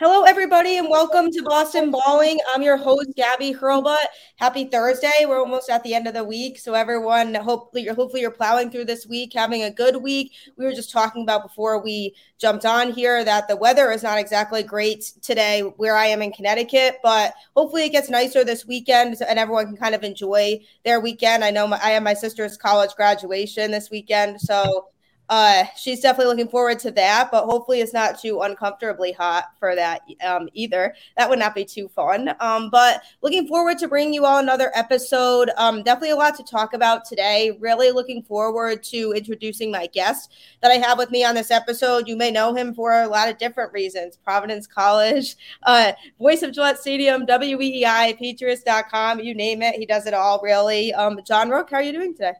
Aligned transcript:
Hello, 0.00 0.24
everybody, 0.24 0.76
and 0.76 0.90
welcome 0.90 1.30
to 1.30 1.42
Boston 1.44 1.92
Balling. 1.92 2.40
I'm 2.52 2.62
your 2.62 2.76
host, 2.76 3.10
Gabby 3.14 3.54
Hurlbut. 3.54 4.04
Happy 4.34 4.64
Thursday. 4.64 5.24
We're 5.24 5.38
almost 5.38 5.70
at 5.70 5.84
the 5.84 5.94
end 5.94 6.08
of 6.08 6.14
the 6.14 6.24
week. 6.24 6.58
So, 6.58 6.74
everyone, 6.74 7.32
hopefully, 7.36 7.84
you're, 7.84 7.94
hopefully 7.94 8.22
you're 8.22 8.32
plowing 8.32 8.72
through 8.72 8.86
this 8.86 9.06
week, 9.06 9.32
having 9.32 9.62
a 9.62 9.70
good 9.70 10.02
week. 10.02 10.32
We 10.56 10.64
were 10.64 10.72
just 10.72 10.90
talking 10.90 11.22
about 11.22 11.44
before 11.44 11.80
we 11.80 12.16
jumped 12.38 12.66
on 12.66 12.90
here 12.90 13.22
that 13.22 13.46
the 13.46 13.54
weather 13.54 13.92
is 13.92 14.02
not 14.02 14.18
exactly 14.18 14.64
great 14.64 15.12
today 15.22 15.60
where 15.60 15.94
I 15.94 16.06
am 16.06 16.22
in 16.22 16.32
Connecticut, 16.32 16.98
but 17.00 17.32
hopefully 17.54 17.84
it 17.84 17.92
gets 17.92 18.10
nicer 18.10 18.42
this 18.42 18.66
weekend 18.66 19.16
and 19.22 19.38
everyone 19.38 19.66
can 19.66 19.76
kind 19.76 19.94
of 19.94 20.02
enjoy 20.02 20.58
their 20.84 20.98
weekend. 20.98 21.44
I 21.44 21.52
know 21.52 21.68
my, 21.68 21.78
I 21.80 21.90
have 21.90 22.02
my 22.02 22.14
sister's 22.14 22.56
college 22.56 22.96
graduation 22.96 23.70
this 23.70 23.92
weekend. 23.92 24.40
So, 24.40 24.88
uh, 25.28 25.64
she's 25.76 26.00
definitely 26.00 26.30
looking 26.30 26.50
forward 26.50 26.78
to 26.80 26.90
that, 26.90 27.30
but 27.30 27.44
hopefully 27.44 27.80
it's 27.80 27.92
not 27.92 28.20
too 28.20 28.40
uncomfortably 28.42 29.12
hot 29.12 29.52
for 29.58 29.74
that 29.74 30.02
um, 30.22 30.48
either. 30.52 30.94
That 31.16 31.30
would 31.30 31.38
not 31.38 31.54
be 31.54 31.64
too 31.64 31.88
fun. 31.88 32.34
Um, 32.40 32.68
but 32.70 33.02
looking 33.22 33.48
forward 33.48 33.78
to 33.78 33.88
bringing 33.88 34.12
you 34.12 34.26
all 34.26 34.38
another 34.38 34.70
episode. 34.74 35.50
Um, 35.56 35.82
definitely 35.82 36.10
a 36.10 36.16
lot 36.16 36.36
to 36.36 36.44
talk 36.44 36.74
about 36.74 37.04
today. 37.06 37.56
Really 37.58 37.90
looking 37.90 38.22
forward 38.22 38.82
to 38.84 39.12
introducing 39.12 39.70
my 39.70 39.86
guest 39.86 40.32
that 40.60 40.70
I 40.70 40.74
have 40.74 40.98
with 40.98 41.10
me 41.10 41.24
on 41.24 41.34
this 41.34 41.50
episode. 41.50 42.06
You 42.06 42.16
may 42.16 42.30
know 42.30 42.54
him 42.54 42.74
for 42.74 42.92
a 42.92 43.08
lot 43.08 43.28
of 43.28 43.38
different 43.38 43.72
reasons 43.72 44.16
Providence 44.16 44.66
College, 44.66 45.36
uh, 45.62 45.92
voice 46.18 46.42
of 46.42 46.52
Gillette 46.52 46.78
Stadium, 46.78 47.26
WEEI, 47.26 48.18
Patriots.com, 48.18 49.20
you 49.20 49.34
name 49.34 49.62
it. 49.62 49.76
He 49.76 49.86
does 49.86 50.06
it 50.06 50.14
all, 50.14 50.40
really. 50.42 50.92
Um, 50.92 51.18
John 51.26 51.48
Rooke, 51.48 51.70
how 51.70 51.78
are 51.78 51.82
you 51.82 51.92
doing 51.92 52.14
today? 52.14 52.32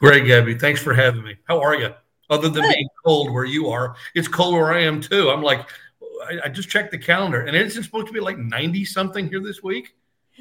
Great, 0.00 0.26
Gabby. 0.26 0.56
Thanks 0.56 0.82
for 0.82 0.94
having 0.94 1.22
me. 1.22 1.36
How 1.46 1.60
are 1.60 1.74
you? 1.74 1.94
Other 2.30 2.48
than 2.48 2.62
being 2.62 2.88
cold 3.04 3.30
where 3.30 3.44
you 3.44 3.68
are. 3.68 3.96
It's 4.14 4.28
cold 4.28 4.54
where 4.54 4.72
I 4.72 4.82
am 4.82 5.00
too. 5.00 5.30
I'm 5.30 5.42
like, 5.42 5.68
I, 6.24 6.40
I 6.44 6.48
just 6.48 6.68
checked 6.68 6.90
the 6.90 6.98
calendar, 6.98 7.42
and 7.42 7.56
it's 7.56 7.74
supposed 7.74 8.06
to 8.06 8.12
be 8.12 8.20
like 8.20 8.38
90 8.38 8.84
something 8.84 9.28
here 9.28 9.40
this 9.40 9.62
week. 9.62 9.94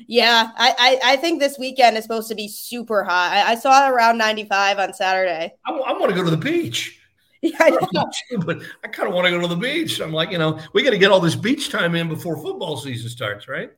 Yeah, 0.08 0.50
I, 0.58 1.00
I, 1.04 1.14
I 1.14 1.16
think 1.18 1.40
this 1.40 1.58
weekend 1.60 1.98
is 1.98 2.04
supposed 2.04 2.28
to 2.30 2.36
be 2.36 2.48
super 2.48 3.04
hot. 3.04 3.32
I, 3.32 3.52
I 3.52 3.56
saw 3.56 3.86
it 3.86 3.92
around 3.92 4.18
95 4.18 4.80
on 4.80 4.94
Saturday. 4.94 5.54
I, 5.66 5.72
I 5.72 5.94
want 5.94 6.10
to 6.10 6.16
go 6.16 6.24
to 6.24 6.32
the 6.32 6.38
beach. 6.38 7.00
Yeah, 7.44 7.58
I 7.60 7.72
know. 7.92 8.10
but 8.46 8.62
I 8.86 8.88
kind 8.88 9.10
of 9.10 9.14
want 9.14 9.26
to 9.26 9.32
go 9.32 9.42
to 9.42 9.48
the 9.48 9.58
beach. 9.58 10.00
I'm 10.00 10.14
like, 10.14 10.32
you 10.32 10.38
know, 10.38 10.62
we 10.72 10.82
got 10.82 10.92
to 10.92 10.98
get 10.98 11.12
all 11.12 11.20
this 11.20 11.36
beach 11.36 11.70
time 11.70 11.94
in 11.94 12.08
before 12.08 12.38
football 12.38 12.78
season 12.78 13.10
starts, 13.10 13.50
right? 13.50 13.70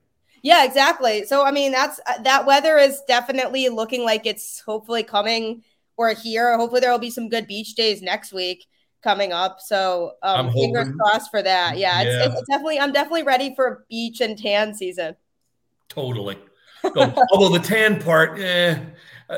Yeah, 0.44 0.66
exactly. 0.66 1.26
So 1.26 1.44
I 1.44 1.50
mean, 1.50 1.72
that's 1.72 2.00
uh, 2.06 2.22
that 2.22 2.46
weather 2.46 2.78
is 2.78 3.02
definitely 3.08 3.70
looking 3.70 4.04
like 4.04 4.28
it's 4.28 4.60
hopefully 4.60 5.02
coming 5.02 5.64
or 5.98 6.10
here. 6.14 6.58
Hopefully, 6.58 6.82
there 6.82 6.92
will 6.92 7.00
be 7.00 7.10
some 7.10 7.30
good 7.30 7.48
beach 7.48 7.76
days 7.76 8.02
next 8.02 8.34
week 8.34 8.66
coming 9.04 9.32
up. 9.32 9.60
So 9.60 10.14
um, 10.24 10.52
fingers 10.52 10.90
crossed 11.00 11.30
for 11.30 11.42
that. 11.42 11.78
Yeah, 11.78 12.02
yeah. 12.02 12.26
It's, 12.26 12.40
it's, 12.40 12.50
definitely. 12.50 12.80
I'm 12.80 12.92
definitely 12.92 13.24
ready 13.24 13.54
for 13.56 13.86
beach 13.90 14.20
and 14.22 14.38
tan 14.38 14.74
season. 14.74 15.16
Totally. 15.88 16.38
although 16.84 17.50
the 17.50 17.64
tan 17.64 18.02
part, 18.02 18.40
eh, 18.40 18.80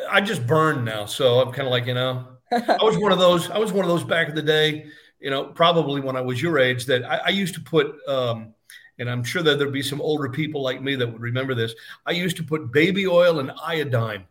I 0.09 0.21
just 0.21 0.45
burned 0.47 0.83
now, 0.83 1.05
so 1.05 1.39
I'm 1.39 1.51
kind 1.51 1.67
of 1.67 1.71
like 1.71 1.85
you 1.85 1.93
know, 1.93 2.27
I 2.51 2.83
was 2.83 2.97
one 2.97 3.11
of 3.11 3.19
those. 3.19 3.49
I 3.49 3.57
was 3.57 3.71
one 3.71 3.85
of 3.85 3.89
those 3.89 4.03
back 4.03 4.29
in 4.29 4.35
the 4.35 4.41
day. 4.41 4.87
You 5.19 5.29
know, 5.29 5.45
probably 5.45 6.01
when 6.01 6.15
I 6.15 6.21
was 6.21 6.41
your 6.41 6.59
age, 6.59 6.85
that 6.85 7.03
I, 7.03 7.17
I 7.17 7.29
used 7.29 7.53
to 7.55 7.61
put. 7.61 7.95
Um, 8.07 8.53
and 8.99 9.07
I'm 9.07 9.23
sure 9.23 9.43
that 9.43 9.59
there'd 9.59 9.71
be 9.71 9.83
some 9.83 10.01
older 10.01 10.27
people 10.27 10.63
like 10.63 10.81
me 10.81 10.95
that 10.95 11.07
would 11.07 11.21
remember 11.21 11.53
this. 11.53 11.75
I 12.07 12.11
used 12.11 12.35
to 12.37 12.43
put 12.43 12.71
baby 12.71 13.05
oil 13.05 13.39
and 13.39 13.51
iodine 13.63 14.25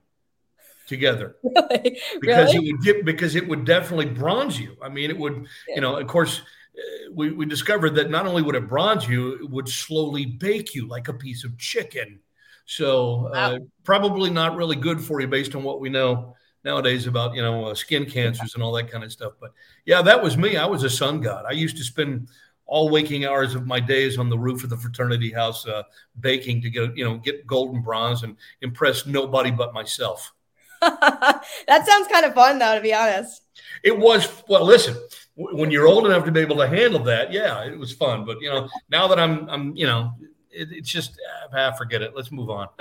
together 0.86 1.36
really? 1.42 2.00
because 2.20 2.54
really? 2.54 2.68
it 2.68 2.72
would 2.72 2.82
get 2.82 3.04
because 3.04 3.34
it 3.34 3.46
would 3.46 3.64
definitely 3.64 4.06
bronze 4.06 4.58
you. 4.58 4.76
I 4.82 4.88
mean, 4.88 5.10
it 5.10 5.18
would, 5.18 5.46
yeah. 5.68 5.74
you 5.76 5.80
know, 5.80 5.96
of 5.96 6.06
course, 6.06 6.40
uh, 6.76 7.12
we, 7.12 7.32
we 7.32 7.46
discovered 7.46 7.94
that 7.96 8.10
not 8.10 8.26
only 8.26 8.42
would 8.42 8.54
it 8.54 8.68
bronze 8.68 9.08
you, 9.08 9.34
it 9.34 9.50
would 9.50 9.68
slowly 9.68 10.26
bake 10.26 10.74
you 10.74 10.86
like 10.88 11.08
a 11.08 11.14
piece 11.14 11.44
of 11.44 11.56
chicken. 11.58 12.20
So 12.66 13.26
uh, 13.26 13.58
probably 13.84 14.30
not 14.30 14.56
really 14.56 14.76
good 14.76 15.00
for 15.00 15.20
you 15.20 15.28
based 15.28 15.54
on 15.54 15.62
what 15.62 15.80
we 15.80 15.88
know 15.88 16.34
nowadays 16.64 17.06
about 17.06 17.34
you 17.34 17.40
know 17.40 17.66
uh, 17.66 17.74
skin 17.74 18.04
cancers 18.06 18.54
and 18.54 18.62
all 18.62 18.72
that 18.72 18.90
kind 18.90 19.04
of 19.04 19.12
stuff. 19.12 19.34
But 19.40 19.52
yeah, 19.84 20.02
that 20.02 20.22
was 20.22 20.36
me. 20.36 20.56
I 20.56 20.66
was 20.66 20.82
a 20.82 20.90
sun 20.90 21.20
god. 21.20 21.44
I 21.48 21.52
used 21.52 21.76
to 21.76 21.84
spend 21.84 22.28
all 22.66 22.90
waking 22.90 23.24
hours 23.24 23.54
of 23.54 23.66
my 23.66 23.78
days 23.78 24.18
on 24.18 24.28
the 24.28 24.38
roof 24.38 24.64
of 24.64 24.70
the 24.70 24.76
fraternity 24.76 25.30
house 25.30 25.66
uh, 25.66 25.84
baking 26.18 26.60
to 26.62 26.70
get 26.70 26.96
you 26.96 27.04
know 27.04 27.16
get 27.18 27.46
golden 27.46 27.80
bronze 27.82 28.24
and 28.24 28.36
impress 28.60 29.06
nobody 29.06 29.50
but 29.50 29.72
myself. 29.72 30.32
that 30.80 31.86
sounds 31.86 32.08
kind 32.08 32.24
of 32.26 32.34
fun, 32.34 32.58
though, 32.58 32.74
to 32.74 32.80
be 32.80 32.94
honest. 32.94 33.42
It 33.82 33.96
was. 33.96 34.42
Well, 34.48 34.64
listen, 34.64 34.96
when 35.36 35.70
you're 35.70 35.86
old 35.86 36.06
enough 36.06 36.24
to 36.24 36.32
be 36.32 36.40
able 36.40 36.56
to 36.56 36.66
handle 36.66 37.02
that, 37.04 37.32
yeah, 37.32 37.64
it 37.64 37.78
was 37.78 37.92
fun. 37.92 38.24
But 38.24 38.40
you 38.40 38.48
know, 38.48 38.68
now 38.90 39.06
that 39.08 39.18
I'm, 39.18 39.48
I'm, 39.48 39.76
you 39.76 39.86
know, 39.86 40.12
it, 40.50 40.68
it's 40.72 40.90
just 40.90 41.20
ah, 41.54 41.72
forget 41.72 42.02
it. 42.02 42.12
Let's 42.16 42.32
move 42.32 42.50
on. 42.50 42.68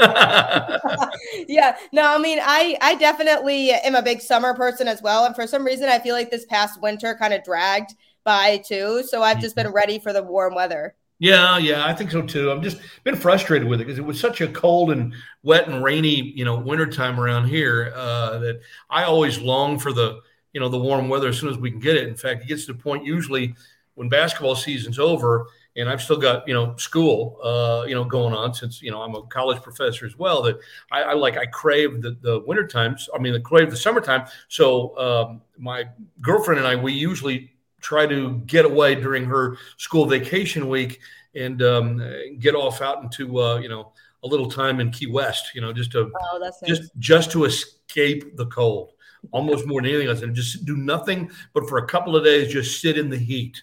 yeah, 1.48 1.78
no, 1.92 2.16
I 2.16 2.18
mean, 2.18 2.40
I, 2.42 2.78
I 2.82 2.96
definitely 2.96 3.72
am 3.72 3.96
a 3.96 4.02
big 4.02 4.22
summer 4.22 4.54
person 4.54 4.88
as 4.88 5.02
well, 5.02 5.26
and 5.26 5.36
for 5.36 5.48
some 5.48 5.66
reason, 5.66 5.90
I 5.90 6.00
feel 6.00 6.16
like 6.16 6.32
this 6.32 6.46
past 6.46 6.82
winter 6.82 7.16
kind 7.16 7.34
of 7.34 7.44
dragged 7.44 7.94
by 8.24 8.58
too. 8.66 9.04
So 9.08 9.22
I've 9.22 9.42
just 9.42 9.56
been 9.56 9.72
ready 9.72 10.00
for 10.00 10.14
the 10.14 10.24
warm 10.24 10.56
weather. 10.56 10.96
Yeah, 11.20 11.58
yeah, 11.58 11.86
I 11.86 11.94
think 11.94 12.12
so 12.12 12.22
too. 12.22 12.52
I'm 12.52 12.62
just 12.62 12.78
been 13.06 13.16
frustrated 13.16 13.68
with 13.68 13.80
it 13.80 13.86
because 13.86 13.98
it 13.98 14.06
was 14.06 14.20
such 14.20 14.42
a 14.42 14.48
cold 14.50 14.92
and 14.92 15.14
wet 15.44 15.68
and 15.68 15.82
rainy, 15.84 16.10
you 16.36 16.44
know, 16.44 16.58
wintertime 16.60 17.20
around 17.20 17.48
here 17.48 17.94
uh, 17.96 18.38
that 18.40 18.60
I 18.90 19.04
always 19.06 19.40
long 19.40 19.80
for 19.80 19.94
the, 19.94 20.20
you 20.52 20.60
know, 20.60 20.68
the 20.68 20.78
warm 20.78 21.08
weather 21.08 21.30
as 21.30 21.40
soon 21.40 21.50
as 21.50 21.58
we 21.58 21.72
can 21.72 21.80
get 21.80 21.96
it. 21.96 22.08
In 22.10 22.16
fact, 22.16 22.44
it 22.44 22.48
gets 22.48 22.66
to 22.66 22.74
the 22.74 22.80
point 22.80 23.06
usually 23.06 23.56
when 23.94 24.10
basketball 24.10 24.56
season's 24.56 25.00
over 25.00 25.48
and 25.78 25.88
I've 25.90 26.02
still 26.02 26.18
got, 26.18 26.46
you 26.50 26.54
know, 26.54 26.76
school, 26.76 27.38
uh, 27.42 27.86
you 27.88 27.96
know, 27.96 28.04
going 28.04 28.34
on 28.34 28.54
since, 28.54 28.82
you 28.82 28.92
know, 28.92 29.02
I'm 29.02 29.16
a 29.16 29.24
college 29.28 29.62
professor 29.62 30.06
as 30.06 30.18
well 30.18 30.42
that 30.44 30.58
I, 30.92 31.04
I 31.04 31.14
like, 31.14 31.38
I 31.38 31.46
crave 31.46 32.02
the, 32.02 32.18
the 32.22 32.44
winter 32.46 32.68
times. 32.68 33.08
I 33.16 33.20
mean, 33.20 33.34
I 33.36 33.40
crave 33.40 33.70
the 33.72 33.78
summertime. 33.78 34.28
So 34.50 34.98
um, 34.98 35.42
my 35.58 35.86
girlfriend 36.22 36.60
and 36.60 36.68
I, 36.68 36.76
we 36.76 36.92
usually 36.92 37.52
try 37.86 38.08
to 38.08 38.40
get 38.48 38.66
away 38.66 38.96
during 38.96 39.26
her 39.26 39.58
school 39.78 40.08
vacation 40.08 40.68
week 40.68 41.00
and 41.36 41.62
um, 41.62 42.02
get 42.40 42.56
off 42.56 42.82
out 42.82 43.04
into 43.04 43.40
uh, 43.40 43.58
you 43.58 43.70
know 43.70 43.94
a 44.24 44.28
little 44.28 44.50
time 44.50 44.80
in 44.80 44.90
Key 44.90 45.08
West. 45.08 45.52
You 45.54 45.62
know, 45.62 45.72
just 45.72 45.92
to 45.92 46.12
oh, 46.12 46.38
nice. 46.40 46.60
just 46.66 46.92
just 46.98 47.32
to 47.32 47.46
escape 47.46 48.36
the 48.38 48.48
cold, 48.48 48.94
almost 49.32 49.68
more 49.68 49.82
than 49.82 49.92
anything 49.92 50.08
else, 50.08 50.24
and 50.24 50.36
just 50.36 50.66
do 50.66 50.76
nothing 50.76 51.30
but 51.54 51.70
for 51.70 51.78
a 51.78 51.86
couple 51.86 52.16
of 52.16 52.24
days, 52.24 52.52
just 52.52 52.82
sit 52.82 52.98
in 52.98 53.10
the 53.10 53.18
heat 53.18 53.62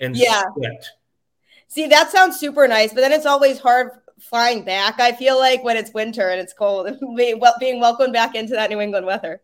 and 0.00 0.16
yeah. 0.16 0.42
sweat. 0.54 0.84
See, 1.68 1.86
that 1.86 2.10
sounds 2.10 2.40
super 2.40 2.66
nice, 2.66 2.92
but 2.92 3.02
then 3.02 3.12
it's 3.12 3.26
always 3.26 3.60
hard 3.60 3.90
flying 4.18 4.64
back. 4.64 4.98
I 4.98 5.12
feel 5.12 5.38
like 5.38 5.62
when 5.62 5.76
it's 5.76 5.94
winter 5.94 6.28
and 6.28 6.40
it's 6.40 6.52
cold, 6.52 6.98
being, 7.16 7.40
being 7.60 7.80
welcomed 7.80 8.12
back 8.12 8.34
into 8.34 8.54
that 8.54 8.70
New 8.70 8.80
England 8.80 9.06
weather. 9.06 9.40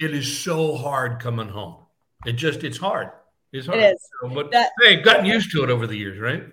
It 0.00 0.12
is 0.14 0.38
so 0.38 0.74
hard 0.74 1.20
coming 1.20 1.48
home. 1.48 1.81
It 2.26 2.32
just 2.32 2.64
it's 2.64 2.78
hard. 2.78 3.10
It's 3.52 3.66
hard. 3.66 3.80
It 3.80 3.94
is. 3.94 4.08
So, 4.20 4.28
but 4.28 4.50
that, 4.52 4.70
hey, 4.80 5.02
gotten 5.02 5.26
used 5.26 5.50
to 5.52 5.62
it 5.62 5.70
over 5.70 5.86
the 5.86 5.96
years, 5.96 6.18
right? 6.18 6.44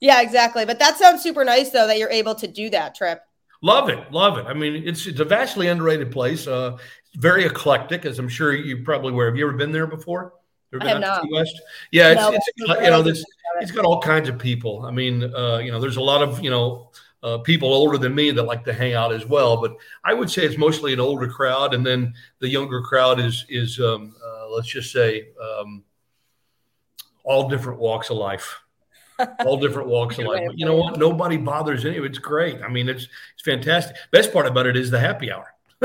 Yeah, 0.00 0.20
exactly. 0.20 0.64
But 0.64 0.78
that 0.78 0.98
sounds 0.98 1.22
super 1.22 1.44
nice 1.44 1.70
though 1.70 1.86
that 1.86 1.98
you're 1.98 2.10
able 2.10 2.34
to 2.36 2.46
do 2.46 2.70
that 2.70 2.94
trip. 2.94 3.22
Love 3.62 3.88
it, 3.88 4.12
love 4.12 4.36
it. 4.38 4.46
I 4.46 4.52
mean, 4.52 4.82
it's 4.86 5.06
it's 5.06 5.20
a 5.20 5.24
vastly 5.24 5.68
underrated 5.68 6.12
place. 6.12 6.46
Uh, 6.46 6.76
very 7.16 7.44
eclectic, 7.44 8.04
as 8.04 8.18
I'm 8.18 8.28
sure 8.28 8.52
you 8.54 8.84
probably 8.84 9.12
were. 9.12 9.26
Have 9.26 9.36
you 9.36 9.48
ever 9.48 9.56
been 9.56 9.72
there 9.72 9.86
before? 9.86 10.34
Ever 10.74 10.84
I 10.84 10.88
have 10.88 11.00
not. 11.00 11.26
West? 11.30 11.60
Yeah, 11.90 12.10
it's, 12.10 12.20
no, 12.20 12.32
it's 12.32 12.46
you 12.58 12.90
know 12.90 13.02
this. 13.02 13.24
It's 13.60 13.70
got 13.70 13.84
all 13.84 14.00
kinds 14.02 14.28
of 14.28 14.38
people. 14.38 14.84
I 14.84 14.90
mean, 14.90 15.22
uh, 15.34 15.58
you 15.58 15.72
know, 15.72 15.80
there's 15.80 15.96
a 15.96 16.02
lot 16.02 16.22
of 16.22 16.42
you 16.42 16.50
know 16.50 16.90
uh, 17.22 17.38
people 17.38 17.72
older 17.72 17.96
than 17.96 18.14
me 18.14 18.30
that 18.30 18.42
like 18.42 18.64
to 18.64 18.72
hang 18.72 18.92
out 18.92 19.12
as 19.12 19.24
well. 19.24 19.60
But 19.60 19.76
I 20.04 20.12
would 20.12 20.30
say 20.30 20.44
it's 20.44 20.58
mostly 20.58 20.92
an 20.92 21.00
older 21.00 21.28
crowd, 21.28 21.72
and 21.72 21.86
then 21.86 22.14
the 22.40 22.48
younger 22.48 22.82
crowd 22.82 23.18
is 23.18 23.46
is 23.48 23.80
um, 23.80 24.14
let's 24.50 24.68
just 24.68 24.92
say 24.92 25.28
um, 25.40 25.84
all 27.24 27.48
different 27.48 27.78
walks 27.78 28.10
of 28.10 28.16
life. 28.16 28.60
all 29.46 29.56
different 29.56 29.88
walks 29.88 30.18
of 30.18 30.26
life. 30.26 30.42
But 30.46 30.58
you 30.58 30.66
know 30.66 30.76
what? 30.76 30.98
Nobody 30.98 31.36
bothers 31.36 31.84
any. 31.84 31.96
Of 31.96 32.04
it's 32.04 32.18
great. 32.18 32.62
I 32.62 32.68
mean, 32.68 32.88
it's 32.88 33.08
it's 33.34 33.42
fantastic. 33.42 33.96
Best 34.10 34.32
part 34.32 34.46
about 34.46 34.66
it 34.66 34.76
is 34.76 34.90
the 34.90 35.00
happy 35.00 35.32
hour. 35.32 35.54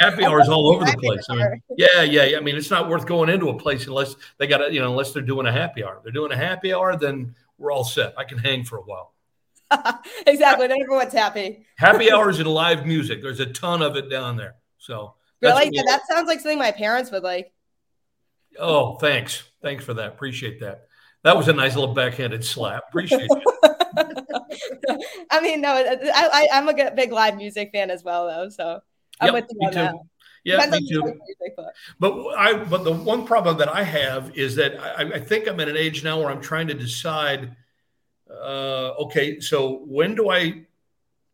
happy 0.00 0.24
hours 0.24 0.48
all 0.48 0.68
over 0.74 0.84
the 0.84 0.96
place. 0.98 1.26
I 1.28 1.34
mean, 1.36 1.62
yeah, 1.76 2.02
yeah, 2.02 2.24
yeah. 2.24 2.38
I 2.38 2.40
mean, 2.40 2.56
it's 2.56 2.70
not 2.70 2.88
worth 2.88 3.06
going 3.06 3.30
into 3.30 3.48
a 3.48 3.56
place 3.56 3.86
unless 3.86 4.16
they 4.38 4.46
got 4.46 4.58
to, 4.58 4.72
you 4.72 4.80
know, 4.80 4.90
unless 4.90 5.12
they're 5.12 5.22
doing 5.22 5.46
a 5.46 5.52
happy 5.52 5.84
hour. 5.84 5.96
If 5.98 6.02
they're 6.02 6.12
doing 6.12 6.32
a 6.32 6.36
happy 6.36 6.74
hour, 6.74 6.96
then 6.96 7.34
we're 7.58 7.72
all 7.72 7.84
set. 7.84 8.14
I 8.18 8.24
can 8.24 8.38
hang 8.38 8.64
for 8.64 8.78
a 8.78 8.82
while. 8.82 9.14
exactly. 10.26 10.66
Then 10.66 10.80
everyone's 10.82 11.12
happy. 11.12 11.66
happy 11.76 12.10
hours 12.10 12.40
and 12.40 12.48
live 12.48 12.86
music. 12.86 13.22
There's 13.22 13.40
a 13.40 13.46
ton 13.46 13.82
of 13.82 13.96
it 13.96 14.10
down 14.10 14.36
there. 14.36 14.56
So 14.78 15.14
really, 15.40 15.70
yeah, 15.72 15.82
that 15.86 16.02
sounds 16.08 16.28
like 16.28 16.40
something 16.40 16.58
my 16.58 16.72
parents 16.72 17.10
would 17.10 17.22
like. 17.22 17.52
Oh, 18.58 18.96
thanks. 18.96 19.44
Thanks 19.62 19.84
for 19.84 19.94
that. 19.94 20.08
Appreciate 20.08 20.60
that. 20.60 20.86
That 21.22 21.36
was 21.36 21.48
a 21.48 21.52
nice 21.52 21.76
little 21.76 21.94
backhanded 21.94 22.44
slap. 22.44 22.84
Appreciate 22.88 23.28
it. 23.30 24.26
I 25.30 25.40
mean, 25.40 25.60
no, 25.60 25.72
I, 25.74 26.48
I, 26.52 26.58
am 26.58 26.68
a 26.68 26.90
big 26.92 27.12
live 27.12 27.36
music 27.36 27.70
fan 27.72 27.90
as 27.90 28.02
well, 28.02 28.26
though. 28.26 28.48
So 28.48 28.80
I'm 29.20 29.34
yep, 29.34 29.34
with 29.34 29.50
you 29.50 29.66
on 29.66 29.74
that. 29.74 29.94
Yeah, 30.44 30.66
me 30.70 30.88
too. 30.88 31.02
Music, 31.02 31.54
but. 31.56 31.74
but. 31.98 32.26
I 32.36 32.54
but 32.64 32.84
the 32.84 32.92
one 32.92 33.26
problem 33.26 33.58
that 33.58 33.68
I 33.68 33.82
have 33.82 34.36
is 34.36 34.56
that 34.56 34.80
I, 34.80 35.16
I 35.16 35.20
think 35.20 35.46
I'm 35.46 35.60
at 35.60 35.68
an 35.68 35.76
age 35.76 36.02
now 36.02 36.18
where 36.18 36.30
I'm 36.30 36.40
trying 36.40 36.68
to 36.68 36.74
decide. 36.74 37.54
Uh, 38.30 38.92
okay, 39.00 39.40
so 39.40 39.82
when 39.86 40.14
do 40.14 40.30
I 40.30 40.64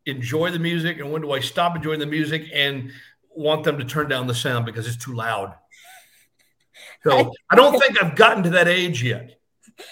enjoy 0.05 0.51
the 0.51 0.59
music 0.59 0.99
and 0.99 1.11
when 1.11 1.21
do 1.21 1.31
I 1.31 1.39
stop 1.39 1.75
enjoying 1.75 1.99
the 1.99 2.05
music 2.05 2.49
and 2.53 2.91
want 3.37 3.63
them 3.63 3.77
to 3.77 3.85
turn 3.85 4.09
down 4.09 4.27
the 4.27 4.35
sound 4.35 4.65
because 4.65 4.87
it's 4.87 4.97
too 4.97 5.13
loud? 5.13 5.55
So 7.03 7.33
I 7.49 7.55
don't 7.55 7.79
think 7.79 8.01
I've 8.01 8.15
gotten 8.15 8.43
to 8.43 8.49
that 8.51 8.67
age 8.67 9.03
yet. 9.03 9.39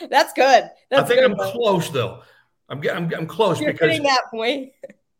That's 0.09 0.33
good. 0.33 0.69
That's 0.89 1.03
I 1.03 1.03
think 1.03 1.21
good, 1.21 1.31
I'm 1.31 1.51
close 1.51 1.89
though. 1.89 2.21
I'm, 2.69 2.81
I'm, 2.89 3.13
I'm 3.13 3.27
close 3.27 3.59
You're 3.59 3.73
because 3.73 3.99
that 3.99 4.23
point. 4.31 4.71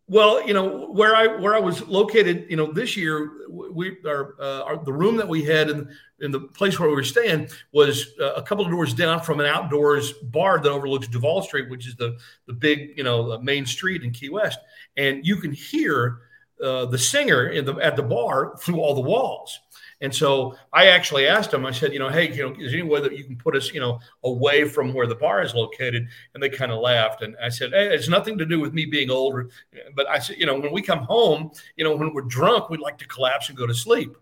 Well, 0.08 0.46
you 0.48 0.54
know 0.54 0.88
where 0.92 1.16
I 1.16 1.26
where 1.26 1.56
I 1.56 1.60
was 1.60 1.88
located. 1.88 2.46
You 2.48 2.58
know, 2.58 2.72
this 2.72 2.96
year 2.96 3.32
we 3.50 3.98
our, 4.06 4.36
uh, 4.40 4.62
our 4.64 4.84
the 4.84 4.94
room 4.94 5.16
that 5.18 5.28
we 5.28 5.44
had 5.44 5.70
in 5.70 5.90
in 6.20 6.32
the 6.32 6.42
place 6.42 6.80
where 6.80 6.90
we 6.90 6.96
were 6.96 7.04
staying 7.04 7.50
was 7.72 8.14
uh, 8.22 8.34
a 8.34 8.44
couple 8.44 8.64
of 8.64 8.72
doors 8.72 8.94
down 8.94 9.22
from 9.22 9.40
an 9.40 9.48
outdoors 9.48 10.14
bar 10.14 10.60
that 10.60 10.70
overlooks 10.70 11.08
Duval 11.08 11.42
Street, 11.42 11.70
which 11.70 11.88
is 11.88 11.96
the 11.96 12.18
the 12.46 12.54
big 12.54 12.96
you 12.96 13.04
know 13.04 13.40
main 13.40 13.66
street 13.66 14.04
in 14.04 14.12
Key 14.12 14.30
West, 14.30 14.60
and 14.96 15.26
you 15.26 15.38
can 15.38 15.52
hear 15.52 16.20
uh, 16.64 16.86
the 16.86 16.98
singer 16.98 17.48
in 17.48 17.66
the 17.66 17.76
at 17.76 17.96
the 17.96 18.04
bar 18.04 18.56
through 18.58 18.80
all 18.80 18.94
the 18.94 19.02
walls. 19.02 19.60
And 20.02 20.14
so 20.14 20.56
I 20.74 20.88
actually 20.88 21.26
asked 21.26 21.52
them, 21.52 21.66
I 21.66 21.72
said, 21.72 21.94
you 21.94 22.00
know, 22.00 22.10
hey, 22.10 22.32
you 22.34 22.44
know, 22.44 22.54
is 22.60 22.72
there 22.72 22.82
any 22.82 22.88
way 22.88 23.00
that 23.00 23.18
you 23.18 23.24
can 23.24 23.38
put 23.38 23.56
us, 23.56 23.74
you 23.74 23.80
know, 23.80 24.00
away 24.24 24.66
from 24.66 24.94
where 24.94 25.08
the 25.08 25.16
bar 25.16 25.42
is 25.42 25.56
located? 25.56 26.08
And 26.34 26.44
they 26.44 26.50
kind 26.50 26.72
of 26.72 26.80
laughed. 26.80 27.22
And 27.22 27.36
I 27.42 27.48
said, 27.48 27.72
hey, 27.72 27.96
it's 27.96 28.10
nothing 28.10 28.38
to 28.40 28.46
do 28.46 28.60
with 28.60 28.74
me 28.74 28.86
being 28.86 29.10
older. 29.10 29.50
But 29.96 30.08
I 30.10 30.20
said, 30.20 30.36
you 30.38 30.46
know, 30.46 30.60
when 30.60 30.74
we 30.74 30.82
come 30.82 31.00
home, 31.00 31.52
you 31.78 31.86
know, 31.86 31.96
when 31.96 32.14
we're 32.14 32.24
drunk, 32.24 32.70
we'd 32.70 32.82
like 32.82 32.98
to 33.00 33.08
collapse 33.08 33.48
and 33.48 33.58
go 33.58 33.66
to 33.66 33.74
sleep. 33.74 34.18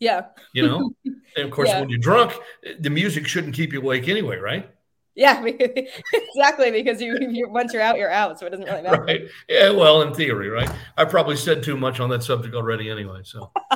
Yeah. 0.00 0.26
You 0.52 0.66
know, 0.66 0.92
and 1.04 1.44
of 1.44 1.50
course, 1.52 1.68
yeah. 1.68 1.80
when 1.80 1.90
you're 1.90 2.00
drunk, 2.00 2.32
the 2.80 2.90
music 2.90 3.26
shouldn't 3.26 3.54
keep 3.54 3.72
you 3.72 3.80
awake 3.80 4.08
anyway, 4.08 4.38
right? 4.38 4.68
Yeah, 5.18 5.44
exactly. 5.44 6.70
Because 6.70 7.02
you, 7.02 7.18
you, 7.20 7.48
once 7.48 7.72
you're 7.72 7.82
out, 7.82 7.98
you're 7.98 8.10
out, 8.10 8.38
so 8.38 8.46
it 8.46 8.50
doesn't 8.50 8.64
really 8.64 8.82
matter. 8.82 9.02
Right. 9.02 9.22
Yeah. 9.48 9.70
Well, 9.70 10.02
in 10.02 10.14
theory, 10.14 10.48
right? 10.48 10.70
I 10.96 11.04
probably 11.06 11.34
said 11.34 11.64
too 11.64 11.76
much 11.76 11.98
on 11.98 12.08
that 12.10 12.22
subject 12.22 12.54
already, 12.54 12.88
anyway. 12.88 13.22
So. 13.24 13.50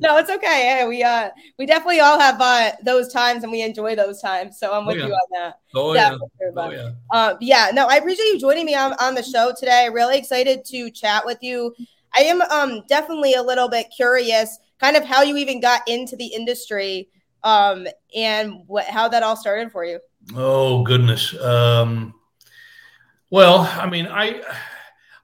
no, 0.00 0.18
it's 0.18 0.28
okay. 0.28 0.76
Yeah, 0.76 0.86
we 0.86 1.02
uh 1.02 1.30
we 1.58 1.64
definitely 1.64 2.00
all 2.00 2.20
have 2.20 2.38
uh 2.42 2.72
those 2.84 3.10
times, 3.10 3.42
and 3.42 3.50
we 3.50 3.62
enjoy 3.62 3.96
those 3.96 4.20
times. 4.20 4.58
So 4.58 4.74
I'm 4.74 4.84
with 4.84 4.96
oh, 4.96 4.98
yeah. 4.98 5.06
you 5.06 5.12
on 5.14 5.28
that. 5.32 5.60
Oh 5.74 5.94
yeah. 5.94 6.10
Sure, 6.10 6.52
oh 6.54 6.70
yeah. 6.70 6.90
Uh, 7.10 7.36
yeah. 7.40 7.70
No, 7.72 7.86
I 7.86 7.96
appreciate 7.96 8.26
you 8.26 8.38
joining 8.38 8.66
me 8.66 8.74
on 8.74 8.92
on 9.00 9.14
the 9.14 9.22
show 9.22 9.54
today. 9.58 9.88
Really 9.90 10.18
excited 10.18 10.62
to 10.66 10.90
chat 10.90 11.24
with 11.24 11.38
you. 11.40 11.74
I 12.14 12.20
am 12.20 12.42
um 12.42 12.82
definitely 12.86 13.32
a 13.32 13.42
little 13.42 13.70
bit 13.70 13.86
curious, 13.96 14.58
kind 14.78 14.94
of 14.94 15.04
how 15.06 15.22
you 15.22 15.38
even 15.38 15.58
got 15.58 15.88
into 15.88 16.16
the 16.16 16.26
industry, 16.26 17.08
um, 17.44 17.86
and 18.14 18.60
what 18.66 18.84
how 18.84 19.08
that 19.08 19.22
all 19.22 19.36
started 19.36 19.72
for 19.72 19.86
you. 19.86 20.00
Oh 20.34 20.82
goodness. 20.82 21.34
Um, 21.40 22.14
well, 23.30 23.60
I 23.60 23.88
mean, 23.88 24.06
I 24.06 24.42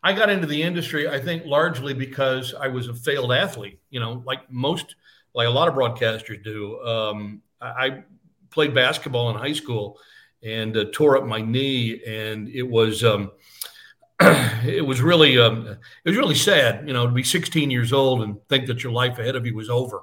I 0.03 0.13
got 0.13 0.31
into 0.31 0.47
the 0.47 0.63
industry, 0.63 1.09
I 1.09 1.21
think, 1.21 1.45
largely 1.45 1.95
because 1.95 2.55
I 2.55 2.69
was 2.69 2.89
a 2.89 2.95
failed 2.95 3.33
athlete. 3.33 3.81
You 3.91 4.01
know, 4.01 4.23
like 4.27 4.51
most, 4.51 4.97
like 5.35 5.47
a 5.47 5.51
lot 5.51 5.69
of 5.69 5.75
broadcasters 5.75 6.43
do. 6.43 6.81
Um, 6.81 7.43
I, 7.61 8.03
played 8.51 8.75
basketball 8.75 9.31
in 9.31 9.37
high 9.37 9.55
school 9.55 9.99
and 10.43 10.77
uh, 10.77 10.85
tore 10.93 11.17
up 11.17 11.25
my 11.25 11.41
knee, 11.41 12.03
and 12.07 12.49
it 12.51 12.63
was 12.63 13.03
um, 13.03 13.31
it 14.21 14.85
was 14.85 15.01
really 15.01 15.39
um, 15.39 15.67
it 15.67 16.11
was 16.11 16.17
really 16.17 16.35
sad. 16.35 16.87
You 16.87 16.93
know, 16.93 17.07
to 17.07 17.13
be 17.13 17.23
16 17.23 17.71
years 17.71 17.93
old 17.93 18.23
and 18.23 18.37
think 18.49 18.67
that 18.67 18.83
your 18.83 18.93
life 18.93 19.19
ahead 19.19 19.37
of 19.37 19.47
you 19.47 19.55
was 19.55 19.71
over. 19.71 20.03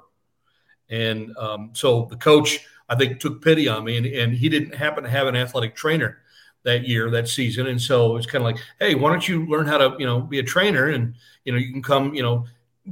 And 0.88 1.36
um, 1.36 1.70
so 1.74 2.06
the 2.10 2.16
coach 2.16 2.66
I 2.90 2.96
think 2.96 3.20
took 3.20 3.40
pity 3.42 3.68
on 3.68 3.84
me, 3.84 3.96
and, 3.96 4.04
and 4.04 4.34
he 4.34 4.48
didn't 4.48 4.74
happen 4.74 5.04
to 5.04 5.10
have 5.10 5.28
an 5.28 5.36
athletic 5.36 5.76
trainer 5.76 6.18
that 6.64 6.86
year, 6.86 7.08
that 7.10 7.28
season, 7.28 7.68
and 7.68 7.80
so 7.80 8.10
it 8.10 8.14
was 8.14 8.26
kind 8.26 8.42
of 8.42 8.46
like, 8.46 8.58
hey, 8.80 8.94
why 8.96 9.10
don't 9.10 9.26
you 9.26 9.46
learn 9.46 9.64
how 9.64 9.78
to, 9.78 9.96
you 9.98 10.04
know, 10.04 10.20
be 10.20 10.40
a 10.40 10.42
trainer, 10.42 10.88
and 10.88 11.14
you 11.44 11.52
know, 11.52 11.58
you 11.58 11.72
can 11.72 11.82
come, 11.82 12.12
you 12.12 12.22
know, 12.22 12.44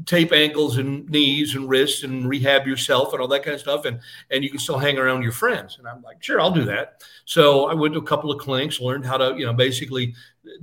tape 0.06 0.32
ankles 0.32 0.78
and 0.78 1.08
knees 1.08 1.54
and 1.56 1.68
wrists 1.68 2.04
and 2.04 2.28
rehab 2.28 2.66
yourself 2.66 3.12
and 3.12 3.20
all 3.20 3.28
that 3.28 3.42
kind 3.42 3.54
of 3.54 3.60
stuff, 3.60 3.84
and 3.84 3.98
and 4.30 4.44
you 4.44 4.50
can 4.50 4.60
still 4.60 4.78
hang 4.78 4.98
around 4.98 5.22
your 5.22 5.32
friends. 5.32 5.78
And 5.78 5.88
I'm 5.88 6.00
like, 6.02 6.22
sure, 6.22 6.40
I'll 6.40 6.52
do 6.52 6.64
that. 6.64 7.02
So 7.24 7.66
I 7.66 7.74
went 7.74 7.92
to 7.94 8.00
a 8.00 8.04
couple 8.04 8.30
of 8.30 8.38
clinics, 8.38 8.80
learned 8.80 9.04
how 9.04 9.16
to, 9.16 9.34
you 9.36 9.46
know, 9.46 9.52
basically 9.52 10.14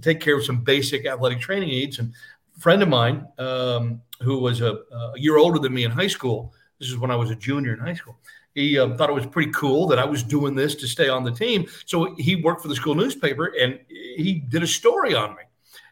take 0.02 0.22
care 0.22 0.38
of 0.38 0.46
some 0.46 0.64
basic 0.64 1.06
athletic 1.06 1.42
training 1.42 1.70
needs. 1.70 2.00
And 2.00 2.14
a 2.56 2.60
friend 2.60 2.82
of 2.82 2.90
mine 2.90 3.28
um, 3.38 4.02
who 4.22 4.40
was 4.40 4.62
a, 4.62 4.80
a 4.92 5.14
year 5.18 5.38
older 5.38 5.60
than 5.60 5.74
me 5.74 5.84
in 5.84 5.92
high 5.92 6.08
school. 6.08 6.54
This 6.80 6.90
is 6.90 6.98
when 6.98 7.12
I 7.12 7.16
was 7.16 7.32
a 7.32 7.36
junior 7.36 7.74
in 7.74 7.80
high 7.80 7.94
school 7.94 8.18
he 8.56 8.80
uh, 8.80 8.96
thought 8.96 9.10
it 9.10 9.14
was 9.14 9.26
pretty 9.28 9.52
cool 9.52 9.86
that 9.88 10.00
I 10.00 10.06
was 10.06 10.24
doing 10.24 10.56
this 10.56 10.74
to 10.76 10.88
stay 10.88 11.10
on 11.10 11.24
the 11.24 11.32
team. 11.32 11.68
So 11.86 12.16
he 12.16 12.38
worked 12.38 12.62
for 12.62 12.70
the 12.70 12.76
school 12.76 12.96
newspaper 12.96 13.54
and 13.60 13.80
he 13.88 14.44
did 14.50 14.64
a 14.64 14.68
story 14.68 15.14
on 15.14 15.32
me. 15.36 15.44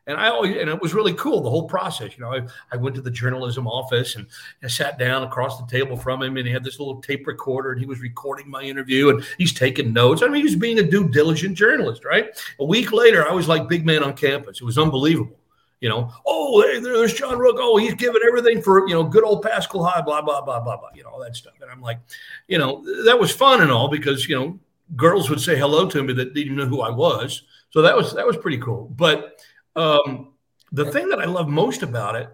And 0.06 0.18
I 0.18 0.30
always, 0.30 0.57
and 0.57 0.69
it 0.69 0.81
was 0.81 0.94
really 0.94 1.13
cool, 1.13 1.42
the 1.42 1.50
whole 1.50 1.68
process. 1.68 2.18
You 2.18 2.25
know, 2.25 2.33
I, 2.33 2.42
I 2.74 2.77
went 2.77 2.95
to 2.95 3.01
the 3.01 3.12
journalism 3.12 3.68
office 3.68 4.18
and 4.18 4.27
I 4.62 4.68
sat 4.68 5.00
down 5.00 5.24
across 5.24 5.60
the 5.60 5.68
table 5.68 5.95
from 5.95 6.21
him 6.21 6.36
and 6.36 6.45
he 6.45 6.51
had 6.51 6.63
this 6.63 6.77
little 6.80 7.01
tape 7.01 7.25
recorder 7.25 7.71
and 7.71 7.80
he 7.80 7.86
was 7.86 8.00
recording 8.00 8.50
my 8.50 8.63
interview 8.63 9.09
and 9.09 9.24
he's 9.38 9.54
taking 9.54 9.94
notes. 9.94 10.21
I 10.21 10.27
mean, 10.27 10.38
he 10.38 10.44
was 10.44 10.57
being 10.57 10.80
a 10.80 10.83
due 10.83 11.07
diligent 11.07 11.57
journalist, 11.57 12.04
right? 12.04 12.38
A 12.59 12.66
week 12.66 12.92
later, 12.92 13.27
I 13.27 13.33
was 13.33 13.48
like 13.48 13.69
big 13.69 13.86
man 13.86 14.04
on 14.04 14.13
campus. 14.13 14.59
It 14.59 14.66
was 14.66 14.77
unbelievable 14.77 15.38
you 15.83 15.89
know, 15.89 16.09
oh, 16.25 16.62
hey, 16.62 16.80
there's 16.80 17.13
John 17.13 17.38
Rooke. 17.38 17.57
Oh, 17.59 17.75
he's 17.75 17.94
giving 17.94 18.21
everything 18.25 18.62
for, 18.62 18.88
you 18.88 18.94
know, 18.94 19.03
good 19.03 19.25
old 19.25 19.44
Paschal 19.44 19.83
High, 19.83 20.00
blah, 20.00 20.21
blah, 20.21 20.39
blah, 20.39 20.62
blah, 20.62 20.77
blah, 20.77 20.89
you 20.95 21.03
know, 21.03 21.09
all 21.09 21.19
that 21.19 21.35
stuff. 21.35 21.56
And 21.62 21.69
I'm 21.69 21.81
like, 21.81 22.00
you 22.47 22.57
know, 22.57 22.85
that 23.03 23.19
was 23.19 23.31
fun 23.31 23.62
and 23.62 23.69
all 23.69 23.89
because, 23.89 24.30
you 24.30 24.39
know, 24.39 24.57
girls 24.95 25.30
would 25.30 25.41
say 25.41 25.57
hello 25.57 25.89
to 25.89 26.01
me 26.01 26.13
that 26.13 26.33
didn't 26.33 26.56
know 26.56 26.68
who 26.68 26.80
I 26.80 26.89
was. 26.89 27.44
So 27.71 27.81
that 27.81 27.97
was, 27.97 28.13
that 28.13 28.25
was 28.25 28.38
pretty 28.38 28.59
cool. 28.59 28.94
But 28.95 29.41
um, 29.75 30.30
the 30.71 30.89
thing 30.89 31.09
that 31.09 31.19
I 31.19 31.25
love 31.25 31.50
most 31.50 31.83
about 31.83 32.15
it 32.15 32.30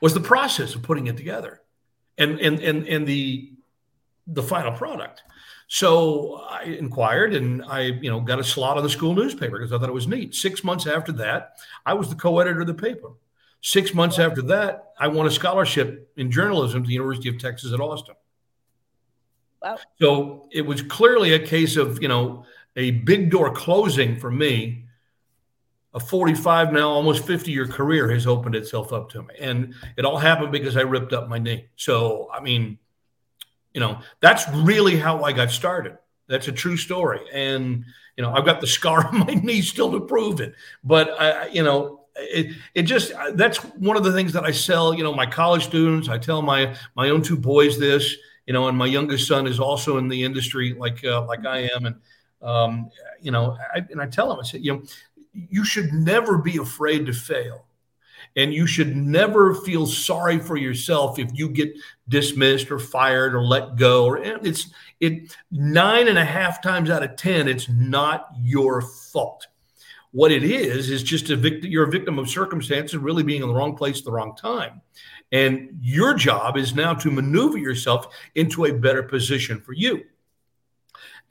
was 0.00 0.14
the 0.14 0.20
process 0.20 0.74
of 0.74 0.82
putting 0.82 1.08
it 1.08 1.18
together 1.18 1.60
and, 2.16 2.40
and, 2.40 2.60
and, 2.60 2.88
and 2.88 3.06
the, 3.06 3.52
the 4.26 4.42
final 4.42 4.72
product. 4.72 5.22
So 5.74 6.44
I 6.50 6.64
inquired 6.64 7.32
and 7.34 7.64
I, 7.64 7.80
you 7.80 8.10
know, 8.10 8.20
got 8.20 8.38
a 8.38 8.44
slot 8.44 8.76
on 8.76 8.82
the 8.82 8.90
school 8.90 9.14
newspaper 9.14 9.56
because 9.58 9.72
I 9.72 9.78
thought 9.78 9.88
it 9.88 9.94
was 9.94 10.06
neat. 10.06 10.34
Six 10.34 10.62
months 10.62 10.86
after 10.86 11.12
that, 11.12 11.60
I 11.86 11.94
was 11.94 12.10
the 12.10 12.14
co-editor 12.14 12.60
of 12.60 12.66
the 12.66 12.74
paper. 12.74 13.12
Six 13.62 13.94
months 13.94 14.18
after 14.18 14.42
that, 14.42 14.92
I 14.98 15.08
won 15.08 15.26
a 15.26 15.30
scholarship 15.30 16.12
in 16.18 16.30
journalism 16.30 16.82
to 16.82 16.86
the 16.86 16.92
University 16.92 17.30
of 17.30 17.38
Texas 17.38 17.72
at 17.72 17.80
Austin. 17.80 18.16
Wow. 19.62 19.78
So 19.98 20.46
it 20.52 20.60
was 20.60 20.82
clearly 20.82 21.32
a 21.32 21.38
case 21.38 21.78
of, 21.78 22.02
you 22.02 22.08
know, 22.08 22.44
a 22.76 22.90
big 22.90 23.30
door 23.30 23.50
closing 23.50 24.18
for 24.18 24.30
me. 24.30 24.84
A 25.94 26.00
45 26.00 26.74
now, 26.74 26.90
almost 26.90 27.24
50 27.24 27.50
year 27.50 27.66
career 27.66 28.10
has 28.10 28.26
opened 28.26 28.56
itself 28.56 28.92
up 28.92 29.08
to 29.12 29.22
me. 29.22 29.34
And 29.40 29.72
it 29.96 30.04
all 30.04 30.18
happened 30.18 30.52
because 30.52 30.76
I 30.76 30.82
ripped 30.82 31.14
up 31.14 31.30
my 31.30 31.38
knee. 31.38 31.68
So, 31.76 32.28
I 32.30 32.40
mean, 32.40 32.76
you 33.74 33.80
know, 33.80 34.00
that's 34.20 34.48
really 34.50 34.96
how 34.96 35.22
I 35.24 35.32
got 35.32 35.50
started. 35.50 35.98
That's 36.28 36.48
a 36.48 36.52
true 36.52 36.76
story. 36.76 37.20
And, 37.32 37.84
you 38.16 38.22
know, 38.22 38.32
I've 38.32 38.44
got 38.44 38.60
the 38.60 38.66
scar 38.66 39.06
on 39.12 39.20
my 39.20 39.34
knee 39.34 39.62
still 39.62 39.92
to 39.92 40.00
prove 40.00 40.40
it. 40.40 40.54
But, 40.84 41.20
I, 41.20 41.46
you 41.48 41.62
know, 41.62 42.00
it, 42.16 42.56
it 42.74 42.82
just 42.82 43.12
that's 43.34 43.58
one 43.58 43.96
of 43.96 44.04
the 44.04 44.12
things 44.12 44.32
that 44.34 44.44
I 44.44 44.50
sell. 44.50 44.92
You 44.94 45.02
know, 45.02 45.14
my 45.14 45.26
college 45.26 45.64
students, 45.64 46.08
I 46.08 46.18
tell 46.18 46.42
my 46.42 46.76
my 46.94 47.08
own 47.10 47.22
two 47.22 47.38
boys 47.38 47.78
this. 47.78 48.14
You 48.46 48.52
know, 48.52 48.66
and 48.68 48.76
my 48.76 48.86
youngest 48.86 49.28
son 49.28 49.46
is 49.46 49.60
also 49.60 49.98
in 49.98 50.08
the 50.08 50.24
industry 50.24 50.74
like 50.74 51.04
uh, 51.04 51.24
like 51.26 51.46
I 51.46 51.70
am, 51.74 51.86
and 51.86 51.96
um, 52.42 52.90
you 53.20 53.30
know, 53.30 53.56
I, 53.74 53.78
and 53.90 54.00
I 54.00 54.06
tell 54.06 54.30
him, 54.32 54.40
I 54.40 54.42
said, 54.42 54.64
you 54.64 54.74
know, 54.74 54.82
you 55.32 55.64
should 55.64 55.92
never 55.92 56.36
be 56.36 56.58
afraid 56.58 57.06
to 57.06 57.12
fail 57.12 57.64
and 58.36 58.54
you 58.54 58.66
should 58.66 58.96
never 58.96 59.54
feel 59.54 59.86
sorry 59.86 60.38
for 60.38 60.56
yourself 60.56 61.18
if 61.18 61.30
you 61.34 61.48
get 61.48 61.74
dismissed 62.12 62.70
or 62.70 62.78
fired 62.78 63.34
or 63.34 63.42
let 63.42 63.74
go. 63.74 64.04
Or 64.04 64.22
eh, 64.22 64.38
it's 64.42 64.70
it 65.00 65.36
nine 65.50 66.06
and 66.06 66.18
a 66.18 66.24
half 66.24 66.62
times 66.62 66.90
out 66.90 67.02
of 67.02 67.16
ten, 67.16 67.48
it's 67.48 67.68
not 67.68 68.28
your 68.40 68.82
fault. 68.82 69.48
What 70.12 70.30
it 70.30 70.44
is 70.44 70.90
is 70.90 71.02
just 71.02 71.30
a 71.30 71.36
victim. 71.36 71.70
You're 71.70 71.88
a 71.88 71.90
victim 71.90 72.18
of 72.18 72.30
circumstances, 72.30 72.98
really 72.98 73.24
being 73.24 73.42
in 73.42 73.48
the 73.48 73.54
wrong 73.54 73.74
place 73.74 73.98
at 73.98 74.04
the 74.04 74.12
wrong 74.12 74.36
time. 74.36 74.80
And 75.32 75.70
your 75.80 76.14
job 76.14 76.58
is 76.58 76.74
now 76.74 76.92
to 76.94 77.10
maneuver 77.10 77.56
yourself 77.56 78.14
into 78.34 78.66
a 78.66 78.74
better 78.74 79.02
position 79.02 79.60
for 79.60 79.72
you 79.72 80.02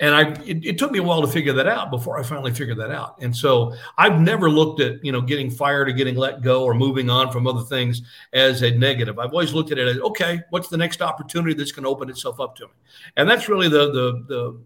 and 0.02 0.16
I 0.16 0.32
it, 0.46 0.66
it, 0.66 0.78
took 0.80 0.92
me 0.92 0.98
a 0.98 1.04
while 1.04 1.22
to 1.22 1.28
figure 1.28 1.54
that 1.54 1.68
out 1.68 1.92
before 1.92 2.20
I 2.20 2.24
finally 2.24 2.52
figured 2.52 2.80
that 2.80 2.90
out. 2.90 3.22
And 3.22 3.34
so 3.34 3.74
I've 4.00 4.20
never 4.20 4.50
looked 4.50 4.82
at 4.82 5.04
you 5.06 5.12
know 5.12 5.22
getting 5.22 5.50
fired 5.50 5.88
or 5.88 5.92
getting 5.94 6.16
let 6.16 6.42
go 6.42 6.64
or 6.64 6.74
moving 6.74 7.10
on 7.10 7.32
from 7.32 7.48
other 7.48 7.62
things 7.62 8.02
as 8.34 8.64
a 8.64 8.72
negative. 8.72 9.20
I've 9.20 9.32
always 9.32 9.54
looked 9.54 9.72
at 9.72 9.78
it 9.78 9.88
as 9.88 10.00
okay, 10.00 10.42
what's 10.50 10.68
the 10.68 10.78
next 10.78 11.02
opportunity 11.02 11.54
that's 11.54 11.72
going 11.72 11.84
to 11.84 11.90
open 11.90 12.10
itself 12.10 12.40
up 12.40 12.56
to 12.58 12.66
me? 12.66 12.74
And 13.16 13.30
that's 13.30 13.48
really 13.48 13.70
the 13.70 13.92
the 13.92 14.26
the 14.28 14.62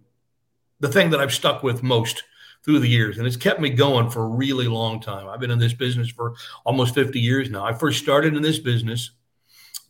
the 0.80 0.90
thing 0.90 1.10
that 1.10 1.20
I've 1.20 1.34
stuck 1.34 1.64
with 1.64 1.84
most 1.84 2.24
through 2.64 2.80
the 2.80 2.90
years 2.90 3.20
and 3.20 3.28
it's 3.28 3.38
kept 3.38 3.60
me 3.60 3.70
going 3.70 4.10
for 4.10 4.24
a 4.24 4.28
really 4.28 4.68
long 4.68 5.00
time. 5.00 5.28
I've 5.28 5.40
been 5.40 5.52
in 5.52 5.60
this 5.60 5.74
business 5.74 6.10
for 6.10 6.34
almost 6.66 6.96
50 6.96 7.20
years 7.20 7.50
now. 7.52 7.64
I 7.64 7.74
first 7.74 8.02
started 8.02 8.36
in 8.36 8.42
this 8.42 8.58
business 8.58 9.12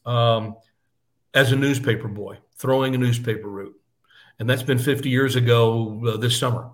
um, 0.06 0.58
as 1.34 1.54
a 1.54 1.56
newspaper 1.56 2.10
boy, 2.10 2.38
throwing 2.58 2.94
a 2.94 2.98
newspaper 2.98 3.48
route. 3.48 3.80
And 4.40 4.50
that's 4.50 4.64
been 4.64 4.80
50 4.80 5.10
years 5.10 5.36
ago 5.36 6.02
uh, 6.08 6.18
this 6.18 6.38
summer. 6.38 6.70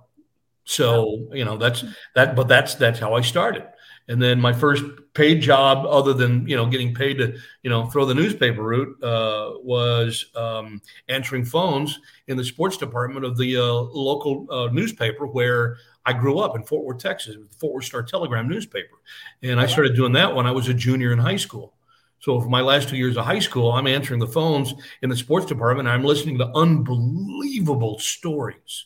So, 0.63 1.30
you 1.34 1.46
know, 1.46 1.58
that's 1.58 1.84
that, 2.15 2.36
but 2.36 2.48
that's, 2.48 2.75
that's 2.75 3.00
how 3.00 3.13
I 3.13 3.22
started. 3.22 3.68
And 4.08 4.22
then 4.22 4.41
my 4.41 4.51
first 4.51 4.84
paid 5.13 5.41
job, 5.41 5.86
other 5.86 6.13
than 6.13 6.48
you 6.48 6.56
know 6.56 6.65
getting 6.65 6.94
paid 6.94 7.18
to 7.20 7.38
you 7.63 7.70
know 7.70 7.88
throw 7.88 8.06
the 8.06 8.13
newspaper 8.13 8.63
route, 8.63 9.01
uh, 9.03 9.51
was 9.63 10.25
um, 10.36 10.82
answering 11.08 11.46
phones 11.46 12.00
in 12.27 12.38
the 12.38 12.44
sports 12.44 12.77
department 12.77 13.25
of 13.25 13.38
the 13.38 13.58
uh, 13.58 13.63
local 13.63 14.48
uh, 14.51 14.68
newspaper 14.72 15.27
where 15.27 15.77
I 16.06 16.13
grew 16.13 16.39
up 16.39 16.56
in 16.56 16.63
Fort 16.63 16.84
Worth, 16.84 17.00
Texas, 17.00 17.36
the 17.36 17.58
Fort 17.58 17.74
Worth 17.74 17.86
Star 17.86 18.03
Telegram 18.03 18.48
newspaper, 18.48 19.01
and 19.44 19.60
I 19.60 19.65
started 19.65 19.96
doing 19.96 20.13
that 20.13 20.36
when 20.36 20.48
I 20.48 20.51
was 20.51 20.68
a 20.68 20.74
junior 20.74 21.13
in 21.13 21.20
high 21.20 21.38
school. 21.38 21.74
So 22.22 22.40
for 22.40 22.50
my 22.50 22.62
last 22.62 22.90
two 22.90 22.98
years 22.98 23.18
of 23.18 23.25
high 23.25 23.40
school, 23.40 23.72
I'm 23.72 23.88
answering 23.88 24.20
the 24.20 24.28
phones 24.28 24.74
in 25.01 25.10
the 25.10 25.18
sports 25.18 25.46
department. 25.46 25.90
I'm 25.90 26.04
listening 26.04 26.38
to 26.38 26.48
unbelievable 26.56 28.00
stories. 28.00 28.86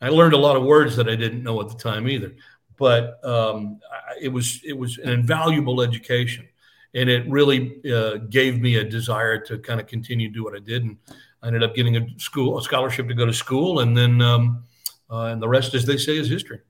I 0.00 0.08
learned 0.08 0.34
a 0.34 0.38
lot 0.38 0.56
of 0.56 0.62
words 0.62 0.96
that 0.96 1.08
I 1.08 1.16
didn't 1.16 1.42
know 1.42 1.60
at 1.60 1.68
the 1.68 1.74
time 1.74 2.08
either 2.08 2.34
but 2.80 3.22
um, 3.26 3.78
it 4.20 4.30
was 4.30 4.62
it 4.64 4.72
was 4.72 4.96
an 4.98 5.10
invaluable 5.10 5.82
education, 5.82 6.48
and 6.94 7.10
it 7.10 7.28
really 7.28 7.78
uh, 7.94 8.16
gave 8.30 8.58
me 8.58 8.76
a 8.76 8.84
desire 8.84 9.38
to 9.38 9.58
kind 9.58 9.78
of 9.78 9.86
continue 9.86 10.28
to 10.28 10.34
do 10.34 10.42
what 10.42 10.56
I 10.56 10.60
did, 10.60 10.84
and 10.84 10.96
I 11.42 11.48
ended 11.48 11.62
up 11.62 11.74
getting 11.74 11.98
a 11.98 12.06
school 12.18 12.58
a 12.58 12.62
scholarship 12.62 13.06
to 13.08 13.14
go 13.14 13.26
to 13.26 13.34
school, 13.34 13.80
and 13.80 13.94
then 13.94 14.22
um, 14.22 14.64
uh, 15.10 15.24
and 15.26 15.42
the 15.42 15.48
rest, 15.48 15.74
as 15.74 15.84
they 15.84 15.98
say, 15.98 16.16
is 16.16 16.28
history. 16.30 16.60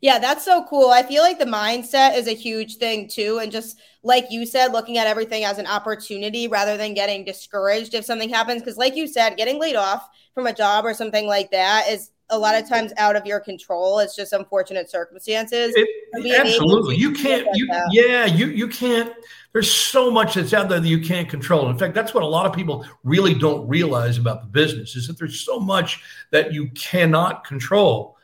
Yeah, 0.00 0.18
that's 0.18 0.44
so 0.44 0.64
cool. 0.64 0.90
I 0.90 1.02
feel 1.02 1.22
like 1.22 1.38
the 1.38 1.44
mindset 1.44 2.16
is 2.16 2.28
a 2.28 2.34
huge 2.34 2.76
thing 2.76 3.08
too. 3.08 3.38
And 3.42 3.50
just 3.50 3.78
like 4.02 4.26
you 4.30 4.46
said, 4.46 4.72
looking 4.72 4.98
at 4.98 5.06
everything 5.06 5.44
as 5.44 5.58
an 5.58 5.66
opportunity 5.66 6.48
rather 6.48 6.76
than 6.76 6.94
getting 6.94 7.24
discouraged 7.24 7.94
if 7.94 8.04
something 8.04 8.28
happens. 8.28 8.62
Because, 8.62 8.76
like 8.76 8.94
you 8.94 9.06
said, 9.06 9.36
getting 9.36 9.58
laid 9.58 9.76
off 9.76 10.08
from 10.34 10.46
a 10.46 10.52
job 10.52 10.84
or 10.84 10.94
something 10.94 11.26
like 11.26 11.50
that 11.50 11.88
is 11.88 12.10
a 12.30 12.38
lot 12.38 12.54
of 12.54 12.68
times 12.68 12.92
out 12.98 13.16
of 13.16 13.26
your 13.26 13.40
control. 13.40 13.98
It's 13.98 14.14
just 14.14 14.32
unfortunate 14.32 14.90
circumstances. 14.90 15.72
It, 15.74 15.88
absolutely. 16.34 16.96
You 16.96 17.12
can't 17.12 17.46
like 17.46 17.56
you 17.56 17.66
that. 17.68 17.88
yeah, 17.90 18.26
you 18.26 18.46
you 18.46 18.68
can't 18.68 19.12
there's 19.52 19.72
so 19.72 20.10
much 20.10 20.34
that's 20.34 20.52
out 20.52 20.68
there 20.68 20.78
that 20.78 20.88
you 20.88 21.00
can't 21.00 21.28
control. 21.28 21.68
In 21.70 21.78
fact, 21.78 21.94
that's 21.94 22.12
what 22.12 22.22
a 22.22 22.26
lot 22.26 22.46
of 22.46 22.52
people 22.52 22.84
really 23.02 23.34
don't 23.34 23.66
realize 23.66 24.18
about 24.18 24.42
the 24.42 24.46
business 24.46 24.94
is 24.94 25.06
that 25.06 25.18
there's 25.18 25.40
so 25.40 25.58
much 25.58 26.02
that 26.30 26.52
you 26.52 26.68
cannot 26.70 27.44
control. 27.44 28.17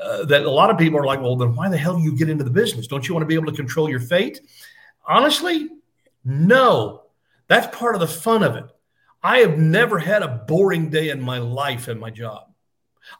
Uh, 0.00 0.24
that 0.24 0.42
a 0.42 0.50
lot 0.50 0.70
of 0.70 0.78
people 0.78 0.98
are 0.98 1.06
like, 1.06 1.20
well, 1.20 1.36
then 1.36 1.54
why 1.54 1.68
the 1.68 1.76
hell 1.76 1.96
do 1.96 2.02
you 2.02 2.16
get 2.16 2.28
into 2.28 2.42
the 2.42 2.50
business? 2.50 2.86
Don't 2.86 3.06
you 3.06 3.14
want 3.14 3.22
to 3.22 3.28
be 3.28 3.34
able 3.34 3.46
to 3.46 3.56
control 3.56 3.88
your 3.88 4.00
fate? 4.00 4.40
Honestly, 5.06 5.68
no. 6.24 7.02
That's 7.46 7.76
part 7.76 7.94
of 7.94 8.00
the 8.00 8.08
fun 8.08 8.42
of 8.42 8.56
it. 8.56 8.64
I 9.22 9.38
have 9.38 9.58
never 9.58 9.98
had 9.98 10.22
a 10.22 10.44
boring 10.48 10.90
day 10.90 11.10
in 11.10 11.20
my 11.20 11.38
life 11.38 11.88
in 11.88 11.98
my 11.98 12.10
job. 12.10 12.50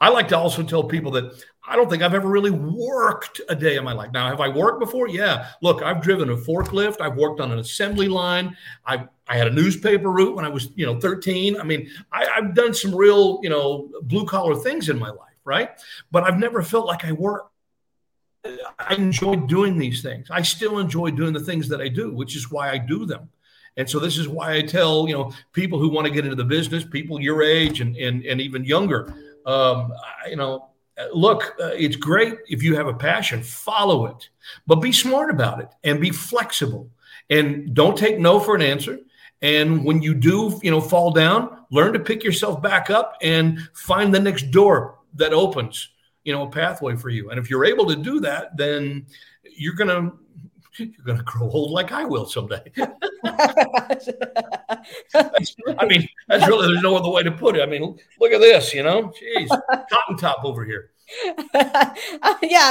I 0.01 0.09
like 0.09 0.29
to 0.29 0.39
also 0.39 0.63
tell 0.63 0.83
people 0.85 1.11
that 1.13 1.45
I 1.67 1.77
don't 1.77 1.89
think 1.89 2.03
I've 2.03 2.15
ever 2.15 2.29
really 2.29 2.51
worked 2.51 3.41
a 3.49 3.57
day 3.57 3.77
in 3.77 3.85
my 3.85 3.93
life. 3.93 4.11
Now, 4.13 4.29
have 4.29 4.41
I 4.41 4.49
worked 4.49 4.81
before? 4.81 5.09
Yeah. 5.09 5.49
Look, 5.63 5.83
I've 5.83 6.03
driven 6.03 6.31
a 6.31 6.37
forklift. 6.37 7.01
I've 7.01 7.17
worked 7.17 7.41
on 7.41 7.53
an 7.53 7.59
assembly 7.59 8.09
line. 8.09 8.57
I 8.87 9.07
I 9.27 9.39
had 9.39 9.47
a 9.47 9.51
newspaper 9.51 10.11
route 10.11 10.37
when 10.37 10.45
I 10.45 10.51
was, 10.51 10.69
you 10.75 10.85
know, 10.85 11.01
13. 11.01 11.59
I 11.59 11.65
mean, 11.65 11.89
I, 12.13 12.27
I've 12.37 12.55
done 12.55 12.75
some 12.75 12.95
real, 12.95 13.41
you 13.43 13.49
know, 13.49 13.89
blue 14.03 14.27
collar 14.27 14.55
things 14.55 14.91
in 14.91 14.99
my 14.99 15.09
life, 15.09 15.34
right? 15.45 15.71
But 16.11 16.25
I've 16.25 16.39
never 16.39 16.63
felt 16.63 16.87
like 16.87 17.05
I 17.05 17.13
work. 17.13 17.51
I 18.79 18.95
enjoy 18.95 19.37
doing 19.37 19.79
these 19.79 20.03
things. 20.03 20.29
I 20.31 20.43
still 20.43 20.79
enjoy 20.79 21.11
doing 21.11 21.33
the 21.33 21.41
things 21.41 21.69
that 21.69 21.81
I 21.81 21.89
do, 21.89 22.13
which 22.13 22.37
is 22.37 22.51
why 22.51 22.71
I 22.71 22.79
do 22.79 23.07
them. 23.07 23.31
And 23.77 23.89
so 23.89 23.99
this 23.99 24.19
is 24.19 24.29
why 24.29 24.55
I 24.55 24.63
tell, 24.63 25.09
you 25.09 25.15
know, 25.15 25.33
people 25.53 25.79
who 25.79 25.89
want 25.89 26.07
to 26.07 26.13
get 26.13 26.25
into 26.25 26.37
the 26.37 26.45
business, 26.45 26.85
people 26.85 27.21
your 27.21 27.43
age 27.43 27.81
and 27.81 27.97
and, 27.97 28.25
and 28.25 28.41
even 28.41 28.65
younger, 28.65 29.15
um, 29.47 29.93
you 30.29 30.37
know, 30.37 30.69
look, 31.13 31.55
uh, 31.61 31.73
it's 31.75 31.97
great 31.97 32.35
if 32.49 32.63
you 32.63 32.77
have 32.77 32.87
a 32.87 32.95
passion, 32.95 33.43
follow 33.43 34.07
it, 34.07 34.29
but 34.67 34.77
be 34.77 34.93
smart 34.93 35.31
about 35.31 35.61
it 35.61 35.69
and 35.83 36.01
be 36.01 36.11
flexible 36.11 36.89
and 37.31 37.75
don't 37.75 37.99
take 37.99 38.19
no 38.19 38.39
for 38.39 38.55
an 38.55 38.63
answer. 38.63 38.99
And 39.43 39.85
when 39.85 40.01
you 40.01 40.15
do, 40.15 40.59
you 40.63 40.71
know, 40.71 40.81
fall 40.81 41.11
down, 41.11 41.65
learn 41.71 41.93
to 41.93 41.99
pick 41.99 42.25
yourself 42.25 42.63
back 42.63 42.91
up 42.91 43.17
and 43.21 43.59
find 43.75 44.15
the 44.15 44.21
next 44.21 44.51
door 44.51 44.99
that 45.15 45.33
opens, 45.33 45.91
you 46.25 46.33
know, 46.33 46.43
a 46.43 46.51
pathway 46.51 46.97
for 46.97 47.09
you. 47.09 47.31
And 47.31 47.39
if 47.39 47.51
you're 47.51 47.65
able 47.65 47.87
to 47.87 47.97
do 47.97 48.21
that, 48.21 48.57
then 48.57 49.07
you're 49.57 49.75
going 49.75 49.89
to 49.89 50.19
you're 50.77 51.05
going 51.05 51.19
to 51.19 51.25
grow 51.25 51.49
old 51.49 51.71
like 51.71 51.93
I 51.93 52.05
will 52.05 52.27
someday. 52.27 52.63
I 52.77 53.97
mean, 55.87 56.09
that's 56.27 56.49
really, 56.49 56.67
there's 56.67 56.83
no 56.83 56.97
other 56.97 57.11
way 57.11 57.23
to 57.23 57.31
put 57.31 57.57
it. 57.57 57.63
I 57.63 57.67
mean, 57.67 57.97
look 58.21 58.33
at 58.33 58.41
this, 58.41 58.75
you 58.75 58.83
know, 58.83 59.13
jeez, 59.13 59.49
cotton 59.89 60.17
top 60.19 60.45
over 60.45 60.65
here. 60.65 60.91
yeah, 61.25 61.95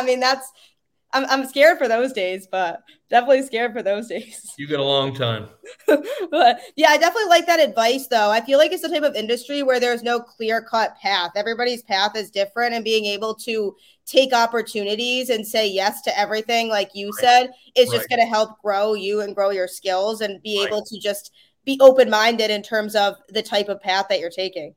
I 0.01 0.03
mean, 0.05 0.19
that's, 0.19 0.51
I'm, 1.13 1.25
I'm 1.29 1.45
scared 1.47 1.77
for 1.77 1.87
those 1.87 2.11
days, 2.11 2.47
but 2.51 2.83
definitely 3.09 3.43
scared 3.43 3.73
for 3.73 3.83
those 3.83 4.07
days. 4.07 4.51
You 4.57 4.67
got 4.67 4.79
a 4.79 4.83
long 4.83 5.15
time. 5.15 5.47
but 5.87 6.59
yeah, 6.75 6.89
I 6.89 6.97
definitely 6.97 7.29
like 7.29 7.45
that 7.47 7.59
advice 7.59 8.07
though. 8.07 8.29
I 8.29 8.41
feel 8.41 8.59
like 8.59 8.71
it's 8.71 8.81
the 8.81 8.89
type 8.89 9.03
of 9.03 9.15
industry 9.15 9.63
where 9.63 9.79
there's 9.79 10.03
no 10.03 10.19
clear 10.19 10.61
cut 10.61 10.95
path. 11.01 11.31
Everybody's 11.35 11.83
path 11.83 12.15
is 12.15 12.29
different 12.29 12.73
and 12.73 12.83
being 12.83 13.05
able 13.05 13.35
to 13.35 13.75
take 14.05 14.33
opportunities 14.33 15.29
and 15.29 15.45
say 15.45 15.67
yes 15.67 16.01
to 16.03 16.17
everything, 16.17 16.69
like 16.69 16.91
you 16.93 17.07
right. 17.07 17.21
said, 17.21 17.49
is 17.75 17.89
right. 17.89 17.97
just 17.97 18.09
going 18.09 18.19
to 18.19 18.27
help 18.27 18.61
grow 18.61 18.93
you 18.93 19.21
and 19.21 19.35
grow 19.35 19.49
your 19.49 19.67
skills 19.67 20.21
and 20.21 20.41
be 20.41 20.59
right. 20.59 20.67
able 20.67 20.83
to 20.83 20.99
just 20.99 21.31
be 21.65 21.77
open 21.81 22.09
minded 22.09 22.51
in 22.51 22.61
terms 22.61 22.95
of 22.95 23.15
the 23.29 23.41
type 23.41 23.69
of 23.69 23.81
path 23.81 24.07
that 24.09 24.19
you're 24.19 24.29
taking. 24.29 24.75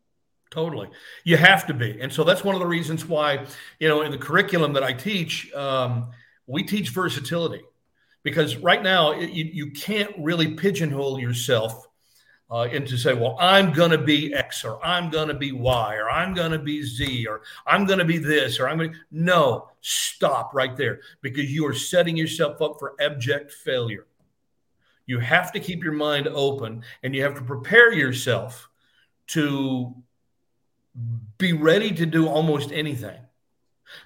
Totally. 0.51 0.89
You 1.25 1.37
have 1.37 1.67
to 1.67 1.75
be. 1.75 2.01
And 2.01 2.13
so 2.13 2.25
that's 2.25 2.45
one 2.45 2.55
of 2.55 2.61
the 2.61 2.67
reasons 2.67 3.05
why, 3.05 3.45
you 3.81 3.89
know, 3.89 4.03
in 4.03 4.13
the 4.13 4.19
curriculum 4.19 4.73
that 4.75 4.85
I 4.85 4.93
teach, 4.93 5.53
um, 5.55 6.11
we 6.47 6.63
teach 6.63 6.91
versatility 6.91 7.63
because 8.23 8.57
right 8.57 8.83
now 8.83 9.15
you, 9.15 9.45
you 9.45 9.71
can't 9.71 10.13
really 10.19 10.55
pigeonhole 10.55 11.21
yourself 11.21 11.87
uh, 12.51 12.63
and 12.63 12.87
to 12.87 12.97
say, 12.97 13.13
well, 13.13 13.37
I'm 13.41 13.73
going 13.73 13.91
to 13.91 13.99
be 13.99 14.33
X 14.33 14.65
or 14.65 14.85
I'm 14.85 15.11
going 15.11 15.29
to 15.29 15.35
be 15.35 15.53
Y 15.53 15.97
or 15.97 16.09
I'm 16.09 16.33
going 16.33 16.53
to 16.53 16.59
be 16.59 16.83
Z 16.83 17.27
or 17.27 17.43
I'm 17.67 17.87
going 17.87 17.99
to 17.99 18.05
be 18.05 18.19
this 18.19 18.61
or 18.61 18.69
I'm 18.69 18.79
going 18.79 18.93
to. 18.93 18.99
No, 19.11 19.69
stop 19.81 20.55
right 20.55 20.77
there 20.77 21.01
because 21.23 21.53
you 21.53 21.67
are 21.67 21.75
setting 21.75 22.17
yourself 22.17 22.63
up 22.63 22.77
for 22.79 22.95
abject 23.01 23.53
failure. 23.53 24.07
You 25.07 25.19
have 25.21 25.53
to 25.53 25.61
keep 25.61 25.83
your 25.83 25.93
mind 25.93 26.29
open 26.29 26.83
and 27.03 27.15
you 27.15 27.23
have 27.23 27.35
to 27.35 27.43
prepare 27.43 27.93
yourself 27.93 28.69
to 29.29 29.95
be 31.39 31.53
ready 31.53 31.93
to 31.93 32.07
do 32.07 32.29
almost 32.29 32.73
anything. 32.73 33.19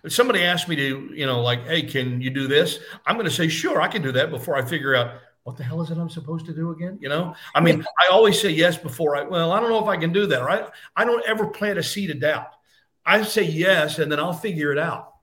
If 0.05 0.13
somebody 0.13 0.43
asked 0.43 0.69
me 0.69 0.77
to, 0.77 1.11
you 1.15 1.27
know, 1.27 1.43
like, 1.43 1.67
hey, 1.67 1.83
can 1.83 2.21
you 2.21 2.31
do 2.31 2.47
this? 2.47 2.79
I'm 3.07 3.17
going 3.17 3.27
to 3.27 3.33
say, 3.33 3.49
sure, 3.49 3.81
I 3.81 3.89
can 3.89 4.03
do 4.03 4.13
that 4.13 4.31
before 4.31 4.57
I 4.57 4.63
figure 4.63 4.95
out 4.95 5.15
what 5.45 5.57
the 5.57 5.65
hell 5.65 5.81
is 5.81 5.91
it 5.91 5.99
I'm 5.99 6.11
supposed 6.11 6.47
to 6.47 6.55
do 6.55 6.71
again? 6.71 6.99
You 7.01 7.09
know, 7.09 7.35
I 7.55 7.61
mean, 7.61 7.85
I 7.99 8.13
always 8.13 8.41
say 8.41 8.51
yes 8.51 8.77
before 8.77 9.17
I, 9.17 9.23
well, 9.23 9.53
I 9.53 9.61
don't 9.61 9.71
know 9.71 9.83
if 9.83 9.89
I 9.89 9.97
can 9.97 10.13
do 10.13 10.27
that, 10.27 10.45
right? 10.45 10.69
I 10.97 11.05
don't 11.05 11.27
ever 11.27 11.47
plant 11.47 11.79
a 11.79 11.83
seed 11.83 12.11
of 12.11 12.21
doubt. 12.21 12.53
I 13.07 13.23
say 13.23 13.45
yes, 13.45 13.99
and 13.99 14.13
then 14.13 14.21
I'll 14.21 14.35
figure 14.35 14.71
it 14.71 14.79
out. 14.79 15.15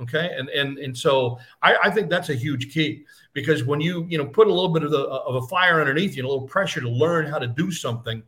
Okay. 0.00 0.30
And, 0.36 0.48
and, 0.48 0.78
and 0.78 0.96
so 0.96 1.38
I, 1.62 1.76
I 1.84 1.90
think 1.90 2.10
that's 2.10 2.28
a 2.28 2.34
huge 2.34 2.74
key 2.74 3.04
because 3.32 3.62
when 3.62 3.80
you, 3.80 4.06
you 4.08 4.18
know, 4.18 4.26
put 4.26 4.48
a 4.48 4.52
little 4.52 4.72
bit 4.72 4.82
of 4.82 4.90
the, 4.90 4.98
of 4.98 5.36
a 5.36 5.46
fire 5.46 5.80
underneath 5.80 6.16
you, 6.16 6.26
a 6.26 6.28
little 6.28 6.48
pressure 6.48 6.80
to 6.80 6.88
learn 6.88 7.26
how 7.26 7.38
to 7.38 7.46
do 7.46 7.70
something, 7.70 8.20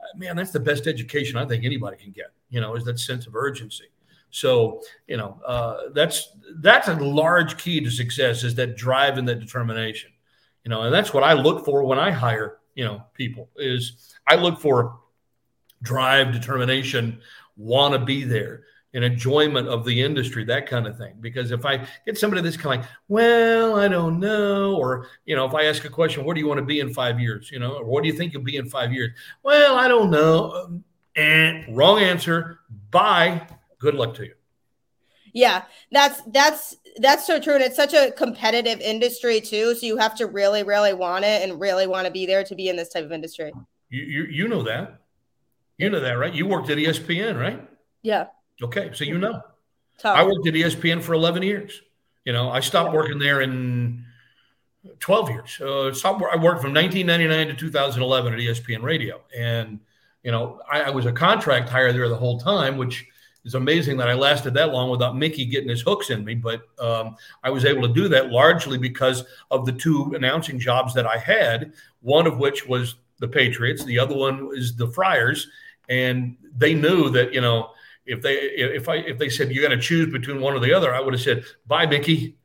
uh, 0.00 0.18
man, 0.18 0.34
that's 0.34 0.50
the 0.50 0.60
best 0.60 0.88
education 0.88 1.36
I 1.36 1.46
think 1.46 1.64
anybody 1.64 1.96
can 1.96 2.10
get, 2.10 2.32
you 2.50 2.60
know, 2.60 2.74
is 2.74 2.84
that 2.86 2.98
sense 2.98 3.28
of 3.28 3.36
urgency. 3.36 3.91
So, 4.32 4.82
you 5.06 5.16
know, 5.16 5.40
uh, 5.46 5.90
that's, 5.94 6.36
that's 6.56 6.88
a 6.88 6.94
large 6.94 7.56
key 7.56 7.80
to 7.80 7.90
success 7.90 8.42
is 8.42 8.56
that 8.56 8.76
drive 8.76 9.16
and 9.18 9.28
that 9.28 9.38
determination. 9.38 10.10
You 10.64 10.70
know 10.70 10.82
and 10.82 10.94
that's 10.94 11.12
what 11.12 11.24
i 11.24 11.32
look 11.32 11.64
for 11.64 11.82
when 11.84 11.98
i 11.98 12.10
hire 12.10 12.58
you 12.74 12.84
know 12.84 13.02
people 13.14 13.48
is 13.56 14.14
i 14.28 14.36
look 14.36 14.60
for 14.60 15.00
drive 15.82 16.32
determination 16.32 17.20
want 17.56 17.94
to 17.94 17.98
be 17.98 18.22
there 18.24 18.62
an 18.94 19.02
enjoyment 19.02 19.68
of 19.68 19.86
the 19.86 20.02
industry 20.02 20.44
that 20.44 20.66
kind 20.66 20.86
of 20.86 20.98
thing. 20.98 21.14
Because 21.20 21.50
if 21.50 21.64
i 21.64 21.84
get 22.06 22.16
somebody 22.16 22.42
that's 22.42 22.56
kind 22.56 22.78
of 22.78 22.86
like 22.86 22.90
well 23.08 23.76
i 23.76 23.88
don't 23.88 24.20
know 24.20 24.76
or 24.76 25.08
you 25.24 25.34
know 25.34 25.46
if 25.46 25.54
i 25.54 25.64
ask 25.64 25.84
a 25.84 25.88
question 25.88 26.24
where 26.24 26.34
do 26.34 26.40
you 26.40 26.46
want 26.46 26.58
to 26.58 26.64
be 26.64 26.78
in 26.80 26.94
five 26.94 27.18
years? 27.18 27.50
You 27.50 27.58
know 27.58 27.78
or 27.78 27.84
what 27.84 28.04
do 28.04 28.08
you 28.08 28.14
think 28.14 28.32
you'll 28.32 28.42
be 28.42 28.56
in 28.56 28.68
five 28.68 28.92
years? 28.92 29.10
Well 29.42 29.76
i 29.76 29.88
don't 29.88 30.10
know. 30.10 30.80
And 31.16 31.76
wrong 31.76 31.98
answer 31.98 32.60
bye 32.90 33.46
good 33.82 33.94
luck 33.94 34.14
to 34.14 34.24
you. 34.24 34.34
Yeah 35.34 35.62
that's 35.90 36.22
that's 36.28 36.76
that's 36.96 37.26
so 37.26 37.40
true. 37.40 37.54
And 37.54 37.62
it's 37.62 37.76
such 37.76 37.94
a 37.94 38.10
competitive 38.12 38.80
industry 38.80 39.40
too. 39.40 39.74
So 39.74 39.86
you 39.86 39.96
have 39.98 40.14
to 40.16 40.26
really 40.26 40.62
really 40.62 40.94
want 40.94 41.24
it 41.24 41.42
and 41.42 41.60
really 41.60 41.86
want 41.86 42.06
to 42.06 42.12
be 42.12 42.24
there 42.26 42.44
to 42.44 42.54
be 42.54 42.68
in 42.68 42.76
this 42.76 42.88
type 42.88 43.04
of 43.04 43.12
industry. 43.12 43.52
You 43.90 44.02
you, 44.02 44.24
you 44.24 44.48
know 44.48 44.62
that. 44.62 45.00
You 45.78 45.90
know 45.90 46.00
that 46.00 46.12
right? 46.12 46.32
You 46.32 46.46
worked 46.46 46.70
at 46.70 46.78
espn 46.78 47.38
right? 47.38 47.68
Yeah. 48.02 48.26
Okay 48.62 48.90
so 48.94 49.04
you 49.04 49.18
know. 49.18 49.42
Tough. 49.98 50.16
i 50.16 50.24
worked 50.24 50.46
at 50.46 50.54
espn 50.54 51.02
for 51.02 51.12
11 51.14 51.42
years. 51.42 51.82
You 52.24 52.32
know 52.32 52.50
i 52.50 52.60
stopped 52.60 52.94
working 52.94 53.18
there 53.18 53.40
in 53.40 54.04
12 55.00 55.30
years. 55.30 55.60
Uh, 55.60 55.92
software, 55.94 56.30
I 56.30 56.36
worked 56.36 56.60
from 56.60 56.74
1999 56.74 57.48
to 57.48 57.54
2011 57.54 58.32
at 58.34 58.38
ESPN 58.38 58.82
Radio. 58.82 59.20
And, 59.36 59.78
you 60.22 60.32
know, 60.32 60.60
I, 60.70 60.82
I, 60.82 60.90
was 60.90 61.06
a 61.06 61.12
contract 61.12 61.68
hire 61.68 61.92
there 61.92 62.08
the 62.08 62.16
whole 62.16 62.38
time, 62.40 62.76
which 62.76 63.06
is 63.44 63.54
amazing 63.54 63.96
that 63.96 64.08
I 64.08 64.14
lasted 64.14 64.54
that 64.54 64.72
long 64.72 64.90
without 64.90 65.16
Mickey 65.16 65.44
getting 65.44 65.68
his 65.68 65.82
hooks 65.82 66.10
in 66.10 66.24
me. 66.24 66.34
But 66.34 66.62
um, 66.78 67.16
I 67.42 67.50
was 67.50 67.64
able 67.64 67.82
to 67.82 67.92
do 67.92 68.08
that 68.08 68.30
largely 68.30 68.78
because 68.78 69.24
of 69.50 69.66
the 69.66 69.72
two 69.72 70.12
announcing 70.14 70.58
jobs 70.58 70.94
that 70.94 71.06
I 71.06 71.18
had, 71.18 71.72
one 72.00 72.26
of 72.26 72.38
which 72.38 72.66
was 72.66 72.96
the 73.18 73.28
Patriots, 73.28 73.84
the 73.84 73.98
other 73.98 74.16
one 74.16 74.50
is 74.54 74.76
the 74.76 74.88
Friars. 74.88 75.48
And 75.88 76.36
they 76.56 76.74
knew 76.74 77.10
that, 77.10 77.32
you 77.34 77.40
know, 77.40 77.70
if 78.06 78.20
they 78.20 78.34
if 78.34 78.88
I 78.88 78.96
if 78.96 79.18
they 79.18 79.28
said 79.28 79.52
you 79.52 79.62
got 79.62 79.68
to 79.68 79.80
choose 79.80 80.12
between 80.12 80.40
one 80.40 80.54
or 80.54 80.60
the 80.60 80.74
other, 80.74 80.94
I 80.94 81.00
would 81.00 81.14
have 81.14 81.22
said, 81.22 81.44
bye, 81.66 81.86
Mickey 81.86 82.36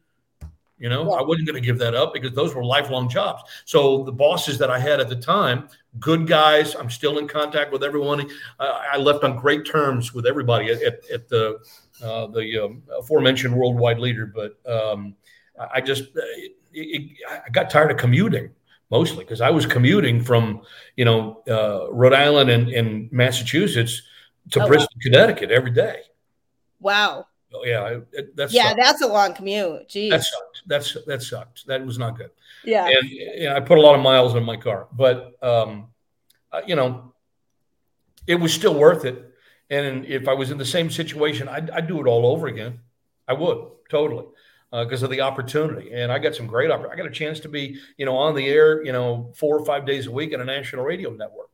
you 0.80 0.90
know, 0.90 1.10
yeah. 1.10 1.18
I 1.18 1.22
wasn't 1.24 1.48
going 1.48 1.62
to 1.62 1.66
give 1.66 1.80
that 1.80 1.96
up 1.96 2.14
because 2.14 2.34
those 2.34 2.54
were 2.54 2.64
lifelong 2.64 3.10
jobs. 3.10 3.44
So 3.66 4.04
the 4.04 4.12
bosses 4.12 4.58
that 4.60 4.70
I 4.70 4.80
had 4.80 5.00
at 5.00 5.10
the 5.10 5.16
time, 5.16 5.70
good 6.00 6.28
guys. 6.28 6.76
I'm 6.76 6.90
still 6.90 7.18
in 7.18 7.28
contact 7.28 7.72
with 7.72 7.84
everyone. 7.84 8.30
Uh, 8.60 8.82
I 8.92 8.98
left 8.98 9.24
on 9.24 9.38
great 9.38 9.66
terms 9.66 10.14
with 10.14 10.26
everybody 10.26 10.72
at, 10.72 10.82
at, 10.84 11.10
at 11.10 11.28
the 11.28 11.60
uh, 12.04 12.28
the 12.28 12.66
um, 12.66 12.84
aforementioned 12.98 13.56
worldwide 13.56 14.00
leader. 14.00 14.26
But 14.28 14.60
um, 14.72 15.16
I 15.74 15.82
just 15.82 16.04
uh, 16.04 16.22
it, 16.36 16.52
it, 16.74 17.12
I 17.46 17.50
got 17.50 17.70
tired 17.70 17.92
of 17.92 17.98
commuting 17.98 18.52
mostly 18.90 19.24
because 19.24 19.42
I 19.42 19.50
was 19.50 19.66
commuting 19.66 20.24
from 20.24 20.62
you 20.96 21.06
know 21.06 21.44
uh, 21.48 21.92
Rhode 21.92 22.14
Island 22.14 22.50
and, 22.50 22.70
and 22.70 23.12
Massachusetts 23.12 24.02
to 24.52 24.64
oh, 24.64 24.68
Bristol, 24.68 24.90
wow. 24.96 25.00
Connecticut 25.02 25.52
every 25.52 25.72
day. 25.72 26.02
Wow. 26.80 27.28
Oh, 27.54 27.64
yeah, 27.64 28.00
that's 28.36 28.54
yeah, 28.54 28.70
sucked. 28.70 28.80
that's 28.82 29.02
a 29.02 29.08
long 29.08 29.34
commute. 29.34 29.88
Jeez, 29.88 30.10
that 30.10 30.24
sucked. 30.24 30.47
That's 30.68 30.96
that 31.06 31.24
sucked. 31.24 31.66
That 31.68 31.86
was 31.86 31.98
not 31.98 32.18
good. 32.18 32.32
Yeah, 32.64 32.88
and 32.88 33.10
you 33.10 33.46
know, 33.46 33.56
I 33.56 33.60
put 33.60 33.78
a 33.78 33.82
lot 33.82 33.96
of 33.96 34.02
miles 34.02 34.36
on 34.36 34.44
my 34.44 34.58
car, 34.58 34.88
but 34.92 35.42
um, 35.42 35.88
uh, 36.52 36.62
you 36.68 36.76
know, 36.76 37.14
it 38.28 38.36
was 38.36 38.54
still 38.54 38.76
worth 38.76 39.06
it. 39.06 39.24
And 39.70 40.06
if 40.06 40.28
I 40.28 40.34
was 40.34 40.52
in 40.52 40.58
the 40.58 40.66
same 40.66 40.90
situation, 40.90 41.48
I'd, 41.48 41.70
I'd 41.72 41.88
do 41.88 42.00
it 42.00 42.08
all 42.08 42.26
over 42.26 42.48
again. 42.48 42.80
I 43.28 43.34
would 43.34 43.68
totally 43.90 44.26
because 44.72 45.04
uh, 45.04 45.06
of 45.06 45.12
the 45.12 45.22
opportunity. 45.22 45.92
And 45.94 46.12
I 46.12 46.20
got 46.20 46.36
some 46.36 46.48
great 46.48 46.72
opportunity. 46.72 47.02
I 47.02 47.04
got 47.04 47.12
a 47.12 47.16
chance 47.16 47.40
to 47.42 47.50
be, 47.50 47.80
you 47.98 48.06
know, 48.06 48.16
on 48.16 48.36
the 48.36 48.48
air, 48.48 48.84
you 48.84 48.92
know, 48.92 49.32
four 49.36 49.58
or 49.58 49.66
five 49.66 49.86
days 49.86 50.08
a 50.08 50.12
week 50.12 50.34
in 50.34 50.42
a 50.42 50.46
national 50.46 50.84
radio 50.84 51.12
network. 51.12 51.50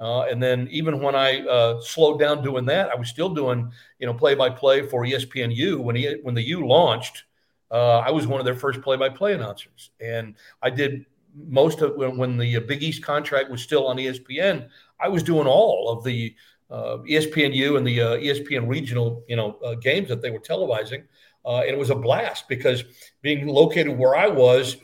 Uh, 0.00 0.22
and 0.22 0.42
then 0.42 0.68
even 0.70 1.00
when 1.00 1.14
I 1.14 1.40
uh, 1.46 1.80
slowed 1.80 2.18
down 2.18 2.42
doing 2.42 2.66
that, 2.66 2.90
I 2.90 2.96
was 2.96 3.08
still 3.08 3.28
doing 3.28 3.70
you 3.98 4.06
know 4.06 4.14
play 4.14 4.34
by 4.34 4.50
play 4.50 4.82
for 4.82 5.04
ESPNU 5.04 5.78
when 5.78 5.94
he 5.94 6.16
when 6.22 6.34
the 6.34 6.42
U 6.42 6.66
launched. 6.66 7.24
Uh, 7.70 7.98
I 7.98 8.10
was 8.10 8.26
one 8.26 8.40
of 8.40 8.46
their 8.46 8.54
first 8.54 8.80
play 8.82 8.96
by 8.96 9.08
play 9.08 9.34
announcers, 9.34 9.90
and 10.00 10.34
I 10.62 10.70
did 10.70 11.06
most 11.34 11.80
of 11.80 11.96
when, 11.96 12.16
when 12.16 12.36
the 12.36 12.58
Big 12.60 12.82
East 12.82 13.02
contract 13.02 13.50
was 13.50 13.62
still 13.62 13.86
on 13.86 13.96
ESPN. 13.96 14.68
I 15.00 15.08
was 15.08 15.22
doing 15.22 15.46
all 15.46 15.90
of 15.90 16.04
the 16.04 16.34
uh, 16.70 16.98
ESPNU 17.08 17.76
and 17.76 17.86
the 17.86 18.00
uh, 18.00 18.16
ESPN 18.16 18.68
regional 18.68 19.24
you 19.28 19.36
know 19.36 19.58
uh, 19.64 19.74
games 19.74 20.08
that 20.08 20.22
they 20.22 20.30
were 20.30 20.40
televising. 20.40 21.04
and 21.44 21.68
it 21.68 21.78
was 21.78 21.90
a 21.90 21.94
blast 21.94 22.48
because 22.48 22.84
being 23.22 23.46
located 23.46 23.96
where 23.98 24.16
I 24.16 24.28
was, 24.28 24.76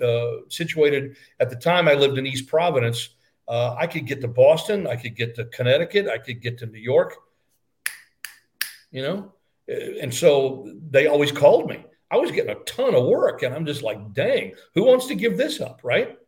situated 0.49 1.17
at 1.39 1.51
the 1.51 1.57
time, 1.57 1.89
I 1.89 1.95
lived 1.95 2.19
in 2.19 2.27
East 2.27 2.49
Providence. 2.49 3.11
Uh, 3.51 3.75
I 3.77 3.89
could 3.89 4.07
get 4.07 4.21
to 4.21 4.29
Boston. 4.29 4.87
I 4.87 4.95
could 4.95 5.17
get 5.17 5.35
to 5.35 5.45
Connecticut. 5.47 6.07
I 6.07 6.19
could 6.19 6.41
get 6.41 6.57
to 6.59 6.67
New 6.67 6.79
York. 6.79 7.17
You 8.93 9.03
know, 9.03 9.33
uh, 9.69 9.99
and 10.01 10.15
so 10.15 10.73
they 10.91 11.09
always 11.09 11.33
called 11.33 11.69
me. 11.69 11.85
I 12.11 12.17
was 12.17 12.31
getting 12.31 12.51
a 12.51 12.65
ton 12.65 12.95
of 12.95 13.07
work, 13.07 13.43
and 13.43 13.55
I'm 13.55 13.67
just 13.67 13.83
like, 13.83 14.13
dang, 14.13 14.53
who 14.75 14.85
wants 14.85 15.07
to 15.07 15.15
give 15.15 15.37
this 15.37 15.61
up, 15.61 15.81
right? 15.83 16.19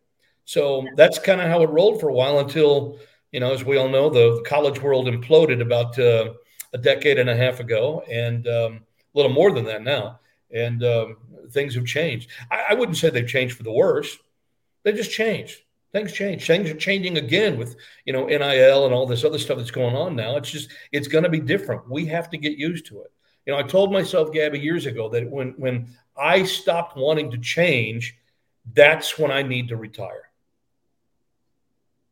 So 0.45 0.87
that's 0.97 1.19
kind 1.19 1.41
of 1.41 1.49
how 1.49 1.63
it 1.63 1.71
rolled 1.71 2.01
for 2.01 2.09
a 2.09 2.15
while 2.15 2.39
until, 2.39 2.99
you 3.31 3.41
know, 3.41 3.53
as 3.53 3.65
we 3.65 3.77
all 3.77 3.89
know, 3.89 4.09
the, 4.11 4.43
college 4.47 4.81
world 4.81 5.07
imploded 5.07 5.61
about 5.61 5.99
uh, 5.99 6.35
a 6.73 6.79
decade 6.79 7.19
and 7.19 7.31
a 7.31 7.37
half 7.37 7.61
ago, 7.61 8.05
and 8.11 8.47
um, 8.47 8.81
a 9.15 9.19
little 9.19 9.33
more 9.33 9.53
than 9.53 9.65
that 9.65 9.83
now. 9.83 10.21
And 10.55 10.85
um, 10.85 11.17
things 11.51 11.75
have 11.75 11.87
changed. 11.87 12.31
I, 12.51 12.67
I 12.71 12.75
wouldn't 12.75 12.99
say 12.99 13.11
they've 13.11 13.27
changed 13.27 13.57
for 13.57 13.63
the 13.63 13.73
worse; 13.73 14.19
they 14.83 14.93
just 14.93 15.11
changed 15.11 15.63
things 15.93 16.13
change. 16.13 16.47
Things 16.47 16.71
are 16.71 16.77
changing 16.77 17.19
again 17.19 17.59
with 17.59 17.77
you 18.05 18.13
know 18.13 18.27
NIL 18.27 18.85
and 18.85 18.95
all 18.95 19.07
this 19.07 19.25
other 19.25 19.39
stuff 19.39 19.59
that's 19.59 19.71
going 19.71 19.95
on 19.95 20.17
now. 20.17 20.37
It's 20.37 20.51
just 20.51 20.71
it's 20.91 21.09
going 21.09 21.25
to 21.25 21.31
be 21.31 21.41
different. 21.41 21.89
We 21.89 22.07
have 22.07 22.31
to 22.31 22.39
get 22.39 22.57
used 22.59 22.87
to 22.87 23.03
it. 23.03 23.12
You 23.47 23.53
know, 23.53 23.59
I 23.59 23.63
told 23.63 23.93
myself, 23.93 24.33
Gabby, 24.33 24.61
years 24.61 24.87
ago 24.87 25.09
that 25.11 25.29
when 25.29 25.55
when 25.57 25.89
I 26.17 26.45
stopped 26.45 26.97
wanting 26.97 27.31
to 27.33 27.39
change, 27.39 28.17
that's 28.73 29.19
when 29.19 29.31
I 29.31 29.43
need 29.43 29.69
to 29.69 29.77
retire. 29.77 30.31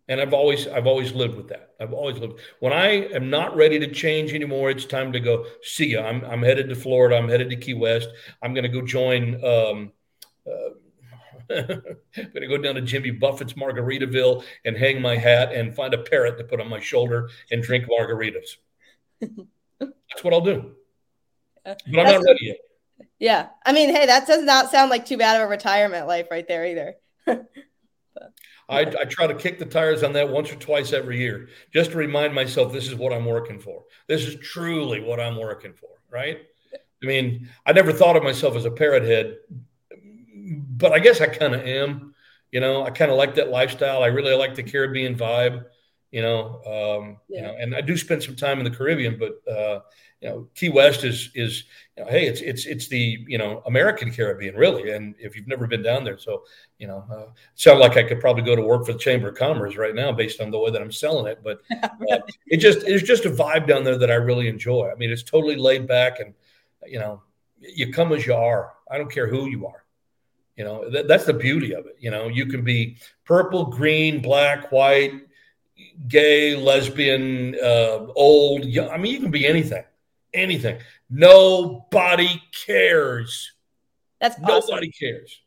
And 0.09 0.21
I've 0.21 0.35
always 0.35 0.67
I've 0.67 0.89
always 0.89 1.13
lived 1.13 1.37
with 1.37 1.49
that. 1.49 1.75
I've 1.81 1.93
always 1.93 2.19
lived. 2.19 2.41
When 2.59 2.73
I 2.73 2.89
am 2.89 3.31
not 3.31 3.55
ready 3.55 3.79
to 3.79 3.87
change 3.87 4.33
anymore, 4.33 4.71
it's 4.71 4.85
time 4.85 5.13
to 5.13 5.21
go. 5.21 5.47
See 5.63 5.93
ya. 5.93 6.03
I'm 6.03 6.25
I'm 6.25 6.43
headed 6.43 6.69
to 6.69 6.75
Florida. 6.75 7.17
I'm 7.17 7.29
headed 7.29 7.49
to 7.51 7.57
Key 7.57 7.75
West. 7.75 8.09
I'm 8.43 8.53
going 8.53 8.65
to 8.65 8.69
go 8.69 8.85
join. 8.85 9.37
Um, 9.45 9.93
uh, 10.47 10.71
I'm 11.51 11.67
going 11.67 12.33
to 12.35 12.47
go 12.49 12.59
down 12.59 12.75
to 12.77 12.81
Jimmy 12.81 13.11
Buffett's 13.11 13.55
Margaritaville 13.55 14.45
and 14.65 14.77
hang 14.77 15.01
my 15.01 15.17
hat 15.17 15.53
and 15.53 15.75
find 15.75 15.95
a 15.95 15.99
parrot 15.99 16.39
to 16.39 16.45
put 16.45 16.61
on 16.61 16.69
my 16.69 16.81
shoulder 16.81 17.29
and 17.51 17.63
drink 17.63 17.87
margaritas. 17.87 18.57
That's 19.21 20.23
what 20.23 20.33
I'll 20.33 20.41
do. 20.41 20.75
But 21.65 21.83
I'm 21.87 21.93
That's 21.93 22.13
not 22.13 22.25
ready 22.25 22.47
yet. 22.47 22.57
Yeah. 23.19 23.49
I 23.65 23.73
mean, 23.73 23.95
hey, 23.95 24.07
that 24.07 24.27
does 24.27 24.45
not 24.45 24.71
sound 24.71 24.91
like 24.91 25.07
too 25.07 25.17
bad 25.17 25.41
of 25.41 25.47
a 25.47 25.51
retirement 25.51 26.07
life 26.07 26.29
right 26.31 26.47
there 26.47 26.67
either. 26.67 26.95
I, 28.69 28.83
I, 28.83 29.05
try 29.05 29.27
to 29.27 29.35
kick 29.35 29.59
the 29.59 29.67
tires 29.67 30.05
on 30.05 30.13
that 30.13 30.29
once 30.29 30.53
or 30.53 30.55
twice 30.55 30.93
every 30.93 31.19
year 31.19 31.49
just 31.73 31.91
to 31.91 31.97
remind 31.97 32.35
myself 32.35 32.73
this 32.73 32.87
is 32.87 32.95
what 32.95 33.13
I'm 33.13 33.27
working 33.27 33.59
for. 33.59 33.85
This 34.07 34.25
is 34.25 34.37
truly 34.37 35.01
what 35.01 35.19
I'm 35.19 35.37
working 35.37 35.75
for, 35.75 35.89
right? 36.09 36.39
I 37.03 37.07
mean, 37.07 37.49
I 37.67 37.73
never 37.73 37.93
thought 37.93 38.17
of 38.17 38.23
myself 38.23 38.55
as 38.55 38.65
a 38.65 38.71
parrot 38.71 39.03
head 39.03 39.39
but 40.51 40.93
I 40.93 40.99
guess 40.99 41.21
I 41.21 41.27
kind 41.27 41.55
of 41.55 41.63
am. 41.63 42.15
You 42.51 42.61
know, 42.61 42.85
I 42.85 42.91
kind 42.91 43.11
of 43.11 43.17
like 43.17 43.37
that 43.37 43.51
lifestyle. 43.51 44.03
I 44.03 44.07
really 44.07 44.35
like 44.35 44.55
the 44.55 44.63
Caribbean 44.63 45.15
vibe. 45.15 45.65
You 46.11 46.23
know, 46.23 46.61
um, 46.67 47.19
yeah. 47.29 47.37
you 47.37 47.43
know, 47.43 47.57
and 47.59 47.75
I 47.75 47.81
do 47.81 47.97
spend 47.97 48.23
some 48.23 48.35
time 48.35 48.59
in 48.59 48.65
the 48.65 48.71
Caribbean, 48.71 49.19
but 49.19 49.53
uh, 49.53 49.81
you 50.21 50.29
know, 50.29 50.49
Key 50.55 50.69
West 50.69 51.05
is 51.05 51.31
is 51.35 51.65
you 51.97 52.05
know, 52.05 52.11
hey, 52.11 52.27
it's 52.27 52.41
it's 52.41 52.67
it's 52.67 52.89
the 52.89 53.25
you 53.29 53.39
know 53.39 53.63
American 53.67 54.13
Caribbean 54.13 54.57
really. 54.57 54.91
And 54.91 55.15
if 55.19 55.37
you've 55.37 55.47
never 55.47 55.67
been 55.67 55.83
down 55.83 56.03
there, 56.03 56.19
so 56.19 56.43
you 56.79 56.89
know, 56.89 57.05
uh, 57.13 57.33
sound 57.55 57.79
like 57.79 57.97
I 57.97 58.03
could 58.03 58.21
probably 58.21 58.43
go 58.43 58.57
to 58.57 58.63
work 58.63 58.87
for 58.87 58.93
the 58.93 58.99
Chamber 58.99 59.29
of 59.29 59.37
Commerce 59.37 59.77
right 59.77 59.95
now 59.95 60.11
based 60.11 60.41
on 60.41 60.51
the 60.51 60.59
way 60.59 60.71
that 60.71 60.83
I'm 60.83 60.93
selling 60.93 61.27
it. 61.27 61.41
But 61.45 61.61
uh, 61.83 62.19
it 62.47 62.57
just 62.57 62.87
it's 62.87 63.07
just 63.07 63.25
a 63.25 63.31
vibe 63.31 63.69
down 63.69 63.85
there 63.85 63.99
that 63.99 64.11
I 64.11 64.15
really 64.15 64.49
enjoy. 64.49 64.91
I 64.91 64.97
mean, 64.97 65.11
it's 65.11 65.23
totally 65.23 65.57
laid 65.57 65.87
back, 65.87 66.19
and 66.19 66.35
you 66.87 66.99
know, 66.99 67.23
you 67.61 67.93
come 67.93 68.13
as 68.13 68.27
you 68.27 68.35
are. 68.35 68.73
I 68.91 68.99
don't 68.99 69.13
care 69.13 69.29
who 69.29 69.47
you 69.47 69.67
are. 69.67 69.85
You 70.57 70.65
know, 70.65 70.91
that, 70.91 71.09
that's 71.09 71.25
the 71.25 71.33
beauty 71.33 71.73
of 71.73 71.87
it. 71.87 71.97
You 71.99 72.11
know, 72.11 72.29
you 72.29 72.45
can 72.47 72.63
be 72.63 72.99
purple, 73.25 73.67
green, 73.67 74.21
black, 74.21 74.71
white, 74.73 75.13
gay, 76.09 76.57
lesbian, 76.57 77.57
uh, 77.63 78.07
old. 78.15 78.65
Young. 78.65 78.91
I 78.91 78.97
mean, 78.97 79.13
you 79.13 79.21
can 79.21 79.31
be 79.31 79.47
anything, 79.47 79.85
anything. 80.35 80.79
Nobody 81.09 82.43
cares. 82.67 83.53
That's 84.21 84.37
awesome. 84.43 84.71
nobody 84.71 84.91
cares. 84.91 85.41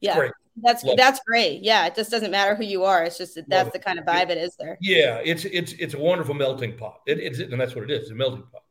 Yeah. 0.00 0.16
Great. 0.16 0.32
That's 0.56 0.84
Love 0.84 0.98
that's 0.98 1.18
it. 1.18 1.24
great. 1.26 1.62
Yeah, 1.62 1.86
it 1.86 1.94
just 1.94 2.10
doesn't 2.10 2.30
matter 2.30 2.54
who 2.54 2.64
you 2.64 2.84
are. 2.84 3.04
It's 3.04 3.16
just 3.16 3.36
that 3.36 3.48
that's 3.48 3.72
the 3.72 3.78
kind 3.78 3.98
of 3.98 4.04
vibe 4.04 4.28
it 4.28 4.36
is 4.36 4.54
there. 4.58 4.76
Yeah, 4.82 5.20
it's 5.24 5.46
it's 5.46 5.72
it's 5.72 5.94
a 5.94 5.98
wonderful 5.98 6.34
melting 6.34 6.76
pot. 6.76 7.00
It, 7.06 7.18
it's 7.20 7.38
and 7.38 7.58
that's 7.58 7.74
what 7.74 7.84
it 7.84 7.90
is. 7.90 8.02
It's 8.02 8.10
a 8.10 8.14
melting 8.14 8.42
pot 8.52 8.61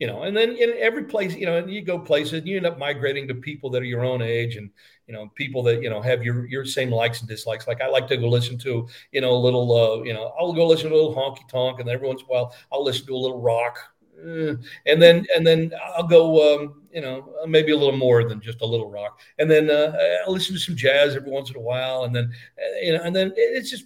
you 0.00 0.06
know, 0.06 0.22
and 0.22 0.36
then 0.36 0.56
in 0.56 0.74
every 0.78 1.04
place, 1.04 1.36
you 1.36 1.46
know, 1.46 1.58
and 1.58 1.70
you 1.70 1.82
go 1.82 1.98
places, 1.98 2.32
and 2.34 2.48
you 2.48 2.56
end 2.56 2.66
up 2.66 2.78
migrating 2.78 3.28
to 3.28 3.34
people 3.34 3.70
that 3.70 3.82
are 3.82 3.86
your 3.86 4.04
own 4.04 4.22
age, 4.22 4.56
and 4.56 4.70
you 5.06 5.14
know, 5.14 5.28
people 5.36 5.62
that 5.64 5.82
you 5.82 5.90
know 5.90 6.00
have 6.00 6.24
your 6.24 6.46
your 6.46 6.64
same 6.64 6.90
likes 6.90 7.20
and 7.20 7.28
dislikes. 7.28 7.68
Like 7.68 7.82
I 7.82 7.88
like 7.88 8.08
to 8.08 8.16
go 8.16 8.28
listen 8.28 8.58
to, 8.60 8.88
you 9.12 9.20
know, 9.20 9.32
a 9.32 9.36
little, 9.36 9.70
uh, 9.72 10.02
you 10.02 10.14
know, 10.14 10.32
I'll 10.40 10.54
go 10.54 10.66
listen 10.66 10.88
to 10.90 10.94
a 10.94 10.96
little 10.96 11.14
honky 11.14 11.48
tonk, 11.48 11.80
and 11.80 11.88
every 11.88 12.08
once 12.08 12.22
in 12.22 12.26
a 12.26 12.30
while 12.30 12.54
I'll 12.72 12.84
listen 12.84 13.06
to 13.06 13.14
a 13.14 13.16
little 13.16 13.40
rock, 13.40 13.78
uh, 14.18 14.54
and 14.86 15.02
then 15.02 15.26
and 15.36 15.46
then 15.46 15.72
I'll 15.96 16.06
go, 16.06 16.56
um, 16.56 16.82
you 16.92 17.02
know, 17.02 17.34
maybe 17.46 17.72
a 17.72 17.76
little 17.76 17.96
more 17.96 18.26
than 18.28 18.40
just 18.40 18.62
a 18.62 18.66
little 18.66 18.90
rock, 18.90 19.20
and 19.38 19.50
then 19.50 19.70
uh, 19.70 19.92
I'll 20.26 20.32
listen 20.32 20.54
to 20.54 20.60
some 20.60 20.76
jazz 20.76 21.14
every 21.14 21.30
once 21.30 21.50
in 21.50 21.56
a 21.56 21.60
while, 21.60 22.04
and 22.04 22.16
then 22.16 22.32
uh, 22.58 22.78
you 22.82 22.96
know, 22.96 23.02
and 23.02 23.14
then 23.14 23.32
it's 23.36 23.70
just, 23.70 23.84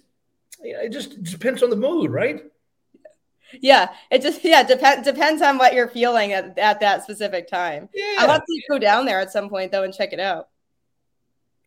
you 0.63 0.73
know, 0.73 0.79
it 0.79 0.93
just 0.93 1.21
depends 1.23 1.61
on 1.63 1.69
the 1.69 1.75
mood, 1.75 2.11
right? 2.11 2.41
Yeah 3.61 3.93
it 4.11 4.21
just 4.21 4.43
yeah 4.43 4.63
depends 4.63 5.07
depends 5.07 5.41
on 5.41 5.57
what 5.57 5.73
you're 5.73 5.87
feeling 5.87 6.33
at, 6.33 6.57
at 6.57 6.79
that 6.79 7.03
specific 7.03 7.47
time. 7.47 7.89
Yeah. 7.93 8.15
i'll 8.19 8.29
have 8.29 8.45
to 8.45 8.61
go 8.69 8.79
down 8.79 9.05
there 9.05 9.19
at 9.19 9.31
some 9.31 9.49
point 9.49 9.71
though 9.71 9.83
and 9.83 9.93
check 9.93 10.13
it 10.13 10.19
out. 10.19 10.49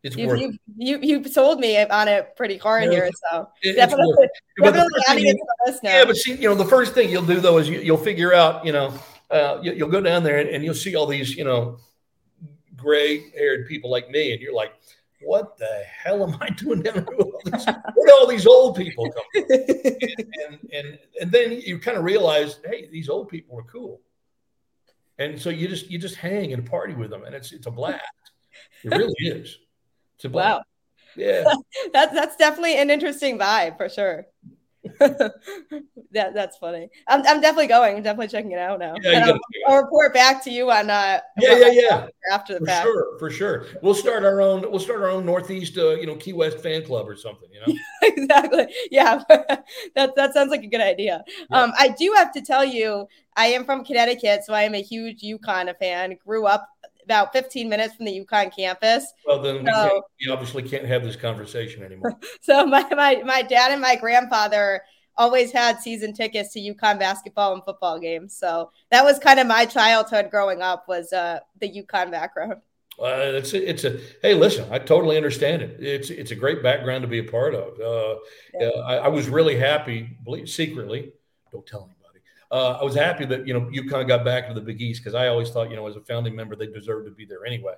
It's 0.01 0.15
you, 0.15 0.27
worth 0.27 0.39
you, 0.39 0.57
you, 0.77 0.99
you 1.01 1.23
sold 1.25 1.59
me 1.59 1.77
on 1.77 2.07
it 2.07 2.35
pretty 2.37 2.57
hard 2.57 2.85
yeah, 2.85 2.91
here, 2.91 3.09
so 3.31 3.49
it, 3.61 3.75
definitely, 3.75 4.29
definitely 4.57 5.01
adding 5.09 5.27
it 5.27 5.33
to 5.33 5.79
now. 5.83 5.89
Yeah, 5.89 6.05
but 6.05 6.15
see, 6.15 6.35
you 6.35 6.47
know, 6.47 6.55
the 6.55 6.63
first 6.63 6.93
thing 6.93 7.09
you'll 7.09 7.25
do 7.25 7.41
though 7.41 7.57
is 7.57 7.67
you, 7.67 7.91
will 7.91 7.99
figure 7.99 8.33
out, 8.33 8.65
you 8.65 8.71
know, 8.71 8.93
uh, 9.29 9.59
you, 9.61 9.83
will 9.83 9.91
go 9.91 9.99
down 9.99 10.23
there 10.23 10.37
and, 10.37 10.47
and, 10.49 10.63
you'll 10.63 10.73
see 10.73 10.95
all 10.95 11.05
these, 11.05 11.35
you 11.35 11.43
know, 11.43 11.79
gray-haired 12.77 13.67
people 13.67 13.91
like 13.91 14.09
me, 14.09 14.31
and 14.31 14.41
you're 14.41 14.53
like, 14.53 14.73
what 15.21 15.57
the 15.57 15.83
hell 16.03 16.23
am 16.23 16.37
I 16.41 16.49
doing 16.57 16.81
down 16.81 16.95
here? 16.95 17.03
Where 17.03 18.07
do 18.07 18.13
all 18.19 18.27
these 18.27 18.47
old 18.47 18.75
people 18.75 19.11
come 19.11 19.23
from? 19.33 19.43
And, 19.49 20.25
and, 20.45 20.59
and, 20.73 20.99
and 21.21 21.31
then 21.31 21.51
you 21.51 21.79
kind 21.79 21.97
of 21.97 22.03
realize, 22.03 22.59
hey, 22.65 22.87
these 22.91 23.09
old 23.09 23.29
people 23.29 23.57
are 23.59 23.63
cool. 23.63 24.01
And 25.17 25.39
so 25.39 25.49
you 25.49 25.67
just 25.67 25.89
you 25.91 25.99
just 25.99 26.15
hang 26.15 26.53
and 26.53 26.65
party 26.65 26.93
with 26.93 27.09
them, 27.09 27.25
and 27.25 27.35
it's 27.35 27.51
it's 27.51 27.67
a 27.67 27.71
blast. 27.71 28.01
It 28.83 28.95
really 28.95 29.13
is. 29.19 29.59
It's 30.15 30.25
a 30.25 30.29
blast. 30.29 30.59
Wow. 30.59 30.63
Yeah. 31.17 31.43
that's 31.93 32.13
that's 32.13 32.35
definitely 32.37 32.77
an 32.77 32.89
interesting 32.89 33.37
vibe 33.37 33.75
for 33.77 33.89
sure. 33.89 34.25
that 34.99 36.33
that's 36.33 36.57
funny. 36.57 36.89
I'm, 37.07 37.21
I'm 37.27 37.41
definitely 37.41 37.67
going. 37.67 37.97
I'm 37.97 38.03
definitely 38.03 38.29
checking 38.29 38.53
it 38.53 38.59
out 38.59 38.79
now. 38.79 38.95
Yeah, 39.01 39.25
I'll, 39.27 39.39
I'll, 39.67 39.81
report 39.81 40.13
back 40.13 40.41
to 40.45 40.51
you 40.51 40.71
on 40.71 40.89
uh 40.89 41.19
yeah 41.37 41.57
yeah 41.57 41.71
yeah 41.71 42.07
after 42.31 42.53
the 42.53 42.59
for 42.59 42.65
fact. 42.65 42.83
sure 42.85 43.19
for 43.19 43.29
sure. 43.29 43.65
We'll 43.81 43.93
start 43.93 44.23
our 44.23 44.39
own. 44.39 44.61
We'll 44.61 44.79
start 44.79 45.01
our 45.01 45.09
own 45.09 45.25
Northeast 45.25 45.77
uh, 45.77 45.95
you 45.95 46.05
know 46.05 46.15
Key 46.15 46.31
West 46.31 46.59
fan 46.59 46.85
club 46.85 47.09
or 47.09 47.17
something. 47.17 47.49
You 47.51 47.73
know 47.73 47.79
exactly. 48.03 48.67
Yeah, 48.89 49.21
that 49.95 50.15
that 50.15 50.33
sounds 50.33 50.49
like 50.49 50.63
a 50.63 50.67
good 50.67 50.81
idea. 50.81 51.23
Yeah. 51.27 51.61
Um, 51.61 51.73
I 51.77 51.89
do 51.89 52.13
have 52.15 52.31
to 52.33 52.41
tell 52.41 52.63
you, 52.63 53.05
I 53.35 53.47
am 53.47 53.65
from 53.65 53.83
Connecticut, 53.83 54.45
so 54.45 54.53
I 54.53 54.63
am 54.63 54.75
a 54.75 54.81
huge 54.81 55.21
UConn 55.21 55.77
fan. 55.77 56.15
Grew 56.25 56.45
up 56.45 56.69
about 57.09 57.33
15 57.33 57.67
minutes 57.67 57.95
from 57.95 58.05
the 58.05 58.23
UConn 58.23 58.55
campus. 58.55 59.11
Well, 59.25 59.41
then 59.41 59.65
so, 59.65 60.03
we, 60.19 60.27
we, 60.27 60.31
obviously 60.31 60.61
can't 60.61 60.85
have 60.85 61.03
this 61.03 61.15
conversation 61.15 61.83
anymore. 61.83 62.15
So 62.41 62.65
my, 62.65 62.87
my, 62.93 63.21
my 63.25 63.41
dad 63.41 63.71
and 63.71 63.81
my 63.81 63.95
grandfather 63.95 64.81
always 65.17 65.51
had 65.51 65.81
season 65.81 66.13
tickets 66.13 66.53
to 66.53 66.59
UConn 66.59 66.99
basketball 66.99 67.53
and 67.53 67.63
football 67.63 67.99
games. 67.99 68.35
So 68.35 68.71
that 68.91 69.03
was 69.03 69.17
kind 69.17 69.39
of 69.39 69.47
my 69.47 69.65
childhood 69.65 70.29
growing 70.29 70.61
up 70.61 70.87
was 70.87 71.11
uh, 71.11 71.39
the 71.59 71.69
UConn 71.69 72.11
background. 72.11 72.61
Uh, 72.99 73.31
it's 73.33 73.53
a, 73.53 73.69
it's 73.69 73.85
a 73.85 73.97
hey 74.21 74.33
listen 74.33 74.69
I 74.69 74.77
totally 74.77 75.15
understand 75.15 75.61
it 75.61 75.77
it's 75.79 76.09
it's 76.09 76.31
a 76.31 76.35
great 76.35 76.61
background 76.61 77.03
to 77.03 77.07
be 77.07 77.19
a 77.19 77.23
part 77.23 77.55
of 77.55 77.79
uh, 77.79 78.19
yeah. 78.59 78.67
I, 78.85 78.95
I, 78.97 79.07
was 79.07 79.29
really 79.29 79.57
happy 79.57 80.17
believe 80.25 80.49
secretly 80.49 81.13
don't 81.49 81.65
tell 81.65 81.87
me 81.87 81.93
uh, 82.51 82.77
I 82.81 82.83
was 82.83 82.95
happy 82.95 83.25
that 83.25 83.47
you 83.47 83.53
know 83.53 83.61
UConn 83.61 84.07
got 84.07 84.25
back 84.25 84.47
to 84.47 84.53
the 84.53 84.61
Big 84.61 84.81
East 84.81 85.01
because 85.03 85.15
I 85.15 85.27
always 85.27 85.49
thought 85.49 85.69
you 85.69 85.75
know 85.75 85.87
as 85.87 85.95
a 85.95 86.01
founding 86.01 86.35
member 86.35 86.55
they 86.55 86.67
deserved 86.67 87.05
to 87.07 87.11
be 87.11 87.25
there 87.25 87.45
anyway. 87.45 87.73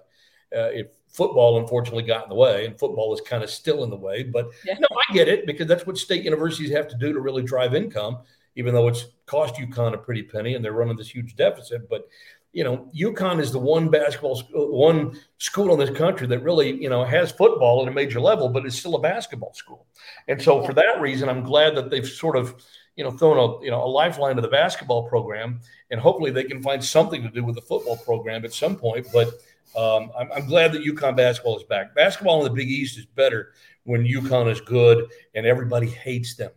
Uh, 0.54 0.68
if 0.74 0.88
football 1.08 1.60
unfortunately 1.60 2.04
got 2.04 2.24
in 2.24 2.30
the 2.30 2.36
way, 2.36 2.66
and 2.66 2.78
football 2.78 3.14
is 3.14 3.22
kind 3.22 3.44
of 3.44 3.50
still 3.50 3.84
in 3.84 3.90
the 3.90 3.96
way, 3.96 4.22
but 4.24 4.50
yeah. 4.66 4.78
no, 4.80 4.88
I 4.92 5.14
get 5.14 5.30
it 5.30 5.46
because 5.46 5.68
that's 5.68 5.86
what 5.86 5.98
state 5.98 6.26
universities 6.26 6.72
have 6.72 6.90
to 6.90 6.98
do 6.98 7.14
to 7.14 7.20
really 7.20 7.44
drive 7.44 7.74
income. 7.74 8.20
Even 8.58 8.74
though 8.74 8.90
it's 8.90 9.06
cost 9.28 9.56
UConn 9.56 9.94
a 9.94 9.98
pretty 9.98 10.24
penny, 10.24 10.56
and 10.56 10.64
they're 10.64 10.74
running 10.74 10.98
this 10.98 11.10
huge 11.10 11.38
deficit, 11.38 11.90
but 11.90 12.06
you 12.54 12.66
know, 12.66 12.90
UConn 12.94 13.40
is 13.40 13.52
the 13.52 13.60
one 13.60 13.90
basketball 13.90 14.36
school, 14.36 14.78
one 14.78 15.18
school 15.38 15.72
in 15.74 15.80
this 15.80 15.98
country 15.98 16.28
that 16.28 16.40
really, 16.40 16.72
you 16.72 16.90
know, 16.90 17.04
has 17.06 17.32
football 17.32 17.82
at 17.82 17.88
a 17.88 17.92
major 17.92 18.20
level, 18.20 18.50
but 18.50 18.66
it's 18.66 18.78
still 18.78 18.96
a 18.96 19.00
basketball 19.00 19.54
school. 19.54 19.88
And 20.28 20.42
so, 20.42 20.62
for 20.66 20.74
that 20.74 21.00
reason, 21.00 21.30
I'm 21.30 21.44
glad 21.44 21.76
that 21.76 21.90
they've 21.90 22.08
sort 22.08 22.36
of 22.36 22.62
you 22.96 23.04
know, 23.04 23.12
thrown 23.12 23.38
a 23.38 23.64
you 23.64 23.72
know 23.72 23.84
a 23.84 23.88
lifeline 23.88 24.36
to 24.36 24.42
the 24.42 24.48
basketball 24.48 25.08
program, 25.08 25.60
and 25.90 26.00
hopefully 26.00 26.32
they 26.32 26.44
can 26.44 26.62
find 26.62 26.84
something 26.84 27.24
to 27.24 27.30
do 27.30 27.44
with 27.44 27.56
the 27.56 27.62
football 27.62 27.98
program 27.98 28.46
at 28.46 28.54
some 28.54 28.76
point. 28.76 29.08
But 29.14 29.30
um, 29.76 30.12
I'm, 30.18 30.32
I'm, 30.34 30.46
glad 30.48 30.74
that 30.74 30.84
UConn 30.84 31.16
basketball 31.16 31.58
is 31.58 31.64
back. 31.64 31.96
Basketball 31.96 32.46
in 32.46 32.52
the 32.52 32.56
Big 32.56 32.70
East 32.70 32.98
is 32.98 33.06
better 33.06 33.54
when 33.84 34.04
UConn 34.06 34.52
is 34.52 34.60
good 34.60 35.10
and 35.34 35.46
everybody 35.46 35.88
hates 35.88 36.36
them. 36.36 36.52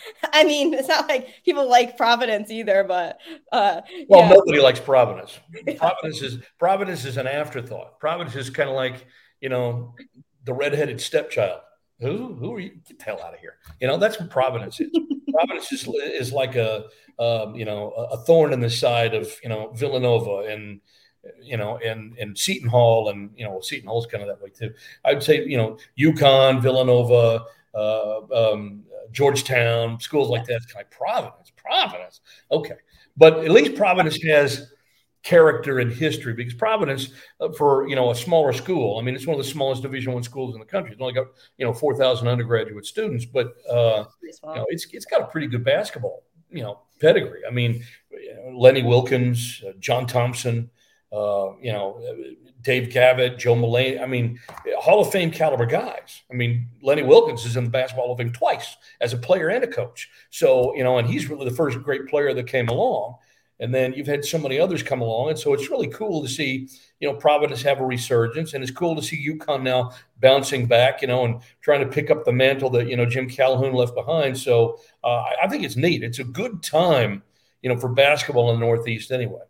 I 0.32 0.44
mean, 0.44 0.72
it's 0.74 0.88
not 0.88 1.08
like 1.08 1.28
people 1.44 1.68
like 1.68 1.96
Providence 1.96 2.50
either, 2.50 2.84
but 2.84 3.18
uh, 3.52 3.82
well, 4.08 4.20
yeah. 4.20 4.28
nobody 4.30 4.60
likes 4.60 4.80
Providence. 4.80 5.38
Providence 5.76 6.22
is 6.22 6.38
Providence 6.58 7.04
is 7.04 7.16
an 7.16 7.26
afterthought. 7.26 8.00
Providence 8.00 8.34
is 8.36 8.50
kind 8.50 8.68
of 8.68 8.74
like 8.74 9.06
you 9.40 9.48
know 9.48 9.94
the 10.44 10.54
redheaded 10.54 11.00
stepchild. 11.00 11.60
Who 12.02 12.34
who 12.34 12.52
are 12.52 12.60
you? 12.60 12.70
Get 12.86 12.98
the 12.98 13.04
hell 13.04 13.22
out 13.24 13.32
of 13.32 13.40
here. 13.40 13.58
You 13.80 13.86
know, 13.86 13.96
that's 13.96 14.18
what 14.18 14.28
Providence 14.28 14.80
is. 14.80 14.90
Providence 15.32 15.70
is, 15.70 15.86
is 15.86 16.32
like 16.32 16.56
a 16.56 16.86
um, 17.18 17.54
you 17.54 17.64
know 17.64 17.90
a 17.90 18.16
thorn 18.18 18.52
in 18.52 18.58
the 18.60 18.68
side 18.68 19.14
of 19.14 19.32
you 19.42 19.48
know 19.48 19.70
Villanova 19.70 20.52
and 20.52 20.80
you 21.40 21.56
know 21.56 21.78
and 21.78 22.18
and 22.18 22.36
Seton 22.36 22.68
Hall 22.68 23.10
and 23.10 23.30
you 23.36 23.44
know 23.44 23.60
Seton 23.60 23.88
Hall's 23.88 24.06
kind 24.06 24.22
of 24.22 24.28
that 24.28 24.42
way 24.42 24.50
too. 24.50 24.74
I'd 25.04 25.22
say 25.22 25.44
you 25.44 25.56
know 25.56 25.78
UConn, 25.96 26.60
Villanova, 26.60 27.44
uh, 27.72 28.20
um, 28.34 28.82
Georgetown, 29.12 30.00
schools 30.00 30.28
like 30.28 30.44
that. 30.46 30.56
It's 30.56 30.66
kind 30.66 30.84
of 30.84 30.90
like 30.90 30.98
Providence. 30.98 31.52
Providence. 31.56 32.20
Okay, 32.50 32.76
but 33.16 33.44
at 33.44 33.52
least 33.52 33.76
Providence 33.76 34.20
has 34.24 34.72
character 35.22 35.78
and 35.78 35.92
history 35.92 36.34
because 36.34 36.54
Providence, 36.54 37.10
uh, 37.40 37.50
for 37.52 37.88
you 37.88 37.96
know 37.96 38.10
a 38.10 38.14
smaller 38.14 38.52
school, 38.52 38.98
I 38.98 39.02
mean 39.02 39.14
it's 39.14 39.26
one 39.26 39.38
of 39.38 39.44
the 39.44 39.50
smallest 39.50 39.82
Division 39.82 40.12
One 40.12 40.22
schools 40.22 40.54
in 40.54 40.60
the 40.60 40.66
country. 40.66 40.92
It's 40.92 41.00
only 41.00 41.14
got 41.14 41.28
you 41.58 41.66
know 41.66 41.72
four 41.72 41.96
thousand 41.96 42.28
undergraduate 42.28 42.86
students, 42.86 43.24
but 43.24 43.54
uh, 43.70 44.04
you 44.22 44.32
know 44.42 44.66
it's 44.68 44.86
it's 44.92 45.04
got 45.04 45.20
a 45.20 45.26
pretty 45.26 45.46
good 45.46 45.64
basketball 45.64 46.24
you 46.50 46.62
know 46.62 46.80
pedigree. 47.00 47.42
I 47.48 47.50
mean, 47.50 47.84
Lenny 48.52 48.82
Wilkens, 48.82 49.62
uh, 49.66 49.72
John 49.78 50.06
Thompson, 50.06 50.70
uh, 51.12 51.56
you 51.60 51.72
know 51.72 52.00
Dave 52.60 52.90
Gavitt, 52.90 53.38
Joe 53.38 53.54
Mullaney. 53.54 53.98
I 53.98 54.06
mean, 54.06 54.38
Hall 54.78 55.00
of 55.00 55.10
Fame 55.10 55.30
caliber 55.30 55.66
guys. 55.66 56.22
I 56.30 56.34
mean, 56.34 56.68
Lenny 56.82 57.02
Wilkens 57.02 57.44
is 57.44 57.56
in 57.56 57.64
the 57.64 57.70
Basketball 57.70 58.06
Hall 58.06 58.12
of 58.12 58.18
Fame 58.18 58.32
twice 58.32 58.76
as 59.00 59.12
a 59.12 59.18
player 59.18 59.48
and 59.48 59.64
a 59.64 59.68
coach. 59.68 60.10
So 60.30 60.74
you 60.76 60.84
know, 60.84 60.98
and 60.98 61.08
he's 61.08 61.28
really 61.28 61.48
the 61.48 61.54
first 61.54 61.82
great 61.82 62.06
player 62.06 62.34
that 62.34 62.46
came 62.46 62.68
along. 62.68 63.16
And 63.62 63.72
then 63.72 63.92
you've 63.92 64.08
had 64.08 64.24
so 64.24 64.38
many 64.38 64.58
others 64.58 64.82
come 64.82 65.02
along. 65.02 65.30
And 65.30 65.38
so 65.38 65.54
it's 65.54 65.70
really 65.70 65.86
cool 65.86 66.20
to 66.20 66.28
see, 66.28 66.68
you 66.98 67.08
know, 67.08 67.14
Providence 67.14 67.62
have 67.62 67.78
a 67.78 67.86
resurgence. 67.86 68.54
And 68.54 68.62
it's 68.62 68.72
cool 68.72 68.96
to 68.96 69.02
see 69.02 69.24
UConn 69.24 69.62
now 69.62 69.92
bouncing 70.20 70.66
back, 70.66 71.00
you 71.00 71.06
know, 71.06 71.24
and 71.24 71.40
trying 71.60 71.80
to 71.80 71.86
pick 71.86 72.10
up 72.10 72.24
the 72.24 72.32
mantle 72.32 72.70
that, 72.70 72.88
you 72.88 72.96
know, 72.96 73.06
Jim 73.06 73.28
Calhoun 73.28 73.72
left 73.72 73.94
behind. 73.94 74.36
So 74.36 74.80
uh, 75.04 75.22
I 75.40 75.46
think 75.48 75.62
it's 75.62 75.76
neat. 75.76 76.02
It's 76.02 76.18
a 76.18 76.24
good 76.24 76.60
time, 76.60 77.22
you 77.62 77.70
know, 77.72 77.78
for 77.78 77.88
basketball 77.88 78.52
in 78.52 78.58
the 78.58 78.66
Northeast 78.66 79.12
anyway. 79.12 79.42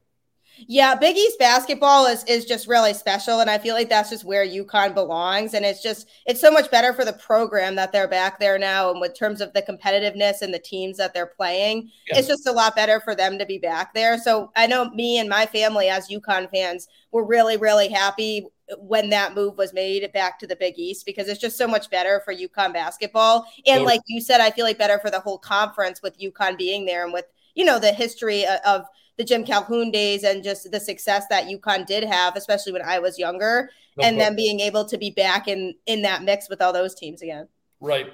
Yeah, 0.58 0.94
Big 0.94 1.16
East 1.16 1.38
basketball 1.38 2.06
is 2.06 2.24
is 2.24 2.44
just 2.44 2.66
really 2.68 2.94
special, 2.94 3.40
and 3.40 3.50
I 3.50 3.58
feel 3.58 3.74
like 3.74 3.88
that's 3.88 4.10
just 4.10 4.24
where 4.24 4.46
UConn 4.46 4.94
belongs. 4.94 5.54
And 5.54 5.64
it's 5.64 5.82
just 5.82 6.08
it's 6.26 6.40
so 6.40 6.50
much 6.50 6.70
better 6.70 6.92
for 6.92 7.04
the 7.04 7.12
program 7.12 7.74
that 7.76 7.92
they're 7.92 8.08
back 8.08 8.38
there 8.38 8.58
now, 8.58 8.90
and 8.90 9.00
with 9.00 9.18
terms 9.18 9.40
of 9.40 9.52
the 9.52 9.62
competitiveness 9.62 10.42
and 10.42 10.52
the 10.52 10.58
teams 10.58 10.96
that 10.98 11.14
they're 11.14 11.26
playing, 11.26 11.90
yeah. 12.08 12.18
it's 12.18 12.28
just 12.28 12.46
a 12.46 12.52
lot 12.52 12.76
better 12.76 13.00
for 13.00 13.14
them 13.14 13.38
to 13.38 13.46
be 13.46 13.58
back 13.58 13.94
there. 13.94 14.18
So 14.18 14.52
I 14.56 14.66
know 14.66 14.90
me 14.90 15.18
and 15.18 15.28
my 15.28 15.46
family 15.46 15.88
as 15.88 16.08
UConn 16.08 16.50
fans 16.50 16.88
were 17.10 17.24
really 17.24 17.56
really 17.56 17.88
happy 17.88 18.46
when 18.78 19.10
that 19.10 19.34
move 19.34 19.58
was 19.58 19.72
made 19.72 20.10
back 20.12 20.38
to 20.38 20.46
the 20.46 20.56
Big 20.56 20.78
East 20.78 21.06
because 21.06 21.28
it's 21.28 21.40
just 21.40 21.58
so 21.58 21.66
much 21.66 21.90
better 21.90 22.22
for 22.24 22.34
UConn 22.34 22.72
basketball. 22.72 23.46
And 23.66 23.84
like 23.84 24.00
you 24.06 24.20
said, 24.20 24.40
I 24.40 24.50
feel 24.50 24.64
like 24.64 24.78
better 24.78 24.98
for 24.98 25.10
the 25.10 25.20
whole 25.20 25.38
conference 25.38 26.02
with 26.02 26.18
UConn 26.18 26.56
being 26.56 26.84
there 26.84 27.04
and 27.04 27.12
with 27.12 27.26
you 27.54 27.64
know 27.64 27.78
the 27.78 27.92
history 27.92 28.46
of 28.66 28.86
the 29.22 29.26
Jim 29.26 29.44
Calhoun 29.44 29.92
days 29.92 30.24
and 30.24 30.42
just 30.42 30.68
the 30.72 30.80
success 30.80 31.26
that 31.30 31.46
UConn 31.46 31.86
did 31.86 32.02
have, 32.02 32.36
especially 32.36 32.72
when 32.72 32.82
I 32.82 32.98
was 32.98 33.20
younger, 33.20 33.70
no 33.96 34.04
and 34.04 34.18
then 34.18 34.34
being 34.34 34.58
able 34.58 34.84
to 34.86 34.98
be 34.98 35.10
back 35.10 35.46
in 35.46 35.74
in 35.86 36.02
that 36.02 36.24
mix 36.24 36.48
with 36.48 36.60
all 36.60 36.72
those 36.72 36.94
teams 36.94 37.22
again. 37.22 37.46
Right. 37.80 38.12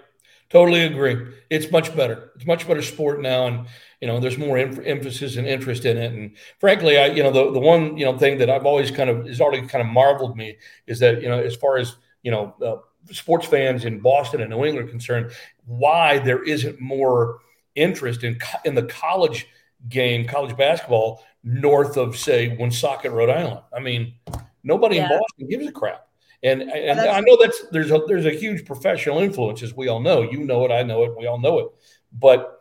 Totally 0.51 0.83
agree. 0.85 1.35
It's 1.51 1.71
much 1.71 1.95
better. 1.97 2.33
It's 2.37 2.47
much 2.47 2.67
better 2.67 2.83
sport 2.83 3.23
now, 3.23 3.47
and 3.47 3.67
you 4.01 4.09
know, 4.09 4.21
there's 4.21 4.39
more 4.39 4.59
em- 4.59 4.83
emphasis 4.85 5.37
and 5.37 5.47
interest 5.47 5.85
in 5.85 5.97
it. 5.97 6.13
And 6.13 6.37
frankly, 6.59 6.99
I, 6.99 7.07
you 7.07 7.23
know, 7.23 7.31
the 7.31 7.53
the 7.53 7.61
one 7.61 7.97
you 7.97 8.05
know 8.05 8.19
thing 8.19 8.39
that 8.39 8.51
I've 8.51 8.67
always 8.67 8.91
kind 8.91 9.09
of 9.09 9.27
has 9.27 9.41
already 9.41 9.67
kind 9.67 9.83
of 9.83 9.89
marveled 9.89 10.37
me 10.37 10.57
is 10.87 10.99
that 11.01 11.23
you 11.23 11.29
know, 11.29 11.39
as 11.39 11.57
far 11.57 11.79
as 11.79 11.97
you 12.23 12.31
know, 12.31 12.55
uh, 12.63 12.77
sports 13.13 13.47
fans 13.47 13.85
in 13.87 14.01
Boston 14.01 14.41
and 14.43 14.51
New 14.51 14.65
England 14.65 14.89
are 14.89 14.91
concerned, 14.91 15.33
why 15.65 16.19
there 16.19 16.43
isn't 16.43 16.81
more 16.81 17.39
interest 17.75 18.25
in 18.25 18.39
co- 18.39 18.59
in 18.65 18.75
the 18.75 18.85
college 18.85 19.47
game, 19.89 20.27
college 20.27 20.57
basketball, 20.57 21.23
north 21.45 21.97
of 21.97 22.17
say 22.17 22.57
Woonsocket, 22.57 23.13
Rhode 23.13 23.31
Island. 23.31 23.61
I 23.75 23.81
mean, 23.81 24.15
nobody 24.63 24.97
yeah. 24.97 25.05
in 25.05 25.19
Boston 25.19 25.49
gives 25.49 25.67
a 25.67 25.73
crap. 25.73 26.07
And 26.43 26.63
and 26.63 27.01
I 27.01 27.21
know 27.21 27.37
that's 27.41 27.65
there's 27.73 27.91
a 27.91 28.01
there's 28.07 28.27
a 28.27 28.31
huge 28.31 28.65
professional 28.65 29.19
influence, 29.19 29.63
as 29.63 29.75
we 29.75 29.89
all 29.89 29.99
know. 29.99 30.23
You 30.23 30.45
know 30.45 30.65
it, 30.65 30.71
I 30.71 30.85
know 30.85 31.03
it, 31.03 31.17
we 31.17 31.27
all 31.27 31.41
know 31.41 31.59
it. 31.59 31.67
But 32.13 32.61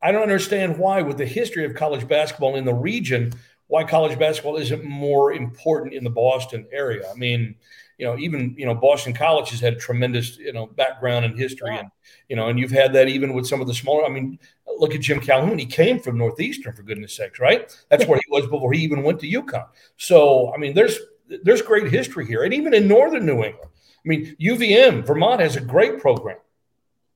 I 0.00 0.12
don't 0.12 0.22
understand 0.22 0.78
why, 0.78 1.02
with 1.02 1.18
the 1.18 1.26
history 1.26 1.64
of 1.64 1.74
college 1.74 2.06
basketball 2.06 2.54
in 2.54 2.64
the 2.64 2.74
region, 2.74 3.32
why 3.66 3.82
college 3.82 4.16
basketball 4.18 4.56
isn't 4.56 4.84
more 4.84 5.32
important 5.32 5.94
in 5.94 6.04
the 6.04 6.10
Boston 6.10 6.66
area. 6.70 7.10
I 7.10 7.14
mean, 7.14 7.56
you 7.98 8.06
know, 8.06 8.16
even 8.16 8.54
you 8.56 8.64
know, 8.64 8.74
Boston 8.74 9.12
College 9.12 9.50
has 9.50 9.60
had 9.60 9.74
a 9.74 9.76
tremendous 9.76 10.38
you 10.38 10.52
know 10.52 10.66
background 10.66 11.24
and 11.24 11.36
history, 11.36 11.74
yeah. 11.74 11.80
and 11.80 11.90
you 12.28 12.36
know, 12.36 12.48
and 12.48 12.58
you've 12.58 12.70
had 12.70 12.92
that 12.92 13.08
even 13.08 13.34
with 13.34 13.46
some 13.46 13.60
of 13.60 13.66
the 13.66 13.74
smaller. 13.74 14.04
I 14.04 14.08
mean, 14.08 14.38
look 14.78 14.94
at 14.94 15.00
Jim 15.00 15.20
Calhoun. 15.20 15.58
He 15.58 15.66
came 15.66 16.00
from 16.00 16.18
Northeastern, 16.18 16.74
for 16.74 16.82
goodness 16.82 17.14
sakes, 17.14 17.38
right? 17.38 17.74
That's 17.88 18.06
where 18.06 18.18
he 18.18 18.30
was 18.30 18.46
before 18.46 18.72
he 18.72 18.82
even 18.82 19.02
went 19.02 19.20
to 19.20 19.30
UConn. 19.30 19.66
So, 19.96 20.52
I 20.54 20.58
mean, 20.58 20.74
there's 20.74 20.98
there's 21.42 21.62
great 21.62 21.90
history 21.90 22.26
here, 22.26 22.44
and 22.44 22.54
even 22.54 22.74
in 22.74 22.88
northern 22.88 23.26
New 23.26 23.44
England. 23.44 23.70
I 24.04 24.08
mean, 24.08 24.36
UVM, 24.40 25.04
Vermont 25.04 25.40
has 25.40 25.56
a 25.56 25.60
great 25.60 26.00
program. 26.00 26.38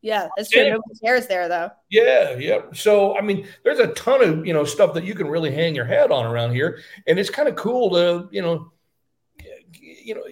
Yeah, 0.02 0.28
that's 0.36 0.50
true. 0.50 0.68
Nobody 0.68 0.98
cares 1.02 1.28
there, 1.28 1.48
though. 1.48 1.70
Yeah, 1.88 2.36
yeah. 2.36 2.62
So, 2.74 3.16
I 3.16 3.20
mean, 3.20 3.46
there's 3.62 3.78
a 3.78 3.86
ton 3.88 4.22
of 4.22 4.46
you 4.46 4.52
know 4.52 4.64
stuff 4.64 4.94
that 4.94 5.04
you 5.04 5.14
can 5.14 5.28
really 5.28 5.52
hang 5.52 5.74
your 5.74 5.84
hat 5.84 6.10
on 6.10 6.26
around 6.26 6.52
here, 6.52 6.80
and 7.06 7.18
it's 7.18 7.30
kind 7.30 7.48
of 7.48 7.54
cool 7.56 7.90
to 7.90 8.28
you 8.32 8.42
know 8.42 8.72
you 10.04 10.14
know, 10.14 10.22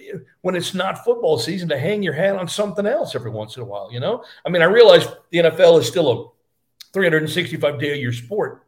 when 0.41 0.55
it's 0.55 0.73
not 0.73 1.03
football 1.03 1.37
season, 1.37 1.69
to 1.69 1.77
hang 1.77 2.03
your 2.03 2.13
hat 2.13 2.35
on 2.35 2.47
something 2.47 2.85
else 2.85 3.15
every 3.15 3.31
once 3.31 3.55
in 3.55 3.63
a 3.63 3.65
while. 3.65 3.89
You 3.91 3.99
know, 3.99 4.23
I 4.45 4.49
mean, 4.49 4.61
I 4.61 4.65
realize 4.65 5.07
the 5.29 5.39
NFL 5.39 5.79
is 5.79 5.87
still 5.87 6.11
a 6.11 6.27
365 6.93 7.79
day 7.79 7.93
a 7.93 7.95
year 7.95 8.13
sport, 8.13 8.65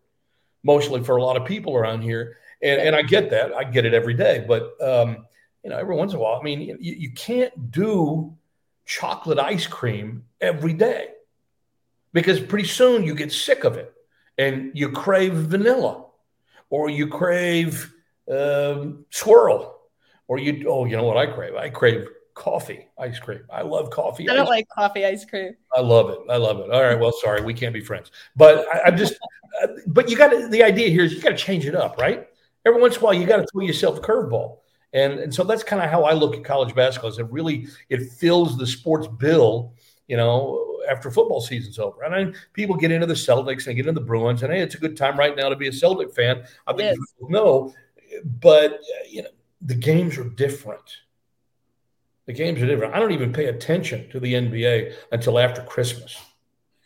mostly 0.64 1.04
for 1.04 1.18
a 1.18 1.24
lot 1.24 1.38
of 1.38 1.46
people 1.46 1.76
around 1.76 2.02
here, 2.02 2.38
and, 2.62 2.80
and 2.82 2.96
I 2.96 3.02
get 3.02 3.30
that. 3.32 3.54
I 3.54 3.64
get 3.64 3.86
it 3.86 3.94
every 3.94 4.14
day, 4.14 4.46
but 4.48 4.76
um, 4.82 5.26
you 5.64 5.70
know, 5.70 5.78
every 5.78 5.96
once 5.96 6.14
in 6.14 6.18
a 6.18 6.22
while, 6.22 6.40
I 6.40 6.44
mean, 6.44 6.62
you, 6.62 6.78
you 6.80 7.12
can't 7.12 7.72
do 7.72 8.36
chocolate 8.86 9.40
ice 9.40 9.68
cream 9.68 10.26
every 10.42 10.74
day 10.74 11.10
because 12.12 12.40
pretty 12.40 12.68
soon 12.68 13.04
you 13.04 13.16
get 13.16 13.32
sick 13.32 13.64
of 13.64 13.78
it 13.78 13.94
and 14.38 14.72
you 14.74 14.90
crave 14.92 15.34
vanilla 15.34 16.06
or 16.70 16.90
you 16.90 17.08
crave 17.08 17.94
um, 18.32 19.06
swirl 19.10 19.82
or 20.28 20.38
you 20.38 20.68
oh 20.68 20.86
you 20.86 20.96
know 20.96 21.04
what 21.04 21.18
i 21.18 21.26
crave? 21.26 21.56
I 21.56 21.70
crave 21.70 22.08
coffee 22.34 22.88
ice 22.98 23.20
cream. 23.20 23.42
I 23.52 23.62
love 23.62 23.90
coffee 23.90 24.30
i 24.30 24.34
don't 24.34 24.48
like 24.48 24.68
coffee 24.70 25.06
ice 25.06 25.26
cream. 25.26 25.56
I 25.76 25.82
love 25.82 26.10
it. 26.10 26.20
I 26.30 26.38
love 26.38 26.60
it. 26.60 26.72
All 26.72 26.82
right. 26.82 27.00
Well 27.00 27.14
sorry. 27.22 27.42
We 27.42 27.54
can't 27.54 27.74
be 27.74 27.82
friends. 27.82 28.12
But 28.36 28.66
I, 28.74 28.90
am 28.90 28.98
just 28.98 29.14
uh, 29.64 29.68
but 29.88 30.10
you 30.10 30.18
got 30.18 30.30
to 30.30 30.48
the 30.48 30.64
idea 30.64 30.90
here 30.90 31.04
is 31.04 31.14
you 31.14 31.22
got 31.22 31.30
to 31.30 31.38
change 31.38 31.66
it 31.66 31.76
up 31.76 31.98
right? 31.98 32.28
Every 32.66 32.82
once 32.82 32.96
in 32.96 33.02
a 33.02 33.06
while 33.06 33.14
you 33.14 33.26
got 33.26 33.38
to 33.38 33.48
throw 33.52 33.62
yourself 33.62 33.98
a 33.98 34.02
curveball. 34.02 34.60
And 34.94 35.20
and 35.20 35.34
so 35.34 35.44
that's 35.44 35.64
kind 35.64 35.82
of 35.82 35.90
how 35.90 36.04
I 36.04 36.14
look 36.14 36.36
at 36.36 36.44
college 36.44 36.74
basketball. 36.76 37.12
Is 37.12 37.20
it 37.20 37.30
really 37.32 37.68
it 37.90 38.12
fills 38.12 38.58
the 38.58 38.68
sports 38.68 39.08
bill, 39.08 39.74
you 40.08 40.18
know, 40.18 40.74
after 40.90 41.12
football 41.12 41.42
season's 41.42 41.80
over. 41.80 42.04
And 42.04 42.16
I, 42.16 42.40
people 42.54 42.76
get 42.76 42.92
into 42.92 43.08
the 43.08 43.14
Celtics 43.14 43.68
and 43.68 43.76
get 43.76 43.88
into 43.88 44.00
the 44.00 44.06
Bruins, 44.06 44.44
and 44.44 44.54
hey, 44.54 44.62
it's 44.62 44.76
a 44.76 44.80
good 44.80 44.98
time 44.98 45.18
right 45.18 45.36
now 45.36 45.50
to 45.50 45.56
be 45.56 45.68
a 45.68 45.74
Celtic 45.74 46.14
fan. 46.14 46.44
I 46.68 46.74
think 46.74 46.98
people 46.98 47.30
know, 47.30 47.74
but 48.40 48.80
you 49.10 49.24
know, 49.24 49.30
the 49.62 49.76
games 49.76 50.18
are 50.18 50.30
different. 50.30 50.98
The 52.26 52.34
games 52.34 52.62
are 52.62 52.68
different. 52.68 52.94
I 52.94 53.00
don't 53.00 53.12
even 53.12 53.34
pay 53.34 53.46
attention 53.46 54.10
to 54.12 54.20
the 54.20 54.34
NBA 54.34 54.94
until 55.12 55.40
after 55.40 55.62
Christmas 55.62 56.18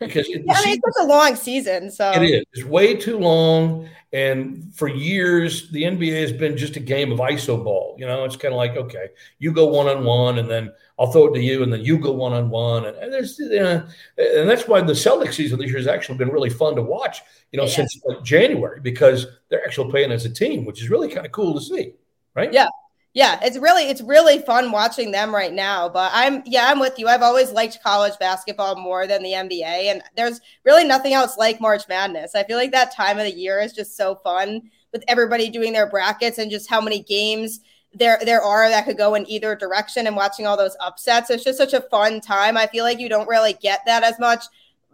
because 0.00 0.28
it, 0.28 0.42
yeah, 0.44 0.54
I 0.54 0.64
mean, 0.64 0.80
it's 0.84 0.96
such 0.96 1.04
a 1.04 1.06
long 1.06 1.34
season. 1.34 1.90
So 1.90 2.12
it 2.12 2.22
is. 2.22 2.44
It's 2.52 2.64
way 2.64 2.94
too 2.94 3.18
long. 3.18 3.88
And 4.12 4.72
for 4.74 4.88
years, 4.88 5.70
the 5.70 5.82
NBA 5.82 6.20
has 6.20 6.32
been 6.32 6.56
just 6.56 6.76
a 6.76 6.80
game 6.80 7.12
of 7.12 7.18
iso 7.18 7.62
ball. 7.62 7.96
You 7.98 8.06
know, 8.06 8.24
it's 8.24 8.36
kind 8.36 8.52
of 8.54 8.58
like, 8.58 8.76
okay, 8.76 9.08
you 9.38 9.52
go 9.52 9.66
one 9.66 9.86
on 9.86 10.04
one, 10.04 10.38
and 10.38 10.48
then 10.48 10.72
I'll 10.98 11.12
throw 11.12 11.26
it 11.26 11.34
to 11.34 11.42
you, 11.42 11.62
and 11.62 11.72
then 11.72 11.80
you 11.80 11.98
go 11.98 12.12
one 12.12 12.32
on 12.32 12.48
one. 12.48 12.86
And, 12.86 12.96
and 12.96 13.12
there's, 13.12 13.38
you 13.38 13.60
know, 13.60 13.86
and 14.16 14.48
that's 14.48 14.66
why 14.66 14.80
the 14.80 14.94
Celtics 14.94 15.34
season 15.34 15.58
this 15.58 15.68
year 15.68 15.78
has 15.78 15.86
actually 15.86 16.18
been 16.18 16.30
really 16.30 16.50
fun 16.50 16.74
to 16.76 16.82
watch. 16.82 17.20
You 17.52 17.58
know, 17.58 17.64
yeah. 17.64 17.76
since 17.76 18.00
like 18.04 18.22
January 18.22 18.80
because 18.80 19.26
they're 19.48 19.64
actually 19.64 19.90
playing 19.90 20.12
as 20.12 20.24
a 20.24 20.30
team, 20.30 20.64
which 20.64 20.82
is 20.82 20.90
really 20.90 21.08
kind 21.08 21.26
of 21.26 21.32
cool 21.32 21.54
to 21.54 21.60
see, 21.60 21.92
right? 22.34 22.52
Yeah, 22.52 22.68
yeah, 23.14 23.38
it's 23.42 23.58
really 23.58 23.84
it's 23.84 24.02
really 24.02 24.38
fun 24.40 24.70
watching 24.70 25.10
them 25.10 25.34
right 25.34 25.52
now. 25.52 25.88
But 25.88 26.10
I'm 26.14 26.42
yeah, 26.44 26.68
I'm 26.68 26.78
with 26.78 26.98
you. 26.98 27.08
I've 27.08 27.22
always 27.22 27.50
liked 27.52 27.82
college 27.82 28.18
basketball 28.18 28.76
more 28.76 29.06
than 29.06 29.22
the 29.22 29.32
NBA, 29.32 29.90
and 29.90 30.02
there's 30.16 30.40
really 30.64 30.84
nothing 30.84 31.14
else 31.14 31.36
like 31.36 31.60
March 31.60 31.88
Madness. 31.88 32.34
I 32.34 32.44
feel 32.44 32.58
like 32.58 32.72
that 32.72 32.94
time 32.94 33.18
of 33.18 33.24
the 33.24 33.34
year 33.34 33.60
is 33.60 33.72
just 33.72 33.96
so 33.96 34.16
fun 34.16 34.70
with 34.92 35.04
everybody 35.08 35.48
doing 35.48 35.72
their 35.72 35.88
brackets 35.88 36.38
and 36.38 36.50
just 36.50 36.68
how 36.68 36.80
many 36.80 37.02
games 37.02 37.60
there 37.94 38.18
there 38.24 38.42
are 38.42 38.68
that 38.68 38.84
could 38.84 38.98
go 38.98 39.14
in 39.14 39.28
either 39.28 39.56
direction 39.56 40.06
and 40.06 40.14
watching 40.14 40.46
all 40.46 40.56
those 40.56 40.76
upsets. 40.80 41.30
It's 41.30 41.44
just 41.44 41.58
such 41.58 41.72
a 41.72 41.80
fun 41.80 42.20
time. 42.20 42.56
I 42.56 42.66
feel 42.66 42.84
like 42.84 43.00
you 43.00 43.08
don't 43.08 43.28
really 43.28 43.54
get 43.54 43.80
that 43.86 44.04
as 44.04 44.18
much 44.18 44.44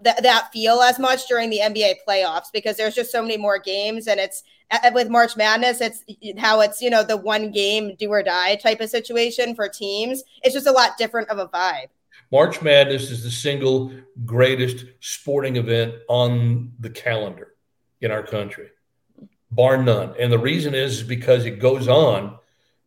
that, 0.03 0.23
that 0.23 0.51
feel 0.53 0.81
as 0.81 0.99
much 0.99 1.27
during 1.27 1.51
the 1.51 1.61
NBA 1.61 1.97
playoffs 2.07 2.53
because 2.53 2.77
there's 2.77 2.95
just 2.95 3.13
so 3.13 3.23
many 3.23 3.37
more 3.37 3.59
games 3.59 4.07
and 4.07 4.21
it's 4.21 4.45
Uh, 4.71 4.79
uh, 4.85 4.91
with 4.95 5.09
March 5.09 5.37
Madness, 5.37 5.81
it's 5.81 6.05
how 6.39 6.61
it's, 6.61 6.81
you 6.81 6.91
know, 6.91 7.03
the 7.03 7.17
one 7.17 7.51
game 7.51 7.95
do 7.97 8.09
or 8.11 8.23
die 8.23 8.57
type 8.57 8.81
of 8.81 8.91
situation 8.91 9.55
for 9.55 9.69
teams. 9.69 10.23
It's 10.43 10.55
just 10.55 10.67
a 10.67 10.73
lot 10.73 10.97
different 10.99 11.29
of 11.29 11.39
a 11.39 11.49
vibe. 11.49 11.89
March 12.33 12.63
Madness 12.63 13.11
is 13.11 13.23
the 13.23 13.31
single 13.31 13.93
greatest 14.25 14.87
sporting 15.01 15.57
event 15.57 15.95
on 16.09 16.73
the 16.81 16.91
calendar 16.91 17.55
in 18.01 18.11
our 18.11 18.23
country, 18.23 18.69
bar 19.51 19.83
none. 19.83 20.15
And 20.19 20.33
the 20.33 20.39
reason 20.39 20.75
is 20.75 21.03
because 21.03 21.45
it 21.45 21.61
goes 21.61 21.87
on 21.87 22.39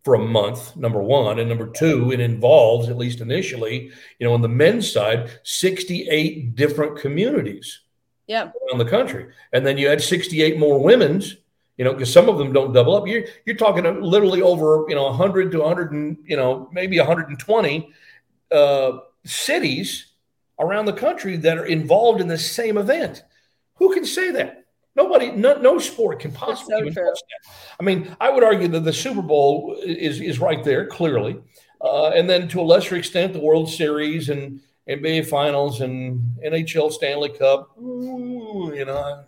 for 0.04 0.16
a 0.16 0.20
month, 0.20 0.76
number 0.76 1.02
one. 1.02 1.40
And 1.40 1.50
number 1.50 1.68
two, 1.68 2.12
it 2.12 2.20
involves, 2.20 2.88
at 2.90 2.98
least 2.98 3.20
initially, 3.20 3.92
you 4.20 4.28
know, 4.28 4.34
on 4.34 4.42
the 4.42 4.48
men's 4.48 4.92
side, 4.92 5.30
68 5.44 6.56
different 6.56 6.98
communities 6.98 7.82
yeah. 8.26 8.52
around 8.70 8.78
the 8.80 8.86
country. 8.86 9.28
And 9.52 9.66
then 9.66 9.78
you 9.78 9.90
add 9.90 10.02
68 10.02 10.58
more 10.58 10.80
women's 10.80 11.38
you 11.78 11.86
know, 11.86 11.94
because 11.94 12.12
some 12.12 12.28
of 12.28 12.38
them 12.38 12.52
don't 12.52 12.74
double 12.74 12.96
up. 12.96 13.08
You're 13.08 13.26
you're 13.46 13.56
talking 13.56 13.84
literally 14.02 14.42
over 14.42 14.86
you 14.90 14.96
know 14.96 15.06
100 15.06 15.52
to 15.52 15.60
100 15.60 15.92
and 15.92 16.18
you 16.26 16.36
know 16.36 16.70
maybe 16.72 16.98
120 16.98 17.92
uh, 18.52 18.92
cities 19.26 20.14
around 20.60 20.86
the 20.86 20.94
country 20.94 21.38
that 21.38 21.58
are 21.58 21.66
involved 21.66 22.20
in 22.20 22.28
the 22.28 22.38
same 22.38 22.78
event. 22.78 23.24
Who 23.76 23.94
can 23.94 24.06
say 24.06 24.32
that? 24.32 24.66
Nobody, 24.96 25.32
no, 25.32 25.60
no 25.62 25.78
sport 25.78 26.20
can 26.20 26.32
possibly. 26.32 26.92
So 26.92 27.14
I 27.80 27.84
mean, 27.84 28.16
I 28.20 28.32
would 28.32 28.44
argue 28.44 28.68
that 28.70 28.80
the 28.80 28.94
Super 28.94 29.22
Bowl 29.22 29.78
is 29.86 30.20
is 30.20 30.40
right 30.40 30.64
there 30.64 30.88
clearly, 30.88 31.40
uh, 31.82 32.08
and 32.10 32.28
then 32.28 32.48
to 32.50 32.62
a 32.62 32.64
lesser 32.64 32.96
extent 32.96 33.34
the 33.34 33.40
World 33.40 33.70
Series 33.70 34.30
and 34.30 34.60
NBA 34.90 35.28
Finals 35.28 35.82
and 35.82 36.20
NHL 36.44 36.92
Stanley 36.92 37.30
Cup. 37.30 37.78
Ooh, 37.78 38.74
you 38.76 38.86
know, 38.86 39.24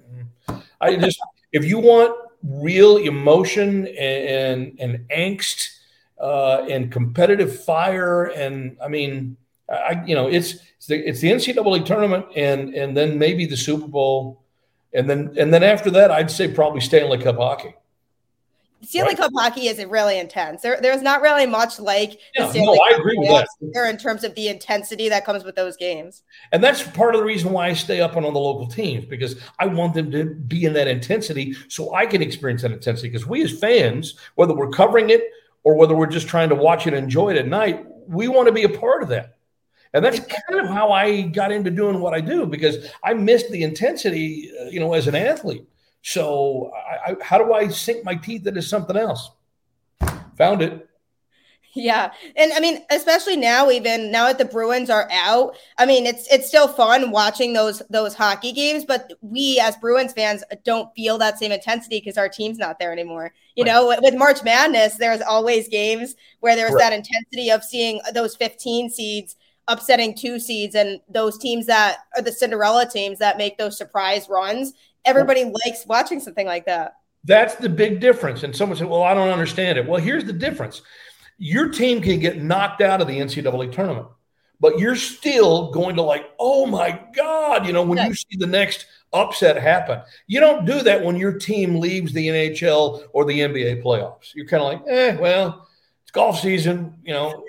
I 0.81 0.95
just 0.95 1.19
if 1.51 1.63
you 1.65 1.77
want 1.77 2.17
real 2.43 2.97
emotion 2.97 3.87
and 3.87 4.77
and, 4.77 4.79
and 4.79 5.09
angst 5.09 5.79
uh, 6.19 6.65
and 6.69 6.91
competitive 6.91 7.63
fire. 7.63 8.25
And 8.25 8.77
I 8.83 8.87
mean, 8.87 9.37
I 9.69 10.03
you 10.05 10.15
know 10.15 10.27
it's 10.27 10.55
it's 10.77 10.87
the, 10.87 11.07
it's 11.07 11.19
the 11.19 11.31
NCAA 11.31 11.85
tournament 11.85 12.25
and 12.35 12.73
and 12.73 12.95
then 12.95 13.19
maybe 13.19 13.45
the 13.45 13.57
Super 13.57 13.87
Bowl, 13.87 14.41
and 14.93 15.09
then 15.09 15.35
and 15.37 15.53
then 15.53 15.63
after 15.63 15.89
that, 15.91 16.11
I'd 16.11 16.31
say 16.31 16.47
probably 16.47 16.81
Stanley 16.81 17.17
Cup 17.17 17.37
hockey. 17.37 17.75
Stanley 18.81 19.09
right. 19.09 19.17
Cup 19.17 19.31
hockey 19.35 19.67
is 19.67 19.83
really 19.85 20.19
intense. 20.19 20.61
There, 20.61 20.79
there's 20.81 21.01
not 21.01 21.21
really 21.21 21.45
much 21.45 21.79
like 21.79 22.19
yeah, 22.35 22.51
no, 22.55 22.73
Cup 22.73 22.81
I 22.91 22.95
agree 22.95 23.17
with 23.17 23.29
that. 23.29 23.47
There 23.73 23.89
in 23.89 23.97
terms 23.97 24.23
of 24.23 24.33
the 24.35 24.47
intensity 24.47 25.09
that 25.09 25.25
comes 25.25 25.43
with 25.43 25.55
those 25.55 25.75
games. 25.75 26.23
And 26.51 26.63
that's 26.63 26.83
part 26.83 27.13
of 27.13 27.21
the 27.21 27.25
reason 27.25 27.51
why 27.51 27.67
I 27.67 27.73
stay 27.73 27.99
up 27.99 28.15
on, 28.15 28.23
on 28.23 28.33
the 28.33 28.39
local 28.39 28.67
teams 28.67 29.05
because 29.05 29.39
I 29.59 29.65
want 29.65 29.93
them 29.93 30.11
to 30.11 30.25
be 30.25 30.65
in 30.65 30.73
that 30.73 30.87
intensity 30.87 31.55
so 31.67 31.93
I 31.93 32.05
can 32.05 32.21
experience 32.21 32.61
that 32.61 32.71
intensity. 32.71 33.09
Because 33.09 33.27
we 33.27 33.43
as 33.43 33.59
fans, 33.59 34.15
whether 34.35 34.55
we're 34.55 34.69
covering 34.69 35.09
it 35.09 35.23
or 35.63 35.75
whether 35.75 35.95
we're 35.95 36.07
just 36.07 36.27
trying 36.27 36.49
to 36.49 36.55
watch 36.55 36.87
it 36.87 36.93
and 36.93 37.03
enjoy 37.03 37.31
it 37.31 37.37
at 37.37 37.47
night, 37.47 37.85
we 38.07 38.27
want 38.27 38.47
to 38.47 38.53
be 38.53 38.63
a 38.63 38.69
part 38.69 39.03
of 39.03 39.09
that. 39.09 39.35
And 39.93 40.05
that's 40.05 40.19
kind 40.19 40.63
of 40.63 40.69
how 40.69 40.91
I 40.91 41.21
got 41.21 41.51
into 41.51 41.71
doing 41.71 41.99
what 41.99 42.13
I 42.13 42.21
do 42.21 42.45
because 42.45 42.89
I 43.03 43.13
missed 43.13 43.49
the 43.49 43.63
intensity, 43.63 44.51
uh, 44.61 44.65
you 44.65 44.79
know, 44.79 44.93
as 44.93 45.07
an 45.07 45.15
athlete. 45.15 45.65
So, 46.01 46.71
I, 46.73 47.11
I, 47.11 47.15
how 47.21 47.37
do 47.37 47.53
I 47.53 47.67
sink 47.67 48.05
my 48.05 48.15
teeth 48.15 48.47
into 48.47 48.61
something 48.61 48.95
else? 48.95 49.31
Found 50.37 50.61
it. 50.61 50.89
Yeah. 51.75 52.11
And 52.35 52.51
I 52.53 52.59
mean, 52.59 52.79
especially 52.89 53.37
now, 53.37 53.69
even 53.69 54.11
now 54.11 54.25
that 54.25 54.37
the 54.37 54.45
Bruins 54.45 54.89
are 54.89 55.07
out, 55.11 55.55
I 55.77 55.85
mean, 55.85 56.05
it's 56.05 56.27
it's 56.31 56.47
still 56.47 56.67
fun 56.67 57.11
watching 57.11 57.53
those 57.53 57.81
those 57.89 58.15
hockey 58.15 58.51
games, 58.51 58.85
but 58.85 59.13
we 59.21 59.59
as 59.59 59.75
Bruins 59.77 60.13
fans 60.13 60.43
don't 60.65 60.93
feel 60.95 61.17
that 61.19 61.37
same 61.37 61.51
intensity 61.51 61.99
because 61.99 62.17
our 62.17 62.29
team's 62.29 62.57
not 62.57 62.79
there 62.79 62.91
anymore. 62.91 63.33
You 63.55 63.65
right. 63.65 63.71
know, 63.71 63.95
with 64.01 64.15
March 64.15 64.43
Madness, 64.43 64.95
there's 64.95 65.21
always 65.21 65.67
games 65.67 66.15
where 66.39 66.55
there's 66.55 66.73
right. 66.73 66.79
that 66.79 66.93
intensity 66.93 67.51
of 67.51 67.63
seeing 67.63 68.01
those 68.13 68.35
15 68.35 68.89
seeds 68.89 69.35
upsetting 69.67 70.15
two 70.15 70.39
seeds 70.39 70.73
and 70.73 70.99
those 71.07 71.37
teams 71.37 71.67
that 71.67 71.99
are 72.17 72.23
the 72.23 72.31
Cinderella 72.31 72.89
teams 72.89 73.19
that 73.19 73.37
make 73.37 73.57
those 73.57 73.77
surprise 73.77 74.27
runs 74.27 74.73
everybody 75.05 75.45
likes 75.45 75.85
watching 75.87 76.19
something 76.19 76.45
like 76.45 76.65
that. 76.65 76.95
That's 77.23 77.55
the 77.55 77.69
big 77.69 77.99
difference. 77.99 78.43
And 78.43 78.55
someone 78.55 78.77
said, 78.77 78.87
Well, 78.87 79.03
I 79.03 79.13
don't 79.13 79.29
understand 79.29 79.77
it. 79.77 79.87
Well, 79.87 79.99
here's 79.99 80.25
the 80.25 80.33
difference 80.33 80.81
your 81.41 81.69
team 81.69 82.01
can 82.01 82.19
get 82.19 82.41
knocked 82.41 82.81
out 82.81 82.99
of 83.01 83.07
the 83.07 83.17
NCAA 83.17 83.71
tournament, 83.71 84.07
but 84.59 84.77
you're 84.77 84.95
still 84.95 85.71
going 85.71 85.95
to, 85.95 86.01
like, 86.01 86.25
oh 86.37 86.65
my 86.65 87.01
God, 87.15 87.65
you 87.65 87.71
know, 87.71 87.81
when 87.81 87.97
you 88.05 88.13
see 88.13 88.35
the 88.37 88.45
next 88.45 88.85
upset 89.13 89.57
happen. 89.57 90.01
You 90.27 90.39
don't 90.39 90.65
do 90.65 90.81
that 90.83 91.03
when 91.03 91.15
your 91.15 91.33
team 91.33 91.79
leaves 91.79 92.13
the 92.13 92.27
NHL 92.27 93.03
or 93.13 93.25
the 93.25 93.39
NBA 93.39 93.83
playoffs. 93.83 94.33
You're 94.35 94.45
kind 94.45 94.63
of 94.63 94.73
like, 94.73 94.81
eh, 94.87 95.15
well, 95.17 95.67
it's 96.03 96.11
golf 96.11 96.39
season, 96.39 96.95
you 97.03 97.13
know, 97.13 97.43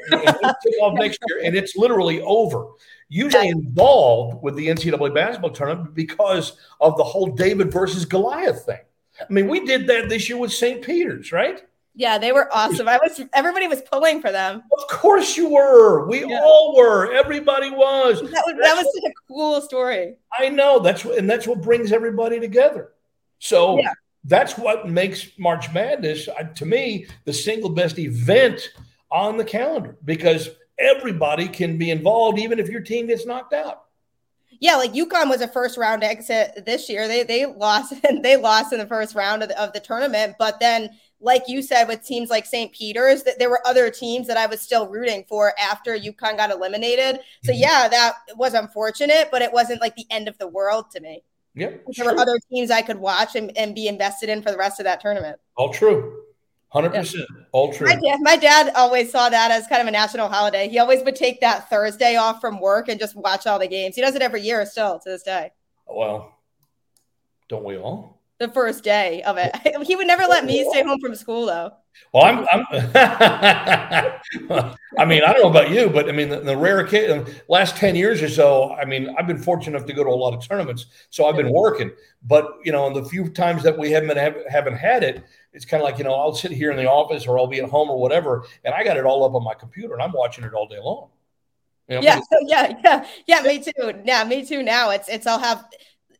off 0.82 0.94
next 0.94 1.18
year, 1.28 1.42
and 1.44 1.56
it's 1.56 1.76
literally 1.76 2.20
over 2.22 2.66
usually 3.10 3.48
involved 3.48 4.42
with 4.42 4.54
the 4.54 4.68
NCAA 4.68 5.12
basketball 5.12 5.50
tournament 5.50 5.94
because 5.94 6.52
of 6.80 6.96
the 6.96 7.04
whole 7.04 7.26
David 7.26 7.70
versus 7.70 8.06
Goliath 8.06 8.64
thing. 8.64 8.80
I 9.20 9.30
mean, 9.30 9.48
we 9.48 9.66
did 9.66 9.86
that 9.88 10.08
this 10.08 10.28
year 10.28 10.38
with 10.38 10.52
St. 10.52 10.80
Peter's, 10.80 11.32
right? 11.32 11.62
Yeah, 11.94 12.18
they 12.18 12.32
were 12.32 12.48
awesome. 12.54 12.88
I 12.88 12.98
was 13.02 13.20
everybody 13.34 13.66
was 13.66 13.82
pulling 13.82 14.22
for 14.22 14.30
them. 14.30 14.62
Of 14.72 14.88
course 14.88 15.36
you 15.36 15.50
were. 15.50 16.08
We 16.08 16.24
yeah. 16.24 16.40
all 16.40 16.74
were. 16.76 17.12
Everybody 17.12 17.70
was. 17.70 18.20
That 18.20 18.44
was 18.46 18.56
that 18.62 18.74
was 18.76 18.86
such 18.94 19.10
a 19.10 19.14
cool 19.28 19.60
story. 19.60 20.14
I 20.38 20.48
know. 20.48 20.78
That's 20.78 21.04
what 21.04 21.18
and 21.18 21.28
that's 21.28 21.48
what 21.48 21.60
brings 21.60 21.90
everybody 21.90 22.38
together. 22.38 22.92
So 23.40 23.80
yeah. 23.80 23.92
that's 24.24 24.56
what 24.56 24.88
makes 24.88 25.36
March 25.36 25.72
Madness, 25.74 26.28
uh, 26.28 26.44
to 26.44 26.64
me, 26.64 27.06
the 27.24 27.32
single 27.32 27.70
best 27.70 27.98
event 27.98 28.70
on 29.10 29.36
the 29.36 29.44
calendar 29.44 29.96
because 30.04 30.48
everybody 30.80 31.48
can 31.48 31.76
be 31.76 31.90
involved, 31.90 32.38
even 32.38 32.58
if 32.58 32.68
your 32.68 32.80
team 32.80 33.06
gets 33.06 33.26
knocked 33.26 33.52
out. 33.52 33.84
Yeah, 34.60 34.76
like 34.76 34.92
UConn 34.92 35.28
was 35.28 35.40
a 35.40 35.48
first 35.48 35.78
round 35.78 36.04
exit 36.04 36.64
this 36.66 36.88
year. 36.88 37.08
They 37.08 37.22
they 37.22 37.46
lost 37.46 37.94
and 38.08 38.24
they 38.24 38.36
lost 38.36 38.72
in 38.72 38.78
the 38.78 38.86
first 38.86 39.14
round 39.14 39.42
of 39.42 39.48
the, 39.48 39.62
of 39.62 39.72
the 39.72 39.80
tournament, 39.80 40.36
but 40.38 40.60
then 40.60 40.90
like 41.20 41.42
you 41.48 41.62
said 41.62 41.86
with 41.86 42.04
teams 42.04 42.30
like 42.30 42.46
St. 42.46 42.72
Peter's, 42.72 43.22
that 43.24 43.38
there 43.38 43.50
were 43.50 43.60
other 43.66 43.90
teams 43.90 44.26
that 44.26 44.38
I 44.38 44.46
was 44.46 44.60
still 44.60 44.88
rooting 44.88 45.24
for 45.28 45.52
after 45.60 45.96
UConn 45.96 46.36
got 46.36 46.50
eliminated. 46.50 47.20
So 47.44 47.52
mm-hmm. 47.52 47.60
yeah, 47.60 47.88
that 47.88 48.14
was 48.36 48.54
unfortunate, 48.54 49.28
but 49.30 49.42
it 49.42 49.52
wasn't 49.52 49.82
like 49.82 49.96
the 49.96 50.06
end 50.10 50.28
of 50.28 50.38
the 50.38 50.48
world 50.48 50.90
to 50.92 51.00
me. 51.00 51.22
Yep. 51.54 51.84
There 51.96 52.06
were 52.06 52.18
other 52.18 52.38
teams 52.50 52.70
I 52.70 52.80
could 52.80 52.98
watch 52.98 53.34
and, 53.34 53.56
and 53.58 53.74
be 53.74 53.88
invested 53.88 54.28
in 54.28 54.40
for 54.40 54.50
the 54.50 54.56
rest 54.56 54.80
of 54.80 54.84
that 54.84 55.00
tournament. 55.00 55.38
All 55.56 55.70
true. 55.70 56.22
100% 56.74 57.24
all 57.52 57.72
true. 57.72 57.86
My 57.86 57.96
dad, 57.96 58.18
my 58.20 58.36
dad 58.36 58.72
always 58.76 59.10
saw 59.10 59.28
that 59.28 59.50
as 59.50 59.66
kind 59.66 59.82
of 59.82 59.88
a 59.88 59.90
national 59.90 60.28
holiday. 60.28 60.68
He 60.68 60.78
always 60.78 61.02
would 61.04 61.16
take 61.16 61.40
that 61.40 61.68
Thursday 61.68 62.16
off 62.16 62.40
from 62.40 62.60
work 62.60 62.88
and 62.88 63.00
just 63.00 63.16
watch 63.16 63.46
all 63.46 63.58
the 63.58 63.66
games. 63.66 63.96
He 63.96 64.02
does 64.02 64.14
it 64.14 64.22
every 64.22 64.42
year 64.42 64.64
still 64.66 64.98
to 65.00 65.08
this 65.08 65.22
day. 65.22 65.50
Well, 65.88 66.36
don't 67.48 67.64
we 67.64 67.76
all? 67.76 68.20
the 68.40 68.48
first 68.48 68.82
day 68.82 69.22
of 69.22 69.36
it. 69.36 69.54
He 69.90 69.96
would 69.96 70.06
never 70.06 70.24
let 70.24 70.44
me 70.44 70.68
stay 70.70 70.82
home 70.82 71.00
from 71.00 71.14
school 71.14 71.46
though. 71.46 71.72
Well, 72.12 72.24
I'm. 72.24 72.46
I'm 72.52 72.64
I 74.98 75.04
mean, 75.04 75.22
I 75.24 75.32
don't 75.32 75.42
know 75.42 75.50
about 75.50 75.70
you, 75.70 75.88
but 75.88 76.08
I 76.08 76.12
mean, 76.12 76.28
the, 76.28 76.40
the 76.40 76.56
rare 76.56 76.80
occasion, 76.80 77.20
um, 77.20 77.26
last 77.48 77.76
ten 77.76 77.96
years 77.96 78.22
or 78.22 78.28
so, 78.28 78.72
I 78.74 78.84
mean, 78.84 79.14
I've 79.18 79.26
been 79.26 79.42
fortunate 79.42 79.76
enough 79.76 79.88
to 79.88 79.92
go 79.92 80.04
to 80.04 80.10
a 80.10 80.12
lot 80.12 80.34
of 80.34 80.46
tournaments, 80.46 80.86
so 81.08 81.26
I've 81.26 81.36
been 81.36 81.52
working. 81.52 81.90
But 82.22 82.46
you 82.64 82.72
know, 82.72 82.86
in 82.86 82.92
the 82.92 83.04
few 83.04 83.30
times 83.30 83.62
that 83.64 83.76
we 83.76 83.90
haven't 83.90 84.16
have, 84.16 84.36
haven't 84.48 84.76
had 84.76 85.02
it, 85.02 85.24
it's 85.52 85.64
kind 85.64 85.82
of 85.82 85.84
like 85.84 85.98
you 85.98 86.04
know, 86.04 86.14
I'll 86.14 86.34
sit 86.34 86.50
here 86.50 86.70
in 86.70 86.76
the 86.76 86.88
office 86.88 87.26
or 87.26 87.38
I'll 87.38 87.46
be 87.46 87.60
at 87.60 87.68
home 87.70 87.90
or 87.90 87.98
whatever, 88.00 88.44
and 88.64 88.74
I 88.74 88.84
got 88.84 88.96
it 88.96 89.04
all 89.04 89.24
up 89.24 89.34
on 89.34 89.44
my 89.44 89.54
computer 89.54 89.94
and 89.94 90.02
I'm 90.02 90.12
watching 90.12 90.44
it 90.44 90.54
all 90.54 90.66
day 90.66 90.78
long. 90.80 91.08
You 91.88 91.96
know, 91.96 92.02
yeah, 92.02 92.20
yeah, 92.42 92.78
yeah, 92.84 93.06
yeah. 93.26 93.42
Me 93.42 93.58
too. 93.58 94.02
Yeah, 94.04 94.24
me 94.24 94.46
too. 94.46 94.62
Now 94.62 94.90
it's 94.90 95.08
it's 95.08 95.26
I'll 95.26 95.40
have 95.40 95.64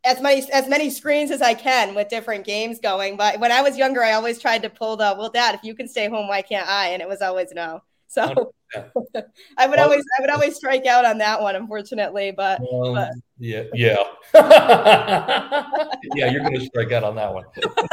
as 0.05 0.21
many 0.21 0.51
as 0.53 0.69
many 0.69 0.91
screens 0.91 1.31
as 1.31 1.43
I 1.43 1.55
can 1.55 1.95
with 1.95 2.09
different 2.09 2.45
games 2.45 2.81
going. 2.81 3.17
But 3.17 3.39
when 3.39 3.53
I 3.53 3.63
was 3.63 3.77
younger, 3.77 4.03
I 4.03 4.13
always 4.13 4.41
tried 4.41 4.63
to 4.63 4.71
pull 4.71 4.97
the 4.97 5.15
well, 5.17 5.31
Dad, 5.31 5.55
if 5.55 5.63
you 5.63 5.75
can 5.75 5.87
stay 5.89 6.09
home, 6.09 6.29
why 6.29 6.43
can't 6.43 6.69
I? 6.69 6.89
And 6.89 7.03
it 7.03 7.09
was 7.09 7.23
always 7.23 7.53
no. 7.53 7.83
So 8.09 8.53
I 9.57 9.67
would 9.67 9.79
always 9.79 10.05
I 10.19 10.21
would 10.21 10.31
always 10.31 10.57
strike 10.57 10.87
out 10.87 11.05
on 11.05 11.19
that 11.19 11.41
one, 11.41 11.57
unfortunately. 11.57 12.31
But, 12.31 12.61
um, 12.61 12.95
but. 12.95 13.13
yeah, 13.39 13.65
yeah, 13.75 13.97
yeah, 16.15 16.31
you're 16.31 16.41
going 16.41 16.59
to 16.59 16.65
strike 16.65 16.93
out 16.93 17.05
on 17.05 17.17
that 17.17 17.33
one. 17.33 17.45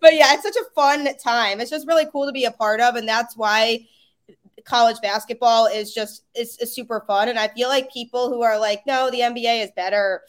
but 0.00 0.14
yeah, 0.14 0.34
it's 0.34 0.42
such 0.42 0.56
a 0.56 0.70
fun 0.74 1.08
time. 1.18 1.60
It's 1.60 1.70
just 1.70 1.86
really 1.86 2.06
cool 2.12 2.26
to 2.26 2.32
be 2.32 2.44
a 2.44 2.50
part 2.50 2.80
of, 2.80 2.96
and 2.96 3.08
that's 3.08 3.36
why 3.36 3.86
college 4.64 4.96
basketball 5.00 5.66
is 5.66 5.92
just 5.92 6.24
is, 6.34 6.56
is 6.58 6.74
super 6.74 7.04
fun. 7.06 7.28
And 7.28 7.38
I 7.38 7.48
feel 7.48 7.68
like 7.68 7.92
people 7.92 8.28
who 8.28 8.42
are 8.42 8.58
like, 8.58 8.82
no, 8.86 9.10
the 9.10 9.20
NBA 9.20 9.64
is 9.64 9.70
better 9.74 10.22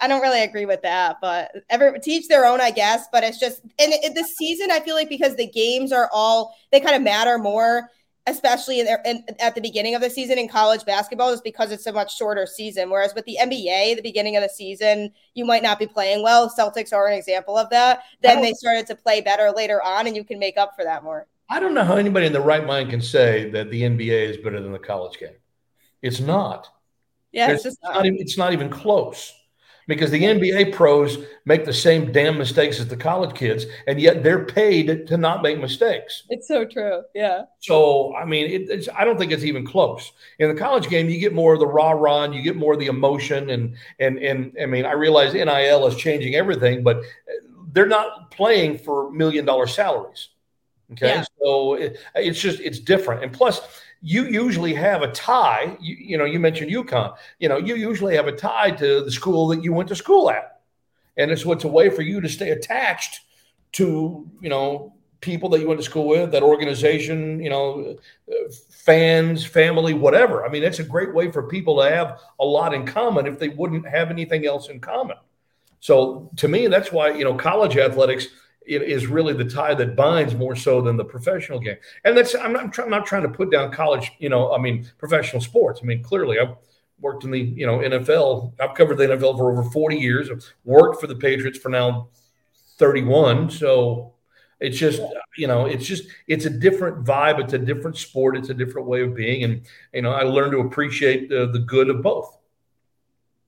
I 0.00 0.08
don't 0.08 0.20
really 0.20 0.42
agree 0.42 0.66
with 0.66 0.82
that, 0.82 1.16
but 1.20 1.52
ever 1.70 1.96
teach 1.98 2.28
their 2.28 2.44
own, 2.44 2.60
I 2.60 2.70
guess. 2.70 3.06
But 3.12 3.24
it's 3.24 3.38
just 3.38 3.62
in, 3.78 3.92
in 4.04 4.12
this 4.12 4.36
season, 4.36 4.70
I 4.70 4.80
feel 4.80 4.94
like 4.94 5.08
because 5.08 5.36
the 5.36 5.46
games 5.46 5.92
are 5.92 6.10
all 6.12 6.54
they 6.72 6.80
kind 6.80 6.96
of 6.96 7.02
matter 7.02 7.38
more, 7.38 7.88
especially 8.26 8.80
in, 8.80 8.88
in, 9.04 9.24
at 9.38 9.54
the 9.54 9.60
beginning 9.60 9.94
of 9.94 10.00
the 10.00 10.08
season 10.08 10.38
in 10.38 10.48
college 10.48 10.84
basketball, 10.84 11.30
is 11.30 11.40
because 11.40 11.70
it's 11.70 11.86
a 11.86 11.92
much 11.92 12.16
shorter 12.16 12.46
season. 12.46 12.90
Whereas 12.90 13.14
with 13.14 13.24
the 13.26 13.38
NBA, 13.40 13.96
the 13.96 14.02
beginning 14.02 14.36
of 14.36 14.42
the 14.42 14.48
season, 14.48 15.12
you 15.34 15.44
might 15.44 15.62
not 15.62 15.78
be 15.78 15.86
playing 15.86 16.22
well. 16.22 16.48
Celtics 16.48 16.92
are 16.92 17.06
an 17.06 17.14
example 17.14 17.56
of 17.56 17.68
that. 17.70 18.04
Then 18.22 18.40
they 18.40 18.52
started 18.52 18.86
to 18.86 18.94
play 18.94 19.20
better 19.20 19.50
later 19.50 19.82
on, 19.82 20.06
and 20.06 20.16
you 20.16 20.24
can 20.24 20.38
make 20.38 20.56
up 20.56 20.74
for 20.74 20.84
that 20.84 21.04
more. 21.04 21.26
I 21.50 21.60
don't 21.60 21.74
know 21.74 21.84
how 21.84 21.96
anybody 21.96 22.26
in 22.26 22.32
the 22.32 22.40
right 22.40 22.66
mind 22.66 22.90
can 22.90 23.02
say 23.02 23.50
that 23.50 23.70
the 23.70 23.82
NBA 23.82 24.30
is 24.30 24.36
better 24.38 24.60
than 24.60 24.72
the 24.72 24.78
college 24.78 25.18
game. 25.18 25.36
It's 26.00 26.20
not. 26.20 26.68
Yeah, 27.32 27.50
it's, 27.50 27.64
it's 27.66 27.74
just 27.76 27.78
not. 27.82 27.94
Not 27.94 28.06
even, 28.06 28.18
it's 28.20 28.38
not 28.38 28.52
even 28.52 28.70
close 28.70 29.32
because 29.86 30.10
the 30.10 30.22
NBA 30.22 30.72
pros 30.72 31.18
make 31.44 31.64
the 31.64 31.72
same 31.72 32.10
damn 32.12 32.38
mistakes 32.38 32.80
as 32.80 32.88
the 32.88 32.96
college 32.96 33.34
kids, 33.34 33.66
and 33.86 34.00
yet 34.00 34.22
they're 34.22 34.44
paid 34.44 35.06
to 35.06 35.16
not 35.16 35.42
make 35.42 35.58
mistakes. 35.58 36.24
It's 36.30 36.48
so 36.48 36.64
true. 36.64 37.02
Yeah. 37.14 37.42
So, 37.60 38.14
I 38.14 38.24
mean, 38.24 38.50
it, 38.50 38.70
it's, 38.70 38.88
I 38.96 39.04
don't 39.04 39.18
think 39.18 39.32
it's 39.32 39.44
even 39.44 39.66
close. 39.66 40.12
In 40.38 40.48
the 40.48 40.58
college 40.58 40.88
game, 40.88 41.08
you 41.08 41.18
get 41.18 41.34
more 41.34 41.54
of 41.54 41.60
the 41.60 41.66
rah 41.66 41.90
rah, 41.92 42.24
and 42.24 42.34
you 42.34 42.42
get 42.42 42.56
more 42.56 42.74
of 42.74 42.78
the 42.78 42.86
emotion, 42.86 43.50
and 43.50 43.76
and 43.98 44.18
and 44.18 44.56
I 44.60 44.66
mean, 44.66 44.86
I 44.86 44.92
realize 44.92 45.34
NIL 45.34 45.86
is 45.86 45.96
changing 45.96 46.34
everything, 46.34 46.82
but 46.82 46.98
uh, 46.98 47.02
they're 47.72 47.86
not 47.86 48.30
playing 48.30 48.78
for 48.78 49.10
million 49.10 49.44
dollar 49.44 49.66
salaries. 49.66 50.28
Okay, 50.92 51.08
yeah. 51.08 51.24
so 51.42 51.74
it, 51.74 51.98
it's 52.14 52.40
just 52.40 52.60
it's 52.60 52.78
different, 52.78 53.22
and 53.22 53.32
plus 53.32 53.60
you 54.06 54.24
usually 54.26 54.74
have 54.74 55.00
a 55.00 55.10
tie. 55.12 55.78
You, 55.80 55.96
you 55.98 56.18
know, 56.18 56.26
you 56.26 56.38
mentioned 56.38 56.70
UConn. 56.70 57.16
You 57.38 57.48
know, 57.48 57.56
you 57.56 57.74
usually 57.74 58.14
have 58.16 58.26
a 58.26 58.36
tie 58.36 58.70
to 58.72 59.02
the 59.02 59.10
school 59.10 59.48
that 59.48 59.64
you 59.64 59.72
went 59.72 59.88
to 59.88 59.96
school 59.96 60.30
at, 60.30 60.60
and 61.16 61.30
it's 61.30 61.46
what's 61.46 61.64
a 61.64 61.68
way 61.68 61.88
for 61.88 62.02
you 62.02 62.20
to 62.20 62.28
stay 62.28 62.50
attached 62.50 63.20
to 63.72 64.30
you 64.40 64.50
know 64.50 64.92
people 65.22 65.48
that 65.48 65.60
you 65.60 65.66
went 65.66 65.80
to 65.80 65.84
school 65.84 66.06
with, 66.06 66.32
that 66.32 66.42
organization, 66.42 67.40
you 67.40 67.48
know, 67.48 67.96
fans, 68.70 69.42
family, 69.42 69.94
whatever. 69.94 70.44
I 70.44 70.50
mean, 70.50 70.62
that's 70.62 70.80
a 70.80 70.84
great 70.84 71.14
way 71.14 71.32
for 71.32 71.44
people 71.44 71.82
to 71.82 71.88
have 71.88 72.20
a 72.38 72.44
lot 72.44 72.74
in 72.74 72.84
common 72.84 73.26
if 73.26 73.38
they 73.38 73.48
wouldn't 73.48 73.88
have 73.88 74.10
anything 74.10 74.44
else 74.44 74.68
in 74.68 74.80
common. 74.80 75.16
So 75.80 76.30
to 76.36 76.46
me, 76.46 76.66
that's 76.66 76.92
why 76.92 77.14
you 77.14 77.24
know 77.24 77.34
college 77.34 77.78
athletics 77.78 78.26
is 78.66 79.06
really 79.06 79.32
the 79.32 79.44
tie 79.44 79.74
that 79.74 79.96
binds 79.96 80.34
more 80.34 80.56
so 80.56 80.80
than 80.80 80.96
the 80.96 81.04
professional 81.04 81.58
game. 81.58 81.76
And 82.04 82.16
that's 82.16 82.34
I'm 82.34 82.52
not, 82.52 82.78
I'm, 82.78 82.90
not 82.90 83.06
trying 83.06 83.22
to 83.22 83.28
put 83.28 83.50
down 83.50 83.70
college, 83.72 84.12
you 84.18 84.28
know, 84.28 84.52
I 84.52 84.58
mean 84.58 84.90
professional 84.98 85.42
sports. 85.42 85.80
I 85.82 85.86
mean 85.86 86.02
clearly 86.02 86.38
I've 86.38 86.56
worked 87.00 87.24
in 87.24 87.30
the 87.30 87.40
you 87.40 87.66
know 87.66 87.78
NFL. 87.78 88.52
I've 88.60 88.74
covered 88.74 88.96
the 88.96 89.04
NFL 89.04 89.36
for 89.36 89.52
over 89.52 89.62
40 89.70 89.96
years. 89.96 90.30
I've 90.30 90.44
worked 90.64 91.00
for 91.00 91.06
the 91.06 91.16
Patriots 91.16 91.58
for 91.58 91.68
now 91.68 92.08
31. 92.78 93.50
So 93.50 94.14
it's 94.60 94.78
just 94.78 95.02
you 95.36 95.46
know 95.46 95.66
it's 95.66 95.84
just 95.84 96.04
it's 96.26 96.46
a 96.46 96.50
different 96.50 97.04
vibe. 97.04 97.40
It's 97.40 97.52
a 97.52 97.58
different 97.58 97.96
sport. 97.96 98.36
It's 98.36 98.50
a 98.50 98.54
different 98.54 98.88
way 98.88 99.02
of 99.02 99.14
being. 99.14 99.44
And 99.44 99.62
you 99.92 100.02
know 100.02 100.12
I 100.12 100.22
learned 100.22 100.52
to 100.52 100.60
appreciate 100.60 101.28
the, 101.28 101.46
the 101.50 101.60
good 101.60 101.90
of 101.90 102.02
both. 102.02 102.38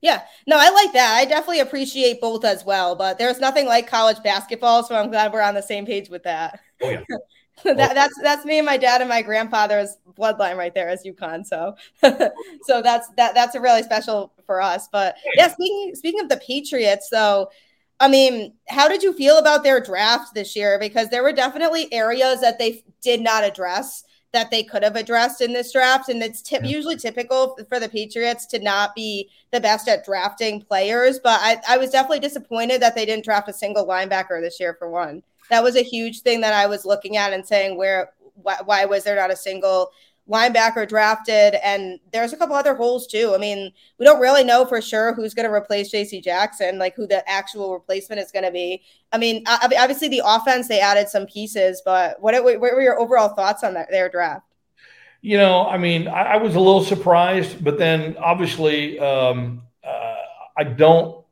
Yeah, 0.01 0.21
no, 0.45 0.57
I 0.59 0.69
like 0.69 0.93
that. 0.93 1.15
I 1.15 1.25
definitely 1.25 1.59
appreciate 1.59 2.21
both 2.21 2.45
as 2.45 2.63
well, 2.63 2.95
but 2.95 3.17
there's 3.17 3.39
nothing 3.39 3.65
like 3.65 3.87
college 3.87 4.21
basketball, 4.23 4.83
so 4.83 4.95
I'm 4.95 5.09
glad 5.09 5.33
we're 5.33 5.41
on 5.41 5.55
the 5.55 5.61
same 5.63 5.85
page 5.85 6.09
with 6.09 6.23
that. 6.23 6.59
Oh 6.81 6.89
yeah. 6.89 7.01
that, 7.63 7.95
that's 7.95 8.13
that's 8.21 8.45
me 8.45 8.59
and 8.59 8.65
my 8.67 8.77
dad 8.77 9.01
and 9.01 9.09
my 9.09 9.23
grandfather's 9.23 9.97
bloodline 10.15 10.57
right 10.57 10.75
there 10.75 10.89
as 10.89 11.03
UConn. 11.03 11.43
So 11.45 11.75
so 12.63 12.81
that's 12.83 13.09
that 13.17 13.33
that's 13.33 13.55
a 13.55 13.61
really 13.61 13.81
special 13.81 14.33
for 14.45 14.61
us. 14.61 14.87
But 14.91 15.15
yeah, 15.35 15.47
speaking 15.51 15.93
speaking 15.95 16.21
of 16.21 16.29
the 16.29 16.37
Patriots, 16.37 17.09
though, 17.11 17.49
I 17.99 18.07
mean, 18.07 18.53
how 18.69 18.87
did 18.87 19.01
you 19.01 19.13
feel 19.13 19.39
about 19.39 19.63
their 19.63 19.79
draft 19.81 20.35
this 20.35 20.55
year? 20.55 20.77
Because 20.79 21.09
there 21.09 21.23
were 21.23 21.33
definitely 21.33 21.91
areas 21.91 22.41
that 22.41 22.59
they 22.59 22.83
did 23.01 23.21
not 23.21 23.43
address 23.43 24.03
that 24.37 24.51
they 24.51 24.61
could 24.61 24.83
have 24.83 24.95
addressed 24.95 25.41
in 25.41 25.51
this 25.51 25.71
draft. 25.71 26.09
And 26.09 26.21
it's 26.21 26.43
t- 26.43 26.59
usually 26.63 26.95
typical 26.95 27.57
for 27.67 27.79
the 27.79 27.89
Patriots 27.89 28.45
to 28.47 28.59
not 28.59 28.93
be 28.93 29.29
the 29.51 29.59
best 29.59 29.87
at 29.87 30.05
drafting 30.05 30.61
players. 30.61 31.19
But 31.19 31.39
I, 31.41 31.59
I 31.67 31.77
was 31.77 31.89
definitely 31.89 32.19
disappointed 32.19 32.81
that 32.81 32.93
they 32.93 33.05
didn't 33.05 33.25
draft 33.25 33.49
a 33.49 33.53
single 33.53 33.87
linebacker 33.87 34.39
this 34.39 34.59
year, 34.59 34.75
for 34.77 34.89
one. 34.89 35.23
That 35.49 35.63
was 35.63 35.75
a 35.75 35.81
huge 35.81 36.21
thing 36.21 36.41
that 36.41 36.53
I 36.53 36.67
was 36.67 36.85
looking 36.85 37.17
at 37.17 37.33
and 37.33 37.45
saying, 37.45 37.77
where, 37.77 38.11
why, 38.35 38.57
why 38.65 38.85
was 38.85 39.03
there 39.03 39.15
not 39.15 39.31
a 39.31 39.35
single 39.35 39.89
linebacker 40.29 40.87
drafted, 40.87 41.55
and 41.63 41.99
there's 42.11 42.33
a 42.33 42.37
couple 42.37 42.55
other 42.55 42.75
holes 42.75 43.07
too. 43.07 43.33
I 43.33 43.37
mean, 43.37 43.71
we 43.97 44.05
don't 44.05 44.19
really 44.19 44.43
know 44.43 44.65
for 44.65 44.81
sure 44.81 45.13
who's 45.13 45.33
going 45.33 45.47
to 45.47 45.53
replace 45.53 45.89
J.C. 45.89 46.21
Jackson, 46.21 46.77
like 46.77 46.95
who 46.95 47.07
the 47.07 47.27
actual 47.29 47.73
replacement 47.73 48.21
is 48.21 48.31
going 48.31 48.45
to 48.45 48.51
be. 48.51 48.83
I 49.11 49.17
mean, 49.17 49.43
obviously 49.47 50.09
the 50.09 50.21
offense 50.25 50.67
they 50.67 50.79
added 50.79 51.09
some 51.09 51.25
pieces, 51.25 51.81
but 51.85 52.21
what, 52.21 52.41
what 52.43 52.59
were 52.59 52.81
your 52.81 52.99
overall 52.99 53.29
thoughts 53.29 53.63
on 53.63 53.73
that, 53.75 53.89
their 53.89 54.09
draft? 54.09 54.45
You 55.21 55.37
know, 55.37 55.65
I 55.65 55.77
mean, 55.77 56.07
I, 56.07 56.33
I 56.33 56.37
was 56.37 56.55
a 56.55 56.59
little 56.59 56.83
surprised, 56.83 57.63
but 57.63 57.77
then 57.77 58.15
obviously, 58.17 58.99
um, 58.99 59.63
uh, 59.83 60.15
I 60.57 60.63
don't, 60.63 61.23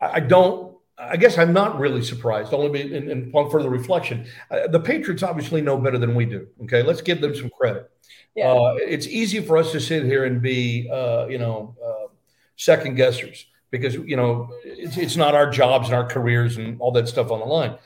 I 0.00 0.20
don't 0.20 0.69
I 1.00 1.16
guess 1.16 1.38
I'm 1.38 1.52
not 1.52 1.78
really 1.78 2.02
surprised, 2.02 2.52
only 2.52 2.80
in, 2.80 3.10
in 3.10 3.32
further 3.50 3.70
reflection. 3.70 4.26
Uh, 4.50 4.66
the 4.68 4.80
Patriots 4.80 5.22
obviously 5.22 5.62
know 5.62 5.78
better 5.78 5.98
than 5.98 6.14
we 6.14 6.26
do. 6.26 6.46
Okay, 6.64 6.82
let's 6.82 7.00
give 7.00 7.20
them 7.20 7.34
some 7.34 7.50
credit. 7.50 7.90
Yeah. 8.34 8.52
Uh, 8.52 8.76
it's 8.78 9.06
easy 9.06 9.40
for 9.40 9.56
us 9.56 9.72
to 9.72 9.80
sit 9.80 10.04
here 10.04 10.24
and 10.24 10.40
be, 10.42 10.88
uh, 10.92 11.26
you 11.28 11.38
know, 11.38 11.74
uh, 11.84 12.08
second 12.56 12.96
guessers 12.96 13.46
because 13.70 13.94
you 13.94 14.16
know 14.16 14.50
it's, 14.64 14.96
it's 14.96 15.16
not 15.16 15.34
our 15.34 15.48
jobs 15.50 15.86
and 15.86 15.94
our 15.94 16.06
careers 16.06 16.56
and 16.56 16.80
all 16.80 16.92
that 16.92 17.08
stuff 17.08 17.30
on 17.30 17.40
the 17.40 17.46
line. 17.46 17.76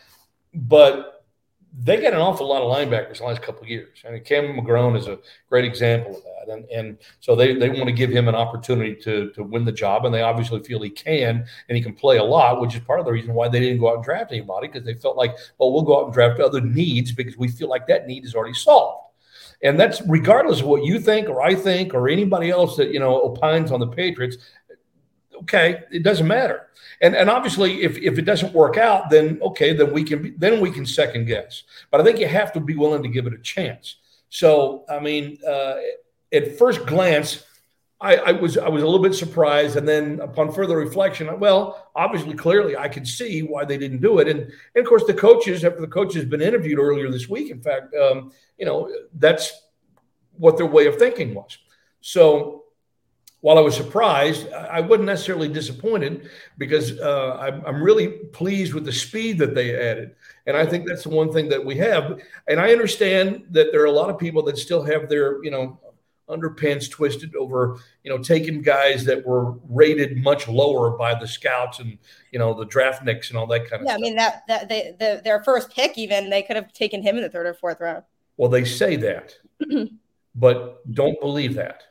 But 0.52 1.13
they 1.76 2.00
got 2.00 2.12
an 2.12 2.20
awful 2.20 2.48
lot 2.48 2.62
of 2.62 2.70
linebackers 2.70 3.18
the 3.18 3.24
last 3.24 3.42
couple 3.42 3.62
of 3.62 3.68
years. 3.68 3.98
I 4.06 4.12
mean, 4.12 4.22
Cam 4.22 4.44
McGrone 4.44 4.96
is 4.96 5.08
a 5.08 5.18
great 5.48 5.64
example 5.64 6.16
of 6.16 6.22
that. 6.22 6.52
And, 6.52 6.64
and 6.70 6.98
so 7.18 7.34
they, 7.34 7.54
they 7.54 7.68
want 7.68 7.86
to 7.86 7.92
give 7.92 8.10
him 8.10 8.28
an 8.28 8.36
opportunity 8.36 8.94
to, 9.02 9.30
to 9.32 9.42
win 9.42 9.64
the 9.64 9.72
job. 9.72 10.04
And 10.04 10.14
they 10.14 10.22
obviously 10.22 10.62
feel 10.62 10.80
he 10.82 10.90
can 10.90 11.44
and 11.68 11.76
he 11.76 11.82
can 11.82 11.94
play 11.94 12.18
a 12.18 12.22
lot, 12.22 12.60
which 12.60 12.74
is 12.76 12.80
part 12.82 13.00
of 13.00 13.06
the 13.06 13.12
reason 13.12 13.34
why 13.34 13.48
they 13.48 13.58
didn't 13.58 13.80
go 13.80 13.88
out 13.88 13.96
and 13.96 14.04
draft 14.04 14.30
anybody 14.30 14.68
because 14.68 14.84
they 14.84 14.94
felt 14.94 15.16
like, 15.16 15.34
well, 15.58 15.72
we'll 15.72 15.82
go 15.82 16.00
out 16.00 16.04
and 16.04 16.14
draft 16.14 16.40
other 16.40 16.60
needs 16.60 17.10
because 17.10 17.36
we 17.36 17.48
feel 17.48 17.68
like 17.68 17.88
that 17.88 18.06
need 18.06 18.24
is 18.24 18.36
already 18.36 18.54
solved. 18.54 19.00
And 19.62 19.80
that's 19.80 20.00
regardless 20.06 20.60
of 20.60 20.66
what 20.66 20.84
you 20.84 21.00
think 21.00 21.28
or 21.28 21.42
I 21.42 21.54
think 21.54 21.94
or 21.94 22.08
anybody 22.08 22.50
else 22.50 22.76
that, 22.76 22.92
you 22.92 23.00
know, 23.00 23.20
opines 23.22 23.72
on 23.72 23.80
the 23.80 23.86
Patriots 23.86 24.36
okay, 25.42 25.82
it 25.90 26.02
doesn't 26.02 26.26
matter. 26.26 26.68
And 27.00 27.14
and 27.14 27.28
obviously, 27.28 27.82
if 27.82 27.98
if 27.98 28.18
it 28.18 28.22
doesn't 28.22 28.52
work 28.52 28.76
out, 28.76 29.10
then 29.10 29.38
okay, 29.42 29.72
then 29.72 29.92
we 29.92 30.04
can 30.04 30.34
then 30.38 30.60
we 30.60 30.70
can 30.70 30.86
second 30.86 31.26
guess. 31.26 31.64
But 31.90 32.00
I 32.00 32.04
think 32.04 32.18
you 32.18 32.28
have 32.28 32.52
to 32.52 32.60
be 32.60 32.76
willing 32.76 33.02
to 33.02 33.08
give 33.08 33.26
it 33.26 33.32
a 33.32 33.38
chance. 33.38 33.96
So 34.28 34.84
I 34.88 35.00
mean, 35.00 35.38
uh, 35.46 35.76
at 36.32 36.58
first 36.58 36.86
glance, 36.86 37.44
I, 38.00 38.16
I, 38.16 38.32
was 38.32 38.58
I 38.58 38.68
was 38.68 38.82
a 38.82 38.86
little 38.86 39.02
bit 39.02 39.14
surprised, 39.14 39.76
and 39.76 39.88
then 39.88 40.20
upon 40.20 40.52
further 40.52 40.76
reflection, 40.76 41.38
well, 41.38 41.90
obviously, 41.94 42.34
clearly, 42.34 42.76
I 42.76 42.88
could 42.88 43.06
see 43.06 43.42
why 43.42 43.64
they 43.64 43.78
didn't 43.78 44.02
do 44.02 44.18
it. 44.18 44.28
And, 44.28 44.40
and 44.40 44.84
of 44.84 44.86
course, 44.86 45.04
the 45.04 45.14
coaches, 45.14 45.64
after 45.64 45.80
the 45.80 45.86
coaches 45.86 46.24
been 46.24 46.42
interviewed 46.42 46.78
earlier 46.78 47.10
this 47.10 47.28
week, 47.28 47.50
in 47.50 47.62
fact, 47.62 47.94
um, 47.94 48.32
you 48.58 48.66
know, 48.66 48.92
that's 49.14 49.52
what 50.36 50.56
their 50.56 50.66
way 50.66 50.86
of 50.86 50.96
thinking 50.96 51.34
was. 51.34 51.56
So 52.00 52.63
while 53.44 53.58
I 53.58 53.60
was 53.60 53.76
surprised, 53.76 54.50
I 54.54 54.80
wasn't 54.80 55.04
necessarily 55.04 55.48
disappointed 55.50 56.30
because 56.56 56.98
uh, 56.98 57.36
I'm, 57.38 57.62
I'm, 57.66 57.82
really 57.82 58.08
pleased 58.08 58.72
with 58.72 58.86
the 58.86 58.92
speed 58.92 59.36
that 59.40 59.54
they 59.54 59.76
added. 59.76 60.14
And 60.46 60.56
I 60.56 60.64
think 60.64 60.88
that's 60.88 61.02
the 61.02 61.10
one 61.10 61.30
thing 61.30 61.50
that 61.50 61.62
we 61.62 61.76
have. 61.76 62.22
And 62.48 62.58
I 62.58 62.72
understand 62.72 63.44
that 63.50 63.70
there 63.70 63.82
are 63.82 63.84
a 63.84 63.92
lot 63.92 64.08
of 64.08 64.16
people 64.16 64.42
that 64.44 64.56
still 64.56 64.82
have 64.84 65.10
their, 65.10 65.44
you 65.44 65.50
know, 65.50 65.78
underpants 66.26 66.90
twisted 66.90 67.36
over, 67.36 67.76
you 68.02 68.10
know, 68.10 68.16
taking 68.16 68.62
guys 68.62 69.04
that 69.04 69.26
were 69.26 69.52
rated 69.68 70.16
much 70.16 70.48
lower 70.48 70.96
by 70.96 71.14
the 71.14 71.28
scouts 71.28 71.80
and, 71.80 71.98
you 72.30 72.38
know, 72.38 72.54
the 72.54 72.64
draftniks 72.64 73.28
and 73.28 73.36
all 73.36 73.46
that 73.48 73.68
kind 73.68 73.82
of 73.82 73.86
yeah, 73.86 73.92
stuff. 73.92 73.98
I 73.98 74.00
mean, 74.00 74.16
that, 74.16 74.44
that 74.48 74.70
they, 74.70 74.96
the, 74.98 75.20
their 75.22 75.44
first 75.44 75.70
pick, 75.70 75.98
even 75.98 76.30
they 76.30 76.40
could 76.40 76.56
have 76.56 76.72
taken 76.72 77.02
him 77.02 77.18
in 77.18 77.22
the 77.22 77.28
third 77.28 77.44
or 77.44 77.52
fourth 77.52 77.82
round. 77.82 78.04
Well, 78.38 78.48
they 78.48 78.64
say 78.64 78.96
that, 78.96 79.34
but 80.34 80.94
don't 80.94 81.20
believe 81.20 81.56
that. 81.56 81.82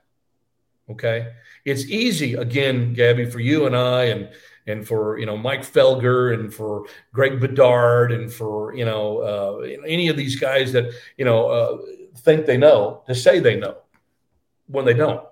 Okay. 0.90 1.34
It's 1.66 1.86
easy, 1.86 2.34
again, 2.34 2.94
Gabby, 2.94 3.30
for 3.30 3.40
you 3.40 3.66
and 3.66 3.76
I 3.76 4.06
and 4.06 4.30
and 4.68 4.88
for 4.88 5.18
you 5.18 5.26
know 5.26 5.38
Mike 5.38 5.62
Felger 5.62 6.34
and 6.34 6.54
for 6.54 6.86
Greg 7.14 7.40
Bedard 7.40 8.12
and 8.12 8.32
for 8.32 8.74
you 8.76 8.86
know 8.86 9.20
uh, 9.20 9.58
any 9.86 10.08
of 10.08 10.18
these 10.18 10.40
guys 10.40 10.72
that 10.74 10.92
you 11.18 11.26
know 11.26 11.48
uh, 11.48 11.78
think 12.18 12.46
they 12.46 12.58
know 12.58 13.04
to 13.08 13.16
say 13.16 13.40
they 13.40 13.60
know 13.60 13.78
when 14.68 14.86
they 14.86 14.94
don't. 14.94 15.26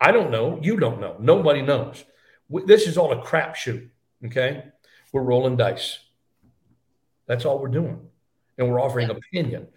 I 0.00 0.12
don't 0.12 0.30
know. 0.30 0.58
You 0.62 0.76
don't 0.76 1.00
know. 1.00 1.16
Nobody 1.18 1.62
knows. 1.62 2.04
This 2.66 2.86
is 2.86 2.98
all 2.98 3.12
a 3.12 3.22
crapshoot. 3.22 3.88
Okay, 4.26 4.64
we're 5.12 5.22
rolling 5.22 5.56
dice. 5.56 5.98
That's 7.26 7.44
all 7.44 7.58
we're 7.58 7.68
doing, 7.68 8.00
and 8.58 8.68
we're 8.68 8.80
offering 8.80 9.10
opinion. 9.10 9.68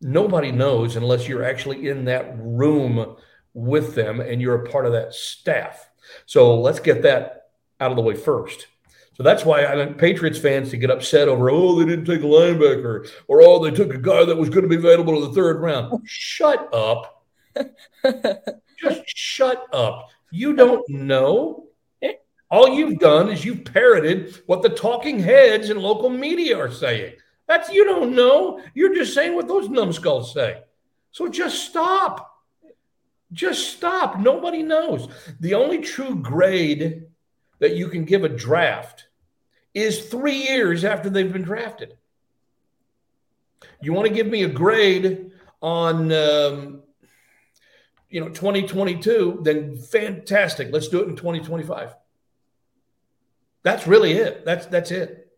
Nobody 0.00 0.52
knows 0.52 0.96
unless 0.96 1.28
you're 1.28 1.44
actually 1.44 1.88
in 1.88 2.04
that 2.06 2.36
room 2.38 3.16
with 3.54 3.94
them 3.94 4.20
and 4.20 4.42
you're 4.42 4.64
a 4.64 4.70
part 4.70 4.86
of 4.86 4.92
that 4.92 5.14
staff. 5.14 5.88
So 6.26 6.60
let's 6.60 6.80
get 6.80 7.02
that 7.02 7.48
out 7.80 7.90
of 7.90 7.96
the 7.96 8.02
way 8.02 8.14
first. 8.14 8.66
So 9.14 9.22
that's 9.22 9.44
why 9.44 9.64
I 9.64 9.74
think 9.76 9.96
Patriots 9.96 10.38
fans 10.38 10.70
to 10.70 10.76
get 10.76 10.90
upset 10.90 11.28
over, 11.28 11.48
oh, 11.48 11.78
they 11.78 11.86
didn't 11.86 12.04
take 12.04 12.22
a 12.22 12.24
linebacker, 12.24 13.08
or 13.28 13.42
oh, 13.42 13.64
they 13.64 13.70
took 13.70 13.94
a 13.94 13.98
guy 13.98 14.24
that 14.24 14.36
was 14.36 14.48
going 14.50 14.62
to 14.62 14.68
be 14.68 14.76
available 14.76 15.14
in 15.14 15.28
the 15.28 15.34
third 15.34 15.60
round. 15.60 15.90
Oh, 15.92 16.02
shut 16.04 16.68
up. 16.74 17.24
Just 18.78 19.02
shut 19.06 19.66
up. 19.72 20.08
You 20.32 20.54
don't 20.54 20.86
know. 20.88 21.68
All 22.50 22.68
you've 22.68 22.98
done 22.98 23.30
is 23.30 23.44
you've 23.44 23.64
parroted 23.64 24.40
what 24.46 24.62
the 24.62 24.68
talking 24.68 25.18
heads 25.18 25.70
and 25.70 25.80
local 25.80 26.10
media 26.10 26.58
are 26.58 26.70
saying. 26.70 27.14
That's 27.48 27.70
you 27.70 27.84
don't 27.84 28.14
know. 28.14 28.60
You're 28.74 28.94
just 28.94 29.14
saying 29.14 29.34
what 29.34 29.48
those 29.48 29.68
numbskulls 29.68 30.32
say. 30.32 30.62
So 31.10 31.28
just 31.28 31.68
stop. 31.68 32.33
Just 33.34 33.76
stop. 33.76 34.18
Nobody 34.18 34.62
knows. 34.62 35.08
The 35.40 35.54
only 35.54 35.78
true 35.78 36.16
grade 36.16 37.06
that 37.58 37.76
you 37.76 37.88
can 37.88 38.04
give 38.04 38.24
a 38.24 38.28
draft 38.28 39.06
is 39.74 40.06
three 40.06 40.36
years 40.36 40.84
after 40.84 41.10
they've 41.10 41.32
been 41.32 41.42
drafted. 41.42 41.96
You 43.82 43.92
want 43.92 44.08
to 44.08 44.14
give 44.14 44.28
me 44.28 44.44
a 44.44 44.48
grade 44.48 45.32
on, 45.60 46.12
um, 46.12 46.82
you 48.08 48.20
know, 48.20 48.28
2022, 48.28 49.40
then 49.42 49.76
fantastic. 49.76 50.68
Let's 50.72 50.88
do 50.88 51.00
it 51.00 51.08
in 51.08 51.16
2025. 51.16 51.94
That's 53.64 53.86
really 53.86 54.12
it. 54.12 54.44
That's 54.44 54.66
that's 54.66 54.90
it. 54.90 55.32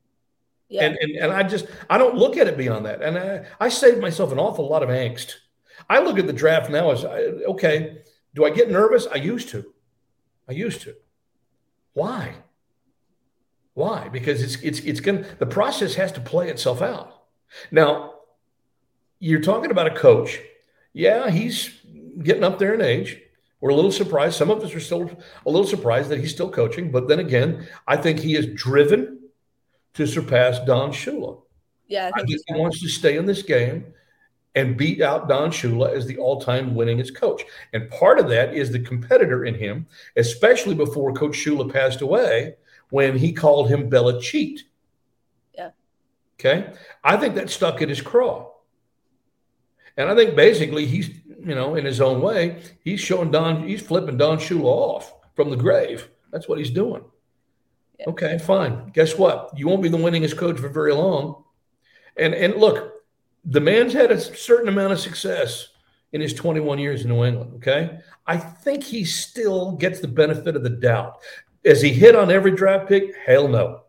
Yeah. 0.68 0.82
And, 0.82 0.96
and 0.96 1.16
and 1.16 1.32
I 1.32 1.44
just 1.44 1.66
I 1.88 1.96
don't 1.96 2.16
look 2.16 2.36
at 2.36 2.48
it 2.48 2.58
beyond 2.58 2.86
that. 2.86 3.00
And 3.00 3.16
I, 3.16 3.46
I 3.60 3.68
saved 3.68 4.00
myself 4.00 4.32
an 4.32 4.40
awful 4.40 4.68
lot 4.68 4.82
of 4.82 4.88
angst 4.88 5.36
I 5.88 6.00
look 6.00 6.18
at 6.18 6.26
the 6.26 6.32
draft 6.32 6.70
now 6.70 6.90
as 6.90 7.04
okay, 7.04 8.02
do 8.34 8.44
I 8.44 8.50
get 8.50 8.70
nervous? 8.70 9.06
I 9.06 9.16
used 9.16 9.48
to. 9.50 9.72
I 10.48 10.52
used 10.52 10.82
to. 10.82 10.94
Why? 11.94 12.34
Why? 13.74 14.08
Because 14.08 14.42
it's 14.42 14.56
it's 14.62 14.80
it's 14.80 15.00
going 15.00 15.24
the 15.38 15.46
process 15.46 15.94
has 15.94 16.12
to 16.12 16.20
play 16.20 16.48
itself 16.48 16.82
out. 16.82 17.24
Now, 17.70 18.14
you're 19.18 19.40
talking 19.40 19.70
about 19.70 19.86
a 19.86 19.94
coach. 19.94 20.40
Yeah, 20.92 21.30
he's 21.30 21.70
getting 22.22 22.44
up 22.44 22.58
there 22.58 22.74
in 22.74 22.80
age. 22.80 23.20
We're 23.60 23.70
a 23.70 23.74
little 23.74 23.92
surprised. 23.92 24.36
Some 24.36 24.50
of 24.50 24.62
us 24.62 24.74
are 24.74 24.80
still 24.80 25.10
a 25.44 25.50
little 25.50 25.66
surprised 25.66 26.10
that 26.10 26.20
he's 26.20 26.32
still 26.32 26.50
coaching. 26.50 26.90
But 26.90 27.08
then 27.08 27.20
again, 27.20 27.66
I 27.86 27.96
think 27.96 28.18
he 28.18 28.36
is 28.36 28.46
driven 28.54 29.20
to 29.94 30.06
surpass 30.06 30.58
Don 30.60 30.90
Shula. 30.90 31.40
Yeah, 31.86 32.10
I 32.14 32.18
think, 32.18 32.28
I 32.28 32.32
think 32.32 32.40
he 32.46 32.54
wants 32.54 32.80
to 32.82 32.88
stay 32.88 33.16
in 33.16 33.26
this 33.26 33.42
game 33.42 33.86
and 34.56 34.76
beat 34.76 35.00
out 35.02 35.28
Don 35.28 35.50
Shula 35.50 35.94
as 35.94 36.06
the 36.06 36.16
all-time 36.16 36.74
winningest 36.74 37.14
coach. 37.14 37.44
And 37.72 37.90
part 37.90 38.18
of 38.18 38.28
that 38.30 38.54
is 38.54 38.72
the 38.72 38.80
competitor 38.80 39.44
in 39.44 39.54
him, 39.54 39.86
especially 40.16 40.74
before 40.74 41.12
Coach 41.12 41.36
Shula 41.36 41.72
passed 41.72 42.00
away, 42.00 42.56
when 42.90 43.18
he 43.18 43.32
called 43.32 43.68
him 43.68 43.90
Belicheat. 43.90 44.60
Yeah. 45.54 45.70
Okay. 46.40 46.72
I 47.04 47.16
think 47.16 47.34
that 47.34 47.50
stuck 47.50 47.82
in 47.82 47.88
his 47.88 48.00
craw. 48.00 48.50
And 49.96 50.10
I 50.10 50.14
think 50.14 50.34
basically 50.36 50.86
he's, 50.86 51.08
you 51.26 51.54
know, 51.54 51.74
in 51.74 51.84
his 51.84 52.00
own 52.00 52.20
way, 52.20 52.62
he's 52.82 53.00
showing 53.00 53.30
Don, 53.30 53.68
he's 53.68 53.82
flipping 53.82 54.16
Don 54.16 54.38
Shula 54.38 54.64
off 54.64 55.12
from 55.34 55.50
the 55.50 55.56
grave. 55.56 56.08
That's 56.32 56.48
what 56.48 56.58
he's 56.58 56.70
doing. 56.70 57.04
Yeah. 57.98 58.06
Okay, 58.08 58.38
fine. 58.38 58.90
Guess 58.90 59.16
what? 59.16 59.50
You 59.56 59.68
won't 59.68 59.82
be 59.82 59.88
the 59.88 59.96
winningest 59.96 60.36
coach 60.36 60.58
for 60.58 60.68
very 60.68 60.92
long. 60.92 61.44
And 62.16 62.34
and 62.34 62.56
look, 62.56 62.94
the 63.46 63.60
man's 63.60 63.92
had 63.92 64.10
a 64.10 64.20
certain 64.20 64.68
amount 64.68 64.92
of 64.92 64.98
success 64.98 65.68
in 66.12 66.20
his 66.20 66.34
21 66.34 66.78
years 66.78 67.02
in 67.02 67.08
New 67.08 67.24
England. 67.24 67.54
Okay. 67.56 68.00
I 68.26 68.36
think 68.36 68.82
he 68.82 69.04
still 69.04 69.72
gets 69.72 70.00
the 70.00 70.08
benefit 70.08 70.56
of 70.56 70.62
the 70.62 70.70
doubt. 70.70 71.18
Is 71.62 71.80
he 71.80 71.90
hit 71.90 72.14
on 72.14 72.30
every 72.30 72.52
draft 72.52 72.88
pick? 72.88 73.14
Hell 73.24 73.48
no. 73.48 73.82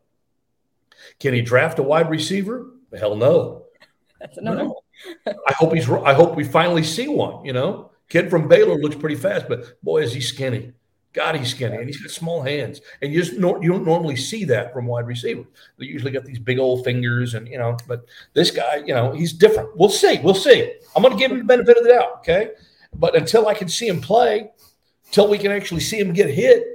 Can 1.20 1.34
he 1.34 1.41
draft 1.41 1.80
a 1.80 1.84
wide 1.84 2.10
receiver? 2.10 2.72
Hell 2.97 3.16
no. 3.16 3.66
That's 4.20 4.38
another. 4.38 4.64
No. 4.66 4.82
I 5.26 5.53
hope 5.53 5.74
he's. 5.74 5.89
I 5.89 6.14
hope 6.14 6.36
we 6.36 6.43
finally 6.43 6.84
see 6.84 7.08
one. 7.08 7.45
You 7.45 7.53
know, 7.53 7.91
kid 8.10 8.32
from 8.32 8.47
Baylor 8.47 8.78
looks 8.78 8.95
pretty 8.95 9.16
fast, 9.16 9.47
but 9.47 9.82
boy, 9.84 10.01
is 10.01 10.14
he 10.14 10.22
skinny. 10.22 10.74
God, 11.14 11.36
he's 11.36 11.49
skinny 11.49 11.78
and 11.78 11.88
he's 11.88 12.01
got 12.01 12.12
small 12.12 12.41
hands, 12.43 12.82
and 13.01 13.12
you 13.12 13.24
just 13.24 13.34
you 13.34 13.41
don't 13.41 13.86
normally 13.86 14.16
see 14.16 14.43
that 14.45 14.72
from 14.72 14.86
wide 14.86 15.08
receiver. 15.08 15.43
They 15.78 15.86
usually 15.86 16.12
got 16.12 16.26
these 16.26 16.39
big 16.39 16.60
old 16.60 16.84
fingers, 16.84 17.34
and 17.34 17.47
you 17.47 17.58
know. 17.58 17.78
But 17.88 18.05
this 18.34 18.51
guy, 18.51 18.78
you 18.86 18.93
know, 18.93 19.14
he's 19.14 19.34
different. 19.34 19.76
We'll 19.76 19.89
see. 19.89 20.20
We'll 20.20 20.36
see. 20.36 20.76
I'm 20.95 21.01
going 21.01 21.16
to 21.16 21.20
give 21.20 21.32
him 21.32 21.39
the 21.39 21.43
benefit 21.45 21.78
of 21.78 21.84
the 21.84 21.89
doubt. 21.89 22.20
Okay, 22.20 22.51
but 22.93 23.16
until 23.16 23.47
I 23.47 23.53
can 23.53 23.68
see 23.68 23.88
him 23.88 23.99
play, 23.99 24.51
till 25.12 25.28
we 25.28 25.38
can 25.38 25.51
actually 25.51 25.82
see 25.82 25.99
him 25.99 26.14
get 26.14 26.30
hit, 26.30 26.66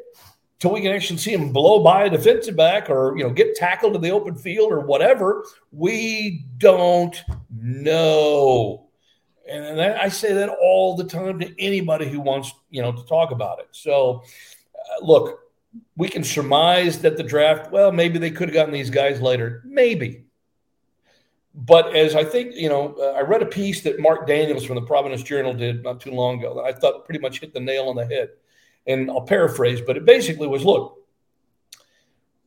till 0.59 0.73
we 0.73 0.81
can 0.81 0.93
actually 0.93 1.19
see 1.19 1.33
him 1.33 1.53
blow 1.53 1.83
by 1.83 2.05
a 2.05 2.11
defensive 2.11 2.57
back 2.57 2.91
or 2.91 3.17
you 3.17 3.25
know 3.25 3.31
get 3.31 3.55
tackled 3.55 3.95
in 3.95 4.01
the 4.01 4.11
open 4.11 4.35
field 4.35 4.73
or 4.73 4.81
whatever, 4.81 5.45
we 5.71 6.47
don't 6.59 7.23
know. 7.51 8.82
And 9.53 9.81
I 9.81 10.09
say 10.09 10.33
that 10.33 10.49
all 10.49 10.97
the 10.97 11.05
time 11.05 11.39
to 11.41 11.61
anybody 11.61 12.09
who 12.09 12.21
wants, 12.21 12.53
you 12.71 12.81
know, 12.81 12.93
to 12.93 13.05
talk 13.05 13.33
about 13.33 13.59
it. 13.59 13.69
So, 13.73 14.23
uh, 14.75 15.05
look, 15.05 15.41
we 15.97 16.09
can 16.09 16.25
surmise 16.25 17.01
that 17.03 17.17
the 17.17 17.23
draft, 17.23 17.71
well, 17.71 17.93
maybe 17.93 18.19
they 18.19 18.31
could 18.31 18.49
have 18.49 18.55
gotten 18.55 18.73
these 18.73 18.91
guys 18.91 19.21
later. 19.21 19.63
Maybe. 19.67 20.25
But 21.55 21.95
as 21.95 22.17
I 22.17 22.25
think, 22.25 22.55
you 22.55 22.69
know, 22.71 22.95
uh, 22.99 23.13
I 23.13 23.21
read 23.21 23.43
a 23.43 23.47
piece 23.47 23.83
that 23.83 24.01
Mark 24.01 24.27
Daniels 24.27 24.65
from 24.65 24.77
the 24.77 24.83
Providence 24.83 25.23
Journal 25.23 25.53
did 25.53 25.83
not 25.83 26.01
too 26.01 26.13
long 26.13 26.39
ago 26.39 26.55
that 26.55 26.63
I 26.63 26.73
thought 26.73 27.05
pretty 27.05 27.21
much 27.21 27.41
hit 27.41 27.53
the 27.53 27.61
nail 27.61 27.89
on 27.89 27.97
the 27.97 28.07
head. 28.07 28.31
And 28.87 29.11
I'll 29.11 29.23
paraphrase, 29.23 29.83
but 29.87 29.97
it 29.97 30.07
basically 30.07 30.49
was 30.49 30.65
look, 30.65 30.99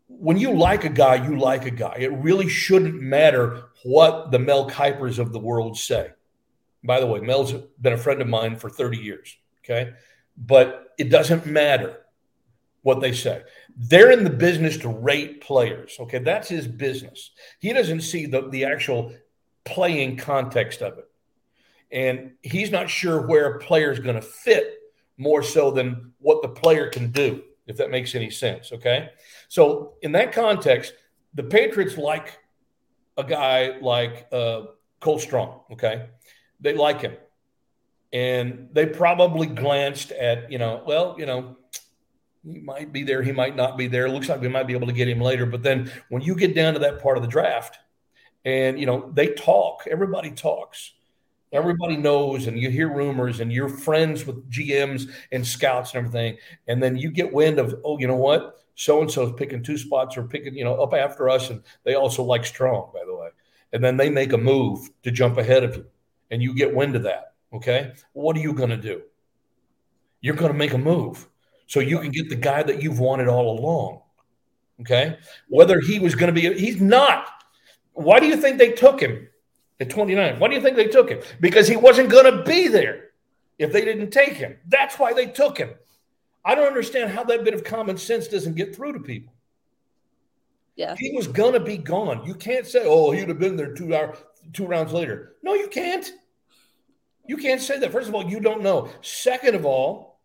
when 0.08 0.38
you 0.38 0.54
like 0.54 0.86
a 0.86 0.90
guy, 0.90 1.16
you 1.16 1.38
like 1.38 1.66
a 1.66 1.72
guy. 1.72 1.98
It 2.00 2.12
really 2.14 2.50
shouldn't 2.50 3.00
matter 3.00 3.66
what 3.84 4.32
the 4.32 4.40
Mel 4.40 4.70
Kipers 4.70 5.20
of 5.20 5.32
the 5.32 5.40
world 5.40 5.78
say. 5.78 6.10
By 6.86 7.00
the 7.00 7.08
way, 7.08 7.20
Mel's 7.20 7.54
been 7.82 7.94
a 7.94 7.98
friend 7.98 8.22
of 8.22 8.28
mine 8.28 8.56
for 8.56 8.70
30 8.70 8.98
years. 8.98 9.36
Okay. 9.64 9.94
But 10.38 10.94
it 10.98 11.10
doesn't 11.10 11.46
matter 11.46 12.02
what 12.82 13.02
they 13.02 13.14
say. 13.14 13.42
They're 13.76 14.12
in 14.12 14.24
the 14.24 14.30
business 14.30 14.78
to 14.78 14.90
rate 14.90 15.42
players. 15.42 15.98
Okay. 16.00 16.20
That's 16.20 16.48
his 16.48 16.68
business. 16.68 17.32
He 17.60 17.74
doesn't 17.74 18.02
see 18.02 18.26
the, 18.26 18.50
the 18.50 18.66
actual 18.66 19.14
playing 19.64 20.18
context 20.18 20.82
of 20.82 20.98
it. 20.98 21.10
And 21.92 22.34
he's 22.42 22.72
not 22.72 22.90
sure 22.90 23.26
where 23.26 23.54
a 23.54 23.60
player 23.60 23.92
is 23.92 24.00
going 24.00 24.16
to 24.16 24.22
fit 24.22 24.76
more 25.18 25.42
so 25.42 25.72
than 25.72 26.14
what 26.20 26.42
the 26.42 26.50
player 26.50 26.90
can 26.90 27.12
do, 27.12 27.42
if 27.68 27.78
that 27.78 27.90
makes 27.90 28.16
any 28.16 28.30
sense. 28.30 28.72
Okay. 28.72 29.10
So, 29.48 29.94
in 30.02 30.12
that 30.14 30.32
context, 30.32 30.94
the 31.34 31.44
Patriots 31.44 31.98
like 31.98 32.38
a 33.18 33.24
guy 33.24 33.78
like 33.82 34.28
uh, 34.32 34.64
Cole 35.00 35.20
Strange. 35.20 35.54
Okay. 35.72 36.08
They 36.60 36.74
like 36.74 37.02
him. 37.02 37.16
And 38.14 38.70
they 38.72 38.86
probably 38.86 39.48
glanced 39.48 40.12
at, 40.12 40.52
you 40.52 40.58
know, 40.58 40.84
well, 40.86 41.16
you 41.18 41.26
know, 41.26 41.58
he 42.44 42.60
might 42.60 42.94
be 42.94 43.04
there, 43.04 43.24
he 43.24 43.32
might 43.32 43.56
not 43.56 43.78
be 43.78 43.88
there. 43.88 44.08
Looks 44.08 44.30
like 44.30 44.40
we 44.40 44.48
might 44.48 44.68
be 44.68 44.74
able 44.74 44.88
to 44.88 44.94
get 44.94 45.10
him 45.10 45.20
later. 45.20 45.46
But 45.46 45.64
then 45.64 45.92
when 46.10 46.22
you 46.22 46.36
get 46.36 46.56
down 46.56 46.74
to 46.74 46.80
that 46.80 47.02
part 47.02 47.18
of 47.18 47.24
the 47.24 47.30
draft, 47.30 47.80
and 48.46 48.80
you 48.80 48.86
know, 48.86 49.12
they 49.14 49.34
talk, 49.34 49.84
everybody 49.90 50.32
talks. 50.32 50.94
Everybody 51.52 51.96
knows, 51.96 52.48
and 52.48 52.60
you 52.60 52.70
hear 52.70 52.94
rumors, 52.94 53.40
and 53.40 53.52
you're 53.52 53.70
friends 53.70 54.26
with 54.26 54.50
GMs 54.52 55.10
and 55.32 55.46
scouts 55.46 55.94
and 55.94 56.06
everything. 56.06 56.38
And 56.68 56.84
then 56.84 56.98
you 56.98 57.10
get 57.12 57.32
wind 57.32 57.60
of, 57.60 57.76
oh, 57.86 57.98
you 57.98 58.08
know 58.08 58.16
what? 58.16 58.58
So 58.76 59.02
and 59.02 59.10
so 59.10 59.28
is 59.28 59.34
picking 59.38 59.64
two 59.64 59.78
spots 59.78 60.18
or 60.18 60.24
picking, 60.24 60.56
you 60.56 60.66
know, 60.66 60.82
up 60.82 60.94
after 60.94 61.30
us. 61.30 61.50
And 61.50 61.64
they 61.84 61.96
also 61.96 62.24
like 62.24 62.46
Strange, 62.46 62.92
by 62.94 63.04
the 63.06 63.16
way. 63.16 63.30
And 63.72 63.84
then 63.84 63.96
they 63.96 64.10
make 64.10 64.34
a 64.34 64.38
move 64.38 64.90
to 65.04 65.12
jump 65.12 65.38
ahead 65.38 65.64
of 65.64 65.78
you, 65.78 65.86
and 66.32 66.42
you 66.42 66.54
get 66.54 66.74
wind 66.74 66.96
of 66.96 67.04
that. 67.04 67.34
Okay. 67.54 67.94
What 68.14 68.36
are 68.36 68.42
you 68.42 68.54
going 68.54 68.70
to 68.70 68.78
do? 68.78 69.02
You're 70.22 70.36
going 70.36 70.52
to 70.52 70.58
make 70.58 70.74
a 70.74 70.78
move 70.78 71.28
so 71.68 71.80
you 71.80 72.00
can 72.00 72.12
get 72.12 72.30
the 72.30 72.36
guy 72.36 72.64
that 72.64 72.82
you've 72.82 73.00
wanted 73.00 73.28
all 73.28 73.60
along. 73.60 74.02
Okay. 74.82 75.18
Whether 75.48 75.80
he 75.80 76.00
was 76.00 76.16
going 76.16 76.34
to 76.34 76.42
be, 76.42 76.54
he's 76.60 76.82
not. 76.82 77.28
Why 77.94 78.20
do 78.20 78.28
you 78.28 78.36
think 78.36 78.58
they 78.58 78.72
took 78.72 79.00
him 79.00 79.28
at 79.80 79.90
29? 79.90 80.40
Why 80.40 80.48
do 80.48 80.56
you 80.56 80.62
think 80.62 80.76
they 80.76 80.88
took 80.88 81.10
him? 81.10 81.22
Because 81.40 81.68
he 81.68 81.78
wasn't 81.78 82.10
going 82.10 82.26
to 82.26 82.44
be 82.44 82.68
there 82.68 83.10
if 83.58 83.72
they 83.72 83.86
didn't 83.86 84.12
take 84.12 84.34
him. 84.34 84.58
That's 84.68 85.00
why 85.00 85.14
they 85.14 85.28
took 85.28 85.58
him. 85.58 85.70
I 86.44 86.56
don't 86.56 86.68
understand 86.68 87.12
how 87.12 87.24
that 87.24 87.44
bit 87.44 87.54
of 87.54 87.64
common 87.64 87.98
sense 87.98 88.28
doesn't 88.28 88.56
get 88.56 88.76
through 88.76 88.94
to 88.94 89.00
people. 89.00 89.34
Yeah. 90.76 90.96
He 90.98 91.16
was 91.16 91.28
going 91.28 91.54
to 91.54 91.60
be 91.60 91.78
gone. 91.78 92.26
You 92.26 92.36
can't 92.36 92.68
say, 92.68 92.84
oh, 92.84 93.12
he'd 93.12 93.30
have 93.30 93.40
been 93.40 93.56
there 93.56 93.74
two 93.74 93.96
hour, 93.96 94.16
two 94.54 94.66
rounds 94.66 94.94
later. 94.94 95.34
No, 95.44 95.54
you 95.54 95.68
can't. 95.68 96.12
You 97.28 97.38
can't 97.38 97.62
say 97.62 97.80
that. 97.80 97.92
First 97.92 98.08
of 98.08 98.16
all, 98.16 98.30
you 98.30 98.40
don't 98.40 98.62
know. 98.62 98.90
Second 99.02 99.56
of 99.56 99.66
all, 99.66 100.20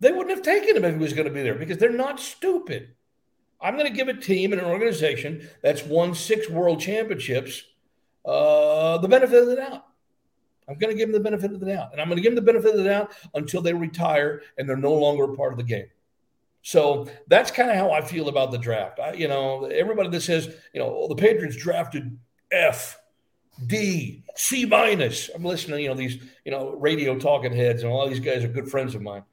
they 0.00 0.12
wouldn't 0.12 0.30
have 0.30 0.44
taken 0.44 0.76
him 0.76 0.84
if 0.84 0.94
he 0.94 1.00
was 1.00 1.12
going 1.12 1.26
to 1.26 1.32
be 1.32 1.42
there 1.42 1.54
because 1.54 1.78
they're 1.78 1.90
not 1.90 2.20
stupid. 2.20 2.94
I'm 3.60 3.76
going 3.76 3.90
to 3.90 3.96
give 3.96 4.08
a 4.08 4.14
team 4.14 4.52
and 4.52 4.60
an 4.60 4.68
organization 4.68 5.48
that's 5.62 5.84
won 5.84 6.14
six 6.14 6.48
world 6.48 6.80
championships 6.80 7.64
uh, 8.24 8.98
the 8.98 9.08
benefit 9.08 9.42
of 9.42 9.48
the 9.48 9.56
doubt. 9.56 9.84
I'm 10.68 10.76
going 10.76 10.92
to 10.92 10.98
give 10.98 11.10
them 11.10 11.22
the 11.22 11.30
benefit 11.30 11.52
of 11.52 11.60
the 11.60 11.66
doubt. 11.66 11.92
And 11.92 12.00
I'm 12.00 12.08
going 12.08 12.18
to 12.18 12.22
give 12.22 12.34
them 12.34 12.44
the 12.44 12.52
benefit 12.52 12.72
of 12.72 12.78
the 12.78 12.88
doubt 12.88 13.12
until 13.34 13.62
they 13.62 13.72
retire 13.72 14.42
and 14.58 14.68
they're 14.68 14.76
no 14.76 14.92
longer 14.92 15.24
a 15.24 15.34
part 15.34 15.52
of 15.52 15.58
the 15.58 15.64
game. 15.64 15.86
So 16.62 17.08
that's 17.28 17.50
kind 17.50 17.70
of 17.70 17.76
how 17.76 17.90
I 17.90 18.02
feel 18.02 18.28
about 18.28 18.52
the 18.52 18.58
draft. 18.58 19.00
I, 19.00 19.14
you 19.14 19.28
know, 19.28 19.64
everybody 19.64 20.10
that 20.10 20.20
says, 20.20 20.54
you 20.74 20.80
know, 20.80 20.94
oh, 20.94 21.08
the 21.08 21.14
Patriots 21.14 21.56
drafted 21.56 22.18
F 22.52 22.98
D, 23.66 24.22
C 24.36 24.64
minus. 24.64 25.30
I'm 25.34 25.44
listening, 25.44 25.80
you 25.80 25.88
know, 25.88 25.94
these, 25.94 26.22
you 26.44 26.52
know, 26.52 26.70
radio 26.76 27.18
talking 27.18 27.52
heads, 27.52 27.82
and 27.82 27.90
all 27.90 28.08
these 28.08 28.20
guys 28.20 28.44
are 28.44 28.48
good 28.48 28.70
friends 28.70 28.94
of 28.94 29.02
mine. 29.02 29.24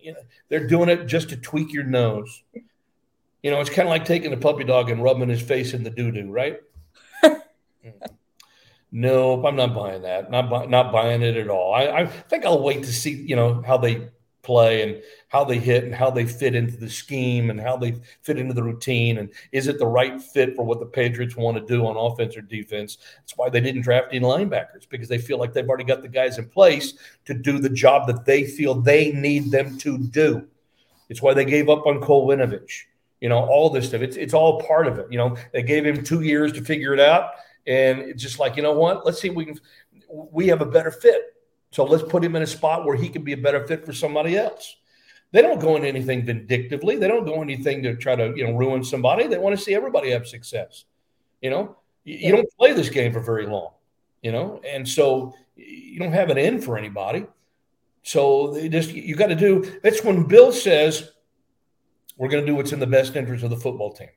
You 0.00 0.12
know, 0.12 0.20
they're 0.48 0.66
doing 0.66 0.88
it 0.88 1.06
just 1.06 1.30
to 1.30 1.36
tweak 1.36 1.72
your 1.72 1.84
nose. 1.84 2.42
You 3.42 3.50
know, 3.50 3.60
it's 3.60 3.70
kind 3.70 3.88
of 3.88 3.90
like 3.90 4.04
taking 4.04 4.32
a 4.32 4.36
puppy 4.36 4.64
dog 4.64 4.90
and 4.90 5.02
rubbing 5.02 5.28
his 5.28 5.42
face 5.42 5.74
in 5.74 5.82
the 5.82 5.90
doo 5.90 6.10
doo, 6.10 6.30
right? 6.30 6.60
nope, 8.92 9.44
I'm 9.44 9.56
not 9.56 9.74
buying 9.74 10.02
that. 10.02 10.30
Not 10.30 10.68
not 10.68 10.92
buying 10.92 11.22
it 11.22 11.36
at 11.36 11.48
all. 11.48 11.74
I, 11.74 11.86
I 11.88 12.06
think 12.06 12.44
I'll 12.44 12.62
wait 12.62 12.84
to 12.84 12.92
see, 12.92 13.12
you 13.14 13.36
know, 13.36 13.62
how 13.66 13.78
they 13.78 14.08
play 14.48 14.80
and 14.80 15.02
how 15.28 15.44
they 15.44 15.58
hit 15.58 15.84
and 15.84 15.94
how 15.94 16.10
they 16.10 16.24
fit 16.24 16.54
into 16.54 16.74
the 16.78 16.88
scheme 16.88 17.50
and 17.50 17.60
how 17.60 17.76
they 17.76 17.92
fit 18.22 18.38
into 18.38 18.54
the 18.54 18.62
routine 18.62 19.18
and 19.18 19.28
is 19.52 19.68
it 19.68 19.78
the 19.78 19.86
right 19.86 20.22
fit 20.22 20.56
for 20.56 20.64
what 20.64 20.80
the 20.80 20.86
Patriots 20.86 21.36
want 21.36 21.54
to 21.58 21.66
do 21.66 21.86
on 21.86 21.98
offense 21.98 22.34
or 22.34 22.40
defense. 22.40 22.96
That's 23.18 23.36
why 23.36 23.50
they 23.50 23.60
didn't 23.60 23.82
draft 23.82 24.08
any 24.10 24.24
linebackers 24.24 24.88
because 24.88 25.06
they 25.06 25.18
feel 25.18 25.38
like 25.38 25.52
they've 25.52 25.68
already 25.68 25.84
got 25.84 26.00
the 26.00 26.08
guys 26.08 26.38
in 26.38 26.48
place 26.48 26.94
to 27.26 27.34
do 27.34 27.58
the 27.58 27.68
job 27.68 28.06
that 28.06 28.24
they 28.24 28.44
feel 28.44 28.72
they 28.72 29.12
need 29.12 29.50
them 29.50 29.76
to 29.78 29.98
do. 29.98 30.46
It's 31.10 31.20
why 31.20 31.34
they 31.34 31.44
gave 31.44 31.68
up 31.68 31.86
on 31.86 32.00
Cole 32.00 32.26
Winovich. 32.26 32.84
You 33.20 33.28
know, 33.28 33.44
all 33.44 33.68
this 33.68 33.88
stuff. 33.88 34.00
It's 34.00 34.16
it's 34.16 34.32
all 34.32 34.62
part 34.62 34.86
of 34.86 34.98
it. 34.98 35.08
You 35.10 35.18
know, 35.18 35.36
they 35.52 35.62
gave 35.62 35.84
him 35.84 36.04
two 36.04 36.22
years 36.22 36.52
to 36.52 36.64
figure 36.64 36.94
it 36.94 37.00
out. 37.00 37.32
And 37.66 37.98
it's 37.98 38.22
just 38.22 38.38
like, 38.38 38.56
you 38.56 38.62
know 38.62 38.72
what? 38.72 39.04
Let's 39.04 39.20
see 39.20 39.28
if 39.28 39.34
we 39.34 39.44
can 39.44 39.58
we 40.08 40.46
have 40.46 40.62
a 40.62 40.66
better 40.66 40.92
fit 40.92 41.34
so 41.70 41.84
let's 41.84 42.02
put 42.02 42.24
him 42.24 42.36
in 42.36 42.42
a 42.42 42.46
spot 42.46 42.84
where 42.84 42.96
he 42.96 43.08
can 43.08 43.22
be 43.22 43.32
a 43.32 43.36
better 43.36 43.66
fit 43.66 43.84
for 43.84 43.92
somebody 43.92 44.36
else. 44.36 44.76
They 45.30 45.42
don't 45.42 45.60
go 45.60 45.76
into 45.76 45.88
anything 45.88 46.24
vindictively. 46.24 46.96
They 46.96 47.08
don't 47.08 47.26
go 47.26 47.42
anything 47.42 47.82
to 47.82 47.94
try 47.96 48.16
to 48.16 48.32
you 48.34 48.46
know 48.46 48.56
ruin 48.56 48.82
somebody. 48.82 49.26
They 49.26 49.38
want 49.38 49.56
to 49.56 49.62
see 49.62 49.74
everybody 49.74 50.10
have 50.10 50.26
success. 50.26 50.84
You 51.42 51.50
know, 51.50 51.76
you, 52.04 52.16
you 52.16 52.32
don't 52.32 52.48
play 52.58 52.72
this 52.72 52.88
game 52.88 53.12
for 53.12 53.20
very 53.20 53.46
long. 53.46 53.72
You 54.22 54.32
know, 54.32 54.60
and 54.66 54.88
so 54.88 55.34
you 55.54 55.98
don't 55.98 56.12
have 56.12 56.30
an 56.30 56.38
end 56.38 56.64
for 56.64 56.78
anybody. 56.78 57.26
So 58.02 58.52
they 58.52 58.68
just 58.68 58.92
you 58.92 59.14
got 59.16 59.26
to 59.26 59.34
do. 59.34 59.78
That's 59.82 60.02
when 60.02 60.24
Bill 60.24 60.50
says 60.50 61.10
we're 62.16 62.28
going 62.28 62.44
to 62.44 62.50
do 62.50 62.56
what's 62.56 62.72
in 62.72 62.80
the 62.80 62.86
best 62.86 63.14
interest 63.14 63.44
of 63.44 63.50
the 63.50 63.56
football 63.56 63.92
team, 63.92 64.08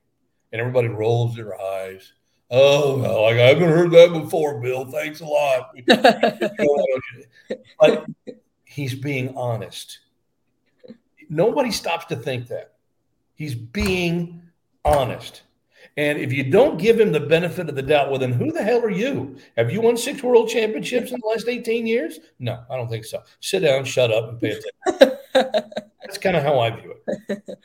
and 0.51 0.61
everybody 0.61 0.87
rolls 0.87 1.35
their 1.35 1.59
eyes. 1.59 2.13
Oh, 2.53 2.97
well, 2.97 3.21
like 3.23 3.37
I 3.37 3.47
haven't 3.47 3.69
heard 3.69 3.91
that 3.91 4.11
before, 4.11 4.59
Bill. 4.59 4.85
Thanks 4.85 5.21
a 5.21 5.25
lot. 5.25 5.73
but 7.79 8.05
he's 8.65 8.93
being 8.93 9.35
honest. 9.37 9.99
Nobody 11.29 11.71
stops 11.71 12.05
to 12.07 12.17
think 12.17 12.49
that. 12.49 12.73
He's 13.35 13.55
being 13.55 14.41
honest. 14.83 15.43
And 15.95 16.19
if 16.19 16.33
you 16.33 16.43
don't 16.43 16.77
give 16.77 16.99
him 16.99 17.11
the 17.11 17.21
benefit 17.21 17.69
of 17.69 17.75
the 17.75 17.81
doubt, 17.81 18.09
well, 18.09 18.19
then 18.19 18.33
who 18.33 18.51
the 18.51 18.63
hell 18.63 18.81
are 18.81 18.89
you? 18.89 19.37
Have 19.57 19.71
you 19.71 19.81
won 19.81 19.95
six 19.95 20.21
world 20.21 20.49
championships 20.49 21.11
in 21.11 21.19
the 21.21 21.27
last 21.27 21.47
18 21.47 21.87
years? 21.87 22.19
No, 22.39 22.63
I 22.69 22.75
don't 22.75 22.89
think 22.89 23.05
so. 23.05 23.23
Sit 23.39 23.61
down, 23.61 23.85
shut 23.85 24.11
up, 24.11 24.29
and 24.29 24.39
pay 24.39 24.59
attention. 24.85 25.61
That's 26.03 26.17
kind 26.17 26.35
of 26.35 26.43
how 26.43 26.59
I 26.59 26.71
view 26.71 26.95
it. 27.07 27.43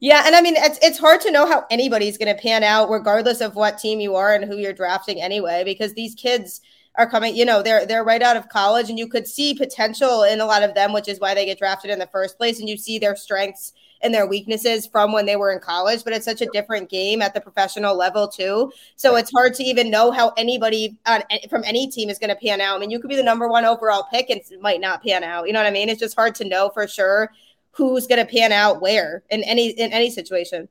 Yeah, 0.00 0.22
and 0.26 0.34
I 0.34 0.40
mean 0.40 0.54
it's 0.56 0.78
it's 0.82 0.98
hard 0.98 1.20
to 1.22 1.30
know 1.30 1.46
how 1.46 1.64
anybody's 1.70 2.18
going 2.18 2.34
to 2.34 2.40
pan 2.40 2.62
out, 2.62 2.90
regardless 2.90 3.40
of 3.40 3.54
what 3.54 3.78
team 3.78 4.00
you 4.00 4.16
are 4.16 4.34
and 4.34 4.44
who 4.44 4.56
you're 4.56 4.72
drafting 4.72 5.20
anyway, 5.20 5.62
because 5.64 5.94
these 5.94 6.14
kids 6.14 6.60
are 6.96 7.08
coming. 7.08 7.34
You 7.36 7.44
know, 7.44 7.62
they're 7.62 7.86
they're 7.86 8.04
right 8.04 8.22
out 8.22 8.36
of 8.36 8.48
college, 8.48 8.90
and 8.90 8.98
you 8.98 9.08
could 9.08 9.26
see 9.26 9.54
potential 9.54 10.22
in 10.22 10.40
a 10.40 10.46
lot 10.46 10.62
of 10.62 10.74
them, 10.74 10.92
which 10.92 11.08
is 11.08 11.20
why 11.20 11.34
they 11.34 11.46
get 11.46 11.58
drafted 11.58 11.90
in 11.90 11.98
the 11.98 12.06
first 12.08 12.36
place, 12.36 12.60
and 12.60 12.68
you 12.68 12.76
see 12.76 12.98
their 12.98 13.16
strengths 13.16 13.72
and 14.02 14.12
their 14.12 14.26
weaknesses 14.26 14.86
from 14.86 15.12
when 15.12 15.24
they 15.24 15.36
were 15.36 15.52
in 15.52 15.60
college. 15.60 16.04
But 16.04 16.12
it's 16.12 16.24
such 16.24 16.42
a 16.42 16.50
different 16.52 16.90
game 16.90 17.22
at 17.22 17.32
the 17.32 17.40
professional 17.40 17.96
level 17.96 18.28
too, 18.28 18.72
so 18.96 19.16
it's 19.16 19.30
hard 19.32 19.54
to 19.54 19.64
even 19.64 19.90
know 19.90 20.10
how 20.10 20.32
anybody 20.36 20.98
on, 21.06 21.22
from 21.48 21.62
any 21.64 21.90
team 21.90 22.10
is 22.10 22.18
going 22.18 22.30
to 22.30 22.36
pan 22.36 22.60
out. 22.60 22.76
I 22.76 22.78
mean, 22.80 22.90
you 22.90 22.98
could 22.98 23.10
be 23.10 23.16
the 23.16 23.22
number 23.22 23.48
one 23.48 23.64
overall 23.64 24.06
pick 24.10 24.30
and 24.30 24.40
it 24.40 24.60
might 24.60 24.80
not 24.80 25.02
pan 25.02 25.24
out. 25.24 25.46
You 25.46 25.52
know 25.52 25.60
what 25.60 25.68
I 25.68 25.72
mean? 25.72 25.88
It's 25.88 26.00
just 26.00 26.16
hard 26.16 26.34
to 26.36 26.44
know 26.44 26.70
for 26.74 26.86
sure 26.88 27.30
who's 27.76 28.06
going 28.06 28.24
to 28.24 28.30
pan 28.30 28.52
out 28.52 28.80
where 28.80 29.22
in 29.30 29.42
any 29.44 29.70
in 29.70 29.92
any 29.92 30.10
situation. 30.10 30.68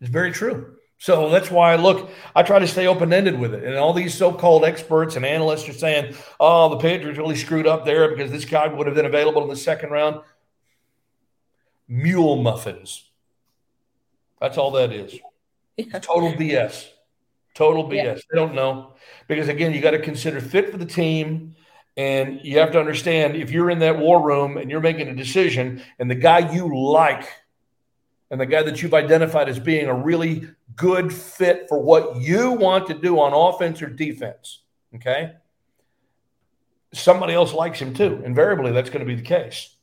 It's 0.00 0.10
very 0.10 0.32
true. 0.32 0.76
So 0.98 1.28
that's 1.28 1.50
why 1.50 1.72
I 1.72 1.76
look, 1.76 2.10
I 2.34 2.42
try 2.42 2.58
to 2.58 2.66
stay 2.66 2.86
open 2.86 3.12
ended 3.12 3.38
with 3.38 3.52
it. 3.52 3.64
And 3.64 3.76
all 3.76 3.92
these 3.92 4.14
so 4.14 4.32
called 4.32 4.64
experts 4.64 5.16
and 5.16 5.26
analysts 5.26 5.68
are 5.68 5.74
saying, 5.74 6.14
oh, 6.40 6.70
the 6.70 6.78
Patriots 6.78 7.18
really 7.18 7.36
screwed 7.36 7.66
up 7.66 7.84
there 7.84 8.08
because 8.08 8.30
this 8.30 8.46
guy 8.46 8.66
would 8.66 8.86
have 8.86 8.96
been 8.96 9.04
available 9.04 9.42
in 9.42 9.48
the 9.48 9.56
second 9.56 9.90
round. 9.90 10.20
Mule 11.86 12.36
muffins. 12.36 13.10
That's 14.40 14.56
all 14.56 14.70
that 14.72 14.92
is. 14.92 15.18
Yeah. 15.76 15.98
Total 15.98 16.32
BS. 16.32 16.88
Total 17.54 17.84
BS. 17.84 17.94
Yeah. 17.94 18.14
They 18.14 18.38
don't 18.38 18.54
know. 18.54 18.94
Because 19.28 19.48
again, 19.48 19.74
you 19.74 19.82
got 19.82 19.90
to 19.90 19.98
consider 19.98 20.40
fit 20.40 20.70
for 20.70 20.78
the 20.78 20.86
team. 20.86 21.55
And 21.96 22.40
you 22.44 22.58
have 22.58 22.72
to 22.72 22.80
understand 22.80 23.36
if 23.36 23.50
you're 23.50 23.70
in 23.70 23.78
that 23.78 23.98
war 23.98 24.22
room 24.22 24.58
and 24.58 24.70
you're 24.70 24.80
making 24.80 25.08
a 25.08 25.14
decision, 25.14 25.82
and 25.98 26.10
the 26.10 26.14
guy 26.14 26.52
you 26.52 26.76
like 26.76 27.26
and 28.30 28.40
the 28.40 28.46
guy 28.46 28.62
that 28.62 28.82
you've 28.82 28.94
identified 28.94 29.48
as 29.48 29.58
being 29.58 29.86
a 29.86 29.94
really 29.94 30.48
good 30.74 31.12
fit 31.12 31.66
for 31.68 31.80
what 31.80 32.16
you 32.20 32.52
want 32.52 32.88
to 32.88 32.94
do 32.94 33.20
on 33.20 33.32
offense 33.32 33.80
or 33.80 33.86
defense, 33.86 34.62
okay? 34.94 35.32
Somebody 36.92 37.34
else 37.34 37.52
likes 37.52 37.78
him 37.78 37.94
too. 37.94 38.22
Invariably, 38.24 38.72
that's 38.72 38.90
going 38.90 39.00
to 39.00 39.06
be 39.06 39.14
the 39.14 39.22
case. 39.22 39.75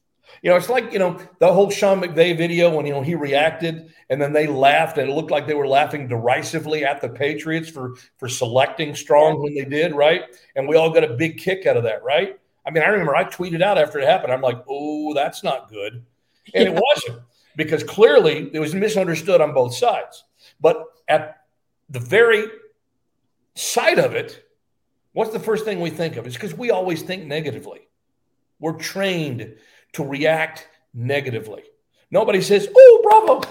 You 0.44 0.50
know, 0.50 0.58
it's 0.58 0.68
like, 0.68 0.92
you 0.92 1.00
know, 1.00 1.18
the 1.40 1.54
whole 1.54 1.70
Sean 1.72 2.02
McVay 2.02 2.38
video 2.38 2.76
when, 2.76 2.86
you 2.86 2.92
know, 2.92 3.02
he 3.02 3.16
reacted 3.16 3.94
and 4.10 4.22
then 4.22 4.34
they 4.34 4.46
laughed 4.46 4.98
and 4.98 5.10
it 5.10 5.14
looked 5.14 5.32
like 5.32 5.48
they 5.48 5.54
were 5.54 5.70
laughing 5.70 6.10
derisively 6.10 6.84
at 6.84 7.00
the 7.00 7.08
Patriots 7.08 7.70
for 7.70 7.96
for 8.18 8.28
selecting 8.28 8.94
Strange 8.94 9.40
when 9.40 9.56
they 9.56 9.64
did, 9.64 9.96
right? 9.96 10.24
And 10.58 10.68
we 10.68 10.76
all 10.76 10.90
got 10.90 11.06
a 11.06 11.14
big 11.14 11.38
kick 11.38 11.66
out 11.66 11.78
of 11.78 11.84
that, 11.84 12.04
right? 12.04 12.38
I 12.68 12.72
mean, 12.72 12.84
I 12.84 12.88
remember 12.88 13.16
I 13.16 13.24
tweeted 13.24 13.62
out 13.62 13.78
after 13.78 14.00
it 14.00 14.06
happened, 14.06 14.34
I'm 14.34 14.42
like, 14.42 14.62
oh, 14.68 15.14
that's 15.14 15.46
not 15.46 15.70
good. 15.70 16.06
And 16.54 16.66
yeah. 16.66 16.72
it 16.72 16.82
wasn't 16.82 17.24
because 17.56 17.86
clearly 17.86 18.50
it 18.54 18.60
was 18.60 18.76
misunderstood 18.76 19.40
on 19.40 19.54
both 19.54 19.74
sides. 19.74 20.26
But 20.60 20.84
at 21.08 21.38
the 21.90 22.02
very 22.02 22.48
sight 23.56 23.98
of 23.98 24.14
it, 24.14 24.44
what's 25.14 25.32
the 25.32 25.40
first 25.40 25.64
thing 25.64 25.80
we 25.80 25.90
think 25.90 26.18
of? 26.18 26.28
It's 26.28 26.36
because 26.36 26.54
we 26.54 26.70
always 26.70 27.02
think 27.02 27.24
negatively. 27.24 27.88
We're 28.60 28.74
trained 28.74 29.56
to 29.94 30.04
react 30.04 30.68
negatively. 30.94 31.64
Nobody 32.12 32.42
says, 32.42 32.68
"Oh, 32.76 33.00
bravo, 33.04 33.42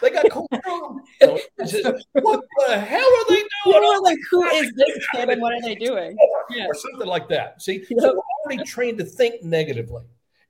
they 0.00 0.10
got 0.10 0.30
Cole 0.30 0.46
what 0.50 1.00
the 1.20 2.80
hell 2.80 3.00
are 3.00 3.28
they 3.28 3.42
doing? 3.64 4.02
like, 4.02 4.18
who 4.30 4.44
is 4.44 4.72
this 4.74 5.06
kid 5.14 5.28
and 5.28 5.40
what 5.40 5.52
are 5.52 5.60
they 5.62 5.74
doing? 5.74 6.16
Yeah. 6.50 6.66
Or 6.66 6.74
something 6.74 7.06
like 7.06 7.28
that. 7.28 7.60
See, 7.62 7.84
yep. 7.90 8.00
so 8.00 8.14
we're 8.14 8.22
already 8.44 8.64
trained 8.64 8.98
to 8.98 9.04
think 9.04 9.42
negatively. 9.42 10.02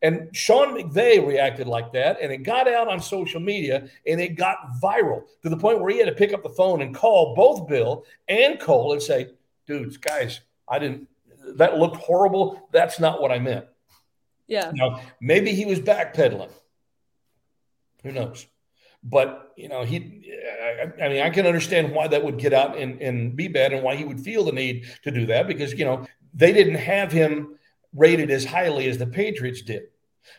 And 0.02 0.34
Sean 0.34 0.74
McVay 0.74 1.26
reacted 1.26 1.66
like 1.66 1.92
that, 1.92 2.18
and 2.22 2.32
it 2.32 2.38
got 2.38 2.66
out 2.66 2.88
on 2.88 3.02
social 3.02 3.40
media 3.40 3.88
and 4.06 4.18
it 4.18 4.34
got 4.34 4.56
viral 4.82 5.24
to 5.42 5.50
the 5.50 5.56
point 5.56 5.80
where 5.80 5.90
he 5.90 5.98
had 5.98 6.06
to 6.06 6.14
pick 6.14 6.32
up 6.32 6.42
the 6.42 6.48
phone 6.50 6.80
and 6.80 6.94
call 6.94 7.34
both 7.34 7.68
Bill 7.68 8.04
and 8.28 8.58
Cole 8.58 8.92
and 8.92 9.02
say, 9.02 9.28
dudes, 9.66 9.98
guys, 9.98 10.40
I 10.68 10.78
didn't, 10.78 11.06
that 11.56 11.76
looked 11.76 11.96
horrible. 11.96 12.68
That's 12.72 12.98
not 12.98 13.20
what 13.20 13.30
I 13.30 13.38
meant. 13.40 13.66
Yeah. 14.50 14.72
Now, 14.74 15.00
maybe 15.20 15.52
he 15.52 15.64
was 15.64 15.80
backpedaling. 15.80 16.50
Who 18.02 18.12
knows? 18.12 18.46
But, 19.02 19.52
you 19.56 19.68
know, 19.68 19.84
he, 19.84 20.30
I, 20.62 21.04
I 21.04 21.08
mean, 21.08 21.22
I 21.22 21.30
can 21.30 21.46
understand 21.46 21.92
why 21.92 22.08
that 22.08 22.22
would 22.22 22.36
get 22.36 22.52
out 22.52 22.76
and, 22.76 23.00
and 23.00 23.34
be 23.34 23.48
bad 23.48 23.72
and 23.72 23.82
why 23.82 23.96
he 23.96 24.04
would 24.04 24.20
feel 24.20 24.44
the 24.44 24.52
need 24.52 24.86
to 25.04 25.10
do 25.10 25.24
that 25.26 25.46
because, 25.46 25.72
you 25.72 25.84
know, 25.84 26.06
they 26.34 26.52
didn't 26.52 26.74
have 26.74 27.12
him 27.12 27.56
rated 27.94 28.30
as 28.30 28.44
highly 28.44 28.88
as 28.88 28.98
the 28.98 29.06
Patriots 29.06 29.62
did. 29.62 29.84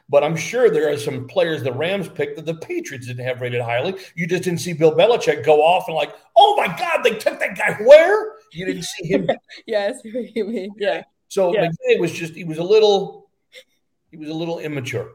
But 0.10 0.24
I'm 0.24 0.36
sure 0.36 0.70
there 0.70 0.92
are 0.92 0.98
some 0.98 1.28
players 1.28 1.64
the 1.64 1.72
Rams 1.72 2.10
picked 2.10 2.36
that 2.36 2.46
the 2.46 2.56
Patriots 2.56 3.08
didn't 3.08 3.26
have 3.26 3.42
rated 3.42 3.62
highly. 3.62 3.96
You 4.16 4.28
just 4.28 4.44
didn't 4.44 4.60
see 4.60 4.74
Bill 4.74 4.94
Belichick 4.94 5.44
go 5.46 5.62
off 5.62 5.88
and 5.88 5.96
like, 5.96 6.14
oh 6.36 6.56
my 6.58 6.68
God, 6.68 7.02
they 7.04 7.16
took 7.16 7.40
that 7.40 7.58
guy 7.58 7.78
where? 7.84 8.34
You 8.52 8.66
didn't 8.66 8.84
see 8.84 9.08
him. 9.08 9.30
yes, 9.66 10.00
you 10.04 10.46
mean. 10.46 10.74
Yeah. 10.78 11.04
So 11.30 11.54
yeah. 11.54 11.70
McVay 11.70 12.00
was 12.00 12.12
just 12.12 12.36
he 12.36 12.44
was 12.44 12.58
a 12.58 12.64
little 12.64 13.21
he 14.12 14.18
was 14.18 14.30
a 14.30 14.34
little 14.34 14.60
immature 14.60 15.10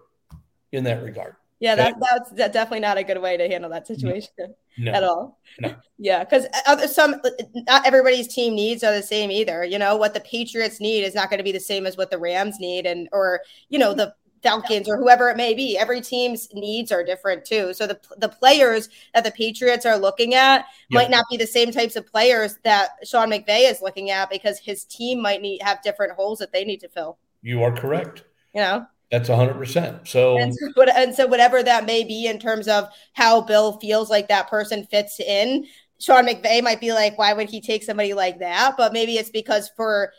in 0.73 0.85
that 0.85 1.03
regard. 1.03 1.37
Yeah, 1.59 1.75
that, 1.75 1.95
that's 2.01 2.33
definitely 2.53 2.81
not 2.81 2.99
a 2.99 3.03
good 3.03 3.21
way 3.21 3.39
to 3.39 3.49
handle 3.49 3.71
that 3.71 3.87
situation 3.87 4.55
no. 4.79 4.93
at 4.93 5.03
all. 5.03 5.41
No. 5.61 5.75
Yeah, 5.99 6.25
because 6.25 6.45
uh, 6.67 6.87
some 6.87 7.15
uh, 7.25 7.31
not 7.55 7.87
everybody's 7.87 8.29
team 8.29 8.55
needs 8.55 8.85
are 8.85 8.95
the 8.95 9.03
same 9.03 9.31
either. 9.31 9.65
You 9.65 9.79
know 9.79 9.97
what 9.97 10.13
the 10.13 10.21
Patriots 10.21 10.79
need 10.79 11.05
is 11.05 11.15
not 11.15 11.31
going 11.31 11.39
to 11.39 11.45
be 11.45 11.53
the 11.53 11.59
same 11.59 11.87
as 11.87 11.97
what 11.97 12.11
the 12.11 12.19
Rams 12.19 12.61
need, 12.61 12.85
and 12.85 13.09
or 13.13 13.41
you 13.71 13.79
know 13.79 13.95
the 13.95 14.15
Falcons 14.43 14.91
or 14.91 14.99
whoever 14.99 15.31
it 15.31 15.39
may 15.39 15.55
be. 15.55 15.79
Every 15.79 16.03
team's 16.03 16.53
needs 16.53 16.93
are 16.93 17.03
different 17.03 17.47
too. 17.47 17.73
So 17.73 17.87
the 17.87 17.99
the 18.19 18.29
players 18.29 18.91
that 19.15 19.25
the 19.25 19.31
Patriots 19.31 19.87
are 19.87 19.97
looking 19.97 20.35
at 20.35 20.67
yep. 20.91 21.03
might 21.03 21.11
not 21.11 21.25
be 21.31 21.39
the 21.39 21.47
same 21.47 21.71
types 21.71 21.97
of 21.97 22.07
players 22.07 22.59
that 22.63 22.91
Sean 23.03 23.31
McVay 23.31 23.71
is 23.71 23.81
looking 23.81 24.11
at 24.11 24.29
because 24.29 24.59
his 24.59 24.85
team 24.85 25.23
might 25.23 25.41
need 25.41 25.63
have 25.63 25.83
different 25.83 26.13
holes 26.13 26.39
that 26.41 26.53
they 26.53 26.67
need 26.67 26.81
to 26.81 26.89
fill. 26.91 27.17
You 27.41 27.63
are 27.63 27.73
correct. 27.73 28.25
You 28.57 28.63
know. 28.63 28.87
That's 29.11 29.29
100%. 29.29 30.09
So 30.09 30.37
and, 30.39 30.53
so 30.53 30.83
and 30.83 31.15
so 31.15 31.27
whatever 31.27 31.63
that 31.63 31.87
may 31.87 32.03
be 32.03 32.27
in 32.27 32.41
terms 32.41 32.67
of 32.67 32.89
how 33.13 33.43
Bill 33.43 33.79
feels 33.79 34.11
like 34.11 34.29
that 34.29 34.49
person 34.49 34.85
fits 34.87 35.21
in, 35.21 35.67
Sean 36.01 36.27
McVay 36.27 36.63
might 36.63 36.81
be 36.81 36.93
like, 36.93 37.17
why 37.19 37.33
would 37.33 37.51
he 37.51 37.61
take 37.61 37.85
somebody 37.85 38.15
like 38.15 38.41
that? 38.41 38.75
But 38.77 38.93
maybe 38.93 39.17
it's 39.17 39.31
because 39.31 39.71
for 39.77 40.13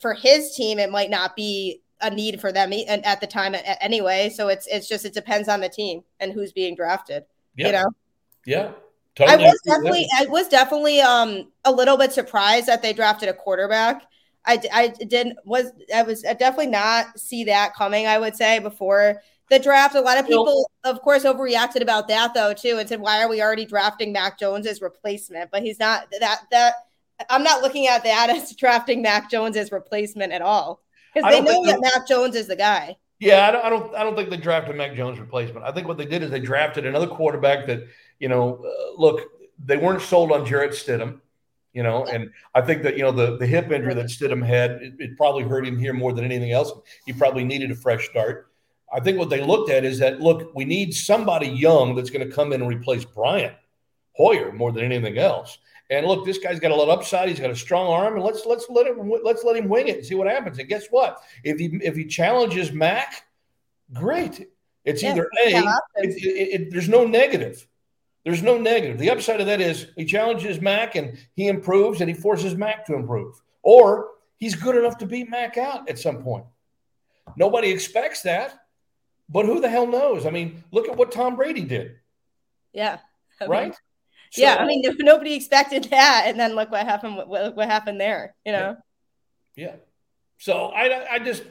for 0.00 0.14
his 0.14 0.54
team, 0.54 0.78
it 0.78 0.90
might 0.90 1.10
not 1.10 1.34
be 1.34 1.82
a 2.02 2.10
need 2.10 2.40
for 2.40 2.52
them 2.52 2.72
at 2.86 3.20
the 3.20 3.26
time 3.26 3.56
anyway. 3.80 4.30
So 4.30 4.48
it's 4.48 4.66
it's 4.66 4.88
just 4.88 5.04
it 5.04 5.14
depends 5.14 5.48
on 5.48 5.60
the 5.60 5.68
team 5.68 6.02
and 6.20 6.32
who's 6.32 6.52
being 6.52 6.76
drafted. 6.76 7.24
Yeah. 7.56 7.66
You 7.66 7.72
know. 7.72 7.90
Yeah. 8.46 8.72
Totally 9.16 9.44
I 9.44 9.48
was 9.48 9.60
definitely 9.66 10.06
I 10.16 10.26
was 10.26 10.48
definitely 10.48 11.00
um 11.00 11.50
a 11.64 11.72
little 11.72 11.96
bit 11.96 12.12
surprised 12.12 12.66
that 12.66 12.80
they 12.82 12.92
drafted 12.92 13.28
a 13.28 13.34
quarterback. 13.34 14.04
I, 14.46 14.60
I 14.72 14.88
didn't 14.88 15.38
was 15.44 15.70
I 15.94 16.02
was 16.02 16.24
I 16.24 16.32
definitely 16.32 16.68
not 16.68 17.18
see 17.18 17.44
that 17.44 17.74
coming. 17.74 18.06
I 18.06 18.18
would 18.18 18.36
say 18.36 18.58
before 18.58 19.20
the 19.50 19.58
draft, 19.58 19.94
a 19.94 20.00
lot 20.00 20.18
of 20.18 20.26
people, 20.26 20.70
of 20.84 21.02
course, 21.02 21.24
overreacted 21.24 21.82
about 21.82 22.08
that 22.08 22.34
though 22.34 22.54
too, 22.54 22.78
and 22.78 22.88
said, 22.88 23.00
"Why 23.00 23.22
are 23.22 23.28
we 23.28 23.42
already 23.42 23.66
drafting 23.66 24.12
Mac 24.12 24.38
Jones 24.38 24.66
as 24.66 24.80
replacement?" 24.80 25.50
But 25.50 25.62
he's 25.62 25.78
not 25.78 26.06
that 26.20 26.40
that. 26.50 26.74
I'm 27.28 27.42
not 27.42 27.60
looking 27.60 27.86
at 27.86 28.02
that 28.04 28.30
as 28.34 28.54
drafting 28.56 29.02
Mac 29.02 29.30
Jones 29.30 29.56
as 29.56 29.72
replacement 29.72 30.32
at 30.32 30.40
all 30.40 30.82
because 31.12 31.30
they 31.30 31.40
know 31.40 31.64
that 31.66 31.80
Mac 31.80 32.08
Jones 32.08 32.34
is 32.34 32.46
the 32.46 32.56
guy. 32.56 32.96
Yeah, 33.18 33.46
I 33.46 33.50
don't, 33.50 33.64
I 33.64 33.68
don't, 33.68 33.94
I 33.96 34.02
don't 34.02 34.16
think 34.16 34.30
they 34.30 34.38
drafted 34.38 34.76
Mac 34.76 34.94
Jones 34.94 35.20
replacement. 35.20 35.66
I 35.66 35.72
think 35.72 35.86
what 35.86 35.98
they 35.98 36.06
did 36.06 36.22
is 36.22 36.30
they 36.30 36.40
drafted 36.40 36.86
another 36.86 37.06
quarterback 37.06 37.66
that, 37.66 37.86
you 38.18 38.30
know, 38.30 38.64
uh, 38.64 38.98
look, 38.98 39.20
they 39.62 39.76
weren't 39.76 40.00
sold 40.00 40.32
on 40.32 40.46
Jarrett 40.46 40.72
Stidham 40.72 41.20
you 41.72 41.82
know, 41.82 42.04
and 42.04 42.30
I 42.54 42.62
think 42.62 42.82
that 42.82 42.96
you 42.96 43.02
know 43.02 43.12
the 43.12 43.36
the 43.36 43.46
hip 43.46 43.70
injury 43.70 43.94
that 43.94 44.06
Stidham 44.06 44.44
had 44.44 44.72
it, 44.82 44.94
it, 44.98 45.16
probably 45.16 45.44
hurt 45.44 45.66
him 45.66 45.78
here 45.78 45.92
more 45.92 46.12
than 46.12 46.24
anything 46.24 46.50
else. 46.50 46.72
He 47.06 47.12
probably 47.12 47.44
needed 47.44 47.70
a 47.70 47.76
fresh 47.76 48.08
start. 48.08 48.48
I 48.92 48.98
think 48.98 49.18
what 49.18 49.30
they 49.30 49.40
looked 49.40 49.70
at 49.70 49.84
is 49.84 49.98
that 50.00 50.20
look, 50.20 50.52
we 50.54 50.64
need 50.64 50.94
somebody 50.94 51.46
young 51.46 51.94
that's 51.94 52.10
going 52.10 52.28
to 52.28 52.34
come 52.34 52.52
in 52.52 52.60
and 52.60 52.68
replace 52.68 53.04
Brian 53.04 53.54
Hoyer 54.16 54.52
more 54.52 54.72
than 54.72 54.84
anything 54.84 55.18
else. 55.18 55.58
And 55.90 56.06
look, 56.06 56.24
this 56.24 56.38
guy's 56.38 56.60
got 56.60 56.70
a 56.70 56.74
lot 56.74 56.88
of 56.88 56.98
upside. 56.98 57.28
He's 57.28 57.40
got 57.40 57.50
a 57.50 57.56
strong 57.56 57.88
arm, 57.88 58.14
and 58.14 58.24
let's 58.24 58.46
let's 58.46 58.66
let 58.68 58.86
him 58.86 59.12
let's 59.22 59.44
let 59.44 59.56
him 59.56 59.68
wing 59.68 59.88
it 59.88 59.98
and 59.98 60.06
see 60.06 60.14
what 60.14 60.26
happens. 60.26 60.58
And 60.58 60.68
guess 60.68 60.86
what? 60.90 61.20
If 61.44 61.58
he 61.58 61.78
if 61.82 61.94
he 61.94 62.04
challenges 62.04 62.72
Mac, 62.72 63.24
great. 63.92 64.48
It's 64.84 65.02
yeah, 65.02 65.12
either 65.12 65.28
a. 65.44 65.64
It, 65.96 66.60
it, 66.60 66.70
there's 66.70 66.88
no 66.88 67.06
negative. 67.06 67.66
There's 68.24 68.42
no 68.42 68.58
negative. 68.58 68.98
The 68.98 69.10
upside 69.10 69.40
of 69.40 69.46
that 69.46 69.60
is 69.60 69.86
he 69.96 70.04
challenges 70.04 70.60
Mac 70.60 70.94
and 70.94 71.16
he 71.34 71.48
improves 71.48 72.00
and 72.00 72.10
he 72.10 72.14
forces 72.14 72.54
Mac 72.54 72.84
to 72.86 72.94
improve. 72.94 73.40
Or 73.62 74.08
he's 74.36 74.54
good 74.54 74.76
enough 74.76 74.98
to 74.98 75.06
beat 75.06 75.30
Mac 75.30 75.56
out 75.56 75.88
at 75.88 75.98
some 75.98 76.22
point. 76.22 76.44
Nobody 77.36 77.70
expects 77.70 78.22
that, 78.22 78.54
but 79.28 79.46
who 79.46 79.60
the 79.60 79.68
hell 79.68 79.86
knows? 79.86 80.26
I 80.26 80.30
mean, 80.30 80.64
look 80.72 80.88
at 80.88 80.96
what 80.96 81.12
Tom 81.12 81.36
Brady 81.36 81.64
did. 81.64 81.96
Yeah. 82.72 82.98
I 83.40 83.44
mean, 83.44 83.50
right? 83.50 83.74
So, 84.32 84.42
yeah, 84.42 84.56
I 84.56 84.66
mean, 84.66 84.82
nobody 85.00 85.34
expected 85.34 85.84
that, 85.84 86.24
and 86.26 86.38
then 86.38 86.54
look 86.54 86.70
what 86.70 86.86
happened. 86.86 87.16
What, 87.16 87.56
what 87.56 87.68
happened 87.68 88.00
there? 88.00 88.34
You 88.44 88.52
know. 88.52 88.76
Yeah. 89.56 89.66
yeah. 89.66 89.76
So 90.38 90.66
I, 90.66 91.14
I 91.14 91.18
just 91.18 91.42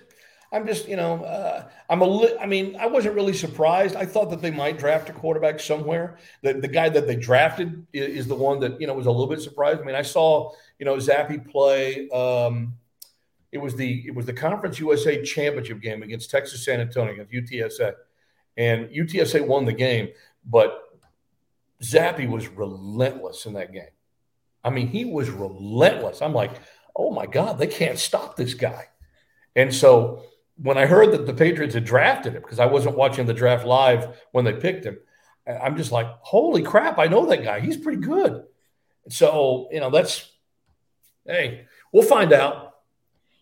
I'm 0.51 0.65
just, 0.65 0.87
you 0.87 0.95
know, 0.95 1.23
uh, 1.23 1.69
I'm 1.89 2.01
a 2.01 2.07
li- 2.07 2.35
I 2.41 2.47
mean, 2.47 2.75
I 2.79 2.87
wasn't 2.87 3.15
really 3.15 3.33
surprised. 3.33 3.95
I 3.95 4.05
thought 4.05 4.31
that 4.31 4.41
they 4.41 4.49
might 4.49 4.79
draft 4.79 5.09
a 5.09 5.13
quarterback 5.13 5.59
somewhere. 5.59 6.17
The, 6.41 6.53
the 6.53 6.67
guy 6.67 6.89
that 6.89 7.05
they 7.05 7.15
drafted 7.15 7.85
is, 7.93 8.21
is 8.21 8.27
the 8.27 8.35
one 8.35 8.59
that, 8.61 8.81
you 8.81 8.87
know, 8.87 8.95
was 8.95 9.05
a 9.05 9.11
little 9.11 9.27
bit 9.27 9.41
surprised. 9.41 9.79
I 9.79 9.83
mean, 9.83 9.95
I 9.95 10.01
saw, 10.01 10.51
you 10.79 10.85
know, 10.85 10.95
Zappe 10.95 11.47
play. 11.49 12.09
Um, 12.09 12.73
it 13.51 13.59
was 13.59 13.75
the 13.75 14.03
it 14.07 14.15
was 14.15 14.25
the 14.25 14.33
Conference 14.33 14.79
USA 14.79 15.21
championship 15.23 15.81
game 15.81 16.03
against 16.03 16.29
Texas 16.29 16.65
San 16.65 16.81
Antonio 16.81 17.13
against 17.13 17.31
UTSA, 17.31 17.93
and 18.57 18.89
UTSA 18.89 19.45
won 19.45 19.65
the 19.65 19.73
game. 19.73 20.09
But 20.45 20.79
Zappe 21.83 22.29
was 22.29 22.47
relentless 22.47 23.45
in 23.45 23.53
that 23.53 23.71
game. 23.71 23.89
I 24.63 24.69
mean, 24.69 24.87
he 24.87 25.05
was 25.05 25.29
relentless. 25.29 26.21
I'm 26.21 26.33
like, 26.33 26.51
oh 26.95 27.11
my 27.11 27.25
God, 27.25 27.57
they 27.57 27.67
can't 27.67 27.97
stop 27.97 28.35
this 28.35 28.53
guy. 28.53 28.87
And 29.55 29.73
so 29.73 30.23
when 30.61 30.77
I 30.77 30.85
heard 30.85 31.11
that 31.11 31.25
the 31.25 31.33
Patriots 31.33 31.73
had 31.73 31.85
drafted 31.85 32.33
him, 32.33 32.41
because 32.41 32.59
I 32.59 32.65
wasn't 32.65 32.97
watching 32.97 33.25
the 33.25 33.33
draft 33.33 33.65
live 33.65 34.21
when 34.31 34.45
they 34.45 34.53
picked 34.53 34.85
him, 34.85 34.97
I'm 35.47 35.77
just 35.77 35.91
like, 35.91 36.07
holy 36.21 36.61
crap, 36.61 36.99
I 36.99 37.07
know 37.07 37.25
that 37.25 37.43
guy. 37.43 37.59
He's 37.59 37.77
pretty 37.77 38.01
good. 38.01 38.43
So, 39.09 39.69
you 39.71 39.79
know, 39.79 39.89
that's, 39.89 40.29
hey, 41.25 41.65
we'll 41.91 42.03
find 42.03 42.33
out. 42.33 42.68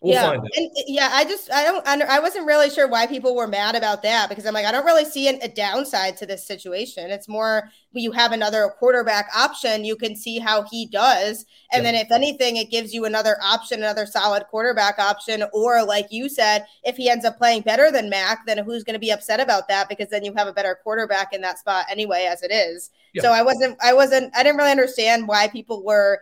We'll 0.00 0.14
yeah. 0.14 0.32
And, 0.32 0.70
yeah, 0.86 1.10
I 1.12 1.24
just 1.24 1.50
I 1.52 1.64
don't 1.64 1.84
I 1.86 2.20
wasn't 2.20 2.46
really 2.46 2.70
sure 2.70 2.86
why 2.86 3.06
people 3.08 3.34
were 3.34 3.48
mad 3.48 3.74
about 3.74 4.02
that 4.04 4.28
because 4.28 4.46
I'm 4.46 4.54
like 4.54 4.64
I 4.64 4.70
don't 4.70 4.84
really 4.84 5.04
see 5.04 5.28
an, 5.28 5.40
a 5.42 5.48
downside 5.48 6.16
to 6.18 6.26
this 6.26 6.46
situation. 6.46 7.10
It's 7.10 7.28
more 7.28 7.68
you 7.92 8.12
have 8.12 8.30
another 8.30 8.72
quarterback 8.78 9.28
option, 9.36 9.84
you 9.84 9.96
can 9.96 10.14
see 10.14 10.38
how 10.38 10.62
he 10.70 10.86
does, 10.86 11.46
and 11.72 11.82
yeah. 11.82 11.92
then 11.92 12.06
if 12.06 12.12
anything, 12.12 12.56
it 12.56 12.70
gives 12.70 12.94
you 12.94 13.06
another 13.06 13.38
option, 13.42 13.80
another 13.80 14.06
solid 14.06 14.44
quarterback 14.44 15.00
option. 15.00 15.42
Or 15.52 15.84
like 15.84 16.06
you 16.10 16.28
said, 16.28 16.66
if 16.84 16.96
he 16.96 17.10
ends 17.10 17.24
up 17.24 17.36
playing 17.36 17.62
better 17.62 17.90
than 17.90 18.08
Mac, 18.08 18.46
then 18.46 18.58
who's 18.58 18.84
going 18.84 18.94
to 18.94 19.00
be 19.00 19.10
upset 19.10 19.40
about 19.40 19.66
that? 19.66 19.88
Because 19.88 20.08
then 20.10 20.24
you 20.24 20.32
have 20.34 20.46
a 20.46 20.52
better 20.52 20.78
quarterback 20.84 21.32
in 21.32 21.40
that 21.40 21.58
spot 21.58 21.86
anyway, 21.90 22.28
as 22.30 22.44
it 22.44 22.52
is. 22.52 22.90
Yeah. 23.14 23.22
So 23.22 23.32
I 23.32 23.42
wasn't 23.42 23.76
I 23.82 23.94
wasn't 23.94 24.36
I 24.36 24.44
didn't 24.44 24.58
really 24.58 24.70
understand 24.70 25.26
why 25.26 25.48
people 25.48 25.82
were 25.82 26.20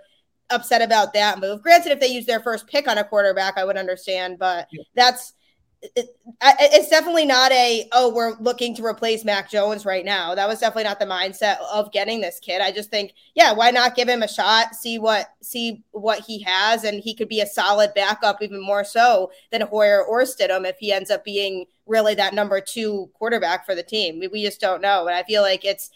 upset 0.51 0.83
about 0.83 1.13
that 1.15 1.41
move. 1.41 1.63
Granted, 1.63 1.93
if 1.93 2.01
they 2.01 2.07
use 2.09 2.27
their 2.27 2.41
first 2.41 2.67
pick 2.67 2.89
on 2.89 2.99
a 2.99 3.05
quarterback, 3.05 3.59
I 3.59 3.65
would 3.65 3.77
understand, 3.77 4.39
but 4.39 4.69
yeah. 4.71 4.83
that's 4.95 5.35
it, 5.83 6.09
it's 6.41 6.89
definitely 6.89 7.27
not 7.27 7.53
a 7.53 7.89
oh 7.93 8.13
we're 8.13 8.35
looking 8.41 8.75
to 8.75 8.85
replace 8.85 9.25
Mac 9.25 9.51
Jones 9.51 9.85
right 9.85 10.05
now. 10.05 10.35
That 10.35 10.49
was 10.49 10.61
definitely 10.61 10.85
not 10.85 10.99
the 10.99 11.07
mindset 11.07 11.59
of 11.73 11.93
getting 11.93 12.21
this 12.21 12.41
kid. 12.41 12.61
I 12.61 12.73
just 12.73 12.91
think 12.91 13.13
yeah, 13.35 13.53
why 13.53 13.71
not 13.71 13.95
give 13.95 14.09
him 14.09 14.23
a 14.23 14.29
shot, 14.29 14.75
see 14.75 14.99
what 14.99 15.29
see 15.43 15.85
what 15.93 16.21
he 16.21 16.43
has, 16.43 16.85
and 16.85 17.01
he 17.01 17.15
could 17.15 17.29
be 17.29 17.41
a 17.41 17.47
solid 17.47 17.93
backup 17.95 18.43
even 18.43 18.61
more 18.61 18.85
so 18.85 19.31
than 19.51 19.61
Hoyer 19.63 20.05
or 20.05 20.23
Stidham 20.23 20.67
if 20.67 20.77
he 20.79 20.93
ends 20.93 21.11
up 21.11 21.25
being 21.25 21.67
really 21.87 22.15
that 22.15 22.35
number 22.35 22.61
two 22.61 23.11
quarterback 23.15 23.65
for 23.67 23.75
the 23.75 23.83
team. 23.83 24.19
We, 24.19 24.29
we 24.29 24.43
just 24.43 24.61
don't 24.61 24.83
know, 24.83 25.07
and 25.07 25.17
I 25.17 25.23
feel 25.23 25.43
like 25.43 25.65
it's 25.65 25.91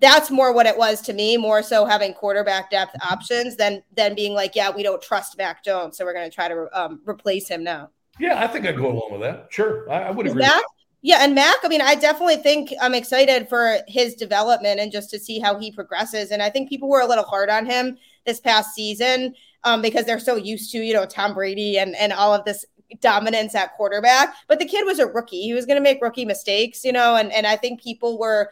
that's 0.00 0.30
more 0.30 0.52
what 0.52 0.66
it 0.66 0.76
was 0.76 1.00
to 1.02 1.12
me, 1.12 1.36
more 1.36 1.62
so 1.62 1.84
having 1.84 2.12
quarterback 2.12 2.70
depth 2.70 2.94
options 3.10 3.56
than 3.56 3.82
than 3.96 4.14
being 4.14 4.34
like, 4.34 4.54
yeah, 4.54 4.70
we 4.70 4.82
don't 4.82 5.02
trust 5.02 5.36
Mac 5.38 5.64
Jones, 5.64 5.96
so 5.96 6.04
we're 6.04 6.14
going 6.14 6.28
to 6.28 6.34
try 6.34 6.48
to 6.48 6.68
um, 6.72 7.00
replace 7.06 7.48
him 7.48 7.64
now. 7.64 7.90
Yeah, 8.18 8.42
I 8.42 8.46
think 8.46 8.66
I'd 8.66 8.76
go 8.76 8.90
along 8.90 9.12
with 9.12 9.20
that. 9.22 9.46
Sure, 9.50 9.90
I, 9.90 10.04
I 10.04 10.10
would 10.10 10.26
agree. 10.26 10.42
Mac, 10.42 10.62
yeah, 11.02 11.18
and 11.24 11.34
Mac, 11.34 11.56
I 11.64 11.68
mean, 11.68 11.80
I 11.80 11.94
definitely 11.94 12.36
think 12.36 12.74
I'm 12.80 12.94
excited 12.94 13.48
for 13.48 13.78
his 13.88 14.14
development 14.14 14.80
and 14.80 14.92
just 14.92 15.08
to 15.10 15.18
see 15.18 15.38
how 15.38 15.58
he 15.58 15.72
progresses. 15.72 16.30
And 16.30 16.42
I 16.42 16.50
think 16.50 16.68
people 16.68 16.90
were 16.90 17.00
a 17.00 17.06
little 17.06 17.24
hard 17.24 17.48
on 17.48 17.64
him 17.64 17.96
this 18.26 18.38
past 18.38 18.74
season 18.74 19.34
um, 19.64 19.80
because 19.80 20.04
they're 20.04 20.18
so 20.20 20.36
used 20.36 20.70
to, 20.72 20.78
you 20.78 20.92
know, 20.92 21.06
Tom 21.06 21.34
Brady 21.34 21.78
and 21.78 21.96
and 21.96 22.12
all 22.12 22.34
of 22.34 22.44
this 22.44 22.66
dominance 23.00 23.54
at 23.54 23.74
quarterback. 23.74 24.34
But 24.46 24.58
the 24.58 24.66
kid 24.66 24.84
was 24.84 24.98
a 24.98 25.06
rookie; 25.06 25.42
he 25.42 25.54
was 25.54 25.64
going 25.64 25.76
to 25.76 25.82
make 25.82 26.02
rookie 26.02 26.26
mistakes, 26.26 26.84
you 26.84 26.92
know. 26.92 27.16
And 27.16 27.32
and 27.32 27.46
I 27.46 27.56
think 27.56 27.82
people 27.82 28.18
were 28.18 28.50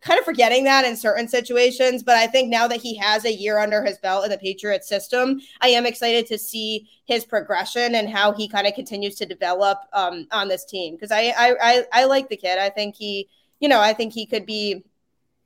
kind 0.00 0.18
of 0.18 0.24
forgetting 0.24 0.64
that 0.64 0.84
in 0.84 0.96
certain 0.96 1.28
situations. 1.28 2.02
But 2.02 2.16
I 2.16 2.26
think 2.26 2.48
now 2.48 2.68
that 2.68 2.80
he 2.80 2.96
has 2.96 3.24
a 3.24 3.32
year 3.32 3.58
under 3.58 3.84
his 3.84 3.98
belt 3.98 4.24
in 4.24 4.30
the 4.30 4.38
Patriots 4.38 4.88
system, 4.88 5.40
I 5.60 5.68
am 5.68 5.86
excited 5.86 6.26
to 6.26 6.38
see 6.38 6.88
his 7.06 7.24
progression 7.24 7.94
and 7.94 8.08
how 8.08 8.32
he 8.32 8.48
kind 8.48 8.66
of 8.66 8.74
continues 8.74 9.14
to 9.16 9.26
develop 9.26 9.78
um, 9.92 10.26
on 10.30 10.48
this 10.48 10.64
team. 10.64 10.94
Because 10.94 11.10
I, 11.10 11.32
I, 11.36 11.56
I 11.60 11.84
I 11.92 12.04
like 12.04 12.28
the 12.28 12.36
kid. 12.36 12.58
I 12.58 12.70
think 12.70 12.96
he, 12.96 13.28
you 13.60 13.68
know, 13.68 13.80
I 13.80 13.92
think 13.92 14.12
he 14.12 14.26
could 14.26 14.46
be 14.46 14.84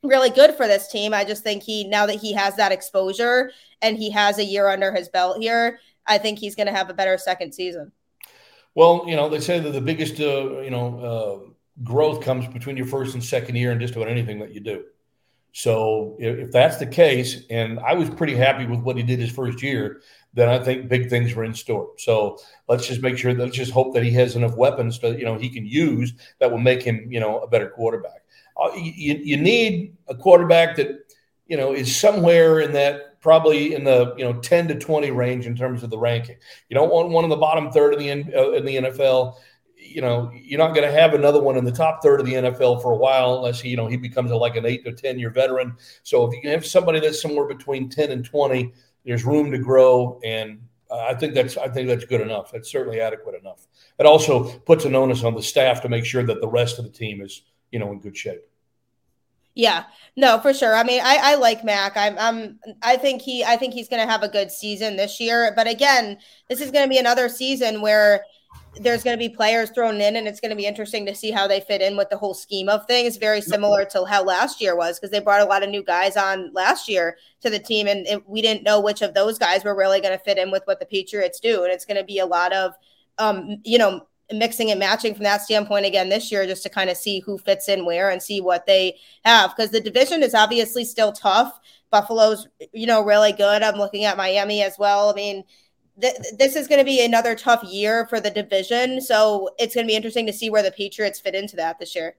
really 0.03 0.30
good 0.30 0.55
for 0.55 0.66
this 0.66 0.88
team. 0.88 1.14
I 1.14 1.24
just 1.24 1.43
think 1.45 1.62
he 1.62 1.84
now 1.84 2.07
that 2.07 2.16
he 2.16 2.32
has 2.32 2.57
that 2.57 2.72
exposure 2.72 3.53
and 3.80 3.97
he 3.97 4.11
has 4.11 4.38
a 4.38 4.45
year 4.45 4.68
under 4.68 4.93
his 4.93 5.09
belt 5.09 5.38
here, 5.40 5.78
I 6.07 6.18
think 6.18 6.38
he's 6.38 6.55
going 6.55 6.66
to 6.66 6.72
have 6.72 6.90
a 6.90 6.95
better 6.95 7.16
second 7.18 7.53
season. 7.53 7.93
Well, 8.74 9.05
you 9.07 9.16
know, 9.16 9.28
they 9.28 9.40
say 9.40 9.61
that 9.61 9.70
the 9.70 9.80
biggest, 9.80 10.18
uh, 10.18 10.61
you 10.61 10.70
know, 10.70 10.99
uh, 10.99 11.51
growth 11.83 12.22
comes 12.22 12.47
between 12.49 12.76
your 12.76 12.87
first 12.87 13.14
and 13.14 13.24
second 13.24 13.57
year 13.57 13.72
and 13.72 13.80
just 13.80 13.97
about 13.97 14.09
anything 14.09 14.39
that 14.41 14.53
you 14.53 14.61
do. 14.61 14.85
So 15.53 16.16
if, 16.18 16.51
that's 16.51 16.78
the 16.78 16.87
case, 16.87 17.45
and 17.51 17.78
I 17.80 17.93
was 17.93 18.09
pretty 18.09 18.35
happy 18.35 18.66
with 18.66 18.80
what 18.80 18.97
he 18.97 19.03
did 19.03 19.18
his 19.18 19.30
first 19.30 19.62
year, 19.62 20.01
then 20.33 20.49
I 20.49 20.59
think 20.59 20.89
big 20.89 21.11
things 21.11 21.35
were 21.35 21.45
in 21.45 21.55
store. 21.55 21.91
So 21.99 22.39
let's 22.68 22.87
just 22.87 23.03
make 23.03 23.18
sure 23.18 23.35
that 23.35 23.43
let's 23.43 23.57
just 23.57 23.72
hope 23.72 23.93
that 23.95 24.03
he 24.03 24.11
has 24.12 24.35
enough 24.35 24.57
weapons 24.57 24.99
that 25.01 25.18
you 25.18 25.26
know 25.26 25.37
he 25.37 25.51
can 25.51 25.66
use 25.66 26.14
that 26.39 26.51
will 26.51 26.59
make 26.59 26.83
him 26.83 27.07
you 27.11 27.20
know 27.20 27.41
a 27.41 27.47
better 27.47 27.68
quarterback. 27.68 28.24
Uh, 28.57 28.70
you, 28.74 29.14
you 29.22 29.37
need 29.37 29.95
a 30.09 30.14
quarterback 30.14 30.76
that 30.76 31.12
you 31.47 31.59
know 31.59 31.74
is 31.74 31.95
somewhere 31.95 32.61
in 32.61 32.72
that 32.72 33.20
probably 33.20 33.74
in 33.74 33.85
the 33.85 34.14
you 34.16 34.24
know 34.24 34.41
10 34.41 34.68
to 34.68 34.78
20 34.78 35.11
range 35.11 35.47
in 35.47 35.55
terms 35.55 35.83
of 35.83 35.91
the 35.91 35.99
ranking. 35.99 36.37
You 36.70 36.74
don't 36.74 36.91
want 36.91 37.11
one 37.11 37.24
in 37.24 37.30
the 37.30 37.37
bottom 37.37 37.70
third 37.70 37.93
of 37.93 38.01
the 38.01 38.11
uh, 38.11 38.53
in 38.53 38.64
the 38.64 38.76
NFL 38.76 39.37
you 39.85 40.01
know, 40.01 40.30
you're 40.35 40.59
not 40.59 40.74
going 40.74 40.87
to 40.87 40.93
have 40.93 41.14
another 41.14 41.43
one 41.43 41.57
in 41.57 41.64
the 41.64 41.72
top 41.72 42.03
third 42.03 42.20
of 42.20 42.26
the 42.26 42.35
NFL 42.35 42.83
for 42.83 42.93
a 42.93 42.97
while 42.97 43.37
unless 43.37 43.61
he, 43.61 43.70
you 43.70 43.76
know, 43.76 43.87
he 43.87 43.97
becomes 43.97 44.30
a, 44.30 44.37
like 44.37 44.57
an 44.57 44.64
eight 44.64 44.85
to 44.85 44.93
10 44.93 45.18
year 45.18 45.30
veteran. 45.30 45.76
So 46.03 46.30
if 46.30 46.43
you 46.43 46.51
have 46.51 46.64
somebody 46.64 47.01
that's 47.01 47.20
somewhere 47.20 47.47
between 47.47 47.89
10 47.89 48.11
and 48.11 48.24
20, 48.24 48.72
there's 49.05 49.24
room 49.24 49.51
to 49.51 49.59
grow. 49.59 50.20
And 50.24 50.61
I 50.91 51.14
think 51.14 51.35
that's, 51.35 51.57
I 51.57 51.68
think 51.68 51.89
that's 51.89 52.05
good 52.05 52.20
enough. 52.20 52.53
That's 52.53 52.70
certainly 52.70 53.01
adequate 53.01 53.39
enough. 53.41 53.66
It 53.99 54.07
also 54.07 54.59
puts 54.61 54.85
an 54.85 54.95
onus 54.95 55.24
on 55.24 55.35
the 55.35 55.43
staff 55.43 55.83
to 55.83 55.89
make 55.89 56.05
sure 56.05 56.22
that 56.24 56.41
the 56.41 56.49
rest 56.49 56.78
of 56.78 56.85
the 56.85 56.91
team 56.91 57.20
is, 57.20 57.43
you 57.70 57.78
know, 57.78 57.91
in 57.93 58.01
good 58.01 58.16
shape. 58.16 58.43
Yeah, 59.55 59.85
no, 60.16 60.39
for 60.39 60.55
sure. 60.55 60.74
I 60.74 60.83
mean, 60.83 61.03
I, 61.05 61.18
I 61.20 61.35
like 61.35 61.62
Mac. 61.62 61.95
I'm, 61.95 62.18
I'm, 62.18 62.59
I 62.80 62.97
think 62.97 63.20
he, 63.20 63.45
I 63.45 63.57
think 63.57 63.74
he's 63.74 63.89
going 63.89 64.05
to 64.05 64.11
have 64.11 64.22
a 64.22 64.28
good 64.28 64.51
season 64.51 64.97
this 64.97 65.20
year. 65.20 65.53
But 65.55 65.66
again, 65.66 66.16
this 66.49 66.62
is 66.62 66.70
going 66.70 66.87
to 66.87 66.89
be 66.89 66.97
another 66.97 67.28
season 67.28 67.83
where 67.83 68.24
there's 68.77 69.05
going 69.05 69.18
to 69.18 69.29
be 69.29 69.29
players 69.29 69.70
thrown 69.70 70.01
in, 70.01 70.16
and 70.16 70.27
it's 70.27 70.41
going 70.41 70.51
to 70.51 70.57
be 70.57 70.66
interesting 70.66 71.05
to 71.07 71.14
see 71.14 71.31
how 71.31 71.47
they 71.47 71.61
fit 71.61 71.83
in 71.83 71.97
with 71.97 72.09
the 72.09 72.16
whole 72.16 72.33
scheme 72.33 72.68
of 72.68 72.87
things. 72.87 73.18
Very 73.18 73.41
similar 73.41 73.85
to 73.87 74.05
how 74.05 74.25
last 74.25 74.61
year 74.61 74.75
was, 74.75 74.99
because 74.99 75.11
they 75.11 75.20
brought 75.20 75.43
a 75.43 75.45
lot 75.45 75.62
of 75.62 75.68
new 75.68 75.83
guys 75.83 76.16
on 76.16 76.51
last 76.55 76.89
year 76.89 77.16
to 77.43 77.51
the 77.51 77.59
team, 77.59 77.87
and 77.87 78.07
it, 78.07 78.27
we 78.29 78.41
didn't 78.41 78.64
know 78.64 78.81
which 78.81 79.03
of 79.03 79.12
those 79.12 79.39
guys 79.39 79.62
were 79.62 79.77
really 79.77 80.01
going 80.01 80.16
to 80.16 80.25
fit 80.25 80.39
in 80.39 80.51
with 80.51 80.62
what 80.64 80.81
the 80.81 80.87
Patriots 80.87 81.39
do. 81.39 81.64
And 81.64 81.73
it's 81.73 81.85
going 81.85 81.99
to 81.99 82.05
be 82.05 82.18
a 82.18 82.27
lot 82.27 82.53
of, 82.53 82.73
um, 83.18 83.59
you 83.62 83.77
know, 83.77 84.07
mixing 84.33 84.70
and 84.70 84.81
matching 84.81 85.14
from 85.14 85.25
that 85.25 85.43
standpoint 85.43 85.85
again 85.85 86.09
this 86.09 86.33
year, 86.33 86.47
just 86.47 86.62
to 86.62 86.70
kind 86.70 86.89
of 86.89 86.97
see 86.97 87.20
who 87.20 87.37
fits 87.37 87.68
in 87.68 87.85
where 87.85 88.09
and 88.09 88.23
see 88.23 88.41
what 88.41 88.64
they 88.64 88.97
have, 89.27 89.55
because 89.55 89.70
the 89.70 89.81
division 89.81 90.23
is 90.23 90.35
obviously 90.35 90.87
still 90.87 91.12
tough. 91.12 91.61
Buffalo's, 91.91 92.49
you 92.73 92.87
know, 92.87 93.05
really 93.05 93.33
good. 93.33 93.62
I'm 93.62 93.77
looking 93.77 94.05
at 94.05 94.16
Miami 94.16 94.62
as 94.62 94.77
well. 94.79 95.11
I 95.11 95.14
mean, 95.14 95.45
th- 96.01 96.16
this 96.38 96.57
is 96.57 96.68
going 96.68 96.78
to 96.78 96.84
be 96.84 97.05
another 97.05 97.34
tough 97.34 97.62
year 97.64 98.07
for 98.07 98.20
the 98.20 98.30
division. 98.30 99.01
So 99.01 99.51
it's 99.59 99.74
going 99.74 99.86
to 99.86 99.90
be 99.90 99.97
interesting 99.97 100.26
to 100.26 100.32
see 100.32 100.51
where 100.51 100.62
the 100.62 100.72
Patriots 100.72 101.20
fit 101.20 101.34
into 101.34 101.57
that 101.57 101.78
this 101.78 101.95
year. 101.95 102.16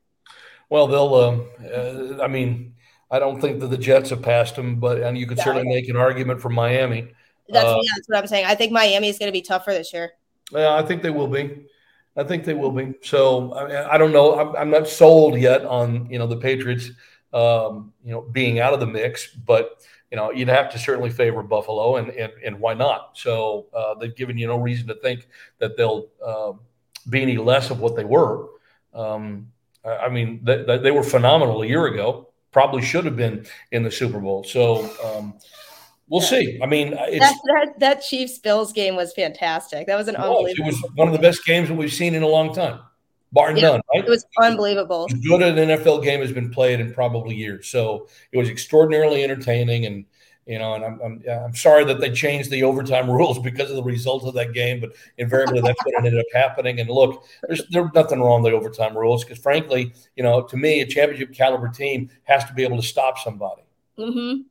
Well, 0.69 0.87
they'll. 0.87 1.13
Um, 1.13 1.47
uh, 1.63 2.23
I 2.23 2.27
mean, 2.27 2.73
I 3.11 3.19
don't 3.19 3.39
think 3.39 3.59
that 3.59 3.67
the 3.67 3.77
Jets 3.77 4.09
have 4.09 4.21
passed 4.21 4.55
them, 4.55 4.79
but 4.79 5.01
and 5.01 5.17
you 5.17 5.27
could 5.27 5.37
yeah, 5.37 5.43
certainly 5.43 5.67
make 5.67 5.89
an 5.89 5.95
argument 5.95 6.41
for 6.41 6.49
Miami. 6.49 7.09
That's, 7.49 7.65
uh, 7.65 7.77
yeah, 7.81 7.91
that's 7.95 8.07
what 8.07 8.17
I'm 8.17 8.27
saying. 8.27 8.45
I 8.45 8.55
think 8.55 8.71
Miami 8.71 9.09
is 9.09 9.19
going 9.19 9.27
to 9.27 9.33
be 9.33 9.41
tougher 9.41 9.71
this 9.71 9.93
year. 9.93 10.13
Yeah, 10.51 10.73
I 10.75 10.81
think 10.83 11.01
they 11.01 11.09
will 11.09 11.27
be. 11.27 11.67
I 12.15 12.23
think 12.23 12.43
they 12.43 12.53
will 12.53 12.71
be. 12.71 12.93
So 13.01 13.53
I, 13.53 13.95
I 13.95 13.97
don't 13.97 14.11
know. 14.11 14.39
I'm, 14.39 14.55
I'm, 14.55 14.69
not 14.69 14.87
sold 14.87 15.37
yet 15.37 15.65
on 15.65 16.07
you 16.09 16.19
know 16.19 16.27
the 16.27 16.37
Patriots, 16.37 16.89
um, 17.33 17.93
you 18.05 18.11
know, 18.11 18.21
being 18.21 18.59
out 18.59 18.73
of 18.73 18.79
the 18.79 18.87
mix, 18.87 19.27
but 19.27 19.81
you 20.13 20.17
know, 20.17 20.31
you'd 20.31 20.47
have 20.47 20.69
to 20.69 20.77
certainly 20.77 21.09
favor 21.09 21.41
Buffalo, 21.41 21.95
and 21.95 22.09
and, 22.09 22.31
and 22.45 22.59
why 22.59 22.75
not? 22.75 23.17
So 23.17 23.65
uh, 23.73 23.95
they've 23.95 24.15
given 24.15 24.37
you 24.37 24.45
no 24.45 24.57
reason 24.57 24.85
to 24.89 24.93
think 24.93 25.27
that 25.57 25.75
they'll 25.75 26.05
uh, 26.23 26.51
be 27.09 27.23
any 27.23 27.37
less 27.37 27.71
of 27.71 27.79
what 27.79 27.95
they 27.95 28.03
were. 28.03 28.45
Um, 28.93 29.47
I 29.83 30.09
mean, 30.09 30.39
they, 30.43 30.77
they 30.77 30.91
were 30.91 31.01
phenomenal 31.01 31.63
a 31.63 31.65
year 31.65 31.87
ago. 31.87 32.29
Probably 32.51 32.83
should 32.83 33.05
have 33.05 33.17
been 33.17 33.47
in 33.71 33.81
the 33.81 33.89
Super 33.89 34.19
Bowl. 34.19 34.43
So 34.43 34.87
um, 35.03 35.33
we'll 36.07 36.21
yeah. 36.21 36.27
see. 36.27 36.59
I 36.61 36.67
mean, 36.67 36.91
that, 36.91 37.17
that, 37.19 37.73
that 37.79 38.01
Chiefs 38.03 38.37
Bills 38.37 38.71
game 38.71 38.95
was 38.95 39.13
fantastic. 39.13 39.87
That 39.87 39.97
was 39.97 40.07
an 40.09 40.15
unbelievable. 40.15 40.69
It 40.69 40.73
was 40.73 40.91
one 40.93 41.07
of 41.07 41.13
the 41.13 41.19
best 41.19 41.43
games 41.43 41.69
that 41.69 41.75
we've 41.75 41.91
seen 41.91 42.13
in 42.13 42.21
a 42.21 42.27
long 42.27 42.53
time, 42.53 42.81
bar 43.33 43.51
yeah, 43.51 43.61
none. 43.61 43.81
Right? 43.93 44.05
It 44.05 44.09
was 44.09 44.25
unbelievable. 44.41 45.07
As 45.11 45.19
good 45.19 45.41
an 45.41 45.55
NFL 45.55 46.03
game 46.03 46.21
has 46.21 46.31
been 46.31 46.49
played 46.49 46.79
in 46.79 46.93
probably 46.93 47.35
years. 47.35 47.67
So 47.67 48.07
it 48.31 48.37
was 48.37 48.49
extraordinarily 48.49 49.23
entertaining 49.23 49.85
and 49.85 50.05
you 50.45 50.59
know, 50.59 50.73
and 50.73 50.83
I'm, 50.83 50.99
I'm, 51.01 51.23
I'm 51.29 51.55
sorry 51.55 51.85
that 51.85 52.01
they 52.01 52.11
changed 52.11 52.49
the 52.49 52.63
overtime 52.63 53.09
rules 53.09 53.39
because 53.39 53.69
of 53.69 53.77
the 53.77 53.83
result 53.83 54.25
of 54.25 54.33
that 54.33 54.53
game, 54.53 54.81
but 54.81 54.91
invariably 55.17 55.61
that's 55.61 55.79
what 55.85 55.95
ended 55.97 56.19
up 56.19 56.25
happening. 56.33 56.81
And 56.81 56.89
look, 56.89 57.25
there's 57.47 57.65
there's 57.69 57.89
nothing 57.93 58.19
wrong 58.19 58.43
with 58.43 58.51
the 58.51 58.57
overtime 58.57 58.97
rules 58.97 59.23
because, 59.23 59.39
frankly, 59.39 59.93
you 60.15 60.23
know, 60.23 60.41
to 60.43 60.57
me, 60.57 60.81
a 60.81 60.85
championship 60.85 61.33
caliber 61.33 61.69
team 61.69 62.09
has 62.23 62.43
to 62.45 62.53
be 62.53 62.63
able 62.63 62.75
to 62.75 62.83
stop 62.85 63.19
somebody. 63.19 63.61
Mm-hmm. 63.97 64.41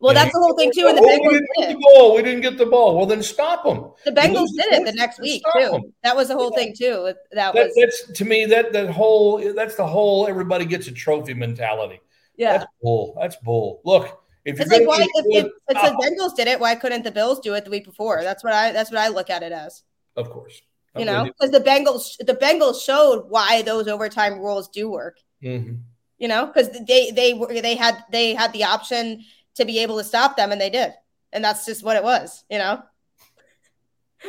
Well, 0.00 0.14
that's 0.14 0.32
the 0.32 0.38
whole 0.38 0.56
thing 0.56 0.72
too. 0.72 0.86
And 0.88 0.96
the 0.96 1.02
oh, 1.02 1.06
Bengals 1.06 1.28
we 1.28 1.38
didn't 1.38 1.48
get 1.58 1.68
the 1.68 1.78
ball. 1.78 2.14
We 2.16 2.22
didn't 2.22 2.40
get 2.40 2.58
the 2.58 2.66
ball. 2.66 2.96
Well, 2.96 3.06
then 3.06 3.22
stop 3.22 3.64
them. 3.64 3.92
The 4.04 4.12
Bengals 4.12 4.48
did 4.56 4.72
it 4.72 4.86
the 4.86 4.92
next 4.92 5.20
week 5.20 5.42
too. 5.52 5.70
Them. 5.70 5.82
That 6.02 6.16
was 6.16 6.28
the 6.28 6.34
whole 6.34 6.50
yeah. 6.54 6.58
thing 6.58 6.74
too. 6.74 7.04
That, 7.04 7.16
that, 7.32 7.54
was 7.54 7.74
that's 7.78 8.18
to 8.18 8.24
me 8.24 8.46
that 8.46 8.72
that 8.72 8.90
whole 8.90 9.52
that's 9.54 9.74
the 9.74 9.86
whole 9.86 10.26
everybody 10.26 10.64
gets 10.64 10.88
a 10.88 10.92
trophy 10.92 11.34
mentality. 11.34 12.00
Yeah, 12.36 12.58
that's 12.58 12.70
bull. 12.82 13.14
That's 13.20 13.36
bull. 13.36 13.82
Look, 13.84 14.22
if 14.46 14.58
it's 14.58 14.70
like 14.70 14.86
why 14.86 15.02
if, 15.02 15.44
if, 15.44 15.52
if 15.68 15.82
the 15.82 16.02
Bengals 16.02 16.34
did 16.34 16.48
it, 16.48 16.58
why 16.58 16.74
couldn't 16.76 17.04
the 17.04 17.12
Bills 17.12 17.40
do 17.40 17.52
it 17.52 17.66
the 17.66 17.70
week 17.70 17.84
before? 17.84 18.22
That's 18.22 18.42
what 18.42 18.54
I 18.54 18.72
that's 18.72 18.90
what 18.90 19.00
I 19.00 19.08
look 19.08 19.28
at 19.28 19.42
it 19.42 19.52
as. 19.52 19.82
Of 20.16 20.30
course. 20.30 20.62
You 20.96 21.04
know, 21.04 21.24
because 21.24 21.50
the 21.50 21.60
Bengals 21.60 22.16
the 22.18 22.34
Bengals 22.34 22.82
showed 22.82 23.26
why 23.28 23.62
those 23.62 23.86
overtime 23.86 24.38
rules 24.38 24.68
do 24.68 24.90
work. 24.90 25.18
Mm-hmm. 25.42 25.74
You 26.18 26.28
know, 26.28 26.46
because 26.46 26.70
they 26.86 27.10
they 27.10 27.34
were 27.34 27.60
they 27.60 27.76
had 27.76 28.02
they 28.10 28.34
had 28.34 28.52
the 28.52 28.64
option 28.64 29.24
to 29.56 29.64
be 29.64 29.80
able 29.80 29.98
to 29.98 30.04
stop 30.04 30.36
them, 30.36 30.52
and 30.52 30.60
they 30.60 30.70
did, 30.70 30.92
and 31.32 31.44
that's 31.44 31.66
just 31.66 31.84
what 31.84 31.96
it 31.96 32.02
was. 32.02 32.44
You 32.50 32.58
know. 32.58 32.82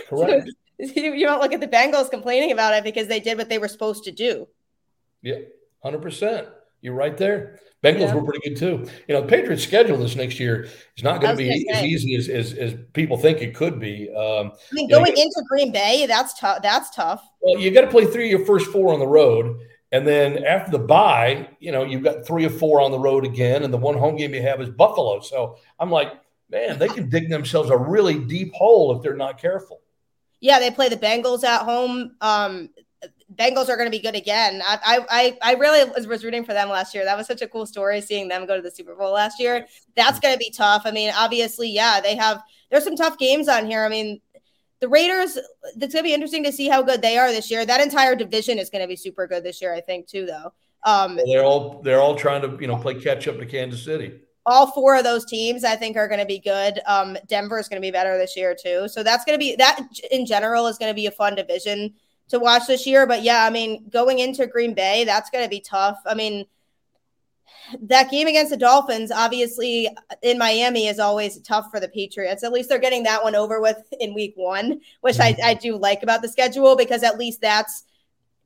Correct. 0.10 0.50
you, 0.80 1.14
you 1.14 1.26
don't 1.26 1.42
look 1.42 1.54
at 1.54 1.62
the 1.62 1.68
Bengals 1.68 2.10
complaining 2.10 2.52
about 2.52 2.74
it 2.74 2.84
because 2.84 3.08
they 3.08 3.20
did 3.20 3.38
what 3.38 3.50
they 3.50 3.58
were 3.58 3.68
supposed 3.68 4.04
to 4.06 4.12
do. 4.12 4.48
Yeah, 5.22 5.40
hundred 5.84 6.02
percent. 6.02 6.48
You're 6.82 6.96
right 6.96 7.16
there. 7.16 7.60
Bengals 7.84 8.00
yeah. 8.00 8.16
were 8.16 8.24
pretty 8.24 8.50
good 8.50 8.58
too. 8.58 8.92
You 9.08 9.16
know, 9.16 9.22
the 9.22 9.28
Patriots' 9.28 9.64
schedule 9.64 9.98
this 9.98 10.16
next 10.16 10.40
year 10.40 10.68
is 10.96 11.04
not 11.04 11.20
going 11.20 11.36
to 11.36 11.38
be 11.38 11.68
as 11.70 11.84
easy 11.84 12.16
as, 12.16 12.30
as, 12.30 12.54
as 12.54 12.76
people 12.94 13.18
think 13.18 13.42
it 13.42 13.56
could 13.56 13.80
be. 13.80 14.12
Um, 14.14 14.52
I 14.52 14.74
mean, 14.74 14.88
going 14.88 15.16
know, 15.16 15.22
into 15.22 15.44
Green 15.50 15.72
Bay, 15.72 16.06
that's 16.06 16.40
tough. 16.40 16.62
That's 16.62 16.92
tough. 16.96 17.28
Well, 17.42 17.60
you 17.60 17.72
got 17.72 17.82
to 17.82 17.88
play 17.88 18.06
three 18.06 18.26
of 18.26 18.40
your 18.40 18.46
first 18.46 18.68
four 18.68 18.94
on 18.94 19.00
the 19.00 19.08
road, 19.08 19.60
and 19.92 20.08
then 20.08 20.44
after 20.46 20.72
the 20.72 20.80
bye, 20.80 21.50
you 21.60 21.72
know, 21.72 21.84
you've 21.84 22.04
got 22.04 22.26
three 22.26 22.46
or 22.46 22.50
four 22.50 22.82
on 22.82 22.92
the 22.92 23.00
road 23.00 23.26
again, 23.26 23.64
and 23.64 23.74
the 23.74 23.78
one 23.78 23.98
home 23.98 24.16
game 24.16 24.34
you 24.34 24.42
have 24.42 24.62
is 24.62 24.70
Buffalo. 24.70 25.20
So 25.20 25.58
I'm 25.80 25.92
like, 25.92 26.14
man, 26.50 26.80
they 26.80 26.88
can 26.88 27.10
dig 27.10 27.30
themselves 27.30 27.70
a 27.70 27.78
really 27.78 28.20
deep 28.20 28.54
hole 28.54 28.96
if 28.96 29.04
they're 29.04 29.16
not 29.16 29.39
careful. 29.39 29.82
Yeah, 30.39 30.60
they 30.60 30.72
play 30.72 30.89
the 30.89 30.98
Bengals 30.98 31.44
at 31.44 31.64
home. 31.64 32.16
Um, 32.22 32.70
Bengals 33.36 33.70
are 33.70 33.78
going 33.78 33.88
to 33.88 33.98
be 33.98 34.02
good 34.02 34.16
again. 34.16 34.62
I, 34.66 35.06
I 35.10 35.38
I 35.42 35.54
really 35.54 35.89
was, 35.89 36.06
was 36.06 36.24
rooting 36.24 36.44
for 36.44 36.54
them 36.54 36.70
last 36.70 36.94
year. 36.94 37.06
That 37.06 37.18
was 37.18 37.28
such 37.28 37.42
a 37.42 37.48
cool 37.48 37.66
story 37.66 38.02
seeing 38.02 38.28
them 38.28 38.46
go 38.46 38.58
to 38.58 38.62
the 38.62 38.72
Super 38.72 38.96
Bowl 38.96 39.14
last 39.14 39.39
year. 39.39 39.68
That's 39.96 40.20
going 40.20 40.34
to 40.34 40.39
be 40.39 40.52
tough. 40.52 40.82
I 40.86 40.92
mean, 40.92 41.14
obviously, 41.16 41.70
yeah, 41.70 42.02
they 42.02 42.16
have 42.16 42.42
there's 42.70 42.84
some 42.84 42.96
tough 42.96 43.18
games 43.18 43.48
on 43.48 43.68
here. 43.68 43.86
I 43.86 43.89
mean, 43.89 44.20
the 44.82 44.90
Raiders. 44.90 45.38
It's 45.38 45.94
going 45.94 46.04
to 46.04 46.04
be 46.04 46.14
interesting 46.14 46.44
to 46.44 46.52
see 46.52 46.68
how 46.68 46.82
good 46.82 47.02
they 47.02 47.18
are 47.18 47.32
this 47.32 47.50
year. 47.50 47.66
That 47.66 47.80
entire 47.80 48.16
division 48.16 48.60
is 48.60 48.70
going 48.70 48.82
to 48.82 48.88
be 48.88 48.98
super 48.98 49.26
good 49.28 49.44
this 49.44 49.62
year, 49.62 49.74
I 49.74 49.80
think, 49.80 50.08
too. 50.08 50.26
Though 50.26 50.52
um, 50.84 51.16
well, 51.16 51.26
they're 51.28 51.44
all 51.44 51.82
they're 51.84 52.02
all 52.02 52.16
trying 52.16 52.42
to 52.42 52.58
you 52.60 52.68
know 52.68 52.78
play 52.78 52.96
catch 52.96 53.28
up 53.28 53.38
to 53.40 53.46
Kansas 53.46 53.84
City. 53.84 54.20
All 54.46 54.72
four 54.72 54.96
of 54.96 55.04
those 55.04 55.26
teams, 55.26 55.64
I 55.64 55.76
think, 55.76 55.96
are 55.98 56.08
going 56.08 56.20
to 56.20 56.26
be 56.26 56.40
good. 56.40 56.80
Um, 56.88 57.16
Denver 57.28 57.60
is 57.60 57.70
going 57.70 57.80
to 57.80 57.86
be 57.86 57.92
better 57.92 58.18
this 58.18 58.36
year 58.36 58.56
too. 58.60 58.88
So 58.88 59.04
that's 59.04 59.24
going 59.24 59.38
to 59.38 59.40
be 59.40 59.56
that 59.58 59.80
in 60.10 60.26
general 60.26 60.66
is 60.68 60.80
going 60.80 60.90
to 60.90 60.96
be 60.96 61.06
a 61.06 61.12
fun 61.12 61.36
division 61.36 61.94
to 62.30 62.40
watch 62.40 62.66
this 62.66 62.88
year. 62.88 63.06
But 63.06 63.22
yeah, 63.22 63.46
I 63.46 63.52
mean, 63.52 63.88
going 63.90 64.20
into 64.20 64.48
Green 64.48 64.74
Bay, 64.74 65.04
that's 65.04 65.30
going 65.30 65.44
to 65.44 65.50
be 65.50 65.60
tough. 65.60 66.00
I 66.08 66.16
mean, 66.16 66.46
that 67.82 68.12
game 68.12 68.28
against 68.28 68.52
the 68.52 68.58
Dolphins, 68.58 69.12
obviously 69.12 69.89
in 70.22 70.38
Miami, 70.38 70.88
is 70.88 70.99
always 70.99 71.39
tough 71.41 71.68
for 71.72 71.80
the 71.80 71.88
Patriots. 71.88 72.43
At 72.43 72.52
least 72.52 72.70
they're 72.70 72.80
getting 72.80 73.04
that 73.04 73.24
one 73.24 73.36
over 73.36 73.62
with 73.62 73.82
in 73.99 74.14
week 74.14 74.34
one, 74.36 74.82
which 75.02 75.20
I, 75.20 75.36
I 75.43 75.54
do 75.54 75.78
like 75.78 76.04
about 76.04 76.22
the 76.22 76.30
schedule 76.30 76.76
because 76.76 77.04
at 77.04 77.18
least 77.18 77.41
that's 77.41 77.84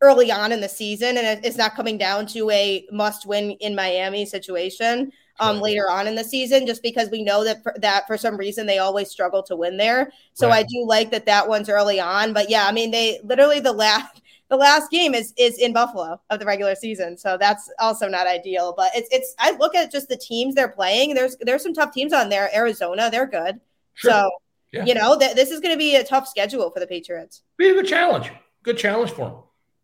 early 0.01 0.31
on 0.31 0.51
in 0.51 0.61
the 0.61 0.69
season 0.69 1.17
and 1.17 1.43
it's 1.45 1.57
not 1.57 1.75
coming 1.75 1.97
down 1.97 2.25
to 2.27 2.49
a 2.51 2.85
must 2.91 3.25
win 3.25 3.51
in 3.51 3.75
Miami 3.75 4.25
situation 4.25 5.11
um, 5.39 5.59
later 5.59 5.89
on 5.89 6.07
in 6.07 6.15
the 6.15 6.23
season, 6.23 6.65
just 6.65 6.81
because 6.81 7.09
we 7.09 7.23
know 7.23 7.43
that 7.43 7.61
for, 7.61 7.75
that 7.79 8.07
for 8.07 8.17
some 8.17 8.37
reason 8.37 8.65
they 8.65 8.77
always 8.77 9.09
struggle 9.09 9.43
to 9.43 9.55
win 9.55 9.77
there. 9.77 10.11
So 10.33 10.47
right. 10.47 10.63
I 10.63 10.67
do 10.67 10.85
like 10.85 11.11
that 11.11 11.25
that 11.25 11.47
one's 11.47 11.69
early 11.69 11.99
on. 11.99 12.33
But 12.33 12.49
yeah, 12.49 12.65
I 12.67 12.71
mean 12.71 12.91
they 12.91 13.19
literally 13.23 13.59
the 13.59 13.73
last 13.73 14.21
the 14.49 14.57
last 14.57 14.91
game 14.91 15.13
is 15.13 15.33
is 15.37 15.57
in 15.57 15.73
Buffalo 15.73 16.19
of 16.29 16.39
the 16.39 16.45
regular 16.45 16.75
season, 16.75 17.17
so 17.17 17.37
that's 17.37 17.71
also 17.79 18.07
not 18.07 18.27
ideal. 18.27 18.73
But 18.75 18.91
it's 18.95 19.09
it's 19.11 19.33
I 19.39 19.51
look 19.57 19.75
at 19.75 19.91
just 19.91 20.07
the 20.07 20.17
teams 20.17 20.55
they're 20.55 20.69
playing. 20.69 21.13
There's 21.13 21.35
there's 21.41 21.63
some 21.63 21.73
tough 21.73 21.93
teams 21.93 22.13
on 22.13 22.29
there. 22.29 22.49
Arizona, 22.55 23.09
they're 23.09 23.27
good. 23.27 23.59
Sure. 23.93 24.11
So 24.11 24.31
yeah. 24.71 24.85
you 24.85 24.93
know 24.93 25.17
th- 25.17 25.35
this 25.35 25.51
is 25.51 25.59
going 25.59 25.73
to 25.73 25.79
be 25.79 25.95
a 25.95 26.03
tough 26.03 26.27
schedule 26.27 26.69
for 26.71 26.79
the 26.79 26.87
Patriots. 26.87 27.41
Be 27.57 27.69
a 27.69 27.73
good 27.73 27.87
challenge. 27.87 28.31
Good 28.63 28.77
challenge 28.77 29.11
for 29.11 29.29
them. 29.29 29.37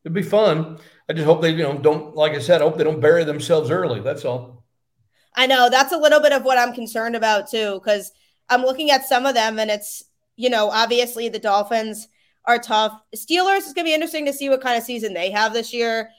It'd 0.03 0.13
be 0.13 0.23
fun. 0.23 0.79
I 1.09 1.13
just 1.13 1.25
hope 1.25 1.41
they 1.41 1.51
you 1.51 1.63
know 1.63 1.77
don't 1.77 2.15
like 2.15 2.33
I 2.33 2.39
said. 2.39 2.61
I 2.61 2.65
hope 2.65 2.77
they 2.77 2.83
don't 2.83 3.01
bury 3.01 3.23
themselves 3.23 3.71
early. 3.71 4.01
That's 4.01 4.25
all. 4.25 4.61
I 5.35 5.47
know 5.47 5.69
that's 5.69 5.93
a 5.93 5.97
little 5.97 6.19
bit 6.19 6.33
of 6.33 6.43
what 6.43 6.57
I'm 6.57 6.73
concerned 6.73 7.15
about 7.15 7.49
too, 7.49 7.75
because 7.75 8.11
I'm 8.49 8.61
looking 8.61 8.91
at 8.91 9.05
some 9.05 9.25
of 9.25 9.33
them 9.33 9.59
and 9.59 9.71
it's, 9.71 10.03
you 10.35 10.49
know, 10.49 10.69
obviously 10.69 11.29
the 11.29 11.39
Dolphins 11.39 12.07
are 12.45 12.59
tough. 12.59 12.99
Steelers 13.15 13.59
is 13.59 13.73
going 13.73 13.85
to 13.85 13.89
be 13.89 13.93
interesting 13.93 14.25
to 14.25 14.33
see 14.33 14.49
what 14.49 14.61
kind 14.61 14.77
of 14.77 14.83
season 14.83 15.13
they 15.13 15.31
have 15.31 15.53
this 15.53 15.73
year. 15.73 16.09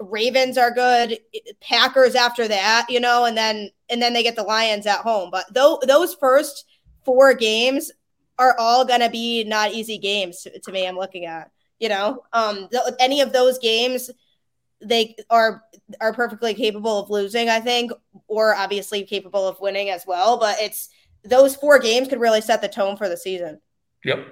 Ravens 0.00 0.58
are 0.58 0.72
good. 0.72 1.18
Packers 1.60 2.14
after 2.14 2.48
that, 2.48 2.86
you 2.88 2.98
know, 2.98 3.24
and 3.24 3.36
then 3.36 3.70
and 3.88 4.02
then 4.02 4.12
they 4.12 4.22
get 4.22 4.36
the 4.36 4.42
Lions 4.42 4.86
at 4.86 5.00
home. 5.00 5.30
But 5.30 5.52
though 5.52 5.78
those 5.86 6.14
first 6.14 6.64
four 7.04 7.34
games 7.34 7.90
are 8.38 8.56
all 8.58 8.84
going 8.84 9.00
to 9.00 9.10
be 9.10 9.44
not 9.44 9.72
easy 9.72 9.98
games 9.98 10.42
to, 10.42 10.58
to, 10.58 10.72
me. 10.72 10.86
I'm 10.86 10.96
looking 10.96 11.26
at, 11.26 11.50
you 11.78 11.88
know, 11.88 12.24
um, 12.32 12.68
th- 12.70 12.94
any 12.98 13.20
of 13.20 13.32
those 13.32 13.58
games 13.58 14.10
they 14.80 15.14
are 15.30 15.62
are 16.00 16.12
perfectly 16.12 16.54
capable 16.54 16.98
of 16.98 17.10
losing, 17.10 17.48
I 17.48 17.60
think, 17.60 17.92
or 18.26 18.54
obviously 18.56 19.04
capable 19.04 19.46
of 19.46 19.60
winning 19.60 19.90
as 19.90 20.04
well. 20.06 20.38
But 20.38 20.56
it's 20.60 20.88
those 21.24 21.54
four 21.54 21.78
games 21.78 22.08
could 22.08 22.20
really 22.20 22.40
set 22.40 22.60
the 22.60 22.68
tone 22.68 22.96
for 22.96 23.08
the 23.08 23.16
season. 23.16 23.60
Yep. 24.04 24.26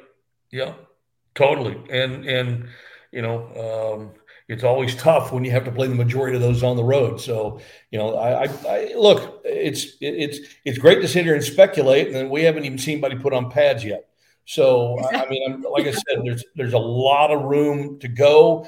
Yep. 0.50 0.89
Totally. 1.34 1.80
And 1.90 2.24
and 2.24 2.68
you 3.12 3.22
know, 3.22 3.94
um, 3.94 4.10
it's 4.48 4.64
always 4.64 4.94
tough 4.96 5.32
when 5.32 5.44
you 5.44 5.50
have 5.52 5.64
to 5.64 5.72
play 5.72 5.86
the 5.86 5.94
majority 5.94 6.36
of 6.36 6.42
those 6.42 6.62
on 6.62 6.76
the 6.76 6.84
road. 6.84 7.20
So, 7.20 7.60
you 7.90 7.98
know, 7.98 8.16
I, 8.16 8.44
I, 8.44 8.48
I 8.66 8.94
look, 8.96 9.40
it's 9.44 9.96
it's 10.00 10.40
it's 10.64 10.78
great 10.78 11.00
to 11.02 11.08
sit 11.08 11.24
here 11.24 11.34
and 11.34 11.44
speculate, 11.44 12.08
and 12.08 12.30
we 12.30 12.42
haven't 12.42 12.64
even 12.64 12.78
seen 12.78 12.94
anybody 12.94 13.16
put 13.16 13.32
on 13.32 13.50
pads 13.50 13.84
yet. 13.84 14.06
So, 14.46 14.98
I 15.12 15.28
mean, 15.28 15.52
I'm, 15.52 15.62
like 15.62 15.86
I 15.86 15.92
said, 15.92 16.22
there's 16.24 16.44
there's 16.56 16.72
a 16.72 16.78
lot 16.78 17.30
of 17.30 17.42
room 17.42 18.00
to 18.00 18.08
go 18.08 18.66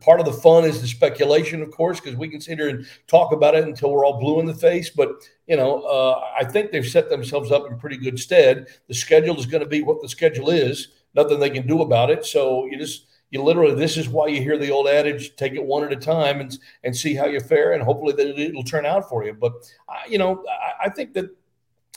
part 0.00 0.20
of 0.20 0.26
the 0.26 0.32
fun 0.32 0.64
is 0.64 0.80
the 0.80 0.86
speculation, 0.86 1.62
of 1.62 1.70
course, 1.70 2.00
because 2.00 2.16
we 2.16 2.28
can 2.28 2.40
sit 2.40 2.58
here 2.58 2.68
and 2.68 2.86
talk 3.06 3.32
about 3.32 3.54
it 3.54 3.64
until 3.64 3.90
we're 3.90 4.04
all 4.04 4.20
blue 4.20 4.40
in 4.40 4.46
the 4.46 4.54
face. 4.54 4.90
But 4.90 5.10
you 5.46 5.56
know, 5.56 5.82
uh, 5.82 6.24
I 6.38 6.44
think 6.44 6.70
they've 6.70 6.86
set 6.86 7.08
themselves 7.08 7.50
up 7.50 7.66
in 7.68 7.78
pretty 7.78 7.96
good 7.96 8.18
stead. 8.18 8.66
The 8.86 8.94
schedule 8.94 9.38
is 9.38 9.46
going 9.46 9.62
to 9.62 9.68
be 9.68 9.82
what 9.82 10.00
the 10.00 10.08
schedule 10.08 10.50
is. 10.50 10.88
Nothing 11.18 11.40
they 11.40 11.50
can 11.50 11.66
do 11.66 11.82
about 11.82 12.10
it. 12.10 12.24
So 12.24 12.66
you 12.66 12.78
just 12.78 13.06
you 13.30 13.42
literally 13.42 13.74
this 13.74 13.96
is 13.96 14.08
why 14.08 14.28
you 14.28 14.40
hear 14.40 14.56
the 14.56 14.70
old 14.70 14.86
adage: 14.86 15.34
take 15.34 15.54
it 15.54 15.64
one 15.64 15.82
at 15.82 15.92
a 15.92 15.96
time 15.96 16.40
and 16.40 16.56
and 16.84 16.96
see 16.96 17.14
how 17.14 17.26
you 17.26 17.40
fare, 17.40 17.72
and 17.72 17.82
hopefully 17.82 18.12
that 18.12 18.38
it'll 18.38 18.62
turn 18.62 18.86
out 18.86 19.08
for 19.08 19.24
you. 19.24 19.32
But 19.32 19.52
uh, 19.88 19.94
you 20.08 20.18
know, 20.18 20.44
I, 20.48 20.86
I 20.86 20.88
think 20.90 21.14
that 21.14 21.28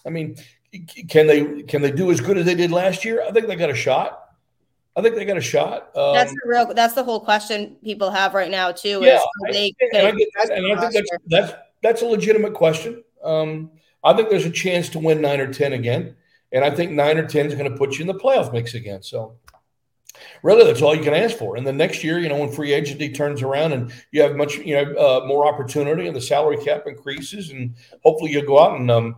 I 0.07 0.09
mean, 0.09 0.37
can 1.07 1.27
they 1.27 1.61
can 1.63 1.83
they 1.83 1.91
do 1.91 2.09
as 2.09 2.19
good 2.19 2.39
as 2.39 2.45
they 2.45 2.55
did 2.55 2.71
last 2.71 3.05
year? 3.05 3.23
I 3.23 3.31
think 3.31 3.45
they 3.45 3.55
got 3.55 3.69
a 3.69 3.75
shot. 3.75 4.17
I 4.95 5.01
think 5.01 5.15
they 5.15 5.23
got 5.23 5.37
a 5.37 5.41
shot. 5.41 5.95
Um, 5.95 6.15
that's 6.15 6.31
the 6.31 6.41
real. 6.45 6.73
That's 6.73 6.95
the 6.95 7.03
whole 7.03 7.19
question 7.19 7.77
people 7.83 8.09
have 8.09 8.33
right 8.33 8.51
now 8.51 8.71
too. 8.71 8.99
Yeah, 9.03 9.19
they, 9.51 9.71
and, 9.93 10.07
I, 10.07 10.11
that, 10.11 10.51
and 10.51 10.65
I 10.73 10.89
think 10.89 10.93
that's, 10.93 11.11
that's 11.27 11.53
that's 11.83 12.01
a 12.01 12.05
legitimate 12.05 12.53
question. 12.53 13.03
Um, 13.23 13.71
I 14.03 14.13
think 14.13 14.29
there's 14.29 14.45
a 14.45 14.51
chance 14.51 14.89
to 14.89 14.99
win 14.99 15.21
nine 15.21 15.39
or 15.39 15.53
ten 15.53 15.73
again, 15.73 16.15
and 16.51 16.63
I 16.63 16.71
think 16.71 16.91
nine 16.91 17.17
or 17.17 17.27
ten 17.27 17.47
is 17.47 17.55
going 17.55 17.71
to 17.71 17.77
put 17.77 17.97
you 17.97 18.01
in 18.01 18.07
the 18.07 18.19
playoff 18.19 18.51
mix 18.51 18.73
again. 18.73 19.03
So, 19.03 19.37
really, 20.43 20.65
that's 20.65 20.81
all 20.81 20.95
you 20.95 21.03
can 21.03 21.13
ask 21.13 21.37
for. 21.37 21.55
And 21.55 21.65
the 21.65 21.73
next 21.73 22.03
year, 22.03 22.19
you 22.19 22.29
know, 22.29 22.37
when 22.37 22.51
free 22.51 22.73
agency 22.73 23.11
turns 23.11 23.41
around 23.41 23.73
and 23.73 23.93
you 24.11 24.21
have 24.21 24.35
much, 24.35 24.57
you 24.57 24.75
know, 24.75 24.93
uh, 24.95 25.25
more 25.25 25.45
opportunity 25.45 26.07
and 26.07 26.15
the 26.15 26.21
salary 26.21 26.57
cap 26.57 26.83
increases, 26.87 27.51
and 27.51 27.75
hopefully 28.03 28.31
you'll 28.31 28.45
go 28.45 28.59
out 28.59 28.79
and 28.79 28.89
um, 28.91 29.15